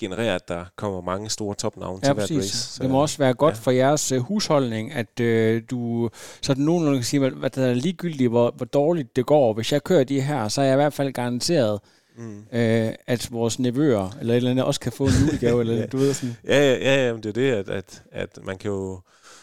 generere, 0.00 0.34
at 0.34 0.48
der 0.48 0.64
kommer 0.76 1.00
mange 1.00 1.30
store 1.30 1.54
topnavne 1.54 2.00
Ja, 2.02 2.06
til 2.06 2.14
hvert 2.14 2.22
præcis. 2.22 2.38
race. 2.38 2.56
Så, 2.74 2.82
det 2.82 2.90
må 2.90 3.02
også 3.02 3.18
være 3.18 3.34
godt 3.34 3.54
ja. 3.54 3.60
for 3.60 3.70
jeres 3.70 4.12
øh, 4.12 4.20
husholdning, 4.20 4.92
at 4.92 5.20
øh, 5.20 5.62
du 5.70 6.10
sådan 6.42 6.64
nogenlunde 6.64 6.98
kan 6.98 7.04
sige, 7.04 7.20
hvad, 7.20 7.30
hvad 7.30 7.50
der 7.50 7.66
er 7.66 7.74
ligegyldigt, 7.74 8.30
hvor, 8.30 8.50
hvor 8.56 8.66
dårligt 8.66 9.16
det 9.16 9.26
går. 9.26 9.52
Hvis 9.52 9.72
jeg 9.72 9.84
kører 9.84 10.04
de 10.04 10.20
her, 10.20 10.48
så 10.48 10.60
er 10.60 10.64
jeg 10.64 10.74
i 10.74 10.76
hvert 10.76 10.92
fald 10.92 11.12
garanteret, 11.12 11.80
Mm. 12.20 12.38
øh, 12.52 12.92
at 13.06 13.28
vores 13.32 13.58
nevøer 13.58 14.16
eller 14.20 14.34
et 14.34 14.36
eller 14.36 14.50
andet 14.50 14.64
også 14.64 14.80
kan 14.80 14.92
få 14.92 15.04
en 15.04 15.10
julegave, 15.26 15.60
eller 15.60 15.74
Ja. 15.74 15.86
du 15.86 15.96
ved 15.96 16.14
sådan. 16.14 16.36
Ja, 16.44 16.58
ja, 16.72 16.74
ja, 16.94 17.06
ja, 17.06 17.12
men 17.12 17.22
det 17.22 17.28
er 17.28 17.32
det, 17.32 17.52
at, 17.52 17.68
at, 17.68 18.02
at 18.12 18.38
man 18.44 18.58
kan 18.58 18.70
jo, 18.70 19.00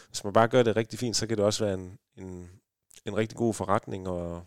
hvis 0.08 0.24
man 0.24 0.32
bare 0.32 0.48
gør 0.48 0.62
det 0.62 0.76
rigtig 0.76 0.98
fint, 0.98 1.16
så 1.16 1.26
kan 1.26 1.36
det 1.36 1.44
også 1.44 1.64
være 1.64 1.74
en, 1.74 1.92
en, 2.18 2.48
en 3.06 3.16
rigtig 3.16 3.38
god 3.38 3.54
forretning, 3.54 4.08
og 4.08 4.42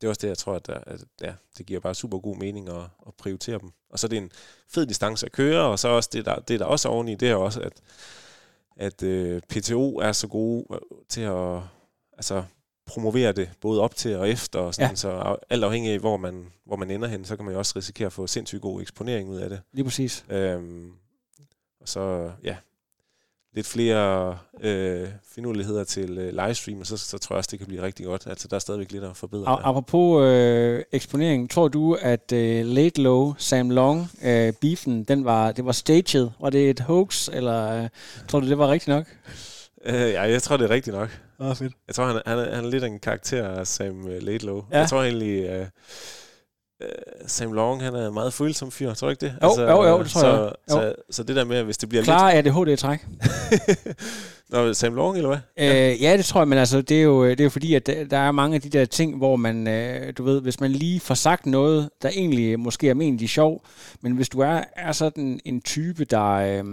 det 0.00 0.06
er 0.06 0.08
også 0.08 0.18
det, 0.22 0.28
jeg 0.28 0.38
tror, 0.38 0.54
at, 0.54 0.66
der, 0.66 0.78
at 0.86 1.00
ja, 1.20 1.32
det 1.58 1.66
giver 1.66 1.80
bare 1.80 1.94
super 1.94 2.18
god 2.18 2.36
mening 2.36 2.68
at, 2.68 2.82
at 3.06 3.14
prioritere 3.18 3.58
dem. 3.58 3.70
Og 3.90 3.98
så 3.98 4.06
er 4.06 4.08
det 4.08 4.18
en 4.18 4.30
fed 4.68 4.86
distance 4.86 5.26
at 5.26 5.32
køre, 5.32 5.62
og 5.64 5.78
så 5.78 5.88
også 5.88 6.10
det, 6.12 6.24
der, 6.24 6.38
det 6.40 6.60
der 6.60 6.66
også 6.66 6.88
er 6.88 6.92
oveni, 6.92 7.14
det 7.14 7.30
er 7.30 7.34
også, 7.34 7.60
at, 7.60 7.72
at 8.76 9.02
øh, 9.02 9.42
PTO 9.48 9.98
er 9.98 10.12
så 10.12 10.28
gode 10.28 10.64
øh, 10.72 10.78
til 11.08 11.20
at 11.20 11.60
altså, 12.12 12.44
promovere 12.86 13.32
det, 13.32 13.50
både 13.60 13.80
op 13.80 13.94
til 13.94 14.16
og 14.16 14.28
efter, 14.28 14.58
og 14.58 14.74
sådan, 14.74 14.90
Ja. 14.90 14.94
så 14.94 15.36
alt 15.50 15.64
afhængig 15.64 15.92
af, 15.92 15.98
hvor 15.98 16.16
man, 16.16 16.52
hvor 16.66 16.76
man 16.76 16.90
ender 16.90 17.08
hen, 17.08 17.24
så 17.24 17.36
kan 17.36 17.44
man 17.44 17.52
jo 17.52 17.58
også 17.58 17.72
risikere 17.76 18.06
at 18.06 18.12
få 18.12 18.26
sindssygt 18.26 18.62
god 18.62 18.80
eksponering 18.82 19.28
ud 19.30 19.36
af 19.36 19.48
det. 19.50 19.60
Lige 19.72 19.84
præcis. 19.84 20.24
Øhm, 20.28 20.92
og 21.80 21.88
så, 21.88 22.32
ja, 22.44 22.56
lidt 23.54 23.66
flere 23.66 24.38
øh, 24.60 25.08
finurligheder 25.34 25.84
til 25.84 26.18
øh, 26.18 26.46
livestream, 26.46 26.80
og 26.80 26.86
så, 26.86 26.96
så 26.96 27.18
tror 27.18 27.34
jeg 27.34 27.38
også, 27.38 27.48
det 27.50 27.58
kan 27.58 27.68
blive 27.68 27.82
rigtig 27.82 28.06
godt. 28.06 28.26
Altså, 28.26 28.48
der 28.48 28.56
er 28.56 28.60
stadigvæk 28.60 28.92
lidt 28.92 29.04
at 29.04 29.16
forbedre. 29.16 29.48
A- 29.48 29.68
apropos 29.68 30.24
øh, 30.24 30.82
eksponering, 30.92 31.50
tror 31.50 31.68
du, 31.68 31.94
at 32.00 32.32
øh, 32.32 32.66
Late 32.66 33.02
Low, 33.02 33.34
Sam 33.38 33.70
Long, 33.70 34.10
øh, 34.24 34.52
beefen, 34.52 35.04
den 35.04 35.24
var, 35.24 35.52
det 35.52 35.64
var 35.64 35.72
staged? 35.72 36.28
Var 36.40 36.50
det 36.50 36.70
et 36.70 36.80
hoax, 36.80 37.28
eller 37.32 37.82
øh, 37.82 37.88
tror 38.28 38.40
du, 38.40 38.48
det 38.48 38.58
var 38.58 38.68
rigtigt 38.70 38.96
nok? 38.96 39.06
Øh, 39.84 39.94
ja, 39.94 40.22
jeg 40.22 40.42
tror, 40.42 40.56
det 40.56 40.64
er 40.64 40.70
rigtigt 40.70 40.96
nok. 40.96 41.20
Ah, 41.40 41.56
fedt. 41.56 41.72
Jeg 41.86 41.94
tror, 41.94 42.04
han, 42.04 42.20
han, 42.26 42.38
han 42.54 42.64
er 42.64 42.68
lidt 42.70 42.84
en 42.84 42.98
karakter 42.98 43.48
af 43.48 43.66
Sam 43.66 44.04
uh, 44.04 44.22
Laidlow. 44.22 44.56
Ja. 44.56 44.62
Ja. 44.76 44.78
Jeg 44.80 44.88
tror 44.88 45.02
egentlig, 45.02 45.44
øh, 45.44 45.60
øh, 45.60 45.66
Sam 47.26 47.52
Long, 47.52 47.82
han 47.82 47.94
er 47.94 48.08
en 48.08 48.14
meget 48.14 48.32
følsom 48.32 48.70
fyr. 48.70 48.94
Tror 48.94 49.08
du 49.08 49.10
ikke 49.10 49.26
det? 49.26 49.34
Jo, 49.42 49.62
jo, 49.62 49.84
jo, 49.84 50.02
det 50.02 50.10
tror 50.10 50.20
så, 50.20 50.26
jeg. 50.26 50.38
Jo. 50.44 50.52
Så, 50.68 50.94
så 51.10 51.22
det 51.22 51.36
der 51.36 51.44
med, 51.44 51.56
at 51.56 51.64
hvis 51.64 51.78
det 51.78 51.88
bliver 51.88 52.04
Klar 52.04 52.30
ADHD-træk. 52.30 53.06
Nå, 54.52 54.72
Sam 54.72 54.94
Long, 54.94 55.16
eller 55.16 55.28
hvad? 55.28 55.38
Øh, 55.58 56.02
ja, 56.02 56.16
det 56.16 56.24
tror 56.24 56.40
jeg, 56.40 56.48
men 56.48 56.58
altså, 56.58 56.82
det 56.82 56.98
er 56.98 57.02
jo, 57.02 57.30
det 57.30 57.40
er 57.40 57.44
jo 57.44 57.50
fordi, 57.50 57.74
at 57.74 57.86
der, 57.86 58.16
er 58.16 58.32
mange 58.32 58.54
af 58.54 58.60
de 58.60 58.68
der 58.68 58.84
ting, 58.84 59.16
hvor 59.16 59.36
man, 59.36 59.68
øh, 59.68 60.12
du 60.18 60.24
ved, 60.24 60.40
hvis 60.40 60.60
man 60.60 60.70
lige 60.70 61.00
får 61.00 61.14
sagt 61.14 61.46
noget, 61.46 61.90
der 62.02 62.08
egentlig 62.08 62.60
måske 62.60 62.88
er 62.88 62.94
ment 62.94 63.22
i 63.22 63.26
sjov, 63.26 63.64
men 64.00 64.12
hvis 64.12 64.28
du 64.28 64.40
er, 64.40 64.60
er 64.76 64.92
sådan 64.92 65.40
en 65.44 65.60
type, 65.60 66.04
der, 66.04 66.32
øh, 66.32 66.64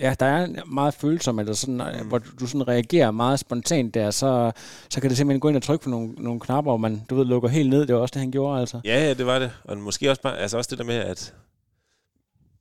ja, 0.00 0.14
der 0.20 0.26
er 0.26 0.64
meget 0.66 0.94
følsom, 0.94 1.38
eller 1.38 1.52
sådan, 1.52 1.82
mm. 2.00 2.08
hvor 2.08 2.18
du, 2.18 2.28
du 2.40 2.46
sådan 2.46 2.68
reagerer 2.68 3.10
meget 3.10 3.38
spontant 3.38 3.94
der, 3.94 4.10
så, 4.10 4.52
så 4.90 5.00
kan 5.00 5.10
det 5.10 5.16
simpelthen 5.16 5.40
gå 5.40 5.48
ind 5.48 5.56
og 5.56 5.62
trykke 5.62 5.84
på 5.84 5.90
nogle, 5.90 6.12
nogle 6.18 6.40
knapper, 6.40 6.72
og 6.72 6.80
man, 6.80 7.02
du 7.10 7.14
ved, 7.14 7.24
lukker 7.24 7.48
helt 7.48 7.70
ned. 7.70 7.86
Det 7.86 7.94
var 7.94 8.00
også 8.00 8.12
det, 8.12 8.20
han 8.20 8.30
gjorde, 8.30 8.60
altså. 8.60 8.80
Ja, 8.84 9.04
ja, 9.04 9.14
det 9.14 9.26
var 9.26 9.38
det. 9.38 9.50
Og 9.64 9.78
måske 9.78 10.10
også, 10.10 10.22
bare, 10.22 10.38
altså 10.38 10.56
også 10.56 10.68
det 10.70 10.78
der 10.78 10.84
med, 10.84 10.96
at 10.96 11.34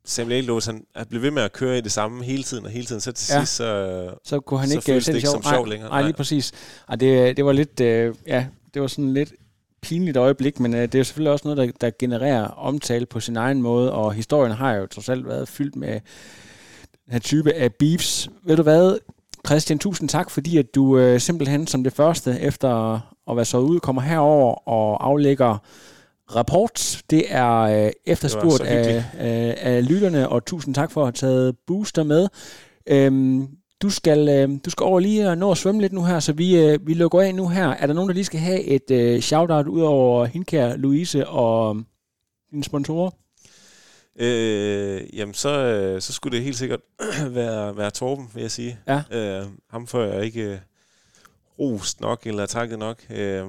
Sam 0.06 0.30
han 0.30 0.86
er 0.96 1.04
blevet 1.10 1.24
ved 1.24 1.32
med 1.32 1.42
at 1.42 1.54
køre 1.54 1.78
i 1.78 1.82
det 1.82 1.92
samme 1.92 2.24
hele 2.24 2.44
tiden 2.44 2.66
og 2.66 2.72
hele 2.72 2.86
tiden, 2.86 3.02
så 3.02 3.12
til 3.12 3.34
Ja. 3.34 3.40
sidst, 3.40 3.56
så, 3.56 4.10
Så 4.24 4.40
kunne 4.40 4.60
han 4.60 4.70
Så 4.70 4.76
ikke 4.76 4.96
øh, 4.96 5.02
se 5.02 5.12
det 5.12 5.18
ikke 5.18 5.28
som 5.30 5.42
Nej, 5.44 5.54
sjov 5.54 5.68
længere. 5.68 5.90
Nej, 5.90 6.02
lige 6.02 6.14
præcis. 6.14 6.52
Ej, 6.90 6.96
det, 6.96 7.38
det 7.38 7.46
var 7.46 7.52
lidt, 7.52 7.80
øh, 7.80 8.16
ja, 8.28 8.46
det 8.74 8.82
var 8.82 8.88
sådan 8.88 9.14
lidt 9.14 9.34
pinligt 9.82 10.18
øjeblik, 10.18 10.60
men 10.60 10.74
øh, 10.74 10.82
det 10.82 10.96
er 10.96 11.00
jo 11.00 11.04
selvfølgelig 11.04 11.32
også 11.32 11.48
noget, 11.48 11.58
der, 11.58 11.88
der 11.88 11.92
genererer 12.00 12.44
omtale 12.48 13.06
på 13.06 13.20
sin 13.20 13.36
egen 13.38 13.62
måde, 13.62 13.92
og 13.94 14.14
historien 14.14 14.52
har 14.52 14.74
jo 14.74 14.86
trods 14.88 15.10
alt 15.10 15.28
været 15.28 15.48
fyldt 15.48 15.76
med 15.76 15.92
den 17.06 17.12
her 17.12 17.20
type 17.20 17.54
af 17.54 17.74
beefs. 17.74 18.30
Ved 18.46 18.56
du 18.58 18.64
hvad, 18.64 18.98
Christian, 19.48 19.80
tusind 19.80 20.10
tak, 20.10 20.30
fordi 20.30 20.58
at 20.58 20.76
du 20.76 20.98
øh, 20.98 21.20
simpelthen 21.20 21.68
som 21.68 21.84
det 21.84 21.94
første, 21.94 22.40
efter 22.40 22.94
at 23.30 23.36
være 23.36 23.46
så 23.46 23.58
ud, 23.58 23.80
kommer 23.80 24.02
herover 24.02 24.70
og 24.70 25.08
aflægger 25.08 25.58
rapport. 26.36 27.02
Det 27.10 27.24
er 27.28 27.60
øh, 27.60 27.92
efterspurgt 28.06 28.58
så 28.58 28.64
af, 28.64 29.04
af, 29.18 29.58
af 29.58 29.90
lytterne, 29.90 30.30
og 30.30 30.46
tusind 30.46 30.76
tak 30.76 30.92
for 30.92 31.02
at 31.02 31.08
have 31.08 31.14
taget 31.32 31.56
booster 31.68 32.04
med. 32.04 32.28
Øhm, 32.88 33.48
du 33.82 33.90
skal, 33.90 34.30
øh, 34.30 34.60
du 34.66 34.70
skal 34.70 34.84
over 34.84 35.00
lige 35.00 35.30
og 35.30 35.38
nå 35.38 35.52
at 35.52 35.58
svømme 35.58 35.82
lidt 35.82 35.94
nu 35.94 36.04
her, 36.04 36.20
så 36.20 36.34
vi, 36.34 36.58
øh, 36.58 36.88
vi 36.88 36.94
lukker 36.94 37.22
af 37.22 37.36
nu 37.36 37.48
her. 37.48 37.68
Er 37.68 37.88
der 37.88 37.94
nogen, 37.94 38.10
der 38.10 38.14
lige 38.14 38.26
skal 38.26 38.40
have 38.40 38.64
et 38.64 38.92
øh, 38.92 39.22
shout-out 39.22 39.68
ud 39.68 39.82
over 39.82 40.26
Hinkær, 40.26 40.76
Louise 40.76 41.28
og 41.28 41.84
dine 42.52 42.64
sponsorer? 42.64 43.10
øh, 44.16 45.18
jamen, 45.18 45.34
så, 45.34 45.50
øh, 45.50 46.02
så 46.02 46.14
skulle 46.14 46.38
det 46.38 46.46
helt 46.46 46.58
sikkert 46.58 46.80
være, 47.30 47.78
være 47.78 47.92
Torben, 47.92 48.32
vil 48.34 48.42
jeg 48.42 48.52
sige. 48.52 48.80
Ja. 48.88 49.04
Øh, 49.12 49.48
ham 49.70 49.88
får 49.88 50.02
jeg 50.02 50.26
ikke 50.26 50.42
øh, 50.42 50.58
rost 51.60 52.02
nok, 52.02 52.28
eller 52.28 52.46
takket 52.46 52.80
nok. 52.80 53.06
Øh, 53.10 53.46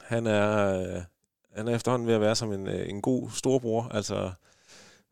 han 0.00 0.26
er... 0.26 0.80
Øh, 0.80 1.02
han 1.58 1.68
er 1.68 1.74
efterhånden 1.74 2.08
ved 2.08 2.14
at 2.14 2.20
være 2.20 2.36
som 2.36 2.52
en, 2.52 2.66
øh, 2.66 2.88
en 2.88 3.02
god 3.02 3.30
storbror. 3.30 3.88
Altså, 3.90 4.30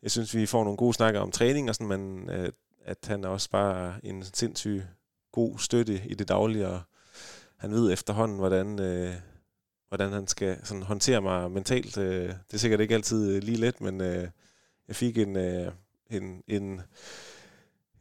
jeg 0.01 0.11
synes, 0.11 0.35
vi 0.35 0.45
får 0.45 0.63
nogle 0.63 0.77
gode 0.77 0.93
snakker 0.93 1.19
om 1.19 1.31
træning 1.31 1.69
og 1.69 1.75
sådan, 1.75 1.87
men 1.87 2.29
øh, 2.29 2.49
at 2.85 2.97
han 3.07 3.23
er 3.23 3.27
også 3.27 3.49
bare 3.49 3.95
en 4.03 4.23
sindssyg 4.33 4.83
god 5.31 5.59
støtte 5.59 6.01
i 6.05 6.13
det 6.13 6.27
daglige, 6.27 6.67
og 6.67 6.81
han 7.57 7.71
ved 7.71 7.93
efterhånden, 7.93 8.37
hvordan, 8.37 8.79
øh, 8.79 9.13
hvordan 9.87 10.11
han 10.11 10.27
skal 10.27 10.57
sådan, 10.63 10.83
håndtere 10.83 11.21
mig 11.21 11.51
mentalt. 11.51 11.97
Øh, 11.97 12.27
det 12.27 12.53
er 12.53 12.57
sikkert 12.57 12.79
ikke 12.79 12.95
altid 12.95 13.35
øh, 13.35 13.43
lige 13.43 13.57
let, 13.57 13.81
men 13.81 14.01
øh, 14.01 14.27
jeg 14.87 14.95
fik 14.95 15.17
en, 15.17 15.35
øh, 15.35 15.71
en, 16.09 16.43
en, 16.47 16.81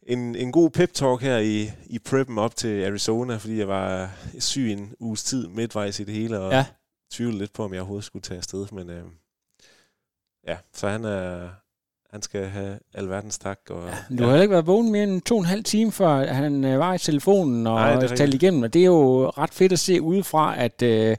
en, 0.03 0.35
en 0.35 0.53
god 0.53 0.71
pep-talk 0.71 1.21
her 1.21 1.39
i, 1.39 1.71
i 1.87 1.99
preppen 1.99 2.39
op 2.39 2.57
til 2.57 2.85
Arizona, 2.85 3.37
fordi 3.37 3.59
jeg 3.59 3.69
var 3.69 4.11
syg 4.39 4.73
en 4.73 4.95
uges 5.01 5.25
tid 5.25 5.49
midtvejs 5.49 6.01
i 6.01 6.05
det 6.05 6.15
hele, 6.15 6.41
og 6.41 6.53
Ja 6.53 6.67
tvivlede 7.17 7.39
lidt 7.39 7.53
på, 7.53 7.65
om 7.65 7.73
jeg 7.73 7.81
overhovedet 7.81 8.05
skulle 8.05 8.23
tage 8.23 8.39
afsted, 8.39 8.67
men 8.73 8.91
øh, 8.91 9.05
ja, 10.49 10.57
så 10.73 10.89
han 10.89 11.05
er, 11.05 11.49
han 12.11 12.23
skal 12.23 12.45
have 12.45 12.79
alverdens 12.95 13.39
tak. 13.39 13.59
Og, 13.71 13.83
Du 14.19 14.23
har 14.23 14.31
heller 14.31 14.43
ikke 14.43 14.53
været 14.53 14.67
vågen 14.67 14.93
mere 14.93 15.03
end 15.03 15.23
to 15.23 15.35
og 15.35 15.41
en 15.41 15.47
halv 15.47 15.65
time, 15.65 15.93
før 15.93 16.27
han 16.27 16.65
øh, 16.65 16.79
var 16.79 16.95
i 16.95 16.99
telefonen 16.99 17.67
og 17.67 17.75
Nej, 17.75 18.07
talte 18.07 18.37
igennem. 18.37 18.63
Og 18.63 18.73
det 18.73 18.81
er 18.81 18.87
jo 18.87 19.29
ret 19.29 19.55
fedt 19.55 19.73
at 19.73 19.79
se 19.79 20.03
udefra, 20.03 20.59
at 20.59 20.83
øh, 20.83 21.17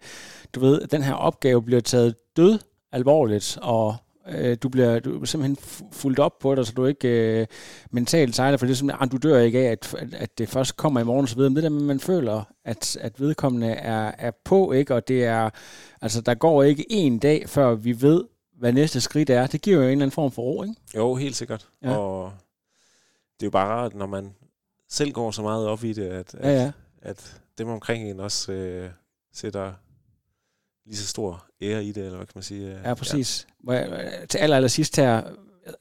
du 0.54 0.60
ved, 0.60 0.88
den 0.88 1.04
her 1.04 1.14
opgave 1.14 1.64
bliver 1.64 1.82
taget 1.82 2.16
død 2.38 2.60
alvorligt, 2.92 3.58
og 3.62 3.96
øh, 4.30 4.58
du 4.64 4.70
bliver 4.70 5.00
du 5.00 5.22
er 5.22 5.26
simpelthen 5.26 5.58
fu- 5.62 5.90
fuldt 5.92 6.20
op 6.20 6.40
på 6.40 6.56
det, 6.56 6.68
så 6.68 6.74
du 6.74 6.86
ikke 6.86 7.40
øh, 7.40 7.48
mentalt 7.92 8.36
sejler, 8.36 8.58
for 8.58 8.66
det 8.66 8.72
er 8.74 8.76
simpelthen, 8.76 9.04
ah, 9.04 9.12
du 9.12 9.18
dør 9.30 9.40
ikke 9.40 9.60
af, 9.60 9.72
at, 9.72 9.96
at, 10.14 10.38
det 10.38 10.50
først 10.50 10.78
kommer 10.78 11.00
i 11.00 11.04
morgen 11.04 11.24
og 11.24 11.30
så 11.30 11.36
videre. 11.36 11.50
Men 11.50 11.56
det 11.56 11.64
der 11.64 11.70
man 11.70 12.00
føler, 12.00 12.44
at, 12.66 12.98
at 13.02 13.20
vedkommende 13.22 13.68
er, 13.68 14.12
er 14.18 14.32
på, 14.46 14.72
ikke? 14.72 14.96
og 14.96 15.08
det 15.08 15.24
er, 15.26 15.50
altså 16.02 16.22
der 16.22 16.34
går 16.34 16.64
ikke 16.64 16.86
en 16.90 17.20
dag, 17.20 17.50
før 17.50 17.76
vi 17.76 18.02
ved, 18.02 18.24
hvad 18.60 18.74
næste 18.74 19.02
skridt 19.02 19.30
er. 19.30 19.48
Det 19.48 19.62
giver 19.62 19.78
jo 19.78 19.84
en 19.84 19.90
eller 19.90 20.02
anden 20.04 20.12
form 20.12 20.32
for 20.32 20.42
ro, 20.42 20.64
ikke? 20.64 20.76
Jo, 20.96 21.16
helt 21.16 21.36
sikkert. 21.36 21.68
Ja. 21.84 21.98
Og 21.98 22.32
det 23.40 23.44
er 23.44 23.48
jo 23.48 23.52
bare 23.52 23.68
rart, 23.68 23.96
når 23.96 24.06
man 24.08 24.36
selv 24.90 25.12
går 25.12 25.32
så 25.32 25.42
meget 25.42 25.68
op 25.68 25.84
i 25.84 25.94
det, 25.94 26.08
at, 26.08 26.36
at, 26.36 26.54
Ja, 26.54 26.64
ja. 26.64 26.72
at 27.02 27.42
dem 27.58 27.70
omkring 27.70 28.10
en 28.10 28.20
også 28.20 28.52
øh, 28.52 28.90
sætter 29.34 29.74
lige 30.88 30.98
så 30.98 31.08
stor 31.08 31.46
ære 31.62 31.86
i 31.86 31.92
det, 31.92 32.04
eller 32.04 32.18
hvad 32.18 32.28
kan 32.28 32.34
man 32.36 32.44
sige. 32.44 32.68
øh, 32.68 32.80
Ja, 32.84 32.94
præcis. 32.94 33.48
Ja. 33.70 33.84
Til 34.30 34.38
aller, 34.38 34.56
aller 34.56 34.70
sidst 34.70 34.96
her, 34.96 35.22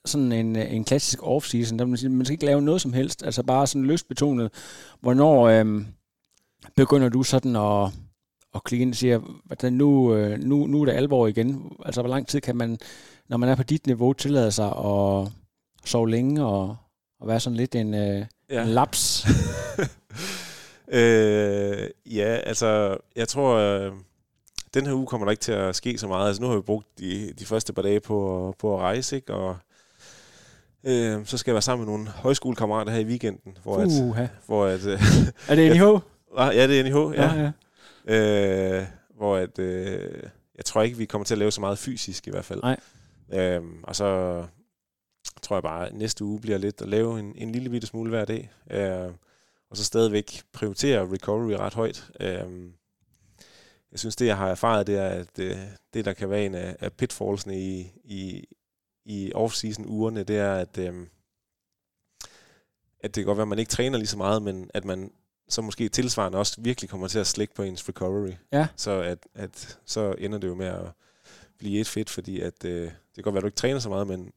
sådan 0.05 0.33
en, 0.33 0.57
en 0.57 0.85
klassisk 0.85 1.23
off-season, 1.23 1.79
der 1.79 1.85
man, 1.85 1.97
siger, 1.97 2.11
man 2.11 2.25
skal 2.25 2.33
ikke 2.33 2.47
lave 2.47 2.63
noget 2.63 2.81
som 2.81 2.93
helst, 2.93 3.23
altså 3.23 3.43
bare 3.43 3.67
sådan 3.67 3.87
lystbetonet. 3.87 4.53
Hvornår 5.01 5.49
øh, 5.49 5.85
begynder 6.77 7.09
du 7.09 7.23
sådan 7.23 7.57
at, 7.57 7.89
at 8.55 8.65
klikke 8.65 8.83
ind 8.83 8.91
og 8.91 8.97
sige, 8.97 9.21
at 9.51 9.73
nu, 9.73 10.15
øh, 10.15 10.39
nu, 10.39 10.67
nu 10.67 10.81
er 10.81 10.85
det 10.85 10.93
alvor 10.93 11.27
igen? 11.27 11.73
Altså 11.85 12.03
hvor 12.03 12.11
lang 12.11 12.27
tid 12.27 12.41
kan 12.41 12.57
man, 12.57 12.79
når 13.29 13.37
man 13.37 13.49
er 13.49 13.55
på 13.55 13.63
dit 13.63 13.87
niveau, 13.87 14.13
tillade 14.13 14.53
sig 14.53 14.67
at 14.67 15.29
sove 15.85 16.11
længe 16.11 16.45
og, 16.45 16.77
og 17.21 17.29
være 17.29 17.41
sådan 17.41 17.57
lidt 17.57 17.75
en, 17.75 17.95
øh, 17.95 18.27
ja. 18.51 18.63
en 18.63 18.69
laps? 18.69 19.27
øh, 20.89 21.89
ja, 22.07 22.37
altså 22.45 22.97
jeg 23.17 23.29
tror... 23.29 23.57
Øh 23.57 23.93
den 24.77 24.87
her 24.87 24.95
uge 24.95 25.07
kommer 25.07 25.25
der 25.25 25.31
ikke 25.31 25.41
til 25.41 25.53
at 25.53 25.77
ske 25.77 25.99
så 25.99 26.09
meget. 26.09 26.29
Altså 26.29 26.43
nu 26.43 26.49
har 26.49 26.57
vi 26.57 26.63
brugt 26.63 26.99
de, 26.99 27.33
de 27.39 27.47
første 27.47 27.73
par 27.73 27.83
dage 27.83 28.01
på, 28.01 28.55
på 28.59 28.75
at 28.75 28.81
rejse, 28.81 29.17
ikke? 29.17 29.35
og 29.35 29.57
øh, 30.85 31.27
så 31.27 31.39
skal 31.39 31.51
jeg 31.51 31.55
være 31.55 31.63
sammen 31.63 31.87
med 31.87 31.93
nogle 31.95 32.09
højskolekammerater 32.09 32.93
her 32.93 33.01
i 33.01 33.05
weekenden. 33.05 33.59
Hvor 33.63 33.77
uh, 33.77 34.21
at, 34.21 34.31
hvor 34.47 34.67
at, 34.67 34.87
øh, 34.87 35.01
er 35.49 35.55
det 35.55 35.73
NIH? 35.73 35.83
ja, 36.59 36.67
det 36.67 36.81
er 36.81 36.83
NIH, 36.83 37.17
ja. 37.17 37.35
ja, 37.35 37.53
ja. 38.07 38.81
Øh, 38.81 38.87
hvor 39.17 39.37
at, 39.37 39.59
øh, 39.59 40.23
jeg 40.57 40.65
tror 40.65 40.83
ikke, 40.83 40.97
vi 40.97 41.05
kommer 41.05 41.25
til 41.25 41.35
at 41.35 41.39
lave 41.39 41.51
så 41.51 41.61
meget 41.61 41.79
fysisk 41.79 42.27
i 42.27 42.31
hvert 42.31 42.45
fald. 42.45 42.61
Nej. 42.63 42.81
Øh, 43.33 43.63
og 43.83 43.97
så 43.97 44.43
tror 45.43 45.57
jeg 45.57 45.63
bare, 45.63 45.87
at 45.87 45.95
næste 45.95 46.25
uge 46.25 46.41
bliver 46.41 46.59
lidt 46.59 46.83
at 46.83 46.89
lave 46.89 47.19
en, 47.19 47.33
en 47.37 47.53
lille 47.53 47.71
bitte 47.71 47.87
smule 47.87 48.11
hver 48.11 48.25
dag. 48.25 48.51
Øh, 48.71 49.13
og 49.71 49.77
så 49.77 49.85
stadigvæk 49.85 50.43
prioritere 50.53 51.09
recovery 51.13 51.53
ret 51.53 51.75
højt. 51.75 52.11
Øh, 52.21 52.45
jeg 53.97 54.01
synes, 54.01 54.17
det 54.17 54.27
jeg 54.27 54.37
har 54.37 54.49
erfaret, 54.49 54.87
det 54.87 54.97
er, 54.97 55.09
at 55.09 55.27
det, 55.37 55.69
det 55.95 56.05
der 56.05 56.13
kan 56.13 56.31
være 56.31 56.47
en 56.47 56.55
af, 56.55 56.77
af 56.81 56.93
pitfallsene 56.93 57.61
i, 57.61 57.93
i, 58.05 58.45
i 59.05 59.33
off-season 59.35 59.87
ugerne, 59.87 60.25
det 60.25 60.37
er, 60.39 60.55
at, 60.55 60.79
øhm, 60.79 61.09
at 63.01 63.15
det 63.15 63.15
kan 63.15 63.25
godt 63.25 63.37
være, 63.37 63.43
at 63.43 63.49
man 63.49 63.59
ikke 63.59 63.71
træner 63.71 63.99
lige 63.99 64.09
så 64.09 64.17
meget, 64.17 64.43
men 64.43 64.71
at 64.75 64.85
man 64.85 65.13
så 65.49 65.63
måske 65.63 65.89
tilsvarende 65.89 66.39
også 66.39 66.61
virkelig 66.61 66.91
kommer 66.91 67.09
til 67.09 67.19
at 67.19 67.27
slække 67.27 67.55
på 67.55 67.63
ens 67.63 67.89
recovery. 67.89 68.33
Ja. 68.53 68.69
Så, 68.77 68.91
at, 68.91 69.19
at, 69.35 69.79
så 69.85 70.15
ender 70.19 70.39
det 70.39 70.49
jo 70.49 70.55
med 70.55 70.67
at 70.67 70.93
blive 71.59 71.81
et 71.81 71.89
fedt, 71.89 72.11
fordi 72.11 72.41
at, 72.41 72.65
øh, 72.65 72.83
det 72.83 72.93
kan 73.15 73.25
godt 73.25 73.35
være, 73.35 73.39
at 73.39 73.43
du 73.43 73.49
ikke 73.49 73.57
træner 73.57 73.79
så 73.79 73.89
meget, 73.89 74.07
men 74.07 74.33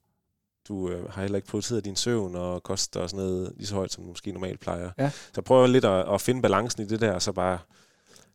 du 0.67 0.89
øh, 0.89 1.09
har 1.09 1.21
heller 1.21 1.37
ikke 1.37 1.47
prioriteret 1.47 1.85
din 1.85 1.95
søvn 1.95 2.35
og 2.35 2.63
koster 2.63 2.99
og 2.99 3.09
sådan 3.09 3.25
noget 3.25 3.53
lige 3.55 3.67
så 3.67 3.75
højt, 3.75 3.91
som 3.91 4.03
du 4.03 4.09
måske 4.09 4.31
normalt 4.31 4.59
plejer. 4.59 4.91
Ja. 4.97 5.11
Så 5.33 5.41
prøv 5.41 5.67
lidt 5.67 5.85
at, 5.85 6.13
at 6.13 6.21
finde 6.21 6.41
balancen 6.41 6.83
i 6.83 6.87
det 6.87 7.01
der, 7.01 7.11
og 7.11 7.21
så 7.21 7.31
bare 7.31 7.59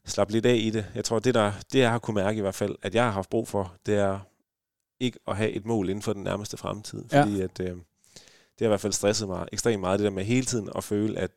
slappe 0.06 0.32
lidt 0.32 0.46
af 0.46 0.56
i 0.56 0.70
det. 0.70 0.86
Jeg 0.94 1.04
tror, 1.04 1.18
det, 1.18 1.34
der, 1.34 1.52
det 1.72 1.78
jeg 1.78 1.90
har 1.90 1.98
kunne 1.98 2.14
mærke 2.14 2.38
i 2.38 2.40
hvert 2.40 2.54
fald, 2.54 2.76
at 2.82 2.94
jeg 2.94 3.04
har 3.04 3.10
haft 3.10 3.30
brug 3.30 3.48
for, 3.48 3.74
det 3.86 3.94
er 3.94 4.18
ikke 5.00 5.18
at 5.28 5.36
have 5.36 5.50
et 5.50 5.66
mål 5.66 5.88
inden 5.88 6.02
for 6.02 6.12
den 6.12 6.22
nærmeste 6.22 6.56
fremtid. 6.56 7.04
Fordi 7.08 7.36
ja. 7.36 7.44
at, 7.44 7.60
øh, 7.60 7.66
det 7.66 8.60
har 8.60 8.66
i 8.66 8.68
hvert 8.68 8.80
fald 8.80 8.92
stresset 8.92 9.28
mig 9.28 9.48
ekstremt 9.52 9.80
meget, 9.80 9.98
det 9.98 10.04
der 10.04 10.10
med 10.10 10.24
hele 10.24 10.46
tiden 10.46 10.68
at 10.76 10.84
føle, 10.84 11.18
at 11.18 11.30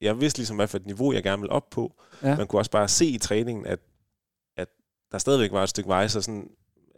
jeg 0.00 0.20
vidste 0.20 0.38
ligesom, 0.38 0.56
hvad 0.56 0.68
for 0.68 0.78
et 0.78 0.86
niveau, 0.86 1.12
jeg 1.12 1.22
gerne 1.22 1.42
vil 1.42 1.50
op 1.50 1.70
på. 1.70 1.94
Ja. 2.22 2.36
Man 2.36 2.46
kunne 2.46 2.60
også 2.60 2.70
bare 2.70 2.88
se 2.88 3.06
i 3.06 3.18
træningen, 3.18 3.66
at, 3.66 3.78
at 4.56 4.68
der 5.12 5.18
stadigvæk 5.18 5.52
var 5.52 5.62
et 5.62 5.68
stykke 5.68 5.88
vej, 5.88 6.08
så 6.08 6.20
sådan, 6.20 6.50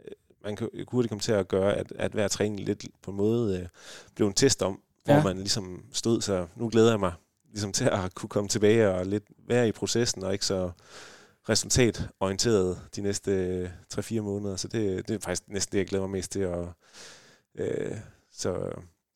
øh, 0.05 0.11
man 0.43 0.55
kunne 0.55 0.69
hurtigt 0.87 1.09
komme 1.09 1.21
til 1.21 1.31
at 1.31 1.47
gøre, 1.47 1.73
at, 1.73 1.93
at 1.95 2.11
hver 2.11 2.27
træning 2.27 2.59
lidt 2.59 2.85
på 3.01 3.11
en 3.11 3.17
måde 3.17 3.59
øh, 3.59 3.67
blev 4.15 4.27
en 4.27 4.33
test 4.33 4.63
om, 4.63 4.81
hvor 5.05 5.13
ja. 5.13 5.23
man 5.23 5.37
ligesom 5.37 5.83
stod. 5.91 6.21
Så 6.21 6.47
nu 6.55 6.69
glæder 6.69 6.89
jeg 6.89 6.99
mig 6.99 7.13
ligesom 7.51 7.71
til 7.71 7.85
at 7.85 8.15
kunne 8.15 8.29
komme 8.29 8.47
tilbage 8.47 8.89
og 8.89 9.05
lidt 9.05 9.23
være 9.47 9.67
i 9.67 9.71
processen, 9.71 10.23
og 10.23 10.33
ikke 10.33 10.45
så 10.45 10.71
resultatorienteret 11.49 12.77
de 12.95 13.01
næste 13.01 13.71
3-4 13.93 14.21
måneder. 14.21 14.55
Så 14.55 14.67
det, 14.67 15.07
det 15.07 15.15
er 15.15 15.19
faktisk 15.19 15.43
næsten 15.47 15.71
det, 15.71 15.77
jeg 15.77 15.87
glæder 15.87 16.03
mig 16.03 16.11
mest 16.11 16.31
til. 16.31 16.47
Og, 16.47 16.69
øh, 17.59 17.97
så 18.31 18.71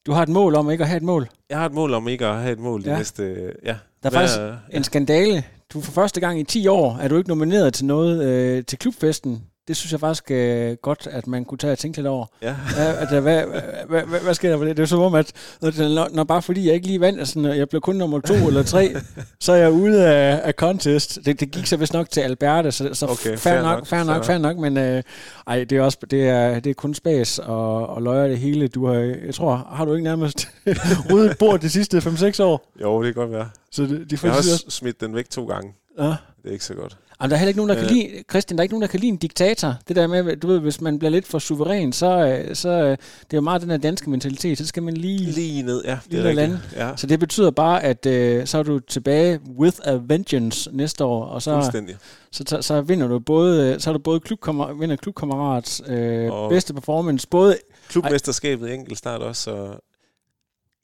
du 0.05 0.11
har 0.11 0.23
et 0.23 0.29
mål 0.29 0.55
om 0.55 0.71
ikke 0.71 0.82
at 0.82 0.88
have 0.88 0.97
et 0.97 1.03
mål? 1.03 1.29
Jeg 1.49 1.57
har 1.57 1.65
et 1.65 1.73
mål 1.73 1.93
om 1.93 2.07
ikke 2.07 2.25
at 2.25 2.41
have 2.41 2.53
et 2.53 2.59
mål 2.59 2.84
ja. 2.84 2.91
de 2.91 2.97
næste... 2.97 3.53
Ja. 3.63 3.77
Der 4.03 4.09
er 4.09 4.13
faktisk 4.13 4.39
ja. 4.39 4.55
en 4.69 4.84
skandale. 4.84 5.43
Du 5.73 5.82
for 5.82 5.91
første 5.91 6.19
gang 6.19 6.39
i 6.39 6.43
10 6.43 6.67
år 6.67 6.97
er 6.97 7.07
du 7.07 7.17
ikke 7.17 7.29
nomineret 7.29 7.73
til 7.73 7.86
noget 7.86 8.23
øh, 8.23 8.65
til 8.65 8.79
klubfesten 8.79 9.43
det 9.68 9.78
synes 9.78 9.91
jeg 9.91 9.99
faktisk 9.99 10.32
øh, 10.32 10.78
godt, 10.82 11.07
at 11.12 11.28
man 11.28 11.45
kunne 11.45 11.57
tage 11.57 11.72
og 11.72 11.78
tænke 11.78 11.97
lidt 11.97 12.07
over. 12.07 12.26
Ja. 12.41 12.49
at, 12.78 13.14
at, 13.14 13.22
hvad, 13.22 13.43
hvad, 13.89 14.01
hvad, 14.01 14.20
hvad 14.20 14.34
sker 14.34 14.49
der 14.49 14.57
for 14.57 14.66
det? 14.66 14.78
Det 14.78 14.84
er 14.84 14.88
så 14.88 14.97
om, 14.97 15.16
at 15.16 15.34
når, 15.62 16.16
når 16.16 16.24
bare 16.24 16.41
fordi 16.41 16.66
jeg 16.66 16.74
ikke 16.74 16.88
lige 16.88 17.01
vandt, 17.01 17.20
altså, 17.20 17.39
jeg 17.39 17.70
blev 17.70 17.82
kun 17.82 17.95
nummer 17.95 18.20
to 18.20 18.34
eller 18.47 18.64
tre, 18.64 18.95
så 19.39 19.51
er 19.51 19.55
jeg 19.55 19.72
ude 19.72 20.07
af, 20.07 20.41
af 20.43 20.53
contest. 20.53 21.20
Det, 21.26 21.39
det 21.39 21.51
gik 21.51 21.66
så 21.66 21.78
vist 21.78 21.93
nok 21.93 22.09
til 22.09 22.22
Alberte, 22.22 22.72
så, 22.72 22.93
så 22.93 23.05
okay, 23.05 23.38
fair, 23.38 23.62
nok, 23.62 23.88
fair 23.88 24.03
nok, 24.03 24.26
fair 24.26 24.38
nok, 24.38 24.57
men 24.57 24.78
øh, 24.78 25.03
ej, 25.47 25.64
det 25.64 25.78
er 25.78 25.82
også 25.82 25.97
det 26.12 26.30
er, 26.30 26.59
det 26.59 26.70
er 26.70 26.74
kun 26.74 26.93
spas 26.93 27.39
og, 27.39 27.88
og 27.88 28.01
løjer 28.01 28.28
det 28.28 28.38
hele. 28.39 28.68
Du 28.68 28.86
har, 28.86 28.93
jeg 29.26 29.34
tror, 29.34 29.68
har 29.72 29.86
du 29.86 29.93
ikke 29.93 30.03
nærmest 30.03 30.49
ryddet 31.12 31.38
bord 31.38 31.59
de 31.59 31.70
sidste 31.70 31.97
5-6 31.97 32.43
år? 32.43 32.72
Jo, 32.82 33.03
det 33.03 33.14
kan 33.14 33.22
godt 33.22 33.32
være. 33.32 33.49
Så 33.72 33.84
det, 33.84 34.12
de 34.12 34.18
jeg 34.24 34.32
har 34.32 34.38
også 34.38 34.66
smidt 34.70 35.01
den 35.01 35.16
væk 35.16 35.30
to 35.30 35.45
gange. 35.45 35.74
Ja. 35.99 36.03
Det 36.03 36.18
er 36.45 36.51
ikke 36.51 36.66
så 36.66 36.74
godt. 36.74 36.97
Jamen, 37.22 37.30
der 37.30 37.36
er 37.36 37.39
heller 37.39 37.49
ikke 37.49 37.57
nogen, 37.57 37.69
der 37.69 37.76
kan 37.76 37.86
øh. 37.86 37.91
lide, 37.91 38.24
Christian, 38.30 38.57
der 38.57 38.61
er 38.61 38.63
ikke 38.63 38.74
nogen, 38.74 38.82
der 38.82 38.88
kan 38.88 38.99
lide 38.99 39.09
en 39.09 39.17
diktator. 39.17 39.76
Det 39.88 39.95
der 39.95 40.07
med, 40.07 40.38
du 40.38 40.47
ved, 40.47 40.59
hvis 40.59 40.82
man 40.82 40.99
bliver 40.99 41.11
lidt 41.11 41.28
for 41.28 41.39
suveræn, 41.39 41.93
så, 41.93 42.28
øh, 42.28 42.55
så 42.55 42.69
øh, 42.69 42.89
det 42.89 42.97
er 43.32 43.38
jo 43.38 43.41
meget 43.41 43.61
den 43.61 43.69
her 43.69 43.78
danske 43.78 44.09
mentalitet, 44.09 44.57
så 44.57 44.65
skal 44.65 44.84
man 44.84 44.97
lige... 44.97 45.32
Lige 45.32 45.63
ned, 45.63 45.84
ja. 45.86 45.99
Det 46.11 46.26
er 46.26 46.34
lande. 46.34 46.59
Ja. 46.76 46.95
Så 46.95 47.07
det 47.07 47.19
betyder 47.19 47.51
bare, 47.51 47.84
at 47.84 48.05
øh, 48.05 48.47
så 48.47 48.57
er 48.57 48.63
du 48.63 48.80
tilbage 48.80 49.39
with 49.57 49.78
a 49.84 49.97
vengeance 50.01 50.69
næste 50.74 51.03
år, 51.05 51.26
og 51.26 51.41
så, 51.41 51.84
så, 52.32 52.43
så, 52.47 52.61
så 52.61 52.82
vinder 52.82 53.07
du 53.07 53.19
både, 53.19 53.80
så 53.80 53.89
er 53.89 53.93
du 53.93 53.99
både 53.99 54.19
klubkammer, 54.19 54.74
vinder 54.74 54.95
klubkammerats 54.95 55.82
øh, 55.88 56.30
bedste 56.49 56.74
performance, 56.74 57.28
både... 57.28 57.57
Klubmesterskabet 57.89 58.69
i 58.69 58.74
enkelt 58.74 58.97
start 58.97 59.22
også, 59.22 59.41
så 59.41 59.78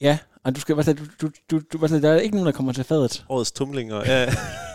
Ja, 0.00 0.18
og 0.48 0.56
du 0.56 0.60
skal, 0.60 0.74
hvad 0.74 0.94
du, 0.94 1.04
du, 1.22 1.30
du, 1.50 1.60
du, 1.72 1.78
hvad 1.78 2.00
der 2.00 2.10
er 2.10 2.20
ikke 2.20 2.34
nogen, 2.36 2.46
der 2.46 2.52
kommer 2.52 2.72
til 2.72 2.84
fadet. 2.84 3.24
Årets 3.28 3.52
tumlinger, 3.52 4.02
ja. 4.06 4.30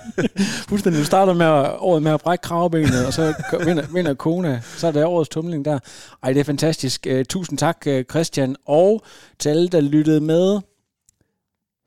Fuldstændig, 0.69 0.99
du 0.99 1.05
starter 1.05 1.33
med 1.33 1.45
at, 1.45 1.75
året 1.79 2.03
med 2.03 2.11
at 2.11 2.21
brække 2.21 2.41
kravbenet, 2.41 3.05
og 3.05 3.13
så 3.13 3.33
vinder, 3.65 3.83
vinder 3.93 4.13
kone, 4.13 4.61
så 4.77 4.87
er 4.87 4.91
det 4.91 5.05
årets 5.05 5.29
tumling 5.29 5.65
der. 5.65 5.79
Ej, 6.23 6.33
det 6.33 6.39
er 6.39 6.43
fantastisk. 6.43 7.07
Uh, 7.11 7.23
tusind 7.29 7.57
tak, 7.57 7.83
uh, 7.87 8.01
Christian, 8.09 8.55
og 8.65 9.03
til 9.39 9.49
alle, 9.49 9.67
der 9.67 9.81
lyttede 9.81 10.21
med. 10.21 10.59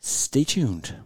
Stay 0.03 0.45
tuned. 0.45 1.05